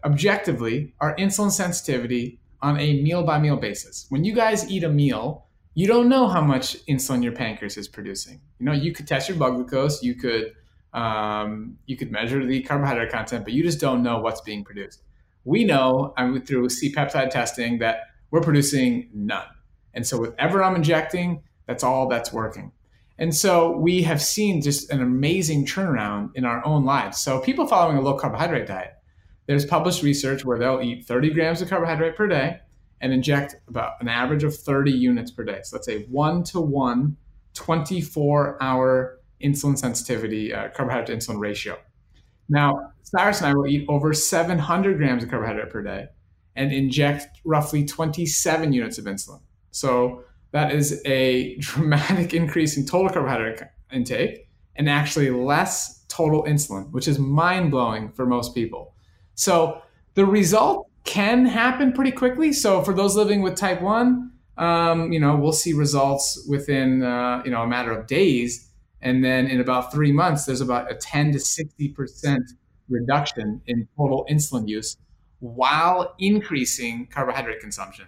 objectively 0.05 0.93
our 1.01 1.15
insulin 1.15 1.51
sensitivity 1.51 2.39
on 2.61 2.79
a 2.79 3.01
meal 3.01 3.23
by 3.23 3.39
meal 3.39 3.57
basis. 3.57 4.05
When 4.09 4.23
you 4.23 4.33
guys 4.33 4.69
eat 4.69 4.83
a 4.83 4.89
meal, 4.89 5.45
you 5.73 5.87
don't 5.87 6.07
know 6.07 6.27
how 6.27 6.41
much 6.41 6.77
insulin 6.85 7.23
your 7.23 7.33
pancreas 7.33 7.75
is 7.75 7.87
producing. 7.87 8.39
You 8.59 8.67
know, 8.67 8.71
you 8.71 8.93
could 8.93 9.07
test 9.07 9.27
your 9.27 9.37
blood 9.37 9.55
glucose, 9.55 10.01
you 10.01 10.15
could 10.15 10.53
um, 10.93 11.77
you 11.87 11.97
could 11.97 12.09
measure 12.09 12.45
the 12.45 12.61
carbohydrate 12.61 13.11
content, 13.11 13.43
but 13.43 13.51
you 13.51 13.63
just 13.63 13.81
don't 13.81 14.01
know 14.01 14.19
what's 14.19 14.39
being 14.39 14.63
produced. 14.63 15.01
We 15.43 15.65
know 15.65 16.13
I'm 16.15 16.41
through 16.45 16.69
C-peptide 16.69 17.29
testing 17.29 17.79
that 17.79 17.97
we're 18.31 18.41
producing 18.41 19.09
none, 19.13 19.47
and 19.93 20.07
so 20.07 20.17
whatever 20.17 20.63
I'm 20.63 20.75
injecting, 20.75 21.43
that's 21.65 21.83
all 21.83 22.07
that's 22.07 22.31
working. 22.31 22.71
And 23.17 23.35
so 23.35 23.71
we 23.71 24.03
have 24.03 24.21
seen 24.21 24.61
just 24.61 24.89
an 24.91 25.01
amazing 25.01 25.65
turnaround 25.65 26.31
in 26.35 26.45
our 26.45 26.65
own 26.65 26.85
lives. 26.85 27.19
So 27.19 27.39
people 27.39 27.67
following 27.67 27.97
a 27.97 28.01
low 28.01 28.15
carbohydrate 28.17 28.67
diet, 28.67 28.93
there's 29.47 29.65
published 29.65 30.03
research 30.03 30.43
where 30.43 30.57
they'll 30.57 30.81
eat 30.81 31.05
30 31.05 31.31
grams 31.31 31.61
of 31.61 31.69
carbohydrate 31.69 32.15
per 32.15 32.27
day 32.27 32.59
and 33.01 33.13
inject 33.13 33.55
about 33.67 33.93
an 34.01 34.07
average 34.07 34.43
of 34.43 34.55
30 34.55 34.91
units 34.91 35.31
per 35.31 35.43
day. 35.43 35.59
So 35.63 35.75
let's 35.75 35.85
say 35.85 36.05
one 36.05 36.43
to 36.45 36.59
one 36.61 37.17
24 37.53 38.61
hour 38.61 39.19
insulin 39.43 39.77
sensitivity, 39.77 40.53
uh, 40.53 40.69
carbohydrate 40.69 41.07
to 41.07 41.15
insulin 41.15 41.39
ratio. 41.39 41.77
Now, 42.49 42.91
Cyrus 43.03 43.39
and 43.39 43.47
I 43.47 43.53
will 43.53 43.67
eat 43.67 43.85
over 43.87 44.13
700 44.13 44.97
grams 44.97 45.23
of 45.23 45.29
carbohydrate 45.29 45.69
per 45.69 45.81
day 45.81 46.07
and 46.55 46.71
inject 46.71 47.27
roughly 47.43 47.85
27 47.85 48.73
units 48.73 48.97
of 48.97 49.05
insulin. 49.05 49.41
So 49.71 50.23
that 50.51 50.71
is 50.71 51.01
a 51.05 51.55
dramatic 51.59 52.33
increase 52.33 52.77
in 52.77 52.85
total 52.85 53.09
carbohydrate 53.09 53.61
intake 53.91 54.47
and 54.75 54.89
actually 54.89 55.29
less 55.29 56.03
total 56.07 56.43
insulin, 56.43 56.91
which 56.91 57.07
is 57.07 57.19
mind 57.19 57.71
blowing 57.71 58.09
for 58.09 58.25
most 58.25 58.53
people. 58.55 58.94
So 59.35 59.81
The 60.15 60.25
result 60.25 60.87
can 61.03 61.45
happen 61.45 61.91
pretty 61.91 62.11
quickly. 62.11 62.53
So 62.53 62.81
for 62.81 62.93
those 62.93 63.15
living 63.15 63.41
with 63.41 63.55
type 63.55 63.81
one, 63.81 64.31
um, 64.57 65.11
you 65.11 65.19
know, 65.19 65.35
we'll 65.35 65.51
see 65.51 65.73
results 65.73 66.45
within 66.49 67.03
uh, 67.03 67.41
you 67.43 67.51
know 67.51 67.61
a 67.61 67.67
matter 67.67 67.91
of 67.91 68.07
days, 68.07 68.69
and 69.01 69.23
then 69.23 69.47
in 69.47 69.59
about 69.59 69.91
three 69.91 70.13
months, 70.13 70.45
there's 70.45 70.61
about 70.61 70.89
a 70.89 70.95
10 70.95 71.33
to 71.33 71.39
60 71.39 71.89
percent 71.89 72.43
reduction 72.89 73.61
in 73.67 73.87
total 73.97 74.25
insulin 74.29 74.67
use 74.67 74.97
while 75.39 76.15
increasing 76.17 77.07
carbohydrate 77.07 77.59
consumption. 77.59 78.05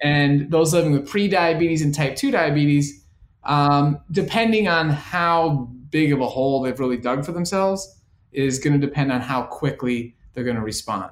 And 0.00 0.50
those 0.50 0.72
living 0.72 0.92
with 0.92 1.08
pre-diabetes 1.08 1.82
and 1.82 1.94
type 1.94 2.16
2 2.16 2.30
diabetes, 2.30 3.04
um, 3.44 4.00
depending 4.10 4.68
on 4.68 4.90
how 4.90 5.70
big 5.90 6.12
of 6.12 6.20
a 6.20 6.28
hole 6.28 6.62
they've 6.62 6.78
really 6.78 6.96
dug 6.96 7.24
for 7.24 7.32
themselves, 7.32 8.00
is 8.32 8.58
going 8.58 8.78
to 8.80 8.84
depend 8.84 9.12
on 9.12 9.20
how 9.20 9.42
quickly 9.42 10.16
they're 10.34 10.44
going 10.44 10.56
to 10.56 10.62
respond. 10.62 11.10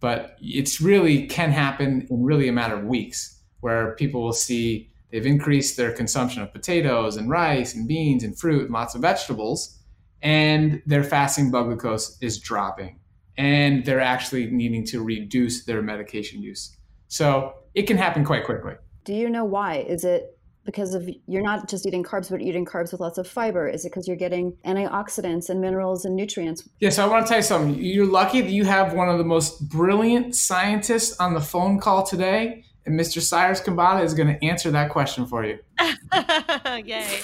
But 0.00 0.36
it's 0.40 0.80
really 0.80 1.26
can 1.26 1.50
happen 1.50 2.06
in 2.10 2.24
really 2.24 2.48
a 2.48 2.52
matter 2.52 2.74
of 2.74 2.84
weeks, 2.84 3.40
where 3.60 3.94
people 3.94 4.22
will 4.22 4.32
see 4.32 4.90
they've 5.10 5.24
increased 5.24 5.76
their 5.76 5.92
consumption 5.92 6.42
of 6.42 6.52
potatoes 6.52 7.16
and 7.16 7.30
rice 7.30 7.74
and 7.74 7.88
beans 7.88 8.24
and 8.24 8.38
fruit 8.38 8.64
and 8.64 8.72
lots 8.72 8.94
of 8.94 9.00
vegetables, 9.00 9.78
and 10.20 10.82
their 10.86 11.04
fasting 11.04 11.50
blood 11.50 11.64
glucose 11.64 12.18
is 12.20 12.38
dropping, 12.38 12.98
and 13.38 13.84
they're 13.84 14.00
actually 14.00 14.50
needing 14.50 14.84
to 14.86 15.02
reduce 15.02 15.64
their 15.64 15.82
medication 15.82 16.42
use. 16.42 16.76
So 17.08 17.54
it 17.74 17.82
can 17.82 17.96
happen 17.96 18.24
quite 18.24 18.44
quickly. 18.44 18.74
Do 19.04 19.14
you 19.14 19.30
know 19.30 19.44
why? 19.44 19.76
Is 19.76 20.04
it 20.04 20.33
because 20.64 20.94
of 20.94 21.08
you're 21.26 21.42
not 21.42 21.68
just 21.68 21.86
eating 21.86 22.02
carbs, 22.02 22.30
but 22.30 22.40
eating 22.40 22.64
carbs 22.64 22.92
with 22.92 23.00
lots 23.00 23.18
of 23.18 23.28
fiber? 23.28 23.68
Is 23.68 23.84
it 23.84 23.90
because 23.90 24.08
you're 24.08 24.16
getting 24.16 24.52
antioxidants 24.64 25.50
and 25.50 25.60
minerals 25.60 26.04
and 26.04 26.16
nutrients? 26.16 26.68
Yeah, 26.80 26.90
so 26.90 27.04
I 27.04 27.08
want 27.08 27.26
to 27.26 27.28
tell 27.28 27.38
you 27.38 27.42
something. 27.42 27.82
You're 27.82 28.06
lucky 28.06 28.40
that 28.40 28.50
you 28.50 28.64
have 28.64 28.94
one 28.94 29.08
of 29.08 29.18
the 29.18 29.24
most 29.24 29.68
brilliant 29.68 30.34
scientists 30.34 31.18
on 31.20 31.34
the 31.34 31.40
phone 31.40 31.78
call 31.78 32.04
today, 32.04 32.64
and 32.86 32.98
Mr. 32.98 33.20
Cyrus 33.20 33.60
Khambatta 33.60 34.02
is 34.02 34.14
going 34.14 34.28
to 34.28 34.44
answer 34.44 34.70
that 34.70 34.90
question 34.90 35.26
for 35.26 35.44
you. 35.44 35.58
Yay. 36.84 37.20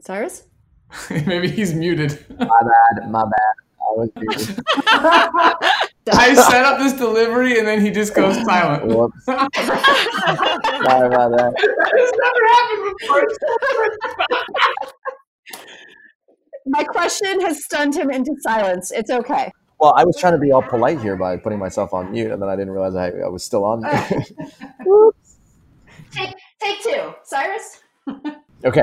Cyrus? 0.00 0.44
Maybe 1.10 1.50
he's 1.50 1.74
muted. 1.74 2.24
My 2.38 2.46
bad. 2.46 3.10
My 3.10 3.24
bad. 3.24 3.54
I 3.80 3.92
was 3.96 4.10
muted. 4.16 5.90
I 6.12 6.34
set 6.34 6.64
up 6.64 6.78
this 6.78 6.92
delivery 6.92 7.58
and 7.58 7.66
then 7.66 7.80
he 7.80 7.90
just 7.90 8.14
goes 8.14 8.36
silent. 8.44 8.86
Whoops. 8.86 9.24
Sorry 9.24 9.46
about 9.46 11.30
that. 11.30 11.54
It's 11.94 12.12
never 12.20 12.44
happened 12.52 12.94
before. 13.00 13.26
My 16.66 16.84
question 16.84 17.40
has 17.40 17.64
stunned 17.64 17.94
him 17.94 18.10
into 18.10 18.34
silence. 18.40 18.90
It's 18.90 19.10
okay. 19.10 19.50
Well, 19.80 19.94
I 19.96 20.04
was 20.04 20.18
trying 20.18 20.34
to 20.34 20.38
be 20.38 20.52
all 20.52 20.62
polite 20.62 21.00
here 21.00 21.16
by 21.16 21.36
putting 21.36 21.58
myself 21.58 21.92
on 21.92 22.12
mute, 22.12 22.30
and 22.30 22.40
then 22.40 22.48
I 22.48 22.56
didn't 22.56 22.72
realize 22.72 22.94
I, 22.94 23.10
I 23.10 23.28
was 23.28 23.42
still 23.44 23.64
on 23.64 23.80
mute. 23.82 25.14
Take 26.10 26.34
take 26.60 26.80
two. 26.80 27.12
Cyrus? 27.24 27.82
okay. 28.64 28.82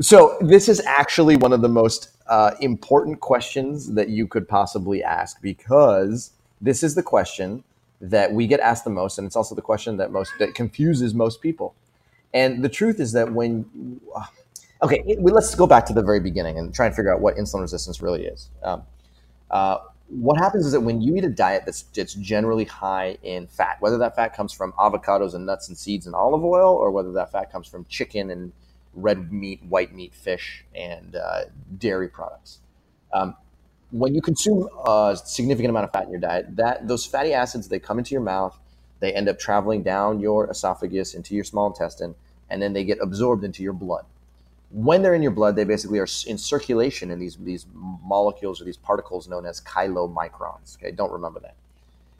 So, 0.00 0.38
this 0.40 0.70
is 0.70 0.80
actually 0.86 1.36
one 1.36 1.52
of 1.52 1.60
the 1.60 1.68
most 1.68 2.16
uh, 2.28 2.52
important 2.60 3.20
questions 3.20 3.92
that 3.92 4.08
you 4.08 4.26
could 4.26 4.48
possibly 4.48 5.04
ask 5.04 5.40
because 5.42 6.30
this 6.62 6.82
is 6.82 6.94
the 6.94 7.02
question 7.02 7.64
that 8.00 8.32
we 8.32 8.46
get 8.46 8.60
asked 8.60 8.84
the 8.84 8.90
most, 8.90 9.18
and 9.18 9.26
it's 9.26 9.36
also 9.36 9.54
the 9.54 9.62
question 9.62 9.96
that 9.98 10.10
most 10.10 10.32
that 10.38 10.54
confuses 10.54 11.12
most 11.14 11.42
people. 11.42 11.74
And 12.32 12.64
the 12.64 12.68
truth 12.68 12.98
is 12.98 13.12
that 13.12 13.32
when 13.32 14.00
okay, 14.82 15.02
we, 15.18 15.30
let's 15.30 15.54
go 15.54 15.66
back 15.66 15.86
to 15.86 15.92
the 15.92 16.02
very 16.02 16.20
beginning 16.20 16.58
and 16.58 16.74
try 16.74 16.86
and 16.86 16.94
figure 16.94 17.12
out 17.12 17.20
what 17.20 17.36
insulin 17.36 17.60
resistance 17.60 18.00
really 18.00 18.24
is. 18.24 18.48
Um, 18.62 18.82
uh, 19.50 19.78
what 20.08 20.38
happens 20.38 20.66
is 20.66 20.72
that 20.72 20.80
when 20.80 21.00
you 21.00 21.16
eat 21.16 21.24
a 21.24 21.28
diet 21.30 21.62
that's, 21.64 21.82
that's 21.82 22.14
generally 22.14 22.64
high 22.64 23.16
in 23.22 23.46
fat, 23.46 23.76
whether 23.80 23.96
that 23.98 24.14
fat 24.14 24.36
comes 24.36 24.52
from 24.52 24.72
avocados 24.72 25.34
and 25.34 25.46
nuts 25.46 25.68
and 25.68 25.78
seeds 25.78 26.06
and 26.06 26.14
olive 26.14 26.44
oil, 26.44 26.74
or 26.74 26.90
whether 26.90 27.12
that 27.12 27.32
fat 27.32 27.50
comes 27.50 27.66
from 27.66 27.86
chicken 27.86 28.30
and 28.30 28.52
red 28.94 29.32
meat, 29.32 29.62
white 29.68 29.94
meat, 29.94 30.14
fish, 30.14 30.64
and 30.74 31.16
uh, 31.16 31.44
dairy 31.78 32.08
products. 32.08 32.58
Um, 33.12 33.36
when 33.92 34.14
you 34.14 34.22
consume 34.22 34.68
a 34.86 35.16
significant 35.22 35.70
amount 35.70 35.84
of 35.84 35.92
fat 35.92 36.04
in 36.04 36.10
your 36.10 36.20
diet, 36.20 36.56
that 36.56 36.88
those 36.88 37.04
fatty 37.04 37.34
acids 37.34 37.68
they 37.68 37.78
come 37.78 37.98
into 37.98 38.12
your 38.12 38.22
mouth, 38.22 38.58
they 39.00 39.12
end 39.12 39.28
up 39.28 39.38
traveling 39.38 39.82
down 39.82 40.18
your 40.18 40.50
esophagus 40.50 41.14
into 41.14 41.34
your 41.34 41.44
small 41.44 41.66
intestine, 41.66 42.14
and 42.48 42.60
then 42.62 42.72
they 42.72 42.84
get 42.84 42.98
absorbed 43.00 43.44
into 43.44 43.62
your 43.62 43.74
blood. 43.74 44.06
When 44.70 45.02
they're 45.02 45.14
in 45.14 45.22
your 45.22 45.32
blood, 45.32 45.56
they 45.56 45.64
basically 45.64 45.98
are 45.98 46.08
in 46.26 46.38
circulation 46.38 47.10
in 47.10 47.20
these 47.20 47.36
these 47.36 47.66
molecules 47.74 48.60
or 48.60 48.64
these 48.64 48.78
particles 48.78 49.28
known 49.28 49.44
as 49.44 49.60
chylomicrons. 49.60 50.76
Okay, 50.78 50.90
don't 50.90 51.12
remember 51.12 51.40
that. 51.40 51.54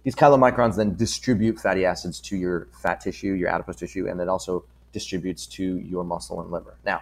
These 0.02 0.14
chylomicrons 0.14 0.76
then 0.76 0.94
distribute 0.94 1.58
fatty 1.58 1.86
acids 1.86 2.20
to 2.22 2.36
your 2.36 2.68
fat 2.82 3.00
tissue, 3.00 3.32
your 3.32 3.48
adipose 3.48 3.76
tissue, 3.76 4.08
and 4.08 4.20
then 4.20 4.28
also 4.28 4.64
distributes 4.92 5.46
to 5.46 5.78
your 5.78 6.04
muscle 6.04 6.42
and 6.42 6.50
liver. 6.50 6.74
Now, 6.84 7.00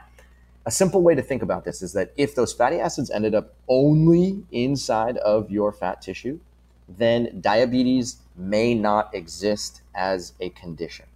a 0.66 0.70
simple 0.70 1.02
way 1.02 1.14
to 1.14 1.22
think 1.22 1.42
about 1.42 1.64
this 1.64 1.82
is 1.82 1.92
that 1.94 2.12
if 2.16 2.34
those 2.34 2.52
fatty 2.52 2.78
acids 2.78 3.10
ended 3.10 3.34
up 3.34 3.54
only 3.68 4.44
inside 4.52 5.16
of 5.18 5.50
your 5.50 5.72
fat 5.72 6.02
tissue, 6.02 6.38
then 6.88 7.40
diabetes 7.40 8.16
may 8.36 8.74
not 8.74 9.14
exist 9.14 9.82
as 9.94 10.32
a 10.40 10.50
condition. 10.50 11.06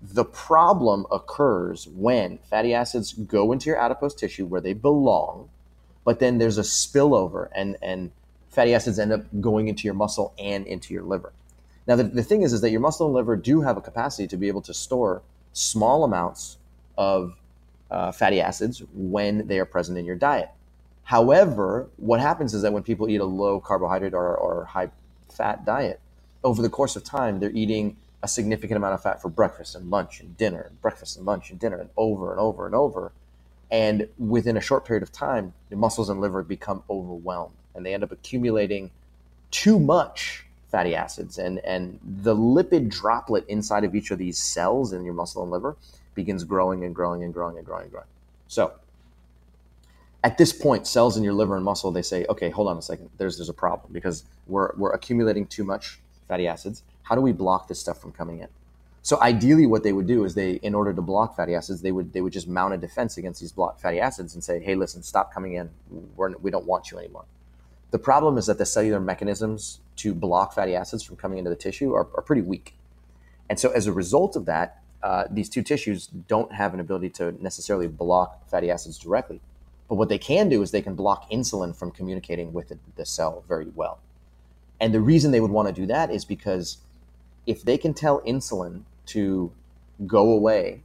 The 0.00 0.24
problem 0.24 1.06
occurs 1.10 1.88
when 1.88 2.38
fatty 2.38 2.72
acids 2.72 3.12
go 3.12 3.52
into 3.52 3.66
your 3.66 3.78
adipose 3.78 4.14
tissue 4.14 4.46
where 4.46 4.60
they 4.60 4.72
belong, 4.72 5.50
but 6.04 6.20
then 6.20 6.38
there's 6.38 6.56
a 6.56 6.62
spillover 6.62 7.48
and, 7.54 7.76
and 7.82 8.12
fatty 8.48 8.74
acids 8.74 8.98
end 8.98 9.12
up 9.12 9.24
going 9.40 9.68
into 9.68 9.84
your 9.84 9.94
muscle 9.94 10.34
and 10.38 10.66
into 10.66 10.94
your 10.94 11.02
liver. 11.02 11.32
Now, 11.86 11.96
the, 11.96 12.04
the 12.04 12.22
thing 12.22 12.42
is, 12.42 12.52
is 12.52 12.60
that 12.60 12.70
your 12.70 12.80
muscle 12.80 13.06
and 13.06 13.14
liver 13.14 13.34
do 13.34 13.62
have 13.62 13.76
a 13.76 13.80
capacity 13.80 14.28
to 14.28 14.36
be 14.36 14.46
able 14.48 14.62
to 14.62 14.74
store 14.74 15.22
small 15.52 16.04
amounts 16.04 16.58
of 16.96 17.34
uh, 17.90 18.12
fatty 18.12 18.40
acids 18.40 18.82
when 18.94 19.46
they 19.46 19.58
are 19.58 19.64
present 19.64 19.98
in 19.98 20.04
your 20.04 20.16
diet. 20.16 20.50
However, 21.04 21.88
what 21.96 22.20
happens 22.20 22.52
is 22.52 22.62
that 22.62 22.72
when 22.72 22.82
people 22.82 23.08
eat 23.08 23.20
a 23.20 23.24
low 23.24 23.60
carbohydrate 23.60 24.14
or, 24.14 24.36
or 24.36 24.64
high 24.64 24.90
fat 25.30 25.64
diet, 25.64 26.00
over 26.44 26.60
the 26.62 26.68
course 26.68 26.96
of 26.96 27.04
time, 27.04 27.40
they're 27.40 27.50
eating 27.50 27.96
a 28.22 28.28
significant 28.28 28.76
amount 28.76 28.94
of 28.94 29.02
fat 29.02 29.22
for 29.22 29.28
breakfast 29.28 29.74
and 29.74 29.90
lunch 29.90 30.20
and 30.20 30.36
dinner, 30.36 30.62
and 30.62 30.80
breakfast 30.82 31.16
and 31.16 31.24
lunch 31.24 31.50
and 31.50 31.58
dinner, 31.58 31.78
and 31.78 31.88
over 31.96 32.30
and 32.30 32.40
over 32.40 32.66
and 32.66 32.74
over. 32.74 33.12
And 33.70 34.08
within 34.18 34.56
a 34.56 34.60
short 34.60 34.84
period 34.84 35.02
of 35.02 35.12
time, 35.12 35.54
your 35.70 35.78
muscles 35.78 36.08
and 36.08 36.20
liver 36.20 36.42
become 36.42 36.82
overwhelmed 36.90 37.54
and 37.78 37.86
they 37.86 37.94
end 37.94 38.02
up 38.02 38.12
accumulating 38.12 38.90
too 39.50 39.78
much 39.78 40.44
fatty 40.70 40.94
acids. 40.94 41.38
And, 41.38 41.60
and 41.60 41.98
the 42.02 42.36
lipid 42.36 42.90
droplet 42.90 43.46
inside 43.48 43.84
of 43.84 43.94
each 43.94 44.10
of 44.10 44.18
these 44.18 44.36
cells 44.36 44.92
in 44.92 45.04
your 45.04 45.14
muscle 45.14 45.42
and 45.42 45.50
liver 45.50 45.76
begins 46.18 46.42
growing 46.42 46.84
and 46.84 46.92
growing 46.94 47.22
and 47.22 47.32
growing 47.32 47.56
and 47.56 47.64
growing 47.64 47.84
and 47.84 47.92
growing. 47.92 48.10
So 48.48 48.72
at 50.24 50.36
this 50.36 50.52
point, 50.52 50.86
cells 50.86 51.16
in 51.16 51.22
your 51.22 51.32
liver 51.32 51.54
and 51.54 51.64
muscle, 51.64 51.92
they 51.92 52.02
say, 52.02 52.26
okay, 52.28 52.50
hold 52.50 52.66
on 52.66 52.76
a 52.76 52.82
second. 52.82 53.08
There's, 53.18 53.38
there's 53.38 53.48
a 53.48 53.60
problem 53.66 53.92
because 53.92 54.24
we're, 54.48 54.74
we're 54.76 54.92
accumulating 54.92 55.46
too 55.46 55.62
much 55.62 56.00
fatty 56.26 56.48
acids. 56.48 56.82
How 57.04 57.14
do 57.14 57.20
we 57.20 57.32
block 57.32 57.68
this 57.68 57.78
stuff 57.78 58.00
from 58.00 58.10
coming 58.10 58.40
in? 58.40 58.48
So 59.02 59.20
ideally, 59.22 59.64
what 59.64 59.84
they 59.84 59.92
would 59.92 60.08
do 60.08 60.24
is 60.24 60.34
they, 60.34 60.54
in 60.54 60.74
order 60.74 60.92
to 60.92 61.00
block 61.00 61.36
fatty 61.36 61.54
acids, 61.54 61.80
they 61.80 61.92
would 61.92 62.12
they 62.12 62.20
would 62.20 62.32
just 62.32 62.48
mount 62.48 62.74
a 62.74 62.76
defense 62.76 63.16
against 63.16 63.40
these 63.40 63.52
blocked 63.52 63.80
fatty 63.80 64.00
acids 64.00 64.34
and 64.34 64.44
say, 64.44 64.60
"Hey, 64.60 64.74
listen, 64.74 65.02
stop 65.02 65.32
coming 65.32 65.54
in. 65.54 65.70
We're, 66.16 66.36
we 66.36 66.50
don't 66.50 66.66
want 66.66 66.90
you 66.90 66.98
anymore." 66.98 67.24
The 67.90 67.98
problem 67.98 68.36
is 68.36 68.46
that 68.46 68.58
the 68.58 68.66
cellular 68.66 69.00
mechanisms 69.00 69.80
to 70.02 70.12
block 70.14 70.52
fatty 70.52 70.74
acids 70.74 71.02
from 71.02 71.16
coming 71.16 71.38
into 71.38 71.48
the 71.48 71.56
tissue 71.56 71.94
are, 71.94 72.06
are 72.16 72.22
pretty 72.22 72.42
weak, 72.42 72.74
and 73.48 73.58
so 73.58 73.70
as 73.70 73.86
a 73.86 73.92
result 73.92 74.36
of 74.36 74.44
that, 74.44 74.82
uh, 75.02 75.24
these 75.30 75.48
two 75.48 75.62
tissues 75.62 76.06
don't 76.06 76.52
have 76.52 76.74
an 76.74 76.80
ability 76.80 77.10
to 77.10 77.32
necessarily 77.42 77.86
block 77.86 78.48
fatty 78.48 78.70
acids 78.70 78.98
directly. 78.98 79.40
But 79.88 79.94
what 79.94 80.08
they 80.08 80.18
can 80.18 80.48
do 80.48 80.60
is 80.62 80.70
they 80.70 80.82
can 80.82 80.94
block 80.94 81.30
insulin 81.30 81.74
from 81.74 81.90
communicating 81.90 82.52
with 82.52 82.68
the, 82.68 82.78
the 82.96 83.06
cell 83.06 83.44
very 83.48 83.68
well. 83.74 84.00
And 84.80 84.92
the 84.92 85.00
reason 85.00 85.30
they 85.30 85.40
would 85.40 85.50
want 85.50 85.68
to 85.68 85.74
do 85.74 85.86
that 85.86 86.10
is 86.10 86.24
because 86.24 86.78
if 87.46 87.62
they 87.62 87.78
can 87.78 87.94
tell 87.94 88.20
insulin 88.22 88.82
to 89.06 89.52
go 90.06 90.30
away, 90.30 90.82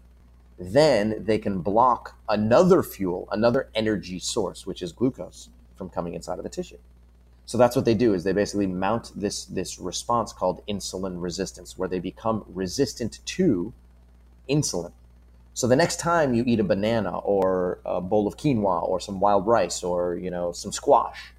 then 0.58 1.24
they 1.26 1.38
can 1.38 1.60
block 1.62 2.16
another 2.30 2.82
fuel, 2.82 3.28
another 3.32 3.70
energy 3.76 4.20
source, 4.20 4.66
which 4.66 4.82
is 4.82 4.92
glucose, 4.92 5.50
from 5.76 5.90
coming 5.90 6.14
inside 6.14 6.38
of 6.38 6.44
the 6.44 6.50
tissue. 6.50 6.78
So 7.46 7.58
that's 7.58 7.76
what 7.76 7.86
they 7.86 7.94
do 7.94 8.14
is 8.14 8.24
they 8.24 8.32
basically 8.32 8.68
mount 8.68 9.12
this 9.16 9.44
this 9.44 9.78
response 9.78 10.32
called 10.32 10.66
insulin 10.68 11.22
resistance, 11.22 11.78
where 11.78 11.90
they 11.90 12.00
become 12.00 12.46
resistant 12.48 13.20
to 13.26 13.74
insulin. 14.50 14.92
So 15.54 15.68
the 15.68 15.76
next 15.76 16.00
time 16.00 16.34
you 16.34 16.44
eat 16.48 16.60
a 16.60 16.64
banana 16.64 17.20
or 17.20 17.80
a 17.86 18.02
bowl 18.02 18.28
of 18.28 18.38
quinoa 18.38 18.88
or 18.88 19.00
some 19.00 19.20
wild 19.20 19.46
rice 19.46 19.84
or 19.84 20.16
you 20.16 20.32
know 20.32 20.52
some 20.52 20.72
squash, 20.72 21.34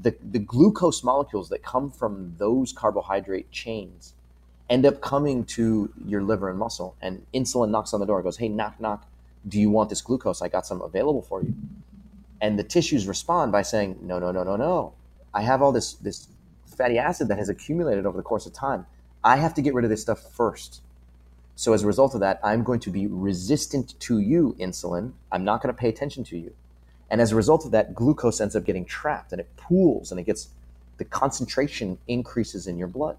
the, 0.00 0.16
the 0.22 0.38
glucose 0.38 1.04
molecules 1.04 1.48
that 1.50 1.62
come 1.62 1.90
from 1.90 2.34
those 2.38 2.72
carbohydrate 2.72 3.50
chains 3.50 4.14
end 4.70 4.86
up 4.86 5.00
coming 5.00 5.44
to 5.44 5.92
your 6.06 6.22
liver 6.22 6.48
and 6.48 6.58
muscle. 6.58 6.96
And 7.02 7.26
insulin 7.34 7.70
knocks 7.70 7.92
on 7.92 8.00
the 8.00 8.06
door, 8.06 8.18
and 8.18 8.24
goes, 8.24 8.38
Hey, 8.38 8.48
knock, 8.48 8.80
knock. 8.80 9.06
Do 9.46 9.60
you 9.60 9.70
want 9.70 9.90
this 9.90 10.00
glucose? 10.00 10.40
I 10.40 10.48
got 10.48 10.66
some 10.66 10.80
available 10.80 11.22
for 11.22 11.42
you. 11.42 11.54
And 12.40 12.58
the 12.58 12.64
tissues 12.64 13.06
respond 13.06 13.52
by 13.52 13.62
saying, 13.62 13.98
No, 14.00 14.18
no, 14.18 14.32
no, 14.32 14.42
no, 14.42 14.56
no. 14.56 14.94
I 15.34 15.42
have 15.42 15.62
all 15.62 15.72
this, 15.72 15.94
this 15.94 16.28
fatty 16.66 16.98
acid 16.98 17.28
that 17.28 17.38
has 17.38 17.48
accumulated 17.48 18.06
over 18.06 18.16
the 18.16 18.22
course 18.22 18.46
of 18.46 18.52
time. 18.52 18.86
I 19.22 19.36
have 19.36 19.54
to 19.54 19.62
get 19.62 19.74
rid 19.74 19.84
of 19.84 19.90
this 19.90 20.02
stuff 20.02 20.20
first. 20.32 20.80
So 21.54 21.72
as 21.72 21.82
a 21.82 21.86
result 21.86 22.14
of 22.14 22.20
that, 22.20 22.40
I'm 22.42 22.62
going 22.62 22.80
to 22.80 22.90
be 22.90 23.06
resistant 23.06 23.98
to 24.00 24.18
you, 24.18 24.56
insulin. 24.58 25.12
I'm 25.30 25.44
not 25.44 25.62
going 25.62 25.74
to 25.74 25.78
pay 25.78 25.88
attention 25.88 26.24
to 26.24 26.38
you. 26.38 26.54
And 27.10 27.20
as 27.20 27.30
a 27.30 27.36
result 27.36 27.64
of 27.66 27.72
that, 27.72 27.94
glucose 27.94 28.40
ends 28.40 28.56
up 28.56 28.64
getting 28.64 28.86
trapped 28.86 29.32
and 29.32 29.40
it 29.40 29.54
pools 29.56 30.10
and 30.10 30.18
it 30.18 30.24
gets 30.24 30.48
the 30.96 31.04
concentration 31.04 31.98
increases 32.08 32.66
in 32.66 32.78
your 32.78 32.88
blood. 32.88 33.16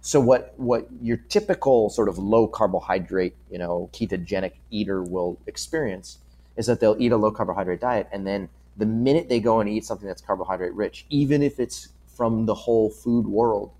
So 0.00 0.20
what 0.20 0.54
what 0.56 0.86
your 1.02 1.16
typical 1.16 1.90
sort 1.90 2.08
of 2.08 2.18
low 2.18 2.46
carbohydrate, 2.46 3.34
you 3.50 3.58
know, 3.58 3.90
ketogenic 3.92 4.52
eater 4.70 5.02
will 5.02 5.38
experience 5.46 6.18
is 6.56 6.66
that 6.66 6.78
they'll 6.78 6.96
eat 7.00 7.10
a 7.10 7.16
low 7.16 7.32
carbohydrate 7.32 7.80
diet 7.80 8.08
and 8.12 8.24
then 8.24 8.48
the 8.76 8.86
minute 8.86 9.28
they 9.28 9.40
go 9.40 9.58
and 9.58 9.68
eat 9.68 9.84
something 9.84 10.06
that's 10.06 10.22
carbohydrate 10.22 10.74
rich, 10.74 11.06
even 11.10 11.42
if 11.42 11.58
it's 11.58 11.88
from 12.06 12.46
the 12.46 12.54
whole 12.54 12.90
food 12.90 13.26
world, 13.26 13.72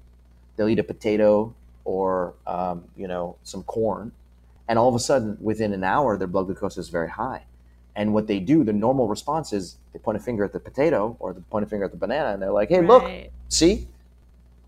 they'll 0.57 0.69
eat 0.69 0.79
a 0.79 0.85
potato 0.85 1.55
or 1.87 2.35
um, 2.47 2.85
you 2.97 3.09
know 3.09 3.37
some 3.45 3.63
corn, 3.63 4.13
and 4.69 4.79
all 4.79 4.89
of 4.89 4.95
a 4.95 4.99
sudden 4.99 5.39
within 5.41 5.73
an 5.73 5.85
hour 5.85 6.19
their 6.19 6.27
blood 6.27 6.47
glucose 6.47 6.77
is 6.77 6.91
very 6.91 7.09
high. 7.09 7.45
And 7.95 8.13
what 8.13 8.27
they 8.27 8.41
do, 8.41 8.63
the 8.63 8.75
normal 8.75 9.09
response 9.09 9.55
is 9.55 9.79
they 9.95 9.99
point 9.99 10.19
a 10.19 10.21
finger 10.21 10.45
at 10.45 10.53
the 10.53 10.61
potato 10.61 11.17
or 11.19 11.33
they 11.33 11.41
point 11.49 11.65
a 11.65 11.69
finger 11.69 11.87
at 11.87 11.93
the 11.93 11.97
banana, 11.97 12.35
and 12.35 12.43
they're 12.43 12.53
like, 12.53 12.69
"Hey, 12.69 12.81
right. 12.81 12.89
look, 12.89 13.33
see, 13.49 13.87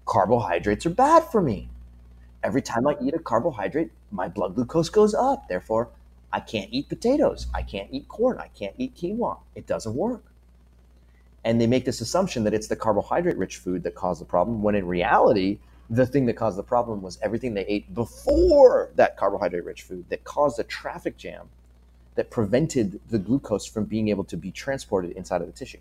carbohydrates 0.07 0.87
are 0.87 0.91
bad 0.91 1.25
for 1.25 1.43
me. 1.43 1.69
Every 2.43 2.63
time 2.63 2.87
I 2.87 2.97
eat 3.03 3.15
a 3.15 3.19
carbohydrate, 3.19 3.91
my 4.13 4.29
blood 4.29 4.55
glucose 4.55 4.89
goes 4.89 5.13
up. 5.13 5.49
Therefore, 5.49 5.89
I 6.33 6.41
can't 6.41 6.69
eat 6.73 6.89
potatoes. 6.89 7.49
I 7.53 7.63
can't 7.63 7.89
eat 7.91 8.09
corn. 8.09 8.39
I 8.39 8.49
can't 8.49 8.75
eat 8.79 8.95
quinoa. 8.95 9.39
It 9.55 9.67
doesn't 9.67 9.95
work. 9.95 10.25
And 11.45 11.61
they 11.61 11.67
make 11.67 11.85
this 11.85 12.01
assumption 12.01 12.45
that 12.45 12.55
it's 12.55 12.69
the 12.69 12.77
carbohydrate 12.77 13.37
rich 13.37 13.57
food 13.57 13.83
that 13.83 13.95
caused 13.95 14.21
the 14.21 14.25
problem, 14.25 14.63
when 14.63 14.75
in 14.75 14.87
reality, 14.87 15.59
the 15.91 16.07
thing 16.07 16.27
that 16.27 16.35
caused 16.35 16.59
the 16.59 16.63
problem 16.63 17.01
was 17.03 17.19
everything 17.23 17.55
they 17.55 17.65
ate 17.67 17.95
before 17.95 18.91
that 18.97 19.17
carbohydrate 19.17 19.65
rich 19.65 19.83
food 19.83 20.05
that 20.11 20.25
caused 20.25 20.59
a 20.59 20.65
traffic 20.65 21.17
jam 21.17 21.49
that 22.15 22.31
prevented 22.31 23.01
the 23.11 23.19
glucose 23.19 23.65
from 23.65 23.85
being 23.85 24.09
able 24.09 24.25
to 24.25 24.37
be 24.37 24.51
transported 24.51 25.13
inside 25.13 25.41
of 25.41 25.47
the 25.47 25.53
tissue. 25.53 25.79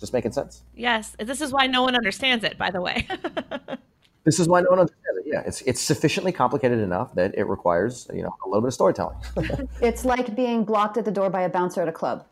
Just 0.00 0.12
making 0.12 0.32
sense? 0.32 0.62
Yes. 0.74 1.14
This 1.18 1.40
is 1.40 1.52
why 1.52 1.66
no 1.66 1.82
one 1.82 1.94
understands 1.94 2.44
it, 2.44 2.58
by 2.58 2.70
the 2.70 2.80
way. 2.80 3.06
this 4.24 4.40
is 4.40 4.48
why 4.48 4.60
no 4.60 4.70
one 4.70 4.80
understands 4.80 5.18
it. 5.18 5.24
Yeah, 5.26 5.42
it's 5.46 5.60
it's 5.62 5.80
sufficiently 5.80 6.32
complicated 6.32 6.78
enough 6.78 7.14
that 7.14 7.34
it 7.36 7.44
requires 7.44 8.08
you 8.14 8.22
know 8.22 8.34
a 8.44 8.48
little 8.48 8.60
bit 8.60 8.68
of 8.68 8.74
storytelling. 8.74 9.16
it's 9.80 10.04
like 10.04 10.36
being 10.36 10.64
blocked 10.64 10.96
at 10.98 11.04
the 11.04 11.10
door 11.10 11.30
by 11.30 11.42
a 11.42 11.48
bouncer 11.48 11.82
at 11.82 11.88
a 11.88 11.92
club. 11.92 12.26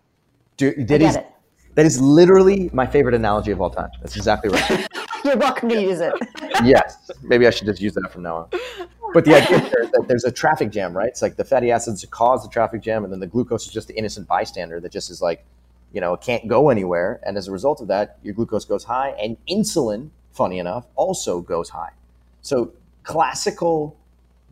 Do, 0.56 0.72
that 0.84 1.02
is, 1.02 1.16
it. 1.16 1.26
That 1.74 1.86
is 1.86 2.00
literally 2.00 2.70
my 2.72 2.86
favorite 2.86 3.14
analogy 3.14 3.50
of 3.50 3.60
all 3.60 3.70
time. 3.70 3.90
That's 4.00 4.16
exactly 4.16 4.50
right. 4.50 4.86
You're 5.26 5.38
welcome 5.38 5.70
to 5.70 5.80
use 5.80 6.00
it. 6.00 6.12
yes, 6.64 7.10
maybe 7.22 7.46
I 7.46 7.50
should 7.50 7.66
just 7.66 7.80
use 7.80 7.94
that 7.94 8.12
from 8.12 8.24
now 8.24 8.36
on. 8.36 8.48
But 9.14 9.24
the 9.24 9.34
idea 9.34 9.56
is 9.56 9.90
that 9.90 10.04
there's 10.06 10.24
a 10.24 10.30
traffic 10.30 10.70
jam, 10.70 10.94
right? 10.94 11.08
It's 11.08 11.22
like 11.22 11.36
the 11.36 11.44
fatty 11.44 11.70
acids 11.70 12.04
cause 12.10 12.42
the 12.42 12.50
traffic 12.50 12.82
jam, 12.82 13.04
and 13.04 13.12
then 13.12 13.20
the 13.20 13.26
glucose 13.26 13.66
is 13.66 13.72
just 13.72 13.88
the 13.88 13.94
innocent 13.94 14.28
bystander 14.28 14.80
that 14.80 14.92
just 14.92 15.10
is 15.10 15.22
like, 15.22 15.42
you 15.94 16.00
know, 16.02 16.12
it 16.12 16.20
can't 16.20 16.46
go 16.46 16.68
anywhere. 16.68 17.20
And 17.22 17.38
as 17.38 17.48
a 17.48 17.52
result 17.52 17.80
of 17.80 17.88
that, 17.88 18.18
your 18.22 18.34
glucose 18.34 18.66
goes 18.66 18.84
high, 18.84 19.10
and 19.10 19.38
insulin, 19.48 20.10
funny 20.32 20.58
enough, 20.58 20.84
also 20.94 21.40
goes 21.40 21.70
high. 21.70 21.92
So 22.42 22.72
classical 23.02 23.96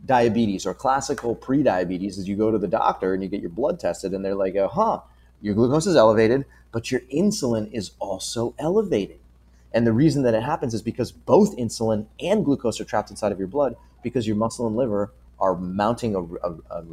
diabetes 0.07 0.65
or 0.65 0.73
classical 0.73 1.35
pre-diabetes 1.35 2.17
is 2.17 2.27
you 2.27 2.35
go 2.35 2.49
to 2.49 2.57
the 2.57 2.67
doctor 2.67 3.13
and 3.13 3.21
you 3.21 3.29
get 3.29 3.41
your 3.41 3.51
blood 3.51 3.79
tested, 3.79 4.11
and 4.13 4.25
they're 4.25 4.33
like, 4.33 4.55
oh, 4.55 4.69
huh, 4.69 5.01
your 5.39 5.53
glucose 5.53 5.85
is 5.85 5.95
elevated, 5.95 6.45
but 6.71 6.89
your 6.89 7.01
insulin 7.13 7.71
is 7.71 7.91
also 7.99 8.55
elevated. 8.57 9.19
And 9.73 9.87
the 9.87 9.93
reason 9.93 10.23
that 10.23 10.33
it 10.33 10.43
happens 10.43 10.73
is 10.73 10.81
because 10.81 11.11
both 11.11 11.57
insulin 11.57 12.05
and 12.19 12.45
glucose 12.45 12.79
are 12.79 12.85
trapped 12.85 13.09
inside 13.09 13.31
of 13.31 13.39
your 13.39 13.47
blood 13.47 13.75
because 14.03 14.27
your 14.27 14.35
muscle 14.35 14.67
and 14.67 14.75
liver 14.75 15.11
are 15.39 15.55
mounting 15.55 16.15
a, 16.15 16.21
a, 16.21 16.55
a, 16.69 16.83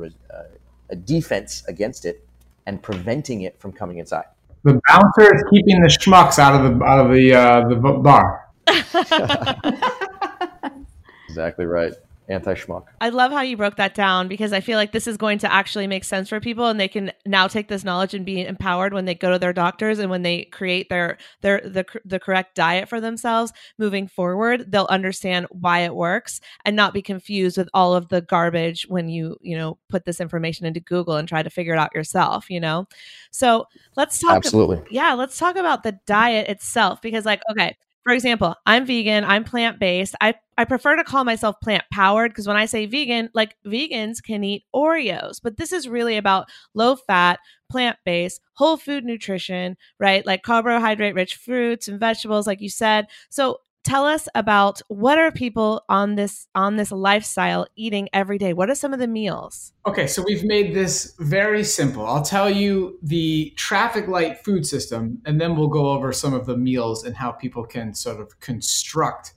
a 0.91 0.97
defense 0.97 1.63
against 1.69 2.05
it 2.05 2.27
and 2.67 2.83
preventing 2.83 3.43
it 3.43 3.59
from 3.59 3.73
coming 3.73 3.99
inside. 3.99 4.25
The 4.63 4.81
bouncer 4.89 5.35
is 5.35 5.43
keeping 5.51 5.81
the 5.81 5.89
schmucks 5.89 6.39
out 6.39 6.55
of 6.55 6.79
the 6.79 6.85
out 6.85 7.07
of 7.07 7.13
the 7.13 7.35
uh, 7.35 7.69
the 7.69 7.77
bar. 7.77 8.47
exactly 11.29 11.65
right 11.65 11.95
anti 12.31 12.55
schmuck. 12.55 12.87
I 13.01 13.09
love 13.09 13.33
how 13.33 13.43
you 13.43 13.57
broke 13.57 13.77
that 13.77 13.95
down 13.95 14.29
because 14.29 14.53
I 14.53 14.61
feel 14.61 14.79
like 14.79 14.93
this 14.93 15.07
is 15.07 15.17
going 15.17 15.39
to 15.39 15.53
actually 15.53 15.87
make 15.87 16.05
sense 16.05 16.29
for 16.29 16.41
people 16.41 16.67
and 16.67 16.79
they 16.79 16.89
can 16.89 17.13
now 17.27 17.49
take 17.49 17.69
this 17.69 17.85
knowledge 17.85 18.15
and 18.15 18.25
be 18.25 18.41
empowered 18.47 18.95
when 18.95 19.05
they 19.05 19.15
go 19.15 19.31
to 19.31 19.39
their 19.39 19.53
doctors 19.53 19.99
and 19.99 20.11
when 20.11 20.23
they 20.23 20.45
create 20.45 20.89
their 20.89 21.19
their 21.43 21.61
the, 21.61 21.85
the 22.05 22.21
correct 22.21 22.55
diet 22.55 22.89
for 22.89 23.01
themselves 23.01 23.53
moving 23.79 24.07
forward, 24.07 24.71
they'll 24.71 24.87
understand 24.91 25.47
why 25.51 25.81
it 25.81 25.95
works 25.95 26.41
and 26.65 26.77
not 26.77 26.95
be 26.95 27.03
confused 27.03 27.59
with 27.59 27.69
all 27.75 27.95
of 27.95 28.09
the 28.09 28.21
garbage 28.21 28.87
when 28.89 29.09
you, 29.09 29.37
you 29.41 29.57
know, 29.57 29.79
put 29.89 30.05
this 30.05 30.21
information 30.21 30.67
into 30.67 30.81
Google 30.81 31.17
and 31.17 31.29
try 31.29 31.43
to 31.43 31.51
figure 31.51 31.75
it 31.75 31.79
out 31.79 31.95
yourself, 31.95 32.49
you 32.49 32.61
know. 32.61 32.87
So, 33.31 33.67
let's 33.97 34.19
talk 34.19 34.37
Absolutely. 34.37 34.83
Yeah, 34.91 35.15
let's 35.15 35.39
talk 35.39 35.57
about 35.57 35.83
the 35.83 35.99
diet 36.07 36.49
itself 36.49 37.03
because 37.03 37.25
like 37.25 37.43
okay, 37.51 37.77
for 38.03 38.13
example, 38.13 38.55
I'm 38.65 38.87
vegan, 38.87 39.25
I'm 39.25 39.45
plant 39.45 39.79
based. 39.79 40.15
I, 40.21 40.35
I 40.57 40.65
prefer 40.65 40.97
to 40.97 41.05
call 41.05 41.25
myself 41.25 41.61
plant 41.61 41.85
powered 41.93 42.31
because 42.31 42.47
when 42.47 42.57
I 42.57 42.65
say 42.67 42.87
vegan, 42.87 43.29
like 43.35 43.57
vegans 43.67 44.23
can 44.23 44.43
eat 44.43 44.65
Oreos, 44.75 45.41
but 45.43 45.59
this 45.59 45.73
is 45.73 45.89
really 45.89 46.17
about 46.17 46.49
low 46.75 46.97
fat, 46.97 47.41
plant 47.71 47.99
based, 48.05 48.41
whole 48.55 48.79
food 48.79 49.05
nutrition, 49.05 49.77
right? 49.99 50.25
Like 50.25 50.43
carbohydrate 50.43 51.15
rich 51.15 51.37
fruits 51.37 51.89
and 51.89 52.01
vegetables, 52.01 52.47
like 52.47 52.61
you 52.61 52.71
said. 52.71 53.07
So 53.29 53.59
tell 53.85 54.05
us 54.05 54.29
about 54.35 54.81
what 54.89 55.19
are 55.19 55.31
people 55.31 55.85
on 55.89 56.15
this 56.15 56.47
on 56.55 56.77
this 56.77 56.93
lifestyle 56.93 57.67
eating 57.77 58.09
every 58.13 58.39
day? 58.39 58.53
What 58.53 58.71
are 58.71 58.75
some 58.75 58.93
of 58.93 58.99
the 58.99 59.09
meals? 59.09 59.73
Okay 59.87 60.07
so 60.07 60.23
we've 60.23 60.45
made 60.45 60.75
this 60.75 61.15
very 61.19 61.65
simple. 61.65 62.07
I'll 62.07 62.23
tell 62.23 62.51
you 62.51 62.99
the 63.03 63.53
traffic 63.57 64.09
light 64.09 64.45
food 64.45 64.67
system 64.67 65.21
and 65.25 65.41
then 65.41 65.57
we'll 65.57 65.69
go 65.69 65.91
over 65.91 66.13
some 66.13 66.35
of 66.35 66.47
the 66.47 66.57
meals 66.57 67.05
and 67.05 67.17
how 67.17 67.33
people 67.33 67.65
can 67.65 67.95
sort 67.95 68.21
of 68.21 68.39
construct 68.41 69.35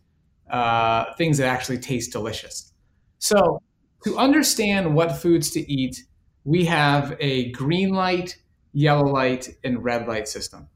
uh, 0.50 1.14
things 1.16 1.38
that 1.38 1.48
actually 1.48 1.80
taste 1.80 2.12
delicious. 2.12 2.74
So 3.20 3.62
to 4.04 4.18
understand 4.18 4.94
what 4.94 5.18
foods 5.18 5.50
to 5.52 5.72
eat 5.72 6.04
we 6.44 6.66
have 6.66 7.16
a 7.20 7.52
green 7.52 7.90
light 7.90 8.38
yellow 8.74 9.06
light 9.06 9.50
and 9.64 9.84
red 9.84 10.08
light 10.08 10.28
system. 10.28 10.68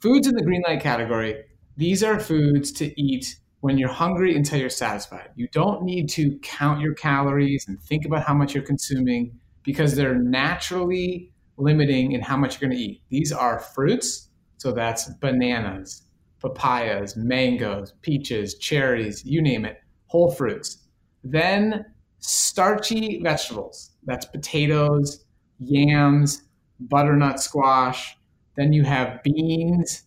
Foods 0.00 0.26
in 0.26 0.34
the 0.34 0.42
green 0.42 0.62
light 0.66 0.80
category 0.80 1.44
these 1.76 2.02
are 2.02 2.20
foods 2.20 2.72
to 2.72 3.00
eat 3.00 3.36
when 3.60 3.78
you're 3.78 3.88
hungry 3.88 4.36
until 4.36 4.58
you're 4.58 4.68
satisfied. 4.68 5.30
You 5.36 5.48
don't 5.52 5.84
need 5.84 6.08
to 6.10 6.38
count 6.42 6.80
your 6.80 6.94
calories 6.94 7.66
and 7.68 7.80
think 7.80 8.04
about 8.04 8.24
how 8.24 8.34
much 8.34 8.54
you're 8.54 8.64
consuming 8.64 9.38
because 9.62 9.94
they're 9.94 10.18
naturally 10.18 11.30
limiting 11.56 12.12
in 12.12 12.20
how 12.20 12.36
much 12.36 12.60
you're 12.60 12.68
going 12.68 12.78
to 12.78 12.84
eat. 12.84 13.02
These 13.08 13.32
are 13.32 13.60
fruits, 13.60 14.28
so 14.58 14.72
that's 14.72 15.08
bananas, 15.20 16.02
papayas, 16.40 17.16
mangoes, 17.16 17.94
peaches, 18.02 18.56
cherries, 18.58 19.24
you 19.24 19.40
name 19.40 19.64
it, 19.64 19.78
whole 20.06 20.32
fruits. 20.32 20.78
Then 21.22 21.84
starchy 22.18 23.20
vegetables, 23.22 23.92
that's 24.04 24.26
potatoes, 24.26 25.24
yams, 25.60 26.42
butternut 26.80 27.40
squash. 27.40 28.16
Then 28.56 28.72
you 28.72 28.82
have 28.82 29.22
beans, 29.22 30.02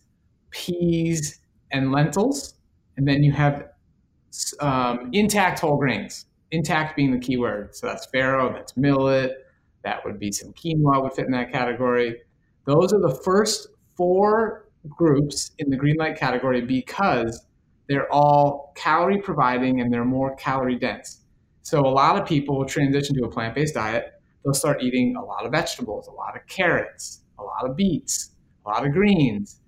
peas, 0.50 1.40
and 1.72 1.92
lentils. 1.92 2.54
And 2.96 3.06
then 3.06 3.22
you 3.22 3.32
have 3.32 3.68
um, 4.60 5.10
intact 5.12 5.60
whole 5.60 5.76
grains, 5.76 6.26
intact 6.50 6.96
being 6.96 7.10
the 7.10 7.18
key 7.18 7.36
word. 7.36 7.74
So 7.74 7.86
that's 7.86 8.06
farro, 8.14 8.52
that's 8.52 8.76
millet, 8.76 9.32
that 9.84 10.04
would 10.04 10.18
be 10.18 10.32
some 10.32 10.52
quinoa 10.52 11.02
would 11.02 11.12
fit 11.12 11.26
in 11.26 11.32
that 11.32 11.52
category. 11.52 12.16
Those 12.64 12.92
are 12.92 13.00
the 13.00 13.14
first 13.24 13.68
four 13.96 14.68
groups 14.88 15.52
in 15.58 15.70
the 15.70 15.76
green 15.76 15.96
light 15.96 16.18
category 16.18 16.60
because 16.60 17.46
they're 17.88 18.12
all 18.12 18.72
calorie 18.76 19.20
providing 19.20 19.80
and 19.80 19.92
they're 19.92 20.04
more 20.04 20.34
calorie 20.36 20.78
dense. 20.78 21.22
So 21.62 21.80
a 21.80 21.88
lot 21.88 22.20
of 22.20 22.26
people 22.26 22.58
will 22.58 22.66
transition 22.66 23.16
to 23.16 23.24
a 23.24 23.28
plant 23.28 23.54
based 23.54 23.74
diet. 23.74 24.12
They'll 24.44 24.54
start 24.54 24.82
eating 24.82 25.16
a 25.16 25.24
lot 25.24 25.44
of 25.46 25.52
vegetables, 25.52 26.08
a 26.08 26.12
lot 26.12 26.36
of 26.36 26.46
carrots, 26.46 27.22
a 27.38 27.42
lot 27.42 27.68
of 27.68 27.76
beets, 27.76 28.30
a 28.64 28.68
lot 28.68 28.86
of 28.86 28.92
greens, 28.92 29.60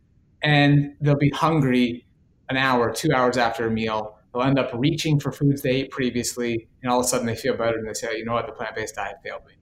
and 0.43 0.95
they'll 1.01 1.17
be 1.17 1.31
hungry 1.31 2.07
an 2.49 2.57
hour, 2.57 2.93
two 2.93 3.13
hours 3.13 3.37
after 3.37 3.67
a 3.67 3.71
meal. 3.71 4.19
They'll 4.33 4.43
end 4.43 4.59
up 4.59 4.71
reaching 4.75 5.21
for 5.21 5.33
foods 5.33 5.63
they 5.63 5.71
ate 5.71 5.91
previously, 5.91 6.69
and 6.83 6.91
all 6.91 7.01
of 7.01 7.07
a 7.07 7.09
sudden 7.09 7.27
they 7.27 7.37
feel 7.37 7.57
better 7.57 7.77
and 7.77 7.89
they 7.89 7.95
say, 7.95 8.09
oh, 8.11 8.15
you 8.15 8.25
know 8.25 8.35
what, 8.35 8.47
the 8.47 8.53
plant 8.53 8.75
based 8.75 8.95
diet 8.95 9.17
failed 9.23 9.45
me. 9.47 9.55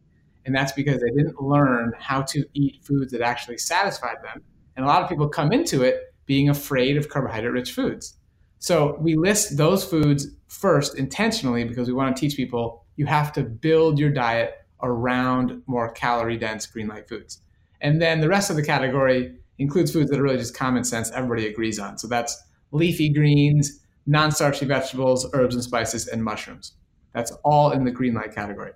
And 0.45 0.55
that's 0.55 0.73
because 0.73 1.01
they 1.01 1.11
didn't 1.11 1.41
learn 1.41 1.93
how 1.99 2.23
to 2.23 2.45
eat 2.55 2.85
foods 2.85 3.13
that 3.13 3.21
actually 3.21 3.59
satisfied 3.59 4.17
them. 4.23 4.43
And 4.77 4.85
a 4.85 4.89
lot 4.89 5.03
of 5.03 5.09
people 5.09 5.29
come 5.29 5.53
into 5.53 5.83
it 5.83 6.15
being 6.27 6.49
afraid 6.49 6.97
of 6.97 7.09
carbohydrate 7.09 7.53
rich 7.53 7.73
foods. 7.73 8.17
So 8.59 8.97
we 9.01 9.17
list 9.17 9.57
those 9.57 9.85
foods 9.85 10.29
first 10.49 10.97
intentionally 10.97 11.65
because 11.65 11.89
we 11.89 11.95
want 11.95 12.17
to 12.17 12.21
teach 12.21 12.37
people 12.37 12.85
you 12.97 13.07
have 13.07 13.33
to 13.35 13.43
build 13.43 13.99
your 13.99 14.11
diet 14.11 14.55
around 14.83 15.63
more 15.67 15.91
calorie 15.93 16.39
dense 16.39 16.67
green 16.67 16.89
light 16.89 17.09
foods. 17.09 17.43
And 17.81 18.01
then 18.01 18.21
the 18.21 18.29
rest 18.29 18.51
of 18.51 18.57
the 18.57 18.65
category 18.65 19.37
includes 19.59 19.93
foods 19.93 20.11
that 20.11 20.21
are 20.21 20.23
really 20.23 20.37
just 20.37 20.57
common 20.57 20.85
sense, 20.85 21.11
everybody 21.13 21.47
agrees 21.47 21.79
on. 21.79 21.99
So 21.99 22.09
that's 22.09 22.41
leafy 22.73 23.13
greens, 23.13 23.81
non 24.07 24.31
starchy 24.31 24.67
vegetables, 24.67 25.29
herbs 25.33 25.55
and 25.55 25.65
spices, 25.65 26.09
and 26.09 26.23
mushrooms. 26.23 26.73
That's 27.15 27.33
all 27.45 27.71
in 27.71 27.85
the 27.85 27.91
green 27.91 28.15
light 28.15 28.35
category. 28.35 28.73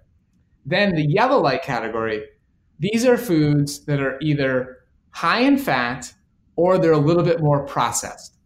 Then 0.65 0.95
the 0.95 1.07
yellow 1.07 1.41
light 1.41 1.63
category, 1.63 2.25
these 2.79 3.05
are 3.05 3.17
foods 3.17 3.85
that 3.85 4.01
are 4.01 4.19
either 4.21 4.79
high 5.11 5.41
in 5.41 5.59
fat 5.59 6.13
or 6.57 6.79
they're 6.79 6.93
a 6.93 6.99
little 6.99 7.23
bit 7.23 7.41
more 7.41 7.67
processed. 7.67 8.37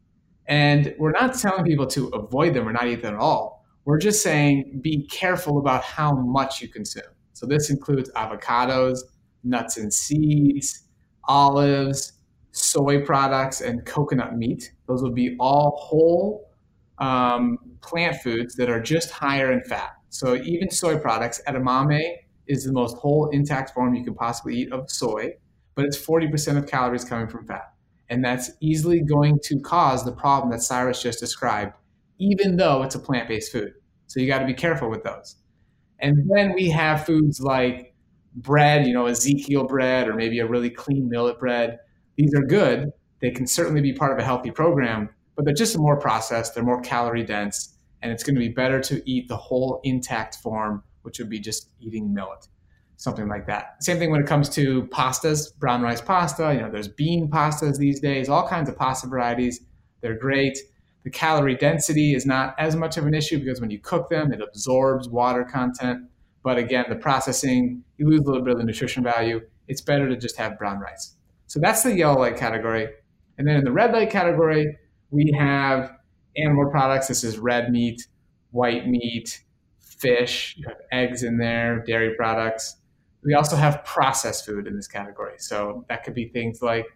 And 0.47 0.95
we're 0.99 1.13
not 1.13 1.35
telling 1.35 1.65
people 1.65 1.87
to 1.89 2.09
avoid 2.09 2.55
them 2.55 2.69
or 2.69 2.73
not 2.73 2.87
eat 2.87 3.03
them 3.03 3.15
at 3.15 3.21
all. 3.21 3.65
We're 3.85 3.99
just 3.99 4.23
saying 4.23 4.81
be 4.83 5.07
careful 5.07 5.59
about 5.59 5.83
how 5.83 6.13
much 6.13 6.61
you 6.61 6.69
consume. 6.69 7.05
So 7.33 7.47
this 7.47 7.71
includes 7.71 8.11
avocados, 8.13 9.01
nuts 9.43 9.77
and 9.77 9.93
seeds, 9.93 10.85
olives, 11.29 12.14
soy 12.55 13.05
products, 13.05 13.61
and 13.61 13.85
coconut 13.85 14.37
meat. 14.37 14.73
Those 14.87 15.03
will 15.03 15.13
be 15.13 15.37
all 15.41 15.77
whole 15.77 16.51
um, 16.99 17.59
plant 17.81 18.17
foods 18.23 18.55
that 18.57 18.71
are 18.71 18.81
just 18.81 19.11
higher 19.11 19.53
in 19.53 19.63
fat. 19.63 19.91
So 20.09 20.37
even 20.37 20.71
soy 20.71 20.97
products, 20.99 21.43
edamame 21.49 22.17
is 22.47 22.65
the 22.65 22.73
most 22.73 22.97
whole 22.97 23.29
intact 23.31 23.75
form 23.75 23.95
you 23.95 24.05
can 24.05 24.15
possibly 24.15 24.57
eat 24.57 24.73
of 24.73 24.89
soy, 24.89 25.33
but 25.75 25.85
it's 25.85 25.99
40% 25.99 26.57
of 26.57 26.67
calories 26.69 27.05
coming 27.05 27.27
from 27.27 27.45
fat. 27.45 27.73
And 28.09 28.25
that's 28.25 28.53
easily 28.61 29.01
going 29.01 29.41
to 29.45 29.59
cause 29.59 30.05
the 30.05 30.13
problem 30.13 30.53
that 30.53 30.63
Cyrus 30.63 31.03
just 31.03 31.19
described, 31.19 31.75
even 32.19 32.57
though 32.57 32.83
it's 32.83 32.95
a 32.95 33.01
plant 33.01 33.29
based 33.29 33.51
food. 33.51 33.73
So 34.07 34.21
you 34.21 34.29
got 34.29 34.39
to 34.39 34.47
be 34.47 34.55
careful 34.55 34.89
with 34.89 35.03
those. 35.03 35.37
And 35.99 36.31
then 36.33 36.53
we 36.53 36.71
have 36.71 37.07
foods 37.07 37.41
like 37.41 37.95
bread, 38.37 38.87
you 38.87 38.93
know, 38.93 39.07
Ezekiel 39.07 39.65
bread 39.65 40.07
or 40.07 40.15
maybe 40.15 40.39
a 40.39 40.47
really 40.47 40.71
clean 40.71 41.09
millet 41.09 41.41
bread. 41.41 41.79
These 42.17 42.35
are 42.35 42.43
good. 42.43 42.93
They 43.21 43.31
can 43.31 43.47
certainly 43.47 43.81
be 43.81 43.93
part 43.93 44.13
of 44.13 44.19
a 44.19 44.25
healthy 44.25 44.51
program, 44.51 45.09
but 45.37 45.45
they're 45.45 45.55
just 45.55 45.77
more 45.79 45.97
processed, 45.97 46.55
they're 46.55 46.65
more 46.65 46.81
calorie 46.81 47.25
dense, 47.25 47.77
and 48.03 48.13
it's 48.13 48.23
going 48.23 48.35
to 48.35 48.41
be 48.41 48.49
better 48.49 48.81
to 48.81 49.03
eat 49.11 49.29
the 49.29 49.37
whole 49.37 49.81
intact 49.83 50.37
form, 50.37 50.83
which 51.03 51.19
would 51.19 51.31
be 51.31 51.41
just 51.41 51.71
eating 51.81 52.13
millet, 52.13 52.47
something 52.97 53.29
like 53.29 53.47
that. 53.47 53.83
Same 53.83 53.99
thing 53.99 54.11
when 54.11 54.21
it 54.21 54.27
comes 54.27 54.49
to 54.51 54.85
pastas, 54.89 55.57
brown 55.59 55.83
rice 55.83 56.01
pasta. 56.01 56.53
You 56.55 56.61
know, 56.61 56.71
there's 56.71 56.89
bean 56.89 57.31
pastas 57.31 57.79
these 57.79 58.01
days, 58.01 58.29
all 58.29 58.47
kinds 58.47 58.69
of 58.69 58.77
pasta 58.77 59.07
varieties. 59.07 59.61
They're 60.03 60.19
great. 60.19 60.59
The 61.05 61.11
calorie 61.11 61.57
density 61.57 62.15
is 62.15 62.27
not 62.27 62.55
as 62.59 62.77
much 62.77 62.97
of 62.97 63.07
an 63.07 63.15
issue 63.15 63.39
because 63.39 63.61
when 63.61 63.71
you 63.71 63.79
cook 63.79 64.09
them, 64.09 64.33
it 64.33 64.41
absorbs 64.41 65.09
water 65.09 65.45
content. 65.45 66.09
But 66.43 66.59
again, 66.59 66.85
the 66.89 66.97
processing, 66.97 67.83
you 67.97 68.09
lose 68.09 68.21
a 68.21 68.25
little 68.25 68.43
bit 68.43 68.53
of 68.53 68.59
the 68.59 68.65
nutrition 68.65 69.03
value. 69.03 69.41
It's 69.67 69.81
better 69.81 70.09
to 70.09 70.17
just 70.17 70.37
have 70.37 70.59
brown 70.59 70.79
rice. 70.79 71.17
So 71.47 71.61
that's 71.61 71.83
the 71.83 71.95
yellow 71.95 72.21
light 72.21 72.37
category. 72.37 72.89
And 73.39 73.47
then 73.47 73.57
in 73.57 73.65
the 73.65 73.73
red 73.73 73.93
light 73.93 74.11
category, 74.11 74.77
we 75.11 75.33
have 75.39 75.93
animal 76.37 76.71
products. 76.71 77.09
This 77.09 77.25
is 77.25 77.39
red 77.39 77.71
meat, 77.71 78.07
white 78.51 78.89
meat, 78.89 79.43
fish, 79.81 80.57
you 80.59 80.67
have 80.69 80.79
eggs 80.93 81.23
in 81.23 81.39
there, 81.39 81.83
dairy 81.87 82.15
products. 82.17 82.77
We 83.25 83.35
also 83.35 83.57
have 83.57 83.85
processed 83.85 84.45
food 84.45 84.67
in 84.67 84.77
this 84.77 84.87
category. 84.87 85.35
So 85.39 85.85
that 85.89 86.05
could 86.05 86.15
be 86.15 86.29
things 86.29 86.61
like, 86.61 86.87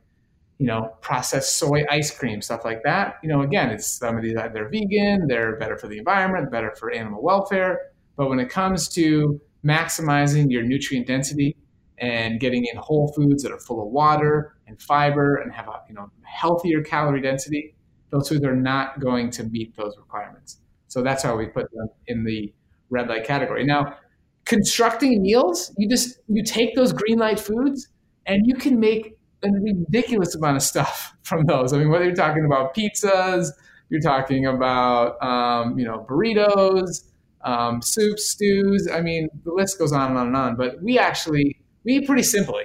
you 0.58 0.66
know, 0.66 0.90
processed 1.00 1.56
soy 1.56 1.84
ice 1.90 2.10
cream, 2.10 2.42
stuff 2.42 2.64
like 2.64 2.82
that. 2.82 3.14
You 3.22 3.28
know, 3.28 3.42
again, 3.42 3.70
it's 3.70 3.86
some 3.86 4.16
of 4.16 4.22
these 4.22 4.34
they're 4.34 4.68
vegan, 4.68 5.26
they're 5.28 5.56
better 5.56 5.78
for 5.78 5.86
the 5.88 5.98
environment, 5.98 6.50
better 6.50 6.74
for 6.74 6.90
animal 6.92 7.22
welfare. 7.22 7.92
But 8.16 8.28
when 8.28 8.40
it 8.40 8.50
comes 8.50 8.88
to 8.90 9.40
maximizing 9.64 10.50
your 10.50 10.62
nutrient 10.62 11.06
density 11.06 11.56
and 12.00 12.40
getting 12.40 12.64
in 12.64 12.76
whole 12.78 13.12
foods 13.14 13.42
that 13.42 13.52
are 13.52 13.58
full 13.58 13.82
of 13.82 13.88
water 13.88 14.54
and 14.66 14.80
fiber 14.80 15.36
and 15.36 15.52
have 15.52 15.68
a 15.68 15.82
you 15.88 15.94
know 15.94 16.10
healthier 16.22 16.82
calorie 16.82 17.20
density, 17.20 17.74
those 18.10 18.28
foods 18.28 18.44
are 18.44 18.56
not 18.56 19.00
going 19.00 19.30
to 19.30 19.44
meet 19.44 19.76
those 19.76 19.96
requirements. 19.96 20.58
So 20.88 21.02
that's 21.02 21.22
how 21.22 21.36
we 21.36 21.46
put 21.46 21.70
them 21.72 21.88
in 22.06 22.24
the 22.24 22.52
red 22.90 23.08
light 23.08 23.24
category. 23.24 23.64
Now, 23.64 23.96
constructing 24.44 25.22
meals, 25.22 25.74
you 25.76 25.88
just 25.88 26.18
you 26.28 26.42
take 26.42 26.74
those 26.74 26.92
green 26.92 27.18
light 27.18 27.38
foods 27.38 27.88
and 28.26 28.46
you 28.46 28.54
can 28.54 28.80
make 28.80 29.18
a 29.44 29.50
ridiculous 29.50 30.34
amount 30.34 30.56
of 30.56 30.62
stuff 30.62 31.14
from 31.22 31.44
those. 31.44 31.72
I 31.72 31.78
mean, 31.78 31.90
whether 31.90 32.04
you're 32.04 32.14
talking 32.14 32.44
about 32.44 32.74
pizzas, 32.74 33.50
you're 33.90 34.00
talking 34.00 34.46
about 34.46 35.22
um, 35.22 35.78
you 35.78 35.84
know 35.84 36.06
burritos, 36.08 37.04
um, 37.42 37.82
soups, 37.82 38.30
stews. 38.30 38.88
I 38.92 39.00
mean, 39.00 39.28
the 39.44 39.52
list 39.52 39.78
goes 39.78 39.92
on 39.92 40.10
and 40.10 40.18
on 40.18 40.26
and 40.28 40.36
on. 40.36 40.56
But 40.56 40.82
we 40.82 40.98
actually 40.98 41.57
we 41.88 41.94
eat 41.94 42.06
pretty 42.06 42.22
simply. 42.22 42.64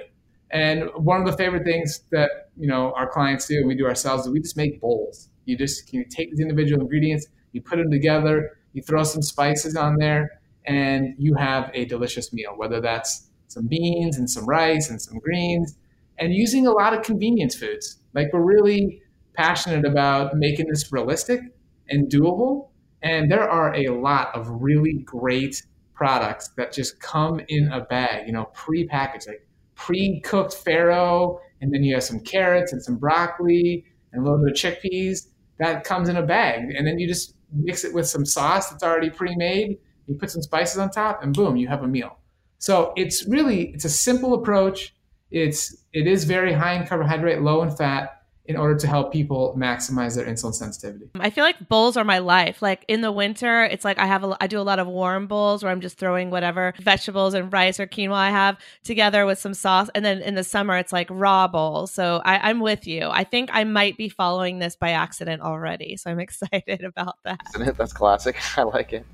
And 0.50 0.90
one 0.96 1.18
of 1.18 1.26
the 1.26 1.36
favorite 1.36 1.64
things 1.64 2.00
that 2.10 2.50
you 2.56 2.68
know 2.68 2.92
our 2.92 3.08
clients 3.08 3.48
do 3.48 3.56
and 3.56 3.66
we 3.66 3.74
do 3.74 3.86
ourselves 3.86 4.26
is 4.26 4.32
we 4.32 4.38
just 4.38 4.56
make 4.56 4.80
bowls. 4.80 5.30
You 5.46 5.56
just 5.56 5.90
you 5.94 6.04
take 6.04 6.30
these 6.30 6.40
individual 6.40 6.82
ingredients, 6.82 7.26
you 7.52 7.62
put 7.62 7.78
them 7.78 7.90
together, 7.90 8.58
you 8.74 8.82
throw 8.82 9.02
some 9.02 9.22
spices 9.22 9.76
on 9.76 9.96
there, 9.96 10.42
and 10.66 11.14
you 11.18 11.34
have 11.36 11.70
a 11.72 11.86
delicious 11.86 12.34
meal. 12.34 12.52
Whether 12.56 12.82
that's 12.82 13.28
some 13.48 13.66
beans 13.66 14.18
and 14.18 14.28
some 14.28 14.44
rice 14.44 14.90
and 14.90 15.00
some 15.00 15.18
greens, 15.18 15.78
and 16.18 16.34
using 16.34 16.66
a 16.66 16.70
lot 16.70 16.92
of 16.92 17.02
convenience 17.02 17.54
foods. 17.54 17.98
Like 18.12 18.28
we're 18.30 18.44
really 18.44 19.00
passionate 19.32 19.86
about 19.86 20.36
making 20.36 20.68
this 20.68 20.92
realistic 20.92 21.40
and 21.88 22.12
doable. 22.12 22.68
And 23.02 23.30
there 23.30 23.48
are 23.48 23.74
a 23.74 23.88
lot 23.88 24.34
of 24.34 24.48
really 24.48 24.98
great 25.04 25.62
products 25.94 26.48
that 26.56 26.72
just 26.72 27.00
come 27.00 27.40
in 27.48 27.70
a 27.72 27.80
bag, 27.80 28.26
you 28.26 28.32
know, 28.32 28.46
pre-packaged, 28.52 29.28
like 29.28 29.46
pre-cooked 29.74 30.52
farro, 30.64 31.38
and 31.60 31.72
then 31.72 31.82
you 31.82 31.94
have 31.94 32.04
some 32.04 32.20
carrots 32.20 32.72
and 32.72 32.82
some 32.82 32.96
broccoli 32.96 33.84
and 34.12 34.20
a 34.20 34.24
little 34.24 34.44
bit 34.44 34.52
of 34.52 34.56
chickpeas 34.56 35.28
that 35.58 35.84
comes 35.84 36.08
in 36.08 36.16
a 36.16 36.22
bag. 36.22 36.70
And 36.76 36.86
then 36.86 36.98
you 36.98 37.06
just 37.06 37.34
mix 37.52 37.84
it 37.84 37.94
with 37.94 38.06
some 38.06 38.26
sauce 38.26 38.70
that's 38.70 38.82
already 38.82 39.10
pre-made. 39.10 39.78
You 40.06 40.16
put 40.16 40.30
some 40.30 40.42
spices 40.42 40.78
on 40.78 40.90
top, 40.90 41.22
and 41.22 41.34
boom, 41.34 41.56
you 41.56 41.68
have 41.68 41.82
a 41.82 41.88
meal. 41.88 42.18
So 42.58 42.92
it's 42.96 43.26
really 43.26 43.70
it's 43.70 43.84
a 43.84 43.90
simple 43.90 44.34
approach. 44.34 44.94
It's 45.30 45.84
it 45.92 46.06
is 46.06 46.24
very 46.24 46.52
high 46.52 46.74
in 46.74 46.86
carbohydrate, 46.86 47.40
low 47.40 47.62
in 47.62 47.70
fat, 47.70 48.13
in 48.46 48.56
order 48.56 48.76
to 48.76 48.86
help 48.86 49.10
people 49.10 49.54
maximize 49.56 50.16
their 50.16 50.26
insulin 50.26 50.54
sensitivity. 50.54 51.08
I 51.18 51.30
feel 51.30 51.44
like 51.44 51.66
bowls 51.68 51.96
are 51.96 52.04
my 52.04 52.18
life. 52.18 52.60
Like 52.60 52.84
in 52.88 53.00
the 53.00 53.10
winter, 53.10 53.64
it's 53.64 53.86
like 53.86 53.98
I 53.98 54.04
have 54.04 54.22
a, 54.22 54.36
I 54.38 54.48
do 54.48 54.60
a 54.60 54.62
lot 54.62 54.78
of 54.78 54.86
warm 54.86 55.26
bowls 55.26 55.62
where 55.62 55.72
I'm 55.72 55.80
just 55.80 55.96
throwing 55.96 56.28
whatever 56.30 56.74
vegetables 56.78 57.32
and 57.32 57.50
rice 57.50 57.80
or 57.80 57.86
quinoa 57.86 58.12
I 58.12 58.30
have 58.30 58.58
together 58.82 59.24
with 59.24 59.38
some 59.38 59.54
sauce, 59.54 59.88
and 59.94 60.04
then 60.04 60.20
in 60.20 60.34
the 60.34 60.44
summer 60.44 60.76
it's 60.76 60.92
like 60.92 61.08
raw 61.10 61.48
bowls. 61.48 61.90
So 61.90 62.20
I, 62.24 62.50
I'm 62.50 62.60
with 62.60 62.86
you. 62.86 63.08
I 63.10 63.24
think 63.24 63.48
I 63.52 63.64
might 63.64 63.96
be 63.96 64.10
following 64.10 64.58
this 64.58 64.76
by 64.76 64.90
accident 64.90 65.40
already, 65.40 65.96
so 65.96 66.10
I'm 66.10 66.20
excited 66.24 66.84
about 66.84 67.16
that. 67.24 67.40
That's 67.78 67.94
classic. 67.94 68.36
I 68.58 68.62
like 68.64 68.92
it. 68.92 69.06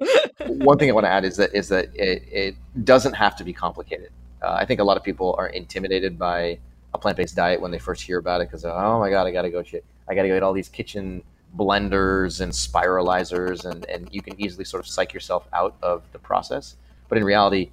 One 0.46 0.76
thing 0.78 0.88
I 0.90 0.92
want 0.92 1.04
to 1.04 1.10
add 1.10 1.24
is 1.24 1.36
that 1.36 1.54
is 1.54 1.68
that 1.68 1.94
it, 1.94 2.22
it 2.32 2.84
doesn't 2.84 3.14
have 3.14 3.36
to 3.36 3.44
be 3.44 3.52
complicated. 3.52 4.10
Uh, 4.42 4.54
I 4.54 4.64
think 4.64 4.80
a 4.80 4.84
lot 4.84 4.96
of 4.96 5.04
people 5.04 5.36
are 5.38 5.48
intimidated 5.48 6.18
by 6.18 6.58
a 6.92 6.98
plant-based 6.98 7.36
diet 7.36 7.60
when 7.60 7.70
they 7.70 7.78
first 7.78 8.02
hear 8.02 8.18
about 8.18 8.40
it 8.40 8.48
because 8.48 8.64
oh 8.64 8.98
my 8.98 9.10
god 9.10 9.26
i 9.26 9.30
gotta 9.30 9.50
go 9.50 9.62
shit 9.62 9.84
i 10.08 10.14
gotta 10.14 10.28
go 10.28 10.34
get 10.34 10.42
all 10.42 10.52
these 10.52 10.68
kitchen 10.68 11.22
blenders 11.56 12.40
and 12.40 12.52
spiralizers 12.52 13.64
and, 13.64 13.84
and 13.86 14.08
you 14.12 14.22
can 14.22 14.40
easily 14.40 14.64
sort 14.64 14.82
of 14.82 14.88
psych 14.88 15.12
yourself 15.12 15.48
out 15.52 15.74
of 15.82 16.02
the 16.12 16.18
process. 16.18 16.76
But 17.08 17.18
in 17.18 17.24
reality 17.24 17.70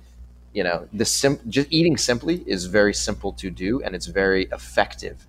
you 0.53 0.63
know 0.63 0.87
the 0.93 1.05
sim- 1.05 1.39
just 1.49 1.67
eating 1.69 1.97
simply 1.97 2.43
is 2.47 2.65
very 2.65 2.93
simple 2.93 3.33
to 3.33 3.49
do 3.49 3.81
and 3.83 3.95
it's 3.95 4.07
very 4.07 4.45
effective. 4.51 5.27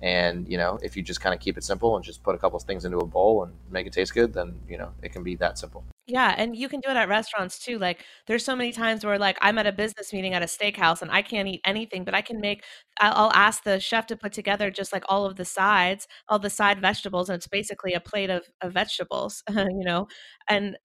And 0.00 0.48
you 0.48 0.58
know 0.58 0.78
if 0.82 0.96
you 0.96 1.02
just 1.02 1.20
kind 1.20 1.34
of 1.34 1.40
keep 1.40 1.56
it 1.56 1.64
simple 1.64 1.96
and 1.96 2.04
just 2.04 2.22
put 2.22 2.34
a 2.34 2.38
couple 2.38 2.56
of 2.56 2.62
things 2.64 2.84
into 2.84 2.98
a 2.98 3.06
bowl 3.06 3.44
and 3.44 3.52
make 3.70 3.86
it 3.86 3.92
taste 3.92 4.14
good 4.14 4.32
then 4.32 4.60
you 4.68 4.78
know 4.78 4.92
it 5.02 5.12
can 5.12 5.22
be 5.22 5.34
that 5.36 5.58
simple 5.58 5.84
yeah, 6.06 6.34
and 6.36 6.56
you 6.56 6.68
can 6.68 6.80
do 6.80 6.90
it 6.90 6.96
at 6.96 7.08
restaurants 7.08 7.60
too. 7.60 7.78
Like 7.78 8.04
there's 8.26 8.44
so 8.44 8.56
many 8.56 8.72
times 8.72 9.04
where 9.04 9.18
like 9.18 9.38
I'm 9.40 9.56
at 9.58 9.68
a 9.68 9.72
business 9.72 10.12
meeting 10.12 10.34
at 10.34 10.42
a 10.42 10.46
steakhouse 10.46 11.00
and 11.00 11.10
I 11.12 11.22
can't 11.22 11.48
eat 11.48 11.60
anything, 11.64 12.04
but 12.04 12.12
I 12.14 12.22
can 12.22 12.40
make 12.40 12.64
I'll, 13.00 13.30
ask 13.32 13.62
the 13.62 13.78
chef 13.80 14.06
to 14.08 14.16
put 14.16 14.32
together 14.32 14.70
just 14.70 14.92
like 14.92 15.04
all 15.08 15.24
of 15.26 15.36
the 15.36 15.44
sides, 15.44 16.08
all 16.28 16.38
the 16.40 16.50
side 16.50 16.80
vegetables 16.80 17.28
and 17.28 17.36
it's 17.36 17.46
basically 17.46 17.94
a 17.94 18.00
plate 18.00 18.30
of, 18.30 18.44
of 18.60 18.72
vegetables, 18.72 19.42
you 19.50 19.84
know. 19.84 20.08
And 20.48 20.76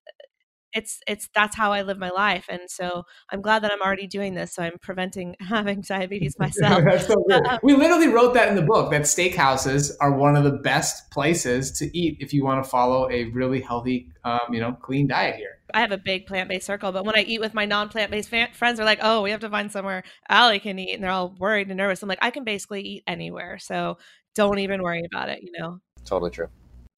it's 0.78 0.99
it's 1.08 1.28
that's 1.34 1.56
how 1.56 1.74
I 1.74 1.82
live 1.82 1.98
my 1.98 2.12
life, 2.12 2.45
and 2.49 2.62
so 2.70 3.04
I'm 3.32 3.41
glad 3.41 3.64
that 3.64 3.72
I'm 3.72 3.82
already 3.82 4.06
doing 4.06 4.36
this. 4.36 4.54
So 4.54 4.62
I'm 4.62 4.78
preventing 4.80 5.36
having 5.49 5.82
diabetes 5.82 6.36
myself. 6.40 6.84
that's 6.86 7.08
so 7.08 7.16
good. 7.28 7.45
Uh, 7.45 7.58
we 7.64 7.76
literally 7.76 8.08
wrote 8.08 8.36
that 8.36 8.48
in 8.48 8.56
the 8.56 8.62
book 8.62 8.91
that 8.91 9.02
steakhouses 9.02 9.91
are 9.99 10.12
one 10.12 10.36
of 10.36 10.44
the 10.44 10.52
best 10.52 11.10
places 11.12 11.72
to 11.80 11.98
eat 11.98 12.18
if 12.20 12.32
you 12.34 12.45
want 12.45 12.64
to 12.64 12.70
follow 12.70 13.10
a 13.10 13.26
really 13.26 13.60
healthy, 13.60 14.10
um, 14.24 14.40
you 14.52 14.60
know, 14.62 14.74
clean 14.74 15.08
diet 15.08 15.36
here. 15.36 15.60
I 15.74 15.82
have 15.82 15.91
a 15.91 15.98
big 15.98 16.28
plant 16.28 16.48
based 16.48 16.68
circle, 16.68 16.91
but 16.91 17.06
when 17.06 17.18
I 17.18 17.24
eat 17.24 17.41
with 17.41 17.54
my 17.54 17.66
non 17.66 17.90
plant 17.90 18.12
based 18.12 18.30
fa- 18.30 18.49
friends, 18.54 18.78
they're 18.78 18.86
like, 18.86 18.99
"Oh, 19.02 19.24
we 19.24 19.32
have 19.32 19.41
to 19.41 19.49
find 19.49 19.72
somewhere 19.72 20.04
Allie 20.30 20.60
can 20.60 20.78
eat," 20.78 20.94
and 20.94 21.04
they're 21.04 21.12
all 21.12 21.36
worried 21.40 21.68
and 21.70 21.78
nervous. 21.78 22.04
I'm 22.04 22.10
like, 22.10 22.20
I 22.22 22.30
can 22.30 22.44
basically 22.44 22.82
eat 22.82 23.04
anywhere, 23.08 23.58
so 23.58 23.98
don't 24.36 24.60
even 24.60 24.84
worry 24.84 25.04
about 25.12 25.30
it. 25.30 25.41
You 25.41 25.52
know. 25.58 25.80
Totally 26.06 26.32
true. 26.32 26.48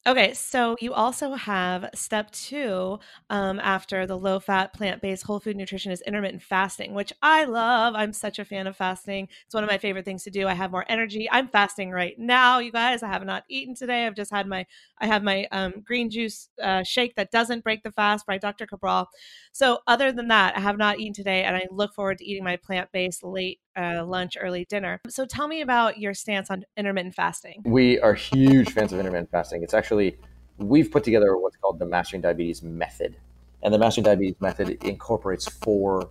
Okay, 0.07 0.33
so 0.33 0.77
you 0.79 0.93
also 0.93 1.33
have 1.33 1.89
step 1.93 2.31
two 2.31 2.99
um, 3.29 3.59
after 3.59 4.07
the 4.07 4.17
low 4.17 4.39
fat, 4.39 4.73
plant 4.73 5.01
based, 5.01 5.23
whole 5.23 5.41
food 5.41 5.57
nutrition 5.57 5.91
is 5.91 6.01
intermittent 6.01 6.41
fasting, 6.41 6.93
which 6.93 7.11
I 7.21 7.43
love. 7.43 7.93
I'm 7.95 8.13
such 8.13 8.39
a 8.39 8.45
fan 8.45 8.65
of 8.65 8.77
fasting. 8.77 9.27
It's 9.45 9.53
one 9.53 9.63
of 9.63 9.69
my 9.69 9.77
favorite 9.77 10.05
things 10.05 10.23
to 10.23 10.31
do. 10.31 10.47
I 10.47 10.53
have 10.53 10.71
more 10.71 10.85
energy. 10.87 11.27
I'm 11.29 11.49
fasting 11.49 11.91
right 11.91 12.17
now, 12.17 12.59
you 12.59 12.71
guys. 12.71 13.03
I 13.03 13.09
have 13.09 13.25
not 13.25 13.43
eaten 13.49 13.75
today. 13.75 14.07
I've 14.07 14.15
just 14.15 14.31
had 14.31 14.47
my, 14.47 14.65
I 14.99 15.05
have 15.05 15.21
my 15.21 15.47
um, 15.51 15.73
green 15.85 16.09
juice 16.09 16.47
uh, 16.63 16.81
shake 16.83 17.15
that 17.15 17.29
doesn't 17.29 17.63
break 17.65 17.83
the 17.83 17.91
fast 17.91 18.25
by 18.25 18.37
Dr. 18.37 18.65
Cabral. 18.65 19.09
So, 19.51 19.79
other 19.85 20.11
than 20.11 20.29
that, 20.29 20.55
I 20.57 20.61
have 20.61 20.77
not 20.77 20.99
eaten 20.99 21.13
today, 21.13 21.43
and 21.43 21.55
I 21.57 21.67
look 21.71 21.93
forward 21.93 22.19
to 22.19 22.25
eating 22.25 22.43
my 22.45 22.55
plant 22.55 22.89
based 22.93 23.23
late 23.23 23.59
uh, 23.77 24.05
lunch, 24.05 24.37
early 24.39 24.65
dinner. 24.65 24.99
So, 25.09 25.25
tell 25.25 25.47
me 25.47 25.61
about 25.61 25.97
your 25.97 26.13
stance 26.13 26.49
on 26.49 26.63
intermittent 26.77 27.15
fasting. 27.15 27.61
We 27.65 27.99
are 27.99 28.13
huge 28.13 28.71
fans 28.71 28.93
of 28.93 28.99
intermittent 28.99 29.31
fasting. 29.31 29.63
It's 29.63 29.73
actually, 29.73 30.17
we've 30.57 30.91
put 30.91 31.03
together 31.03 31.35
what's 31.37 31.57
called 31.57 31.79
the 31.79 31.85
Mastering 31.85 32.21
Diabetes 32.21 32.61
Method. 32.63 33.15
And 33.61 33.73
the 33.73 33.79
Mastering 33.79 34.05
Diabetes 34.05 34.39
Method 34.39 34.83
incorporates 34.83 35.47
four 35.47 36.09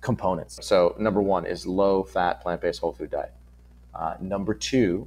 components. 0.00 0.58
So, 0.62 0.94
number 0.98 1.20
one 1.22 1.46
is 1.46 1.66
low 1.66 2.02
fat, 2.02 2.40
plant 2.42 2.60
based, 2.60 2.80
whole 2.80 2.92
food 2.92 3.10
diet. 3.10 3.32
Uh, 3.94 4.14
number 4.20 4.54
two 4.54 5.06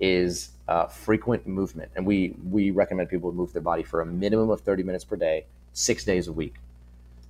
is 0.00 0.50
uh, 0.68 0.86
frequent 0.86 1.46
movement. 1.46 1.90
And 1.96 2.06
we, 2.06 2.34
we 2.50 2.70
recommend 2.70 3.08
people 3.08 3.32
move 3.32 3.52
their 3.52 3.62
body 3.62 3.82
for 3.82 4.00
a 4.00 4.06
minimum 4.06 4.50
of 4.50 4.60
30 4.60 4.82
minutes 4.82 5.04
per 5.04 5.16
day, 5.16 5.46
six 5.72 6.04
days 6.04 6.28
a 6.28 6.32
week. 6.32 6.54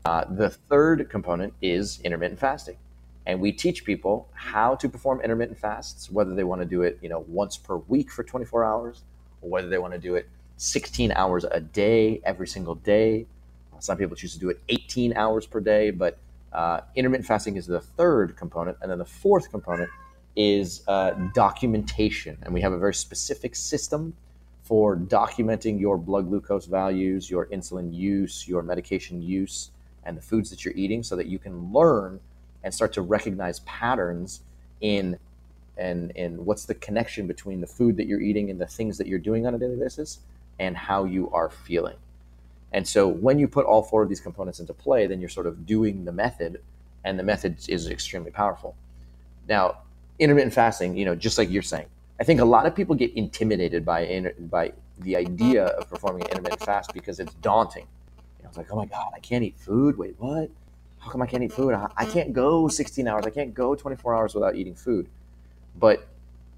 Uh, 0.05 0.25
the 0.29 0.51
third 0.51 1.09
component 1.11 1.53
is 1.61 2.01
intermittent 2.03 2.41
fasting. 2.41 2.77
And 3.27 3.41
we 3.41 3.53
teach 3.53 3.85
people 3.85 4.29
how 4.35 4.75
to 4.77 4.89
perform 4.89 5.21
intermittent 5.21 5.59
fasts, 5.59 6.11
whether 6.11 6.35
they 6.35 6.45
want 6.45 6.61
to 6.61 6.67
do 6.67 6.83
it, 6.83 6.99
you 7.03 7.09
know, 7.09 7.25
once 7.29 7.57
per 7.57 7.77
week 7.77 8.11
for 8.11 8.25
24 8.25 8.65
hours, 8.65 9.03
or 9.41 9.51
whether 9.51 9.69
they 9.69 9.79
want 9.79 9.93
to 9.93 9.99
do 9.99 10.17
it 10.17 10.29
16 10.57 11.13
hours 11.13 11.45
a 11.45 11.61
day, 11.61 12.21
every 12.25 12.47
single 12.47 12.75
day. 12.75 13.27
Some 13.79 13.97
people 13.97 14.17
choose 14.17 14.33
to 14.35 14.39
do 14.39 14.49
it 14.49 14.61
18 14.69 15.17
hours 15.17 15.47
per 15.47 15.61
day, 15.61 15.91
but 15.91 16.19
uh, 16.53 16.81
intermittent 16.95 17.27
fasting 17.27 17.57
is 17.57 17.67
the 17.67 17.81
third 17.81 18.37
component. 18.37 18.77
And 18.81 18.91
then 18.91 18.99
the 18.99 19.05
fourth 19.05 19.51
component 19.51 19.91
is 20.37 20.83
uh, 20.89 21.13
documentation. 21.35 22.39
And 22.43 22.55
we 22.55 22.61
have 22.61 22.73
a 22.73 22.79
very 22.79 22.95
specific 22.95 23.57
system 23.57 24.15
for 24.63 24.97
documenting 24.97 25.81
your 25.81 25.99
blood 25.99 26.29
glucose 26.29 26.67
values, 26.67 27.31
your 27.31 27.47
insulin 27.47 27.93
use, 27.93 28.47
your 28.47 28.63
medication 28.63 29.21
use, 29.21 29.71
and 30.05 30.17
the 30.17 30.23
foods 30.23 30.51
that 30.51 30.65
you're 30.65 30.75
eating 30.75 31.03
so 31.03 31.17
that 31.17 31.27
you 31.27 31.39
can 31.39 31.73
learn 31.73 32.21
and 32.65 32.73
start 32.73 32.93
to 32.95 33.03
recognize 33.03 33.61
patterns 33.61 34.41
in 34.81 35.19
and 35.79 36.11
in 36.13 36.45
what's 36.45 36.67
the 36.67 36.75
connection 36.75 37.27
between 37.27 37.61
the 37.61 37.67
food 37.67 37.97
that 37.97 38.07
you're 38.07 38.21
eating 38.21 38.51
and 38.51 38.61
the 38.61 38.67
things 38.67 38.99
that 38.99 39.07
you're 39.07 39.19
doing 39.19 39.47
on 39.47 39.55
a 39.55 39.59
daily 39.59 39.77
basis 39.77 40.19
and 40.59 40.77
how 40.77 41.05
you 41.05 41.31
are 41.31 41.49
feeling. 41.49 41.97
And 42.73 42.87
so 42.87 43.09
when 43.09 43.39
you 43.39 43.49
put 43.49 43.67
all 43.67 43.83
four 43.83 44.03
of 44.03 44.09
these 44.09 44.21
components 44.21 44.61
into 44.61 44.75
play, 44.75 45.07
then 45.07 45.21
you're 45.21 45.29
sort 45.29 45.47
of 45.47 45.67
doing 45.67 46.05
the 46.05 46.13
method 46.13 46.61
and 47.05 47.19
the 47.19 47.23
method 47.23 47.57
is 47.69 47.89
extremely 47.89 48.31
powerful. 48.31 48.75
Now, 49.49 49.79
intermittent 50.19 50.55
fasting, 50.55 50.97
you 50.97 51.05
know, 51.05 51.15
just 51.15 51.39
like 51.39 51.51
you're 51.51 51.63
saying, 51.63 51.87
I 52.21 52.25
think 52.25 52.41
a 52.41 52.45
lot 52.45 52.67
of 52.67 52.75
people 52.75 52.95
get 52.95 53.13
intimidated 53.15 53.85
by 53.85 54.33
by 54.39 54.73
the 55.01 55.17
idea 55.17 55.65
of 55.67 55.89
performing 55.89 56.23
an 56.25 56.31
intermittent 56.31 56.63
fast 56.63 56.95
because 56.95 57.19
it's 57.19 57.35
daunting. 57.35 57.87
You 58.39 58.45
know, 58.45 58.49
it's 58.49 58.59
like, 58.59 58.71
oh 58.71 58.77
my 58.77 58.87
god, 58.87 59.13
I 59.15 59.19
can't 59.19 59.43
eat 59.43 59.57
food. 59.57 59.99
Wait, 59.99 60.15
what? 60.19 60.51
How 61.03 61.11
come 61.11 61.21
I 61.21 61.27
can't 61.27 61.43
eat 61.43 61.53
food? 61.53 61.75
I, 61.75 61.89
I 61.97 62.07
can't 62.07 62.33
go 62.33 62.69
16 62.69 63.09
hours. 63.09 63.27
I 63.27 63.31
can't 63.31 63.53
go 63.53 63.75
24 63.75 64.15
hours 64.15 64.35
without 64.35 64.55
eating 64.55 64.75
food. 64.75 65.09
But 65.77 66.07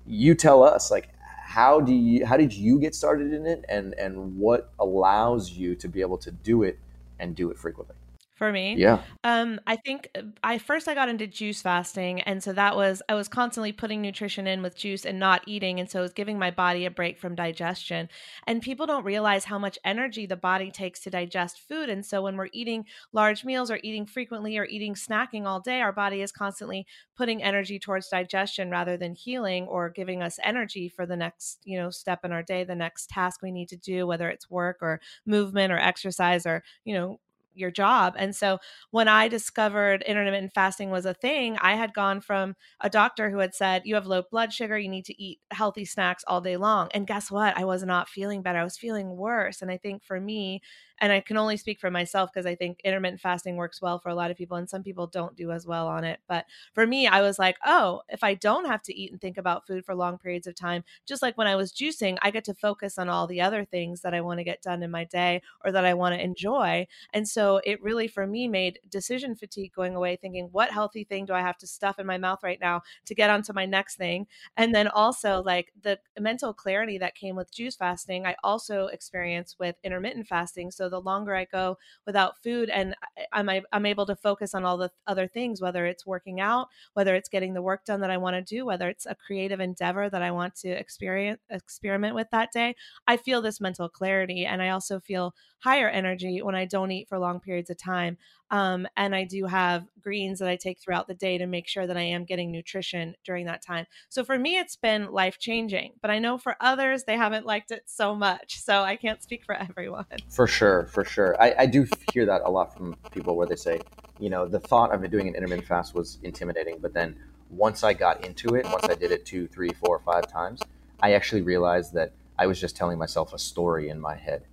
you 0.06 0.34
tell 0.34 0.62
us, 0.62 0.90
like, 0.90 1.08
how 1.44 1.80
do 1.80 1.92
you 1.92 2.26
how 2.26 2.36
did 2.36 2.52
you 2.52 2.78
get 2.80 2.94
started 2.94 3.32
in 3.32 3.46
it 3.46 3.64
and 3.68 3.94
and 3.94 4.38
what 4.38 4.70
allows 4.78 5.52
you 5.52 5.74
to 5.76 5.88
be 5.88 6.00
able 6.00 6.18
to 6.18 6.30
do 6.30 6.62
it 6.62 6.78
and 7.18 7.36
do 7.36 7.50
it 7.50 7.58
frequently 7.58 7.94
for 8.34 8.50
me. 8.50 8.74
Yeah. 8.76 9.02
Um, 9.22 9.60
I 9.66 9.76
think 9.76 10.08
uh, 10.16 10.22
I 10.42 10.58
first 10.58 10.88
I 10.88 10.94
got 10.94 11.08
into 11.08 11.26
juice 11.26 11.62
fasting, 11.62 12.20
and 12.22 12.42
so 12.42 12.52
that 12.52 12.74
was 12.74 13.00
I 13.08 13.14
was 13.14 13.28
constantly 13.28 13.72
putting 13.72 14.02
nutrition 14.02 14.46
in 14.48 14.60
with 14.60 14.76
juice 14.76 15.06
and 15.06 15.20
not 15.20 15.42
eating, 15.46 15.78
and 15.78 15.88
so 15.88 16.00
it 16.00 16.02
was 16.02 16.12
giving 16.12 16.38
my 16.38 16.50
body 16.50 16.84
a 16.84 16.90
break 16.90 17.16
from 17.18 17.36
digestion. 17.36 18.08
And 18.46 18.60
people 18.60 18.86
don't 18.86 19.04
realize 19.04 19.44
how 19.44 19.58
much 19.58 19.78
energy 19.84 20.26
the 20.26 20.36
body 20.36 20.72
takes 20.72 21.00
to 21.00 21.10
digest 21.10 21.60
food, 21.60 21.88
and 21.88 22.04
so 22.04 22.22
when 22.22 22.36
we're 22.36 22.48
eating 22.52 22.86
large 23.12 23.44
meals 23.44 23.70
or 23.70 23.78
eating 23.84 24.04
frequently 24.04 24.58
or 24.58 24.64
eating 24.64 24.94
snacking 24.94 25.46
all 25.46 25.60
day, 25.60 25.80
our 25.80 25.92
body 25.92 26.20
is 26.20 26.32
constantly 26.32 26.86
putting 27.16 27.40
energy 27.40 27.78
towards 27.78 28.08
digestion 28.08 28.68
rather 28.68 28.96
than 28.96 29.14
healing 29.14 29.64
or 29.66 29.90
giving 29.90 30.22
us 30.22 30.40
energy 30.42 30.88
for 30.88 31.06
the 31.06 31.16
next 31.16 31.60
you 31.64 31.78
know 31.78 31.88
step 31.90 32.24
in 32.24 32.32
our 32.32 32.42
day, 32.42 32.64
the 32.64 32.74
next 32.74 33.08
task 33.10 33.42
we 33.42 33.52
need 33.52 33.68
to 33.68 33.76
do, 33.76 34.08
whether 34.08 34.28
it's 34.28 34.50
work 34.50 34.78
or 34.82 35.00
movement 35.24 35.72
or 35.72 35.78
exercise 35.78 36.46
or 36.46 36.64
you 36.84 36.94
know 36.94 37.20
your 37.54 37.70
job. 37.70 38.14
And 38.18 38.34
so 38.34 38.58
when 38.90 39.08
I 39.08 39.28
discovered 39.28 40.02
intermittent 40.02 40.52
fasting 40.54 40.90
was 40.90 41.06
a 41.06 41.14
thing, 41.14 41.56
I 41.60 41.74
had 41.74 41.94
gone 41.94 42.20
from 42.20 42.56
a 42.80 42.90
doctor 42.90 43.30
who 43.30 43.38
had 43.38 43.54
said, 43.54 43.82
You 43.84 43.94
have 43.94 44.06
low 44.06 44.22
blood 44.30 44.52
sugar, 44.52 44.78
you 44.78 44.88
need 44.88 45.04
to 45.06 45.22
eat 45.22 45.40
healthy 45.50 45.84
snacks 45.84 46.24
all 46.26 46.40
day 46.40 46.56
long. 46.56 46.88
And 46.94 47.06
guess 47.06 47.30
what? 47.30 47.56
I 47.56 47.64
was 47.64 47.82
not 47.84 48.08
feeling 48.08 48.42
better. 48.42 48.58
I 48.58 48.64
was 48.64 48.78
feeling 48.78 49.16
worse. 49.16 49.62
And 49.62 49.70
I 49.70 49.76
think 49.76 50.02
for 50.02 50.20
me, 50.20 50.62
and 51.00 51.12
I 51.12 51.20
can 51.20 51.36
only 51.36 51.56
speak 51.56 51.80
for 51.80 51.90
myself 51.90 52.30
because 52.32 52.46
I 52.46 52.54
think 52.54 52.80
intermittent 52.84 53.20
fasting 53.20 53.56
works 53.56 53.82
well 53.82 53.98
for 53.98 54.08
a 54.08 54.14
lot 54.14 54.30
of 54.30 54.36
people 54.36 54.56
and 54.56 54.68
some 54.68 54.82
people 54.82 55.06
don't 55.06 55.36
do 55.36 55.50
as 55.50 55.66
well 55.66 55.86
on 55.88 56.04
it. 56.04 56.20
But 56.28 56.46
for 56.72 56.86
me, 56.86 57.06
I 57.06 57.20
was 57.20 57.38
like, 57.38 57.56
oh, 57.64 58.02
if 58.08 58.22
I 58.22 58.34
don't 58.34 58.66
have 58.66 58.82
to 58.82 58.94
eat 58.96 59.10
and 59.10 59.20
think 59.20 59.36
about 59.36 59.66
food 59.66 59.84
for 59.84 59.94
long 59.94 60.18
periods 60.18 60.46
of 60.46 60.54
time, 60.54 60.84
just 61.06 61.22
like 61.22 61.36
when 61.36 61.46
I 61.46 61.56
was 61.56 61.72
juicing, 61.72 62.16
I 62.22 62.30
get 62.30 62.44
to 62.44 62.54
focus 62.54 62.96
on 62.98 63.08
all 63.08 63.26
the 63.26 63.40
other 63.40 63.64
things 63.64 64.02
that 64.02 64.14
I 64.14 64.20
want 64.20 64.38
to 64.38 64.44
get 64.44 64.62
done 64.62 64.82
in 64.82 64.90
my 64.90 65.04
day 65.04 65.42
or 65.64 65.72
that 65.72 65.84
I 65.84 65.94
want 65.94 66.14
to 66.14 66.22
enjoy. 66.22 66.86
And 67.12 67.28
so 67.28 67.43
it 67.64 67.82
really, 67.82 68.06
for 68.08 68.26
me, 68.26 68.46
made 68.48 68.78
decision 68.88 69.34
fatigue 69.34 69.72
going 69.74 69.94
away, 69.96 70.16
thinking, 70.16 70.48
what 70.52 70.70
healthy 70.70 71.04
thing 71.04 71.26
do 71.26 71.34
I 71.34 71.40
have 71.40 71.58
to 71.58 71.66
stuff 71.66 71.98
in 71.98 72.06
my 72.06 72.18
mouth 72.18 72.42
right 72.42 72.60
now 72.60 72.82
to 73.06 73.14
get 73.14 73.30
onto 73.30 73.52
my 73.52 73.66
next 73.66 73.96
thing? 73.96 74.26
And 74.56 74.74
then 74.74 74.88
also, 74.88 75.42
like 75.42 75.72
the 75.80 75.98
mental 76.18 76.52
clarity 76.54 76.98
that 76.98 77.14
came 77.14 77.34
with 77.36 77.52
juice 77.52 77.76
fasting, 77.76 78.26
I 78.26 78.36
also 78.44 78.86
experienced 78.86 79.56
with 79.58 79.76
intermittent 79.82 80.26
fasting. 80.28 80.70
So 80.70 80.84
so 80.84 80.90
the 80.90 81.00
longer 81.00 81.34
I 81.34 81.46
go 81.46 81.78
without 82.04 82.42
food 82.42 82.68
and 82.68 82.94
I'm 83.32 83.48
I'm 83.72 83.86
able 83.86 84.04
to 84.06 84.14
focus 84.16 84.54
on 84.54 84.64
all 84.66 84.76
the 84.76 84.90
other 85.06 85.26
things 85.26 85.62
whether 85.62 85.86
it's 85.86 86.04
working 86.06 86.40
out, 86.40 86.68
whether 86.92 87.14
it's 87.14 87.28
getting 87.30 87.54
the 87.54 87.62
work 87.62 87.86
done 87.86 88.00
that 88.00 88.10
I 88.10 88.18
want 88.18 88.34
to 88.36 88.42
do, 88.42 88.66
whether 88.66 88.88
it's 88.90 89.06
a 89.06 89.14
creative 89.14 89.60
endeavor 89.60 90.10
that 90.10 90.20
I 90.20 90.30
want 90.30 90.54
to 90.56 90.68
experience 90.68 91.40
experiment 91.48 92.14
with 92.14 92.28
that 92.32 92.52
day. 92.52 92.76
I 93.06 93.16
feel 93.16 93.40
this 93.40 93.60
mental 93.62 93.88
clarity 93.88 94.44
and 94.44 94.60
I 94.60 94.68
also 94.68 95.00
feel 95.00 95.34
higher 95.60 95.88
energy 95.88 96.42
when 96.42 96.54
I 96.54 96.66
don't 96.66 96.90
eat 96.92 97.08
for 97.08 97.18
long 97.18 97.33
periods 97.40 97.70
of 97.70 97.78
time. 97.78 98.16
Um, 98.50 98.86
and 98.96 99.14
I 99.14 99.24
do 99.24 99.46
have 99.46 99.86
greens 100.00 100.38
that 100.38 100.48
I 100.48 100.56
take 100.56 100.80
throughout 100.80 101.08
the 101.08 101.14
day 101.14 101.38
to 101.38 101.46
make 101.46 101.66
sure 101.66 101.86
that 101.86 101.96
I 101.96 102.02
am 102.02 102.24
getting 102.24 102.52
nutrition 102.52 103.14
during 103.24 103.46
that 103.46 103.62
time. 103.62 103.86
So 104.08 104.24
for 104.24 104.38
me, 104.38 104.58
it's 104.58 104.76
been 104.76 105.10
life 105.10 105.38
changing, 105.38 105.94
but 106.00 106.10
I 106.10 106.18
know 106.18 106.38
for 106.38 106.56
others, 106.60 107.04
they 107.04 107.16
haven't 107.16 107.46
liked 107.46 107.70
it 107.70 107.84
so 107.86 108.14
much. 108.14 108.60
So 108.60 108.82
I 108.82 108.96
can't 108.96 109.22
speak 109.22 109.44
for 109.44 109.54
everyone. 109.70 110.06
For 110.28 110.46
sure, 110.46 110.86
for 110.86 111.04
sure. 111.04 111.40
I, 111.40 111.54
I 111.60 111.66
do 111.66 111.86
hear 112.12 112.26
that 112.26 112.42
a 112.44 112.50
lot 112.50 112.76
from 112.76 112.96
people 113.10 113.36
where 113.36 113.46
they 113.46 113.56
say, 113.56 113.80
you 114.20 114.30
know, 114.30 114.46
the 114.46 114.60
thought 114.60 114.94
of 114.94 115.10
doing 115.10 115.28
an 115.28 115.34
intermittent 115.34 115.66
fast 115.66 115.94
was 115.94 116.18
intimidating, 116.22 116.78
but 116.80 116.94
then 116.94 117.16
once 117.50 117.84
I 117.84 117.94
got 117.94 118.24
into 118.24 118.54
it, 118.54 118.64
once 118.66 118.84
I 118.84 118.94
did 118.94 119.10
it 119.10 119.24
two, 119.24 119.46
three, 119.48 119.70
four, 119.70 120.00
five 120.00 120.26
times, 120.26 120.60
I 121.00 121.12
actually 121.12 121.42
realized 121.42 121.92
that 121.94 122.12
I 122.38 122.46
was 122.46 122.60
just 122.60 122.76
telling 122.76 122.98
myself 122.98 123.32
a 123.32 123.38
story 123.38 123.88
in 123.88 124.00
my 124.00 124.16
head. 124.16 124.44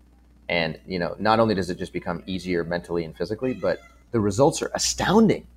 And, 0.52 0.78
you 0.86 1.00
know, 1.00 1.16
not 1.18 1.40
only 1.40 1.56
does 1.56 1.70
it 1.70 1.78
just 1.78 1.94
become 1.94 2.24
easier 2.28 2.66
mentally 2.66 3.06
and 3.06 3.16
physically, 3.16 3.54
but 3.54 3.80
the 4.12 4.20
results 4.20 4.62
are 4.62 4.70
astounding. 4.76 5.48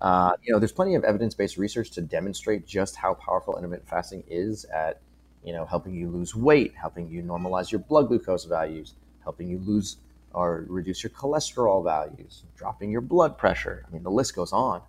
Uh, 0.00 0.32
you 0.42 0.52
know, 0.52 0.58
there's 0.58 0.72
plenty 0.72 0.96
of 0.96 1.04
evidence-based 1.04 1.56
research 1.56 1.92
to 1.92 2.00
demonstrate 2.00 2.66
just 2.66 2.96
how 2.96 3.14
powerful 3.14 3.56
intermittent 3.56 3.88
fasting 3.88 4.24
is 4.28 4.64
at, 4.64 5.00
you 5.44 5.52
know, 5.52 5.64
helping 5.64 5.94
you 5.94 6.08
lose 6.10 6.34
weight, 6.34 6.74
helping 6.74 7.08
you 7.08 7.22
normalize 7.22 7.70
your 7.70 7.78
blood 7.78 8.08
glucose 8.08 8.44
values, 8.44 8.94
helping 9.22 9.48
you 9.48 9.58
lose 9.58 9.98
or 10.32 10.64
reduce 10.66 11.04
your 11.04 11.10
cholesterol 11.10 11.84
values, 11.84 12.42
dropping 12.56 12.90
your 12.90 13.00
blood 13.00 13.38
pressure. 13.38 13.84
I 13.86 13.92
mean, 13.92 14.02
the 14.02 14.10
list 14.10 14.34
goes 14.34 14.52
on. 14.52 14.82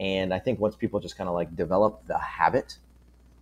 And 0.00 0.34
I 0.34 0.40
think 0.40 0.58
once 0.58 0.74
people 0.74 0.98
just 0.98 1.16
kind 1.16 1.28
of 1.28 1.34
like 1.36 1.54
develop 1.54 2.04
the 2.08 2.18
habit 2.18 2.76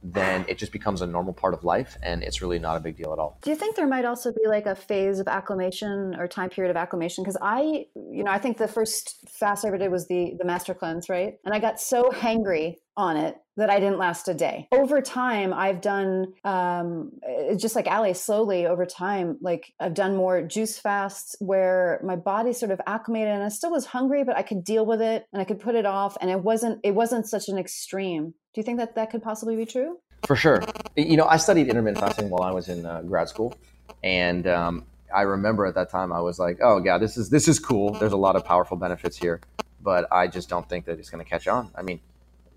then 0.02 0.44
it 0.48 0.58
just 0.58 0.72
becomes 0.72 1.02
a 1.02 1.06
normal 1.06 1.32
part 1.32 1.54
of 1.54 1.64
life 1.64 1.96
and 2.02 2.22
it's 2.22 2.40
really 2.40 2.58
not 2.58 2.76
a 2.76 2.80
big 2.80 2.96
deal 2.96 3.12
at 3.12 3.18
all. 3.18 3.38
Do 3.42 3.50
you 3.50 3.56
think 3.56 3.76
there 3.76 3.86
might 3.86 4.04
also 4.04 4.32
be 4.32 4.46
like 4.46 4.66
a 4.66 4.74
phase 4.74 5.18
of 5.18 5.28
acclimation 5.28 6.14
or 6.18 6.28
time 6.28 6.50
period 6.50 6.70
of 6.70 6.76
acclimation? 6.76 7.24
Because 7.24 7.38
I, 7.40 7.86
you 7.94 8.24
know, 8.24 8.30
I 8.30 8.38
think 8.38 8.58
the 8.58 8.68
first 8.68 9.28
fast 9.28 9.64
I 9.64 9.68
ever 9.68 9.78
did 9.78 9.90
was 9.90 10.08
the 10.08 10.34
the 10.38 10.44
master 10.44 10.74
cleanse, 10.74 11.08
right? 11.08 11.34
And 11.44 11.54
I 11.54 11.58
got 11.58 11.80
so 11.80 12.10
hangry 12.10 12.76
on 12.96 13.16
it 13.16 13.36
that 13.56 13.70
I 13.70 13.78
didn't 13.78 13.98
last 13.98 14.28
a 14.28 14.34
day. 14.34 14.68
Over 14.72 15.00
time, 15.00 15.52
I've 15.52 15.80
done 15.80 16.34
um, 16.44 17.12
just 17.56 17.76
like 17.76 17.86
Ali, 17.86 18.12
slowly 18.12 18.66
over 18.66 18.86
time, 18.86 19.38
like 19.40 19.72
I've 19.78 19.94
done 19.94 20.16
more 20.16 20.42
juice 20.42 20.78
fasts 20.78 21.36
where 21.38 22.00
my 22.04 22.16
body 22.16 22.52
sort 22.52 22.72
of 22.72 22.80
acclimated 22.86 23.34
and 23.34 23.42
I 23.42 23.48
still 23.48 23.70
was 23.70 23.86
hungry, 23.86 24.24
but 24.24 24.36
I 24.36 24.42
could 24.42 24.64
deal 24.64 24.84
with 24.84 25.00
it 25.00 25.26
and 25.32 25.40
I 25.40 25.44
could 25.44 25.60
put 25.60 25.76
it 25.76 25.86
off, 25.86 26.16
and 26.20 26.30
it 26.30 26.42
wasn't 26.42 26.80
it 26.82 26.94
wasn't 26.94 27.26
such 27.26 27.48
an 27.48 27.56
extreme. 27.56 28.34
Do 28.58 28.60
you 28.60 28.64
think 28.64 28.78
that 28.78 28.96
that 28.96 29.10
could 29.12 29.22
possibly 29.22 29.54
be 29.54 29.64
true? 29.64 30.00
For 30.26 30.34
sure. 30.34 30.64
You 30.96 31.16
know, 31.16 31.26
I 31.26 31.36
studied 31.36 31.68
intermittent 31.68 32.00
fasting 32.00 32.28
while 32.28 32.42
I 32.42 32.50
was 32.50 32.68
in 32.68 32.84
uh, 32.84 33.02
grad 33.02 33.28
school. 33.28 33.56
And 34.02 34.48
um, 34.48 34.84
I 35.14 35.22
remember 35.22 35.64
at 35.64 35.76
that 35.76 35.90
time 35.90 36.12
I 36.12 36.20
was 36.20 36.40
like, 36.40 36.58
oh 36.60 36.82
yeah, 36.84 36.98
this 36.98 37.16
is 37.16 37.30
this 37.30 37.46
is 37.46 37.60
cool. 37.60 37.92
There's 37.92 38.10
a 38.10 38.16
lot 38.16 38.34
of 38.34 38.44
powerful 38.44 38.76
benefits 38.76 39.16
here, 39.16 39.40
but 39.80 40.08
I 40.10 40.26
just 40.26 40.48
don't 40.48 40.68
think 40.68 40.86
that 40.86 40.98
it's 40.98 41.08
going 41.08 41.24
to 41.24 41.30
catch 41.30 41.46
on. 41.46 41.70
I 41.76 41.82
mean, 41.82 42.00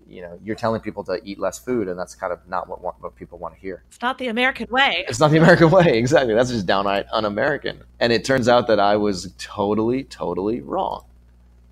you 0.08 0.22
know, 0.22 0.40
you're 0.42 0.56
telling 0.56 0.80
people 0.80 1.04
to 1.04 1.20
eat 1.22 1.38
less 1.38 1.60
food, 1.60 1.86
and 1.86 1.96
that's 1.96 2.16
kind 2.16 2.32
of 2.32 2.40
not 2.48 2.68
what 2.68 3.00
what 3.00 3.14
people 3.14 3.38
want 3.38 3.54
to 3.54 3.60
hear. 3.60 3.84
It's 3.86 4.02
not 4.02 4.18
the 4.18 4.26
American 4.26 4.66
way. 4.72 5.04
It's 5.06 5.20
not 5.20 5.30
the 5.30 5.38
American 5.38 5.70
way, 5.70 5.86
exactly. 5.96 6.34
That's 6.34 6.50
just 6.50 6.66
downright 6.66 7.06
un-American. 7.12 7.80
And 8.00 8.12
it 8.12 8.24
turns 8.24 8.48
out 8.48 8.66
that 8.66 8.80
I 8.80 8.96
was 8.96 9.32
totally, 9.38 10.02
totally 10.02 10.62
wrong. 10.62 11.04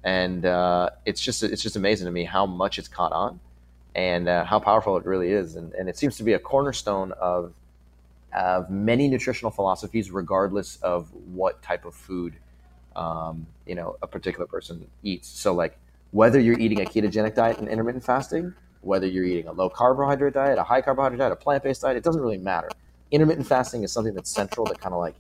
And 0.05 0.47
uh, 0.47 0.91
it's 1.05 1.21
just 1.21 1.43
it's 1.43 1.65
just 1.65 1.75
amazing 1.75 2.05
to 2.05 2.13
me 2.13 2.23
how 2.23 2.47
much 2.47 2.79
it's 2.79 2.87
caught 2.87 3.11
on, 3.11 3.41
and 3.95 4.29
uh, 4.29 4.45
how 4.45 4.59
powerful 4.59 4.97
it 4.97 5.05
really 5.05 5.33
is. 5.33 5.57
And, 5.57 5.73
and 5.75 5.89
it 5.89 5.97
seems 5.97 6.17
to 6.19 6.23
be 6.23 6.35
a 6.35 6.39
cornerstone 6.39 7.13
of 7.13 7.53
of 8.33 8.71
many 8.71 9.09
nutritional 9.09 9.51
philosophies, 9.51 10.13
regardless 10.13 10.77
of 10.83 11.13
what 11.35 11.61
type 11.63 11.85
of 11.85 11.95
food 11.95 12.35
um, 12.97 13.47
you 13.67 13.75
know 13.75 13.97
a 14.03 14.07
particular 14.07 14.47
person 14.47 14.87
eats. 15.03 15.29
So 15.29 15.55
like 15.55 15.79
whether 16.13 16.41
you're 16.41 16.59
eating 16.59 16.81
a 16.81 16.85
ketogenic 16.85 17.35
diet 17.35 17.59
and 17.59 17.69
intermittent 17.69 18.05
fasting, 18.05 18.55
whether 18.81 19.07
you're 19.07 19.25
eating 19.25 19.49
a 19.49 19.53
low 19.53 19.69
carbohydrate 19.69 20.35
diet, 20.35 20.59
a 20.59 20.63
high 20.63 20.81
carbohydrate 20.81 21.19
diet, 21.19 21.33
a 21.33 21.37
plant 21.37 21.63
based 21.63 21.83
diet, 21.83 21.97
it 21.97 22.05
doesn't 22.05 22.23
really 22.23 22.39
matter. 22.39 22.69
Intermittent 23.11 23.47
fasting 23.47 23.83
is 23.83 23.93
something 23.93 24.15
that's 24.15 24.31
central 24.31 24.67
that 24.67 24.81
kind 24.81 24.95
of 24.95 25.01
like 25.01 25.15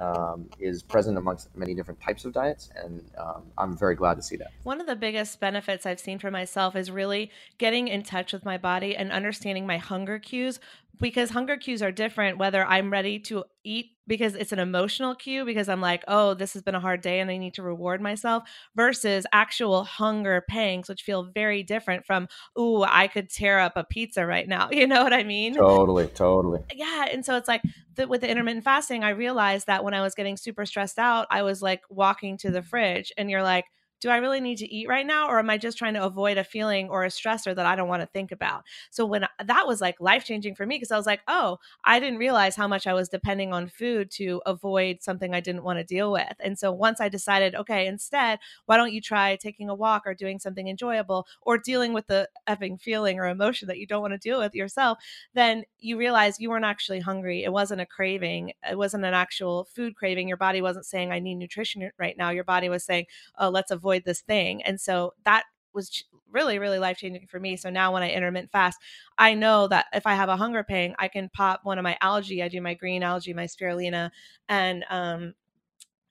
um, 0.00 0.48
is 0.58 0.82
present 0.82 1.18
amongst 1.18 1.54
many 1.56 1.74
different 1.74 2.00
types 2.00 2.24
of 2.24 2.32
diets, 2.32 2.70
and 2.74 3.02
um, 3.18 3.42
I'm 3.58 3.76
very 3.76 3.94
glad 3.94 4.14
to 4.14 4.22
see 4.22 4.36
that. 4.36 4.48
One 4.62 4.80
of 4.80 4.86
the 4.86 4.96
biggest 4.96 5.38
benefits 5.40 5.86
I've 5.86 6.00
seen 6.00 6.18
for 6.18 6.30
myself 6.30 6.74
is 6.74 6.90
really 6.90 7.30
getting 7.58 7.88
in 7.88 8.02
touch 8.02 8.32
with 8.32 8.44
my 8.44 8.58
body 8.58 8.96
and 8.96 9.12
understanding 9.12 9.66
my 9.66 9.76
hunger 9.76 10.18
cues 10.18 10.58
because 10.98 11.30
hunger 11.30 11.56
cues 11.56 11.82
are 11.82 11.92
different 11.92 12.38
whether 12.38 12.64
I'm 12.64 12.90
ready 12.90 13.18
to 13.20 13.44
eat 13.64 13.92
because 14.06 14.34
it's 14.34 14.50
an 14.50 14.58
emotional 14.58 15.14
cue 15.14 15.44
because 15.44 15.68
I'm 15.68 15.80
like, 15.80 16.02
oh, 16.08 16.34
this 16.34 16.54
has 16.54 16.62
been 16.62 16.74
a 16.74 16.80
hard 16.80 17.00
day 17.00 17.20
and 17.20 17.30
I 17.30 17.36
need 17.36 17.54
to 17.54 17.62
reward 17.62 18.00
myself 18.00 18.42
versus 18.74 19.24
actual 19.32 19.84
hunger 19.84 20.44
pangs, 20.48 20.88
which 20.88 21.02
feel 21.02 21.22
very 21.22 21.62
different 21.62 22.04
from, 22.04 22.26
ooh, 22.58 22.82
I 22.82 23.06
could 23.06 23.30
tear 23.30 23.60
up 23.60 23.74
a 23.76 23.84
pizza 23.84 24.26
right 24.26 24.48
now. 24.48 24.68
You 24.80 24.86
know 24.86 25.04
what 25.04 25.12
I 25.12 25.24
mean? 25.24 25.54
Totally, 25.54 26.06
totally. 26.06 26.60
Yeah. 26.74 27.04
And 27.12 27.22
so 27.22 27.36
it's 27.36 27.48
like 27.48 27.60
the, 27.96 28.08
with 28.08 28.22
the 28.22 28.30
intermittent 28.30 28.64
fasting, 28.64 29.04
I 29.04 29.10
realized 29.10 29.66
that 29.66 29.84
when 29.84 29.92
I 29.92 30.00
was 30.00 30.14
getting 30.14 30.38
super 30.38 30.64
stressed 30.64 30.98
out, 30.98 31.26
I 31.30 31.42
was 31.42 31.60
like 31.60 31.82
walking 31.90 32.38
to 32.38 32.50
the 32.50 32.62
fridge 32.62 33.12
and 33.18 33.30
you're 33.30 33.42
like, 33.42 33.66
do 34.00 34.08
I 34.08 34.16
really 34.16 34.40
need 34.40 34.58
to 34.58 34.74
eat 34.74 34.88
right 34.88 35.06
now? 35.06 35.28
Or 35.28 35.38
am 35.38 35.50
I 35.50 35.58
just 35.58 35.78
trying 35.78 35.94
to 35.94 36.04
avoid 36.04 36.38
a 36.38 36.44
feeling 36.44 36.88
or 36.88 37.04
a 37.04 37.08
stressor 37.08 37.54
that 37.54 37.66
I 37.66 37.76
don't 37.76 37.88
want 37.88 38.02
to 38.02 38.06
think 38.06 38.32
about? 38.32 38.64
So 38.90 39.04
when 39.04 39.26
that 39.44 39.66
was 39.66 39.80
like 39.80 40.00
life 40.00 40.24
changing 40.24 40.54
for 40.54 40.66
me, 40.66 40.76
because 40.76 40.90
I 40.90 40.96
was 40.96 41.06
like, 41.06 41.20
oh, 41.28 41.58
I 41.84 42.00
didn't 42.00 42.18
realize 42.18 42.56
how 42.56 42.66
much 42.66 42.86
I 42.86 42.94
was 42.94 43.08
depending 43.08 43.52
on 43.52 43.68
food 43.68 44.10
to 44.12 44.40
avoid 44.46 45.02
something 45.02 45.34
I 45.34 45.40
didn't 45.40 45.64
want 45.64 45.78
to 45.78 45.84
deal 45.84 46.10
with. 46.10 46.34
And 46.40 46.58
so 46.58 46.72
once 46.72 47.00
I 47.00 47.08
decided, 47.08 47.54
okay, 47.54 47.86
instead, 47.86 48.38
why 48.66 48.76
don't 48.76 48.92
you 48.92 49.00
try 49.00 49.36
taking 49.36 49.68
a 49.68 49.74
walk 49.74 50.02
or 50.06 50.14
doing 50.14 50.38
something 50.38 50.68
enjoyable 50.68 51.26
or 51.42 51.58
dealing 51.58 51.92
with 51.92 52.06
the 52.06 52.28
effing 52.48 52.80
feeling 52.80 53.18
or 53.18 53.26
emotion 53.26 53.68
that 53.68 53.78
you 53.78 53.86
don't 53.86 54.02
want 54.02 54.14
to 54.14 54.18
deal 54.18 54.38
with 54.38 54.54
yourself, 54.54 54.98
then 55.34 55.64
you 55.78 55.98
realize 55.98 56.40
you 56.40 56.48
weren't 56.50 56.64
actually 56.64 57.00
hungry. 57.00 57.44
It 57.44 57.52
wasn't 57.52 57.80
a 57.80 57.86
craving. 57.86 58.52
It 58.68 58.78
wasn't 58.78 59.04
an 59.04 59.14
actual 59.14 59.64
food 59.64 59.94
craving. 59.94 60.28
Your 60.28 60.36
body 60.36 60.62
wasn't 60.62 60.86
saying, 60.86 61.12
I 61.12 61.18
need 61.18 61.34
nutrition 61.34 61.90
right 61.98 62.16
now. 62.16 62.30
Your 62.30 62.44
body 62.44 62.68
was 62.68 62.84
saying, 62.84 63.06
oh, 63.38 63.50
let's 63.50 63.70
avoid 63.70 63.89
avoid 63.90 64.04
this 64.04 64.20
thing. 64.20 64.62
And 64.62 64.80
so 64.80 65.14
that 65.24 65.44
was 65.72 66.04
really, 66.30 66.58
really 66.58 66.78
life 66.78 66.98
changing 66.98 67.26
for 67.26 67.40
me. 67.40 67.56
So 67.56 67.70
now 67.70 67.92
when 67.92 68.02
I 68.02 68.10
intermittent 68.10 68.52
fast, 68.52 68.78
I 69.18 69.34
know 69.34 69.66
that 69.68 69.86
if 69.92 70.06
I 70.06 70.14
have 70.14 70.28
a 70.28 70.36
hunger 70.36 70.62
pang, 70.62 70.94
I 70.98 71.08
can 71.08 71.28
pop 71.28 71.60
one 71.64 71.78
of 71.78 71.82
my 71.82 71.96
algae. 72.00 72.42
I 72.42 72.48
do 72.48 72.60
my 72.60 72.74
green 72.74 73.02
algae, 73.02 73.34
my 73.34 73.46
spirulina, 73.46 74.10
and 74.48 74.84
um, 74.90 75.34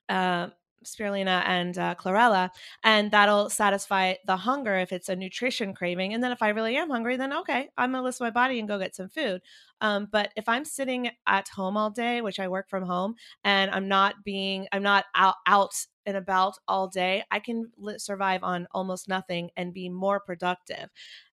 uh, 0.09 0.47
spirulina 0.83 1.43
and 1.45 1.77
uh, 1.77 1.95
chlorella, 1.95 2.49
and 2.83 3.11
that'll 3.11 3.49
satisfy 3.49 4.15
the 4.25 4.37
hunger 4.37 4.75
if 4.75 4.91
it's 4.91 5.09
a 5.09 5.15
nutrition 5.15 5.73
craving. 5.73 6.13
And 6.13 6.23
then 6.23 6.31
if 6.31 6.41
I 6.41 6.49
really 6.49 6.75
am 6.77 6.89
hungry, 6.89 7.17
then 7.17 7.33
okay, 7.33 7.69
I'm 7.77 7.91
gonna 7.91 8.03
listen 8.03 8.25
to 8.25 8.31
my 8.31 8.31
body 8.31 8.59
and 8.59 8.67
go 8.67 8.79
get 8.79 8.95
some 8.95 9.09
food. 9.09 9.41
Um, 9.81 10.07
but 10.11 10.31
if 10.35 10.49
I'm 10.49 10.65
sitting 10.65 11.11
at 11.27 11.47
home 11.49 11.77
all 11.77 11.89
day, 11.89 12.21
which 12.21 12.39
I 12.39 12.47
work 12.47 12.69
from 12.69 12.83
home, 12.83 13.15
and 13.43 13.71
I'm 13.71 13.87
not 13.87 14.23
being, 14.23 14.67
I'm 14.71 14.83
not 14.83 15.05
out, 15.15 15.35
out 15.45 15.73
and 16.05 16.17
about 16.17 16.57
all 16.67 16.87
day, 16.87 17.23
I 17.29 17.39
can 17.39 17.71
survive 17.97 18.43
on 18.43 18.67
almost 18.71 19.07
nothing 19.07 19.51
and 19.55 19.73
be 19.73 19.89
more 19.89 20.19
productive. 20.19 20.89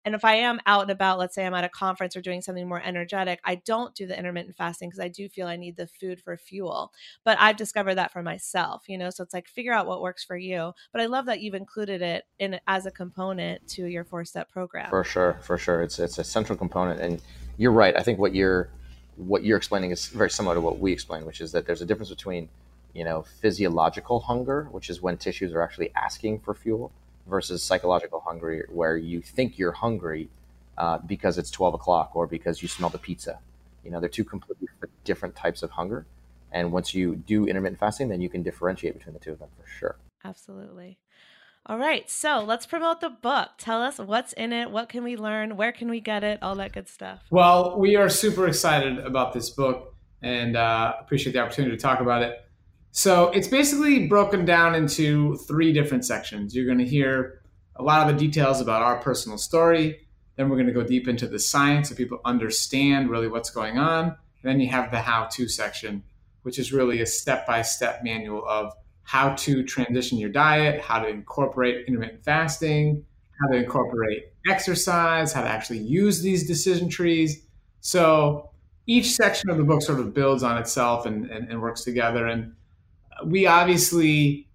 And 0.05 0.15
if 0.15 0.25
I 0.25 0.35
am 0.35 0.61
out 0.67 0.83
and 0.83 0.91
about, 0.91 1.19
let's 1.19 1.35
say 1.35 1.47
I'm 1.47 1.55
at 1.55 1.65
a 1.65 1.69
conference 1.69 2.15
or 2.15 2.21
doing 2.21 2.43
something 2.43 2.69
more 2.69 2.83
energetic, 2.83 3.41
I 3.45 3.55
don't 3.55 3.95
do 3.95 4.07
the 4.07 4.19
intermittent 4.19 4.57
fasting 4.57 4.91
because 4.91 5.01
I 5.01 5.09
do 5.09 5.29
feel 5.29 5.47
I 5.47 5.57
need 5.57 5.77
the 5.77 5.87
food 5.87 6.21
for 6.21 6.37
fuel. 6.37 6.93
But 7.25 7.39
I've 7.41 7.57
discovered 7.57 7.95
that 7.95 8.13
for 8.13 8.23
myself, 8.23 8.83
you 8.87 8.99
know, 8.99 9.11
so 9.11 9.23
it's 9.23 9.33
like 9.33 9.49
figure 9.49 9.73
out 9.73 9.87
what 9.87 10.03
works 10.03 10.23
for 10.23 10.37
you. 10.37 10.73
But 10.93 11.01
I 11.01 11.07
love 11.07 11.27
that 11.27 11.41
you've 11.41 11.55
included 11.55 12.03
it 12.03 12.25
in 12.39 12.61
as 12.67 12.85
a 12.85 12.91
component 12.91 13.67
to 13.69 13.87
your 13.87 14.05
four 14.05 14.25
step 14.25 14.51
program. 14.51 14.91
For 14.91 15.05
sure, 15.05 15.39
for 15.43 15.57
sure. 15.57 15.83
It's 15.83 15.99
it's 15.99 16.19
a 16.19 16.25
central 16.25 16.59
component. 16.59 17.01
And 17.01 17.23
you're 17.57 17.73
right. 17.73 17.97
I 17.97 18.03
think 18.03 18.19
what 18.19 18.35
you're 18.35 18.69
what 19.17 19.45
you're 19.45 19.57
explaining 19.57 19.93
is 19.93 20.07
very 20.07 20.31
similar 20.31 20.57
to 20.57 20.61
what 20.61 20.79
we 20.79 20.93
explain, 20.93 21.25
which 21.25 21.41
is 21.41 21.53
that 21.53 21.67
there's 21.67 21.83
a 21.83 21.87
difference 21.87 22.11
between 22.11 22.49
you 22.93 23.05
know 23.05 23.23
physiological 23.41 24.21
hunger, 24.21 24.69
which 24.71 24.91
is 24.91 25.01
when 25.01 25.17
tissues 25.17 25.53
are 25.53 25.63
actually 25.63 25.93
asking 25.95 26.41
for 26.41 26.55
fuel, 26.55 26.93
versus 27.27 27.63
psychological 27.63 28.21
hunger, 28.21 28.67
where 28.71 28.97
you 28.97 29.21
think 29.21 29.59
you're 29.59 29.73
hungry 29.73 30.29
uh, 30.77 30.99
because 30.99 31.39
it's 31.39 31.51
12 31.51 31.75
o'clock 31.75 32.11
or 32.15 32.27
because 32.27 32.63
you 32.63 32.69
smell 32.69 32.91
the 32.91 32.99
pizza. 32.99 33.39
You 33.85 33.91
know, 33.91 34.01
they're 34.01 34.09
two 34.09 34.25
completely 34.25 34.69
different 35.05 35.37
types 35.37 35.63
of 35.63 35.71
hunger. 35.71 36.07
And 36.53 36.73
once 36.73 36.95
you 36.95 37.17
do 37.17 37.47
intermittent 37.47 37.81
fasting, 37.81 38.09
then 38.09 38.21
you 38.21 38.29
can 38.29 38.43
differentiate 38.43 38.95
between 38.95 39.15
the 39.15 39.21
two 39.21 39.33
of 39.33 39.39
them 39.39 39.49
for 39.61 39.69
sure. 39.69 39.97
Absolutely. 40.25 40.99
All 41.67 41.79
right, 41.79 42.11
so 42.11 42.45
let's 42.47 42.67
promote 42.67 43.01
the 43.01 43.09
book. 43.09 43.49
Tell 43.57 43.81
us 43.81 43.99
what's 43.99 44.35
in 44.35 44.53
it, 44.53 44.71
what 44.71 44.91
can 44.91 45.03
we 45.03 45.17
learn, 45.17 45.57
where 45.57 45.73
can 45.73 45.89
we 45.89 45.99
get 45.99 46.23
it, 46.23 46.43
all 46.43 46.55
that 46.57 46.73
good 46.73 46.89
stuff. 46.89 47.21
Well, 47.31 47.79
we 47.79 47.97
are 47.97 48.11
super 48.11 48.47
excited 48.47 48.99
about 48.99 49.33
this 49.33 49.49
book 49.49 49.95
and 50.21 50.57
uh, 50.59 50.93
appreciate 51.01 51.33
the 51.33 51.39
opportunity 51.39 51.75
to 51.75 51.81
talk 51.81 52.01
about 52.01 52.23
it. 52.23 52.37
So 52.91 53.31
it's 53.31 53.49
basically 53.49 54.07
broken 54.07 54.45
down 54.45 54.75
into 54.75 55.37
three 55.49 55.73
different 55.73 56.05
sections. 56.05 56.55
You're 56.55 56.67
going 56.67 56.79
to 56.79 56.87
hear 56.87 57.41
a 57.77 57.83
lot 57.83 58.07
of 58.07 58.15
the 58.15 58.27
details 58.27 58.61
about 58.61 58.83
our 58.83 58.99
personal 58.99 59.39
story. 59.39 60.07
Then 60.37 60.51
we're 60.51 60.57
going 60.57 60.67
to 60.67 60.73
go 60.73 60.85
deep 60.85 61.09
into 61.09 61.27
the 61.27 61.39
science 61.39 61.89
so 61.89 61.95
people 61.95 62.21
understand 62.27 63.09
really 63.09 63.29
what's 63.29 63.49
going 63.49 63.79
on. 63.79 64.05
And 64.05 64.15
then 64.43 64.61
you 64.61 64.69
have 64.69 64.91
the 64.91 65.01
how 65.01 65.29
to 65.33 65.49
section, 65.49 66.03
which 66.43 66.59
is 66.59 66.75
really 66.75 67.01
a 67.01 67.07
step 67.07 67.47
by 67.47 67.63
step 67.63 68.05
manual 68.05 68.47
of 68.47 68.75
how 69.05 69.35
to 69.35 69.63
transition 69.63 70.19
your 70.19 70.31
diet, 70.31 70.81
how 70.81 70.99
to 70.99 71.09
incorporate 71.09 71.87
intermittent 71.87 72.25
fasting, 72.25 73.05
how 73.41 73.49
to 73.49 73.57
incorporate 73.57 74.33
exercise, 74.49 75.33
how 75.33 75.43
to 75.43 75.49
actually 75.49 75.79
use 75.79 76.23
these 76.23 76.47
decision 76.47 76.89
trees. 76.89 77.47
So 77.81 78.51
each 78.87 79.13
section 79.13 79.51
of 79.51 79.57
the 79.57 79.65
book 79.65 79.83
sort 79.83 80.01
of 80.01 80.13
builds 80.15 80.43
on 80.43 80.59
itself 80.59 81.07
and, 81.07 81.31
and, 81.31 81.49
and 81.51 81.61
works 81.61 81.85
together. 81.85 82.27
And 82.27 82.55
we 83.25 83.47
obviously 83.47 84.49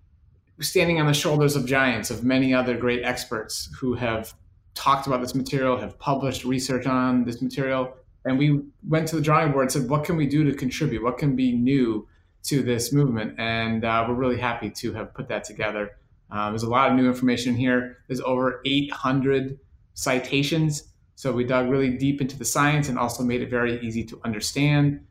standing 0.59 0.99
on 0.99 1.07
the 1.07 1.13
shoulders 1.13 1.55
of 1.55 1.65
giants, 1.65 2.09
of 2.09 2.23
many 2.23 2.53
other 2.53 2.77
great 2.77 3.03
experts 3.03 3.69
who 3.79 3.93
have 3.93 4.33
talked 4.73 5.07
about 5.07 5.21
this 5.21 5.33
material, 5.33 5.77
have 5.77 5.97
published 5.99 6.43
research 6.43 6.85
on 6.85 7.23
this 7.23 7.41
material. 7.41 7.93
And 8.25 8.37
we 8.37 8.61
went 8.87 9.07
to 9.09 9.15
the 9.15 9.21
drawing 9.21 9.51
board 9.51 9.63
and 9.63 9.71
said, 9.71 9.89
what 9.89 10.03
can 10.03 10.17
we 10.17 10.27
do 10.27 10.43
to 10.43 10.53
contribute? 10.53 11.03
What 11.03 11.17
can 11.17 11.35
be 11.35 11.53
new? 11.53 12.07
To 12.43 12.61
this 12.61 12.93
movement. 12.93 13.35
And 13.37 13.83
uh, 13.85 14.05
we're 14.07 14.15
really 14.15 14.39
happy 14.39 14.69
to 14.69 14.93
have 14.93 15.13
put 15.13 15.27
that 15.29 15.43
together. 15.43 15.97
Um, 16.31 16.51
there's 16.51 16.63
a 16.63 16.69
lot 16.69 16.89
of 16.89 16.95
new 16.95 17.07
information 17.07 17.55
here. 17.55 17.97
There's 18.07 18.21
over 18.21 18.61
800 18.65 19.59
citations. 19.93 20.89
So 21.15 21.31
we 21.31 21.43
dug 21.43 21.69
really 21.69 21.97
deep 21.97 22.21
into 22.21 22.37
the 22.37 22.45
science 22.45 22.87
and 22.87 22.97
also 22.97 23.23
made 23.23 23.41
it 23.41 23.49
very 23.49 23.79
easy 23.81 24.03
to 24.05 24.21
understand. 24.23 25.05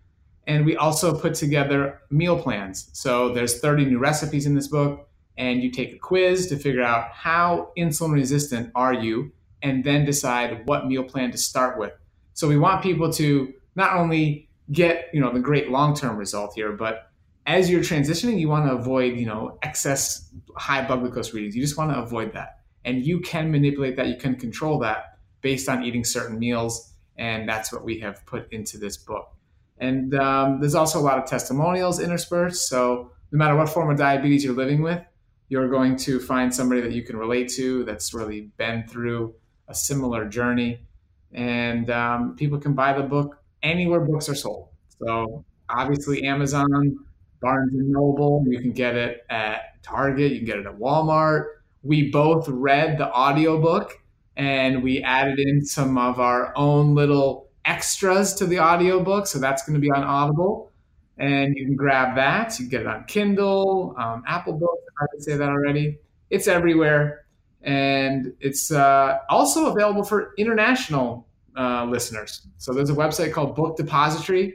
And 0.46 0.64
we 0.64 0.76
also 0.76 1.14
put 1.14 1.34
together 1.34 2.00
meal 2.10 2.40
plans. 2.42 2.88
So 2.94 3.34
there's 3.34 3.60
30 3.60 3.84
new 3.84 3.98
recipes 3.98 4.46
in 4.46 4.55
this 4.55 4.68
book, 4.68 5.06
and 5.36 5.62
you 5.62 5.70
take 5.70 5.92
a 5.92 5.98
quiz 5.98 6.46
to 6.46 6.56
figure 6.56 6.82
out 6.82 7.10
how 7.12 7.72
insulin 7.76 8.14
resistant 8.14 8.72
are 8.74 8.94
you, 8.94 9.30
and 9.62 9.84
then 9.84 10.06
decide 10.06 10.66
what 10.66 10.86
meal 10.86 11.05
plan 11.05 11.30
to 11.32 11.38
start 11.38 11.78
with. 11.78 11.92
So 12.32 12.48
we 12.48 12.56
want 12.56 12.82
people 12.82 13.12
to 13.14 13.52
not 13.74 13.94
only 13.94 14.48
get 14.72 15.10
you 15.12 15.20
know 15.20 15.32
the 15.32 15.40
great 15.40 15.70
long-term 15.70 16.16
result 16.16 16.52
here, 16.55 16.72
but 16.72 17.07
as 17.48 17.70
you're 17.70 17.80
transitioning, 17.80 18.38
you 18.38 18.46
want 18.46 18.66
to 18.66 18.76
avoid, 18.76 19.16
you 19.16 19.24
know, 19.24 19.58
excess 19.62 20.30
high 20.54 20.86
blood 20.86 21.00
glucose 21.00 21.32
readings. 21.32 21.56
You 21.56 21.62
just 21.62 21.78
want 21.78 21.90
to 21.90 21.98
avoid 21.98 22.34
that. 22.34 22.58
And 22.84 23.04
you 23.04 23.20
can 23.20 23.50
manipulate 23.50 23.96
that. 23.96 24.06
You 24.06 24.16
can 24.16 24.36
control 24.36 24.78
that 24.80 25.18
based 25.40 25.66
on 25.66 25.82
eating 25.82 26.04
certain 26.04 26.38
meals. 26.38 26.92
And 27.16 27.48
that's 27.48 27.72
what 27.72 27.84
we 27.84 28.00
have 28.00 28.24
put 28.26 28.52
into 28.52 28.76
this 28.76 28.98
book. 28.98 29.34
And 29.78 30.14
um, 30.14 30.60
there's 30.60 30.74
also 30.74 30.98
a 30.98 31.00
lot 31.00 31.16
of 31.16 31.24
testimonials 31.24 32.00
interspersed. 32.00 32.68
So 32.68 33.12
no 33.32 33.38
matter 33.38 33.56
what 33.56 33.70
form 33.70 33.90
of 33.90 33.96
diabetes 33.96 34.44
you're 34.44 34.54
living 34.54 34.82
with, 34.82 35.02
you're 35.48 35.70
going 35.70 35.96
to 35.96 36.20
find 36.20 36.54
somebody 36.54 36.82
that 36.82 36.92
you 36.92 37.02
can 37.02 37.16
relate 37.16 37.48
to 37.52 37.82
that's 37.84 38.12
really 38.12 38.50
been 38.58 38.86
through 38.86 39.34
a 39.68 39.74
similar 39.74 40.28
journey. 40.28 40.86
And 41.32 41.88
um, 41.88 42.36
people 42.36 42.58
can 42.58 42.74
buy 42.74 42.92
the 42.92 43.04
book 43.04 43.42
anywhere 43.62 44.00
books 44.00 44.28
are 44.28 44.34
sold. 44.34 44.68
So 45.00 45.46
obviously 45.70 46.24
Amazon, 46.24 47.06
Barnes 47.40 47.73
and 47.74 47.90
Noble. 47.90 48.44
You 48.47 48.59
can 48.60 48.73
get 48.73 48.97
it 48.97 49.24
at 49.31 49.82
Target. 49.82 50.32
You 50.32 50.39
can 50.39 50.47
get 50.47 50.59
it 50.59 50.66
at 50.66 50.78
Walmart. 50.78 51.47
We 51.82 52.10
both 52.10 52.48
read 52.48 52.98
the 52.98 53.12
audiobook 53.12 54.01
and 54.36 54.82
we 54.82 55.02
added 55.02 55.39
in 55.39 55.65
some 55.65 55.98
of 55.98 56.20
our 56.20 56.52
own 56.56 56.94
little 56.94 57.48
extras 57.65 58.35
to 58.35 58.47
the 58.47 58.60
audiobook. 58.60 59.27
So 59.27 59.39
that's 59.39 59.65
going 59.65 59.74
to 59.74 59.81
be 59.81 59.90
on 59.90 60.02
Audible. 60.02 60.73
And 61.19 61.56
you 61.56 61.66
can 61.66 61.77
grab 61.77 62.15
that. 62.16 62.59
You 62.59 62.65
can 62.65 62.70
get 62.70 62.81
it 62.82 62.86
on 62.86 63.05
Kindle, 63.05 63.94
um, 63.98 64.23
Apple 64.27 64.55
Books. 64.55 64.82
I 65.01 65.06
would 65.12 65.23
say 65.23 65.36
that 65.36 65.48
already. 65.48 65.98
It's 66.31 66.47
everywhere. 66.47 67.27
And 67.62 68.35
it's 68.40 68.70
uh, 68.70 69.19
also 69.28 69.73
available 69.73 70.05
for 70.05 70.35
international 70.39 71.27
uh, 71.56 71.85
listeners. 71.86 72.47
So 72.59 72.73
there's 72.73 72.90
a 72.90 72.94
website 72.94 73.32
called 73.32 73.56
Book 73.56 73.77
Depository 73.77 74.55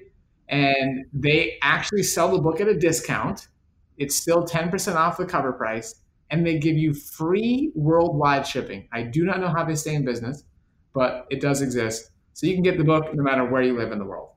and 0.54 1.06
they 1.12 1.58
actually 1.64 2.04
sell 2.04 2.32
the 2.32 2.40
book 2.40 2.62
at 2.62 2.68
a 2.68 2.78
discount. 2.78 3.48
It's 3.98 4.16
still 4.16 4.46
10% 4.46 4.96
off 4.96 5.18
the 5.18 5.26
cover 5.26 5.52
price, 5.52 5.96
and 6.30 6.46
they 6.46 6.60
give 6.60 6.78
you 6.78 6.94
free 6.94 7.72
worldwide 7.74 8.46
shipping. 8.46 8.88
I 8.92 9.02
do 9.02 9.26
not 9.26 9.40
know 9.40 9.48
how 9.48 9.64
they 9.64 9.74
stay 9.74 9.96
in 9.96 10.06
business, 10.06 10.44
but 10.94 11.26
it 11.32 11.42
does 11.42 11.62
exist. 11.64 12.12
So 12.34 12.46
you 12.46 12.54
can 12.54 12.62
get 12.62 12.78
the 12.78 12.84
book 12.84 13.14
no 13.16 13.24
matter 13.24 13.46
where 13.46 13.64
you 13.64 13.76
live 13.76 13.92
in 13.92 13.98
the 13.98 14.06
world. 14.06 14.30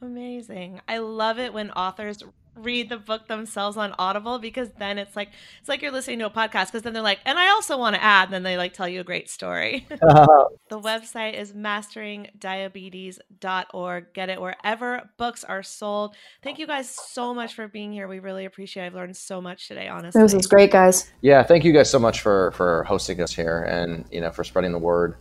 Amazing. 0.00 0.80
I 0.88 0.98
love 0.98 1.38
it 1.38 1.52
when 1.52 1.70
authors 1.72 2.22
read 2.54 2.88
the 2.88 2.98
book 2.98 3.26
themselves 3.28 3.76
on 3.76 3.94
Audible 3.98 4.38
because 4.38 4.70
then 4.78 4.96
it's 4.98 5.14
like 5.16 5.30
it's 5.60 5.68
like 5.68 5.82
you're 5.82 5.90
listening 5.90 6.20
to 6.20 6.26
a 6.26 6.30
podcast 6.30 6.66
because 6.66 6.82
then 6.82 6.92
they're 6.92 7.02
like, 7.02 7.18
and 7.24 7.36
I 7.38 7.48
also 7.50 7.78
want 7.78 7.96
to 7.96 8.02
add, 8.02 8.24
and 8.24 8.34
then 8.34 8.42
they 8.42 8.56
like 8.56 8.74
tell 8.74 8.88
you 8.88 8.98
a 9.00 9.04
great 9.04 9.30
story. 9.30 9.86
the 9.88 10.48
website 10.72 11.34
is 11.34 11.52
masteringdiabetes.org. 11.52 14.12
Get 14.12 14.28
it 14.28 14.40
wherever 14.40 15.08
books 15.16 15.44
are 15.44 15.62
sold. 15.62 16.16
Thank 16.42 16.58
you 16.58 16.66
guys 16.66 16.90
so 16.90 17.32
much 17.32 17.54
for 17.54 17.68
being 17.68 17.92
here. 17.92 18.08
We 18.08 18.18
really 18.18 18.44
appreciate 18.44 18.82
it. 18.84 18.86
I've 18.86 18.94
learned 18.94 19.16
so 19.16 19.40
much 19.40 19.68
today, 19.68 19.86
honestly. 19.88 20.20
This 20.20 20.34
was 20.34 20.46
great, 20.46 20.70
guys. 20.70 21.10
Yeah, 21.20 21.42
thank 21.42 21.64
you 21.64 21.72
guys 21.72 21.90
so 21.90 21.98
much 21.98 22.20
for 22.20 22.52
for 22.52 22.84
hosting 22.84 23.20
us 23.20 23.32
here 23.32 23.62
and 23.62 24.04
you 24.10 24.20
know 24.20 24.30
for 24.30 24.44
spreading 24.44 24.72
the 24.72 24.78
word. 24.78 25.16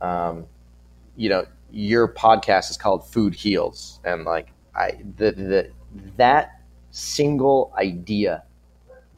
Um, 0.00 0.46
you 1.16 1.28
know, 1.28 1.46
your 1.70 2.08
podcast 2.08 2.70
is 2.70 2.76
called 2.76 3.08
Food 3.08 3.34
Heals, 3.34 4.00
and 4.04 4.24
like 4.24 4.48
I 4.74 4.98
the 5.16 5.32
the 5.32 5.70
that 6.16 6.61
single 6.92 7.72
idea 7.76 8.44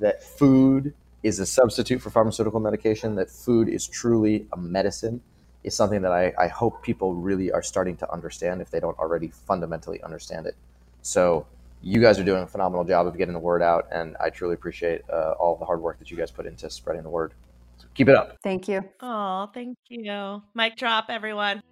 that 0.00 0.22
food 0.22 0.94
is 1.22 1.38
a 1.40 1.46
substitute 1.46 2.00
for 2.00 2.10
pharmaceutical 2.10 2.60
medication, 2.60 3.14
that 3.16 3.30
food 3.30 3.68
is 3.68 3.86
truly 3.86 4.46
a 4.52 4.56
medicine, 4.56 5.20
is 5.62 5.74
something 5.74 6.02
that 6.02 6.12
I, 6.12 6.32
I 6.38 6.48
hope 6.48 6.82
people 6.82 7.14
really 7.14 7.52
are 7.52 7.62
starting 7.62 7.96
to 7.98 8.10
understand 8.12 8.60
if 8.60 8.70
they 8.70 8.80
don't 8.80 8.98
already 8.98 9.28
fundamentally 9.28 10.02
understand 10.02 10.46
it. 10.46 10.54
So, 11.02 11.46
you 11.84 12.00
guys 12.00 12.18
are 12.18 12.24
doing 12.24 12.42
a 12.42 12.46
phenomenal 12.46 12.84
job 12.84 13.06
of 13.06 13.16
getting 13.18 13.34
the 13.34 13.40
word 13.40 13.60
out, 13.60 13.86
and 13.92 14.16
I 14.18 14.30
truly 14.30 14.54
appreciate 14.54 15.02
uh, 15.12 15.32
all 15.32 15.56
the 15.56 15.66
hard 15.66 15.82
work 15.82 15.98
that 15.98 16.10
you 16.10 16.16
guys 16.16 16.30
put 16.30 16.46
into 16.46 16.70
spreading 16.70 17.02
the 17.02 17.10
word. 17.10 17.34
So 17.76 17.86
keep 17.94 18.08
it 18.08 18.14
up. 18.14 18.38
Thank 18.42 18.68
you. 18.68 18.82
Oh, 19.02 19.50
thank 19.52 19.76
you. 19.88 20.42
Mic 20.54 20.76
drop, 20.76 21.06
everyone. 21.10 21.62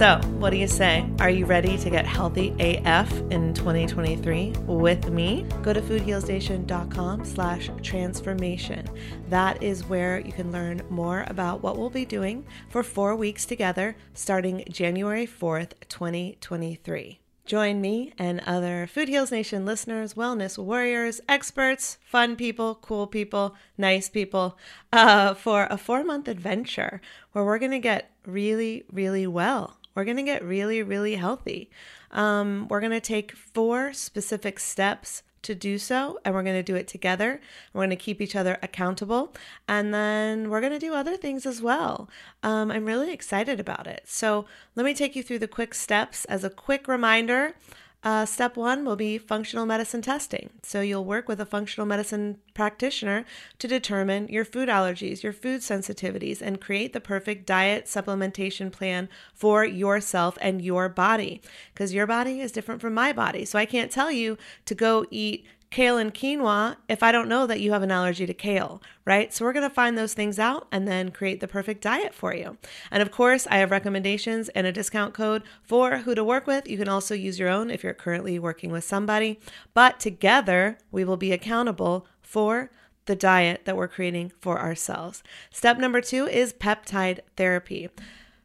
So, 0.00 0.18
what 0.38 0.48
do 0.48 0.56
you 0.56 0.66
say? 0.66 1.06
Are 1.20 1.28
you 1.28 1.44
ready 1.44 1.76
to 1.76 1.90
get 1.90 2.06
healthy 2.06 2.54
AF 2.58 3.12
in 3.30 3.52
2023 3.52 4.54
with 4.64 5.10
me? 5.10 5.44
Go 5.60 5.74
to 5.74 5.82
foodhealsnation.com 5.82 7.26
slash 7.26 7.68
transformation. 7.82 8.88
That 9.28 9.62
is 9.62 9.84
where 9.84 10.20
you 10.20 10.32
can 10.32 10.52
learn 10.52 10.80
more 10.88 11.26
about 11.28 11.62
what 11.62 11.76
we'll 11.76 11.90
be 11.90 12.06
doing 12.06 12.46
for 12.70 12.82
four 12.82 13.14
weeks 13.14 13.44
together 13.44 13.94
starting 14.14 14.64
January 14.70 15.26
4th, 15.26 15.72
2023. 15.90 17.20
Join 17.44 17.82
me 17.82 18.14
and 18.16 18.40
other 18.46 18.86
Food 18.86 19.08
Heals 19.08 19.30
Nation 19.30 19.66
listeners, 19.66 20.14
wellness 20.14 20.56
warriors, 20.56 21.20
experts, 21.28 21.98
fun 22.02 22.36
people, 22.36 22.76
cool 22.76 23.06
people, 23.06 23.54
nice 23.76 24.08
people, 24.08 24.56
uh, 24.94 25.34
for 25.34 25.66
a 25.68 25.76
four 25.76 26.04
month 26.04 26.26
adventure 26.26 27.02
where 27.32 27.44
we're 27.44 27.58
going 27.58 27.70
to 27.72 27.78
get 27.78 28.12
really, 28.24 28.84
really 28.90 29.26
well 29.26 29.76
we're 29.94 30.04
going 30.04 30.16
to 30.16 30.22
get 30.22 30.44
really, 30.44 30.82
really 30.82 31.16
healthy. 31.16 31.70
Um, 32.10 32.66
we're 32.68 32.80
going 32.80 32.92
to 32.92 33.00
take 33.00 33.32
four 33.32 33.92
specific 33.92 34.58
steps 34.58 35.22
to 35.42 35.54
do 35.54 35.78
so, 35.78 36.18
and 36.24 36.34
we're 36.34 36.42
going 36.42 36.56
to 36.56 36.62
do 36.62 36.76
it 36.76 36.86
together. 36.86 37.40
We're 37.72 37.80
going 37.80 37.90
to 37.90 37.96
keep 37.96 38.20
each 38.20 38.36
other 38.36 38.58
accountable, 38.62 39.34
and 39.66 39.92
then 39.94 40.50
we're 40.50 40.60
going 40.60 40.72
to 40.72 40.78
do 40.78 40.94
other 40.94 41.16
things 41.16 41.46
as 41.46 41.62
well. 41.62 42.08
Um, 42.42 42.70
I'm 42.70 42.84
really 42.84 43.12
excited 43.12 43.58
about 43.58 43.86
it. 43.86 44.02
So, 44.06 44.44
let 44.76 44.84
me 44.84 44.94
take 44.94 45.16
you 45.16 45.22
through 45.22 45.38
the 45.38 45.48
quick 45.48 45.74
steps 45.74 46.24
as 46.26 46.44
a 46.44 46.50
quick 46.50 46.86
reminder. 46.88 47.54
Uh, 48.02 48.24
step 48.24 48.56
one 48.56 48.84
will 48.84 48.96
be 48.96 49.18
functional 49.18 49.66
medicine 49.66 50.00
testing. 50.00 50.48
So 50.62 50.80
you'll 50.80 51.04
work 51.04 51.28
with 51.28 51.38
a 51.40 51.46
functional 51.46 51.86
medicine 51.86 52.38
practitioner 52.54 53.26
to 53.58 53.68
determine 53.68 54.28
your 54.28 54.44
food 54.44 54.70
allergies, 54.70 55.22
your 55.22 55.34
food 55.34 55.60
sensitivities, 55.60 56.40
and 56.40 56.60
create 56.60 56.94
the 56.94 57.00
perfect 57.00 57.46
diet 57.46 57.84
supplementation 57.84 58.72
plan 58.72 59.08
for 59.34 59.64
yourself 59.66 60.38
and 60.40 60.62
your 60.62 60.88
body. 60.88 61.42
Because 61.74 61.92
your 61.92 62.06
body 62.06 62.40
is 62.40 62.52
different 62.52 62.80
from 62.80 62.94
my 62.94 63.12
body. 63.12 63.44
So 63.44 63.58
I 63.58 63.66
can't 63.66 63.92
tell 63.92 64.10
you 64.10 64.38
to 64.64 64.74
go 64.74 65.04
eat 65.10 65.44
kale 65.70 65.98
and 65.98 66.12
quinoa 66.12 66.76
if 66.88 67.02
I 67.02 67.12
don't 67.12 67.28
know 67.28 67.46
that 67.46 67.60
you 67.60 67.72
have 67.72 67.82
an 67.82 67.92
allergy 67.92 68.26
to 68.26 68.34
kale, 68.34 68.82
right? 69.04 69.32
So 69.32 69.44
we're 69.44 69.52
going 69.52 69.68
to 69.68 69.74
find 69.74 69.96
those 69.96 70.14
things 70.14 70.38
out 70.38 70.66
and 70.72 70.86
then 70.86 71.10
create 71.10 71.38
the 71.38 71.46
perfect 71.46 71.80
diet 71.80 72.12
for 72.12 72.34
you. 72.34 72.58
And 72.90 73.02
of 73.02 73.12
course, 73.12 73.46
I 73.48 73.58
have 73.58 73.70
recommendations 73.70 74.48
and 74.50 74.66
a 74.66 74.72
discount 74.72 75.14
code 75.14 75.44
for 75.62 75.98
who 75.98 76.14
to 76.16 76.24
work 76.24 76.46
with. 76.48 76.68
You 76.68 76.76
can 76.76 76.88
also 76.88 77.14
use 77.14 77.38
your 77.38 77.48
own 77.48 77.70
if 77.70 77.84
you're 77.84 77.94
currently 77.94 78.38
working 78.38 78.72
with 78.72 78.82
somebody, 78.82 79.38
but 79.72 80.00
together 80.00 80.78
we 80.90 81.04
will 81.04 81.16
be 81.16 81.32
accountable 81.32 82.06
for 82.20 82.70
the 83.06 83.16
diet 83.16 83.64
that 83.64 83.76
we're 83.76 83.88
creating 83.88 84.32
for 84.40 84.60
ourselves. 84.60 85.22
Step 85.50 85.78
number 85.78 86.00
2 86.00 86.26
is 86.26 86.52
peptide 86.52 87.20
therapy. 87.36 87.88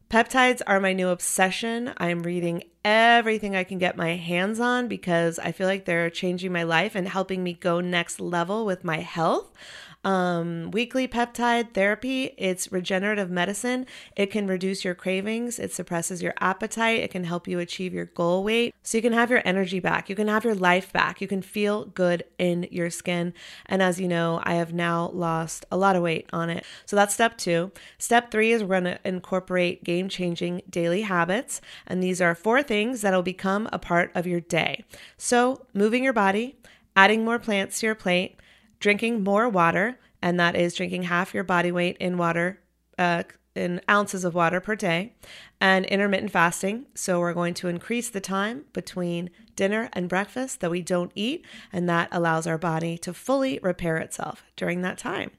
Peptides 0.09 0.61
are 0.67 0.79
my 0.79 0.93
new 0.93 1.09
obsession. 1.09 1.91
I'm 1.97 2.21
reading 2.21 2.63
everything 2.83 3.55
I 3.55 3.63
can 3.63 3.79
get 3.79 3.97
my 3.97 4.15
hands 4.15 4.59
on 4.59 4.87
because 4.87 5.39
I 5.39 5.51
feel 5.51 5.65
like 5.65 5.85
they're 5.85 6.11
changing 6.11 6.51
my 6.51 6.61
life 6.61 6.93
and 6.93 7.07
helping 7.07 7.43
me 7.43 7.53
go 7.53 7.79
next 7.81 8.19
level 8.19 8.67
with 8.67 8.83
my 8.83 8.97
health. 8.97 9.51
Um, 10.05 10.69
weekly 10.69 11.07
peptide 11.07 11.73
therapy, 11.73 12.35
it's 12.37 12.71
regenerative 12.71 13.31
medicine. 13.31 13.87
It 14.15 14.27
can 14.27 14.45
reduce 14.45 14.85
your 14.85 14.93
cravings, 14.93 15.57
it 15.57 15.73
suppresses 15.73 16.21
your 16.21 16.35
appetite, 16.39 16.99
it 16.99 17.09
can 17.09 17.23
help 17.23 17.47
you 17.47 17.57
achieve 17.57 17.91
your 17.91 18.05
goal 18.05 18.43
weight. 18.43 18.75
So 18.83 18.99
you 18.99 19.01
can 19.01 19.13
have 19.13 19.31
your 19.31 19.41
energy 19.43 19.79
back, 19.79 20.07
you 20.07 20.15
can 20.15 20.27
have 20.27 20.43
your 20.43 20.53
life 20.53 20.93
back, 20.93 21.21
you 21.21 21.27
can 21.27 21.41
feel 21.41 21.85
good 21.85 22.23
in 22.37 22.67
your 22.69 22.91
skin. 22.91 23.33
And 23.65 23.81
as 23.81 23.99
you 23.99 24.07
know, 24.07 24.41
I 24.43 24.53
have 24.53 24.73
now 24.73 25.09
lost 25.11 25.65
a 25.71 25.77
lot 25.77 25.95
of 25.95 26.03
weight 26.03 26.29
on 26.31 26.51
it. 26.51 26.63
So 26.85 26.95
that's 26.95 27.15
step 27.15 27.35
two. 27.39 27.71
Step 27.97 28.29
three 28.29 28.51
is 28.51 28.61
we're 28.61 28.79
going 28.79 28.83
to 28.83 28.99
incorporate 29.03 29.83
game 29.83 30.07
changing 30.07 30.61
daily 30.69 31.01
habits. 31.01 31.61
And 31.87 32.03
these 32.03 32.21
are 32.21 32.35
four 32.35 32.61
things 32.61 33.01
that 33.01 33.11
will 33.11 33.23
become 33.23 33.67
a 33.73 33.79
part 33.79 34.11
of 34.13 34.27
your 34.27 34.39
day. 34.39 34.85
So 35.17 35.65
moving 35.73 36.03
your 36.03 36.13
body, 36.13 36.57
adding 36.95 37.25
more 37.25 37.39
plants 37.39 37.79
to 37.79 37.87
your 37.87 37.95
plate 37.95 38.39
drinking 38.85 39.23
more 39.23 39.49
water, 39.49 39.97
and 40.21 40.39
that 40.39 40.55
is 40.55 40.75
drinking 40.75 41.01
half 41.01 41.33
your 41.33 41.43
body 41.43 41.71
weight 41.71 41.97
in 41.97 42.19
water, 42.19 42.59
uh, 42.99 43.23
in 43.55 43.81
ounces 43.89 44.23
of 44.23 44.35
water 44.35 44.61
per 44.61 44.75
day, 44.75 45.11
and 45.59 45.87
intermittent 45.87 46.31
fasting. 46.31 46.85
So 46.93 47.19
we're 47.19 47.33
going 47.33 47.55
to 47.55 47.67
increase 47.67 48.11
the 48.11 48.21
time 48.21 48.65
between 48.73 49.31
dinner 49.55 49.89
and 49.93 50.07
breakfast 50.07 50.59
that 50.59 50.69
we 50.69 50.83
don't 50.83 51.11
eat, 51.15 51.43
and 51.73 51.89
that 51.89 52.09
allows 52.11 52.45
our 52.45 52.59
body 52.59 52.95
to 52.99 53.11
fully 53.11 53.59
repair 53.63 53.97
itself 53.97 54.43
during 54.55 54.83
that 54.83 54.99
time. 54.99 55.31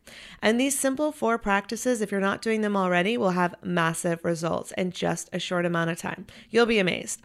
And 0.42 0.58
these 0.58 0.76
simple 0.76 1.12
four 1.12 1.38
practices, 1.38 2.00
if 2.00 2.10
you're 2.10 2.20
not 2.20 2.42
doing 2.42 2.62
them 2.62 2.76
already, 2.76 3.16
will 3.16 3.30
have 3.30 3.54
massive 3.62 4.24
results 4.24 4.72
in 4.76 4.90
just 4.90 5.30
a 5.32 5.38
short 5.38 5.64
amount 5.64 5.90
of 5.90 5.98
time. 5.98 6.26
You'll 6.50 6.66
be 6.66 6.80
amazed. 6.80 7.22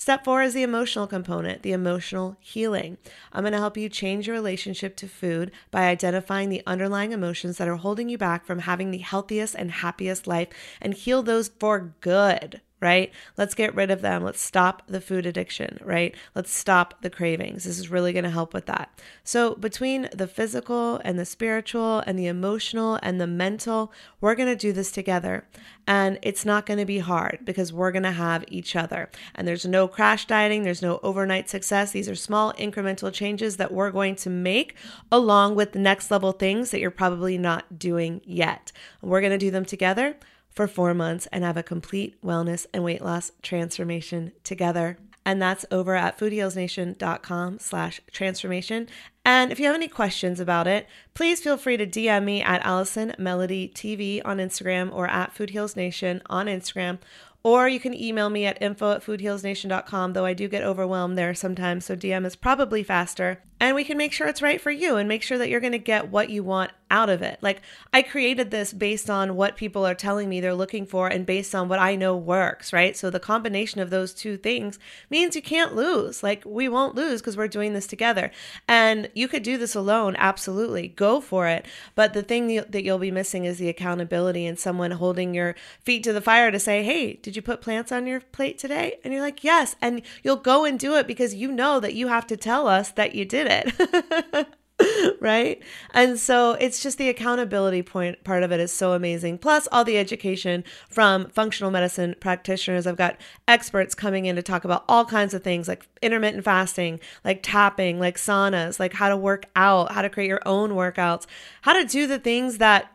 Step 0.00 0.24
four 0.24 0.42
is 0.42 0.54
the 0.54 0.62
emotional 0.62 1.08
component, 1.08 1.62
the 1.62 1.72
emotional 1.72 2.36
healing. 2.38 2.98
I'm 3.32 3.42
going 3.42 3.52
to 3.52 3.58
help 3.58 3.76
you 3.76 3.88
change 3.88 4.28
your 4.28 4.36
relationship 4.36 4.94
to 4.98 5.08
food 5.08 5.50
by 5.72 5.88
identifying 5.88 6.50
the 6.50 6.62
underlying 6.68 7.10
emotions 7.10 7.58
that 7.58 7.66
are 7.66 7.74
holding 7.74 8.08
you 8.08 8.16
back 8.16 8.46
from 8.46 8.60
having 8.60 8.92
the 8.92 8.98
healthiest 8.98 9.56
and 9.56 9.72
happiest 9.72 10.28
life 10.28 10.48
and 10.80 10.94
heal 10.94 11.24
those 11.24 11.48
for 11.48 11.94
good 12.00 12.60
right? 12.80 13.12
Let's 13.36 13.54
get 13.54 13.74
rid 13.74 13.90
of 13.90 14.02
them. 14.02 14.22
Let's 14.22 14.40
stop 14.40 14.82
the 14.86 15.00
food 15.00 15.26
addiction, 15.26 15.78
right? 15.82 16.14
Let's 16.34 16.52
stop 16.52 17.02
the 17.02 17.10
cravings. 17.10 17.64
This 17.64 17.78
is 17.78 17.90
really 17.90 18.12
going 18.12 18.24
to 18.24 18.30
help 18.30 18.54
with 18.54 18.66
that. 18.66 18.90
So, 19.24 19.54
between 19.56 20.08
the 20.12 20.28
physical 20.28 21.00
and 21.04 21.18
the 21.18 21.24
spiritual 21.24 22.00
and 22.06 22.18
the 22.18 22.26
emotional 22.26 22.98
and 23.02 23.20
the 23.20 23.26
mental, 23.26 23.92
we're 24.20 24.36
going 24.36 24.48
to 24.48 24.56
do 24.56 24.72
this 24.72 24.92
together. 24.92 25.46
And 25.86 26.18
it's 26.22 26.44
not 26.44 26.66
going 26.66 26.78
to 26.78 26.84
be 26.84 26.98
hard 26.98 27.40
because 27.44 27.72
we're 27.72 27.92
going 27.92 28.02
to 28.02 28.12
have 28.12 28.44
each 28.48 28.76
other. 28.76 29.10
And 29.34 29.48
there's 29.48 29.64
no 29.64 29.88
crash 29.88 30.26
dieting, 30.26 30.62
there's 30.62 30.82
no 30.82 31.00
overnight 31.02 31.48
success. 31.48 31.92
These 31.92 32.08
are 32.08 32.14
small 32.14 32.52
incremental 32.54 33.12
changes 33.12 33.56
that 33.56 33.72
we're 33.72 33.90
going 33.90 34.14
to 34.16 34.30
make 34.30 34.76
along 35.10 35.54
with 35.54 35.72
the 35.72 35.78
next 35.78 36.10
level 36.10 36.32
things 36.32 36.70
that 36.70 36.80
you're 36.80 36.90
probably 36.90 37.38
not 37.38 37.78
doing 37.78 38.20
yet. 38.24 38.70
We're 39.02 39.20
going 39.20 39.32
to 39.32 39.38
do 39.38 39.50
them 39.50 39.64
together 39.64 40.16
for 40.50 40.66
four 40.66 40.94
months 40.94 41.26
and 41.32 41.44
have 41.44 41.56
a 41.56 41.62
complete 41.62 42.20
wellness 42.22 42.66
and 42.72 42.84
weight 42.84 43.02
loss 43.02 43.32
transformation 43.42 44.32
together. 44.44 44.98
And 45.24 45.42
that's 45.42 45.66
over 45.70 45.94
at 45.94 46.18
foodhealsnation.com 46.18 47.58
slash 47.58 48.00
transformation. 48.10 48.88
And 49.24 49.52
if 49.52 49.60
you 49.60 49.66
have 49.66 49.74
any 49.74 49.88
questions 49.88 50.40
about 50.40 50.66
it, 50.66 50.86
please 51.12 51.40
feel 51.40 51.58
free 51.58 51.76
to 51.76 51.86
DM 51.86 52.24
me 52.24 52.42
at 52.42 52.64
Allison 52.64 53.14
Melody 53.18 53.70
TV 53.74 54.22
on 54.24 54.38
Instagram 54.38 54.90
or 54.92 55.06
at 55.06 55.34
Food 55.34 55.50
Heals 55.50 55.76
Nation 55.76 56.22
on 56.30 56.46
Instagram 56.46 56.98
or 57.42 57.68
you 57.68 57.80
can 57.80 57.94
email 57.94 58.30
me 58.30 58.44
at 58.44 58.60
info 58.60 58.92
at 58.92 59.02
foodhealsnation.com, 59.02 60.12
though 60.12 60.24
I 60.24 60.34
do 60.34 60.48
get 60.48 60.64
overwhelmed 60.64 61.16
there 61.16 61.34
sometimes, 61.34 61.86
so 61.86 61.96
DM 61.96 62.26
is 62.26 62.36
probably 62.36 62.82
faster. 62.82 63.42
And 63.60 63.74
we 63.74 63.84
can 63.84 63.98
make 63.98 64.12
sure 64.12 64.28
it's 64.28 64.42
right 64.42 64.60
for 64.60 64.70
you 64.70 64.96
and 64.96 65.08
make 65.08 65.22
sure 65.22 65.38
that 65.38 65.48
you're 65.48 65.60
going 65.60 65.72
to 65.72 65.78
get 65.78 66.10
what 66.10 66.30
you 66.30 66.44
want 66.44 66.70
out 66.90 67.10
of 67.10 67.22
it. 67.22 67.38
Like, 67.42 67.60
I 67.92 68.02
created 68.02 68.50
this 68.50 68.72
based 68.72 69.10
on 69.10 69.36
what 69.36 69.56
people 69.56 69.84
are 69.84 69.94
telling 69.94 70.28
me 70.28 70.40
they're 70.40 70.54
looking 70.54 70.86
for 70.86 71.08
and 71.08 71.26
based 71.26 71.54
on 71.54 71.68
what 71.68 71.78
I 71.78 71.96
know 71.96 72.16
works, 72.16 72.72
right? 72.72 72.96
So, 72.96 73.10
the 73.10 73.20
combination 73.20 73.80
of 73.80 73.90
those 73.90 74.14
two 74.14 74.36
things 74.36 74.78
means 75.10 75.36
you 75.36 75.42
can't 75.42 75.74
lose. 75.74 76.22
Like, 76.22 76.42
we 76.46 76.68
won't 76.68 76.94
lose 76.94 77.20
because 77.20 77.36
we're 77.36 77.48
doing 77.48 77.72
this 77.72 77.86
together. 77.86 78.30
And 78.66 79.10
you 79.14 79.28
could 79.28 79.42
do 79.42 79.58
this 79.58 79.74
alone, 79.74 80.16
absolutely. 80.18 80.88
Go 80.88 81.20
for 81.20 81.46
it. 81.46 81.66
But 81.94 82.14
the 82.14 82.22
thing 82.22 82.46
that 82.56 82.84
you'll 82.84 82.98
be 82.98 83.10
missing 83.10 83.44
is 83.44 83.58
the 83.58 83.68
accountability 83.68 84.46
and 84.46 84.58
someone 84.58 84.92
holding 84.92 85.34
your 85.34 85.56
feet 85.82 86.04
to 86.04 86.12
the 86.12 86.20
fire 86.20 86.50
to 86.50 86.58
say, 86.58 86.82
hey, 86.82 87.14
did 87.14 87.36
you 87.36 87.42
put 87.42 87.60
plants 87.60 87.92
on 87.92 88.06
your 88.06 88.20
plate 88.20 88.58
today? 88.58 88.98
And 89.04 89.12
you're 89.12 89.22
like, 89.22 89.44
yes. 89.44 89.76
And 89.82 90.02
you'll 90.22 90.36
go 90.36 90.64
and 90.64 90.78
do 90.78 90.96
it 90.96 91.06
because 91.06 91.34
you 91.34 91.52
know 91.52 91.80
that 91.80 91.94
you 91.94 92.08
have 92.08 92.26
to 92.28 92.36
tell 92.36 92.66
us 92.66 92.90
that 92.92 93.14
you 93.14 93.24
did 93.24 93.47
it. 93.48 94.46
right? 95.20 95.60
And 95.92 96.18
so 96.18 96.52
it's 96.52 96.82
just 96.82 96.98
the 96.98 97.08
accountability 97.08 97.82
point 97.82 98.22
part 98.24 98.42
of 98.42 98.52
it 98.52 98.60
is 98.60 98.72
so 98.72 98.92
amazing. 98.92 99.38
Plus 99.38 99.66
all 99.72 99.84
the 99.84 99.98
education 99.98 100.64
from 100.88 101.28
functional 101.30 101.70
medicine 101.70 102.14
practitioners. 102.20 102.86
I've 102.86 102.96
got 102.96 103.16
experts 103.46 103.94
coming 103.94 104.26
in 104.26 104.36
to 104.36 104.42
talk 104.42 104.64
about 104.64 104.84
all 104.88 105.04
kinds 105.04 105.34
of 105.34 105.42
things 105.42 105.68
like 105.68 105.88
intermittent 106.02 106.44
fasting, 106.44 107.00
like 107.24 107.40
tapping, 107.42 107.98
like 107.98 108.16
saunas, 108.16 108.78
like 108.78 108.92
how 108.92 109.08
to 109.08 109.16
work 109.16 109.46
out, 109.56 109.92
how 109.92 110.02
to 110.02 110.10
create 110.10 110.28
your 110.28 110.42
own 110.46 110.70
workouts, 110.70 111.26
how 111.62 111.72
to 111.72 111.84
do 111.84 112.06
the 112.06 112.18
things 112.18 112.58
that 112.58 112.92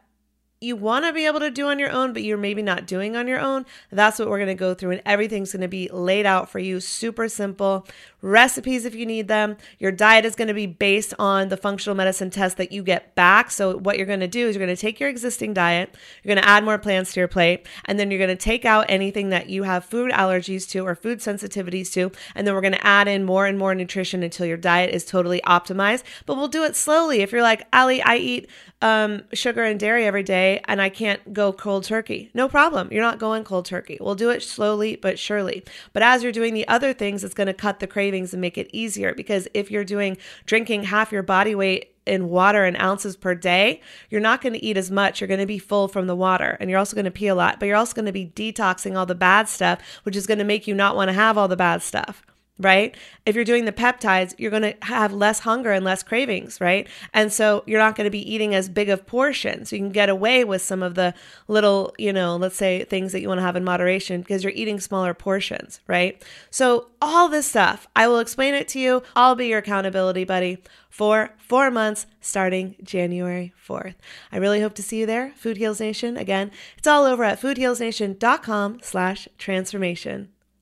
you 0.64 0.78
want 0.78 1.06
to 1.06 1.12
be 1.12 1.26
able 1.26 1.42
to 1.42 1.52
do 1.52 1.68
on 1.68 1.78
your 1.78 1.92
own, 1.92 2.14
but 2.14 2.24
you're 2.24 2.38
maybe 2.38 2.62
not 2.62 2.88
doing 2.88 3.16
on 3.18 3.28
your 3.28 3.40
own, 3.40 3.66
that's 3.92 4.18
what 4.18 4.30
we're 4.30 4.38
going 4.38 4.48
to 4.48 4.56
go 4.56 4.74
through. 4.74 4.92
And 4.92 5.02
everything's 5.06 5.52
going 5.52 5.62
to 5.62 5.68
be 5.68 5.90
laid 5.90 6.26
out 6.26 6.50
for 6.50 6.60
you. 6.60 6.80
Super 6.80 7.28
simple 7.28 7.86
recipes 8.24 8.86
if 8.86 8.96
you 8.96 9.06
need 9.06 9.28
them. 9.28 9.58
Your 9.78 9.92
diet 9.92 10.26
is 10.26 10.34
going 10.34 10.48
to 10.48 10.54
be 10.54 10.66
based 10.66 11.14
on 11.20 11.50
the 11.50 11.58
functional 11.58 11.96
medicine 11.96 12.32
test 12.32 12.58
that 12.58 12.72
you 12.72 12.82
get 12.82 13.14
back. 13.14 13.52
So, 13.52 13.78
what 13.78 13.98
you're 13.98 14.08
going 14.08 14.22
to 14.22 14.28
do 14.28 14.48
is 14.48 14.56
you're 14.56 14.66
going 14.66 14.76
to 14.76 14.82
take 14.82 15.00
your 15.00 15.10
existing 15.10 15.54
diet, 15.54 15.96
you're 16.24 16.34
going 16.34 16.44
to 16.44 16.50
add 16.50 16.64
more 16.64 16.80
plants 16.80 17.14
to 17.14 17.20
your 17.20 17.28
plate, 17.28 17.68
and 17.86 18.00
then 18.00 18.10
you're 18.10 18.18
going 18.18 18.36
to 18.36 18.36
take 18.36 18.66
out 18.66 18.86
anything 18.90 19.30
that 19.30 19.50
you 19.50 19.64
have 19.64 19.86
food 19.86 20.12
allergies 20.12 20.68
to 20.70 20.80
or 20.88 20.96
food 20.96 21.20
sensitivities 21.20 21.92
to. 21.94 22.12
And 22.34 22.48
then 22.48 22.56
we're 22.56 22.62
going 22.62 22.74
to 22.74 22.88
add 22.88 23.08
in 23.08 23.26
more 23.26 23.46
and 23.46 23.60
more 23.60 23.76
nutrition 23.76 24.24
until 24.24 24.46
your 24.46 24.58
diet 24.58 24.96
is 24.96 25.06
totally 25.06 25.42
optimized. 25.42 26.04
But 26.26 26.38
we'll 26.38 26.48
do 26.48 26.64
it 26.64 26.76
slowly. 26.76 27.22
If 27.22 27.32
you're 27.32 27.42
like, 27.42 27.68
Ali, 27.74 28.02
I 28.02 28.16
eat 28.16 28.50
um, 28.82 29.24
sugar 29.32 29.64
and 29.64 29.80
dairy 29.80 30.06
every 30.06 30.24
day 30.24 30.62
and 30.66 30.82
I 30.82 30.90
can't 30.90 31.34
go 31.34 31.54
cold 31.54 31.86
turkey. 31.86 32.30
No 32.34 32.50
problem. 32.50 32.90
You're 32.92 33.02
not 33.02 33.18
going 33.18 33.44
cold 33.44 33.66
turkey. 33.66 33.98
We'll 34.00 34.16
do 34.16 34.30
it 34.30 34.44
slowly 34.44 34.98
but 34.98 35.18
surely. 35.18 35.64
But 35.94 36.04
as 36.04 36.22
you're 36.22 36.32
doing 36.32 36.54
the 36.54 36.68
other 36.68 36.94
things, 36.94 37.24
it's 37.24 37.34
going 37.34 37.48
to 37.48 37.54
cut 37.54 37.80
the 37.80 37.88
cravings 38.14 38.34
and 38.34 38.42
make 38.42 38.60
it 38.60 38.70
easier 38.72 39.14
because 39.16 39.48
if 39.56 39.72
you're 39.72 39.84
doing 39.84 40.16
drinking 40.46 40.84
half 40.84 41.12
your 41.12 41.24
body 41.24 41.56
weight 41.56 41.96
in 42.06 42.30
water 42.30 42.64
in 42.64 42.76
ounces 42.76 43.16
per 43.16 43.34
day, 43.34 43.82
you're 44.10 44.22
not 44.22 44.42
going 44.42 44.54
to 44.54 44.64
eat 44.64 44.78
as 44.78 44.92
much. 44.92 45.20
You're 45.20 45.28
going 45.28 45.40
to 45.40 45.48
be 45.48 45.58
full 45.58 45.88
from 45.88 46.06
the 46.06 46.16
water 46.16 46.58
and 46.60 46.70
you're 46.70 46.78
also 46.78 46.96
going 46.96 47.06
to 47.06 47.12
pee 47.12 47.28
a 47.28 47.34
lot, 47.34 47.60
but 47.60 47.66
you're 47.66 47.78
also 47.78 47.96
going 47.96 48.06
to 48.06 48.12
be 48.12 48.28
detoxing 48.36 48.96
all 48.96 49.08
the 49.08 49.16
bad 49.16 49.50
stuff, 49.50 49.80
which 50.04 50.16
is 50.16 50.28
going 50.28 50.38
to 50.38 50.44
make 50.44 50.68
you 50.68 50.76
not 50.76 50.96
want 50.96 51.10
to 51.10 51.14
have 51.14 51.38
all 51.40 51.48
the 51.48 51.56
bad 51.56 51.82
stuff 51.82 52.24
right? 52.60 52.96
If 53.26 53.36
you're 53.36 53.46
doing 53.46 53.66
the 53.66 53.72
peptides, 53.72 54.36
you're 54.38 54.52
going 54.52 54.64
to 54.64 54.76
have 54.84 55.12
less 55.12 55.40
hunger 55.40 55.72
and 55.72 55.84
less 55.84 56.04
cravings, 56.04 56.62
right? 56.62 56.88
And 57.14 57.34
so 57.34 57.64
you're 57.66 57.80
not 57.80 57.96
going 57.96 58.06
to 58.06 58.12
be 58.12 58.32
eating 58.32 58.54
as 58.54 58.70
big 58.70 58.90
of 58.90 59.08
portions. 59.08 59.70
So 59.70 59.76
you 59.76 59.82
can 59.82 59.92
get 59.92 60.10
away 60.10 60.44
with 60.44 60.62
some 60.62 60.84
of 60.84 60.94
the 60.94 61.16
little, 61.48 61.96
you 61.98 62.14
know, 62.14 62.36
let's 62.36 62.56
say 62.56 62.84
things 62.84 63.12
that 63.12 63.22
you 63.22 63.28
want 63.28 63.40
to 63.40 63.44
have 63.44 63.56
in 63.56 63.64
moderation 63.64 64.22
because 64.22 64.44
you're 64.44 64.54
eating 64.54 64.80
smaller 64.80 65.16
portions, 65.16 65.80
right? 65.88 66.24
So 66.52 66.90
all 67.02 67.28
this 67.28 67.48
stuff, 67.48 67.88
I 67.96 68.08
will 68.08 68.20
explain 68.20 68.54
it 68.54 68.68
to 68.70 68.80
you. 68.80 69.02
I'll 69.16 69.36
be 69.36 69.48
your 69.48 69.60
accountability 69.60 70.24
buddy 70.24 70.60
for 70.90 71.32
four 71.40 71.72
months 71.72 72.06
starting 72.22 72.76
January 72.84 73.52
4th. 73.68 73.96
I 74.32 74.38
really 74.38 74.62
hope 74.62 74.76
to 74.76 74.84
see 74.84 75.00
you 75.00 75.08
there. 75.08 75.34
Food 75.36 75.58
Heals 75.58 75.80
Nation. 75.80 76.18
Again, 76.18 76.52
it's 76.78 76.88
all 76.88 77.06
over 77.06 77.24
at 77.24 77.42
foodhealsnation.com 77.42 78.80
slash 78.84 79.28
transformation. 79.40 80.30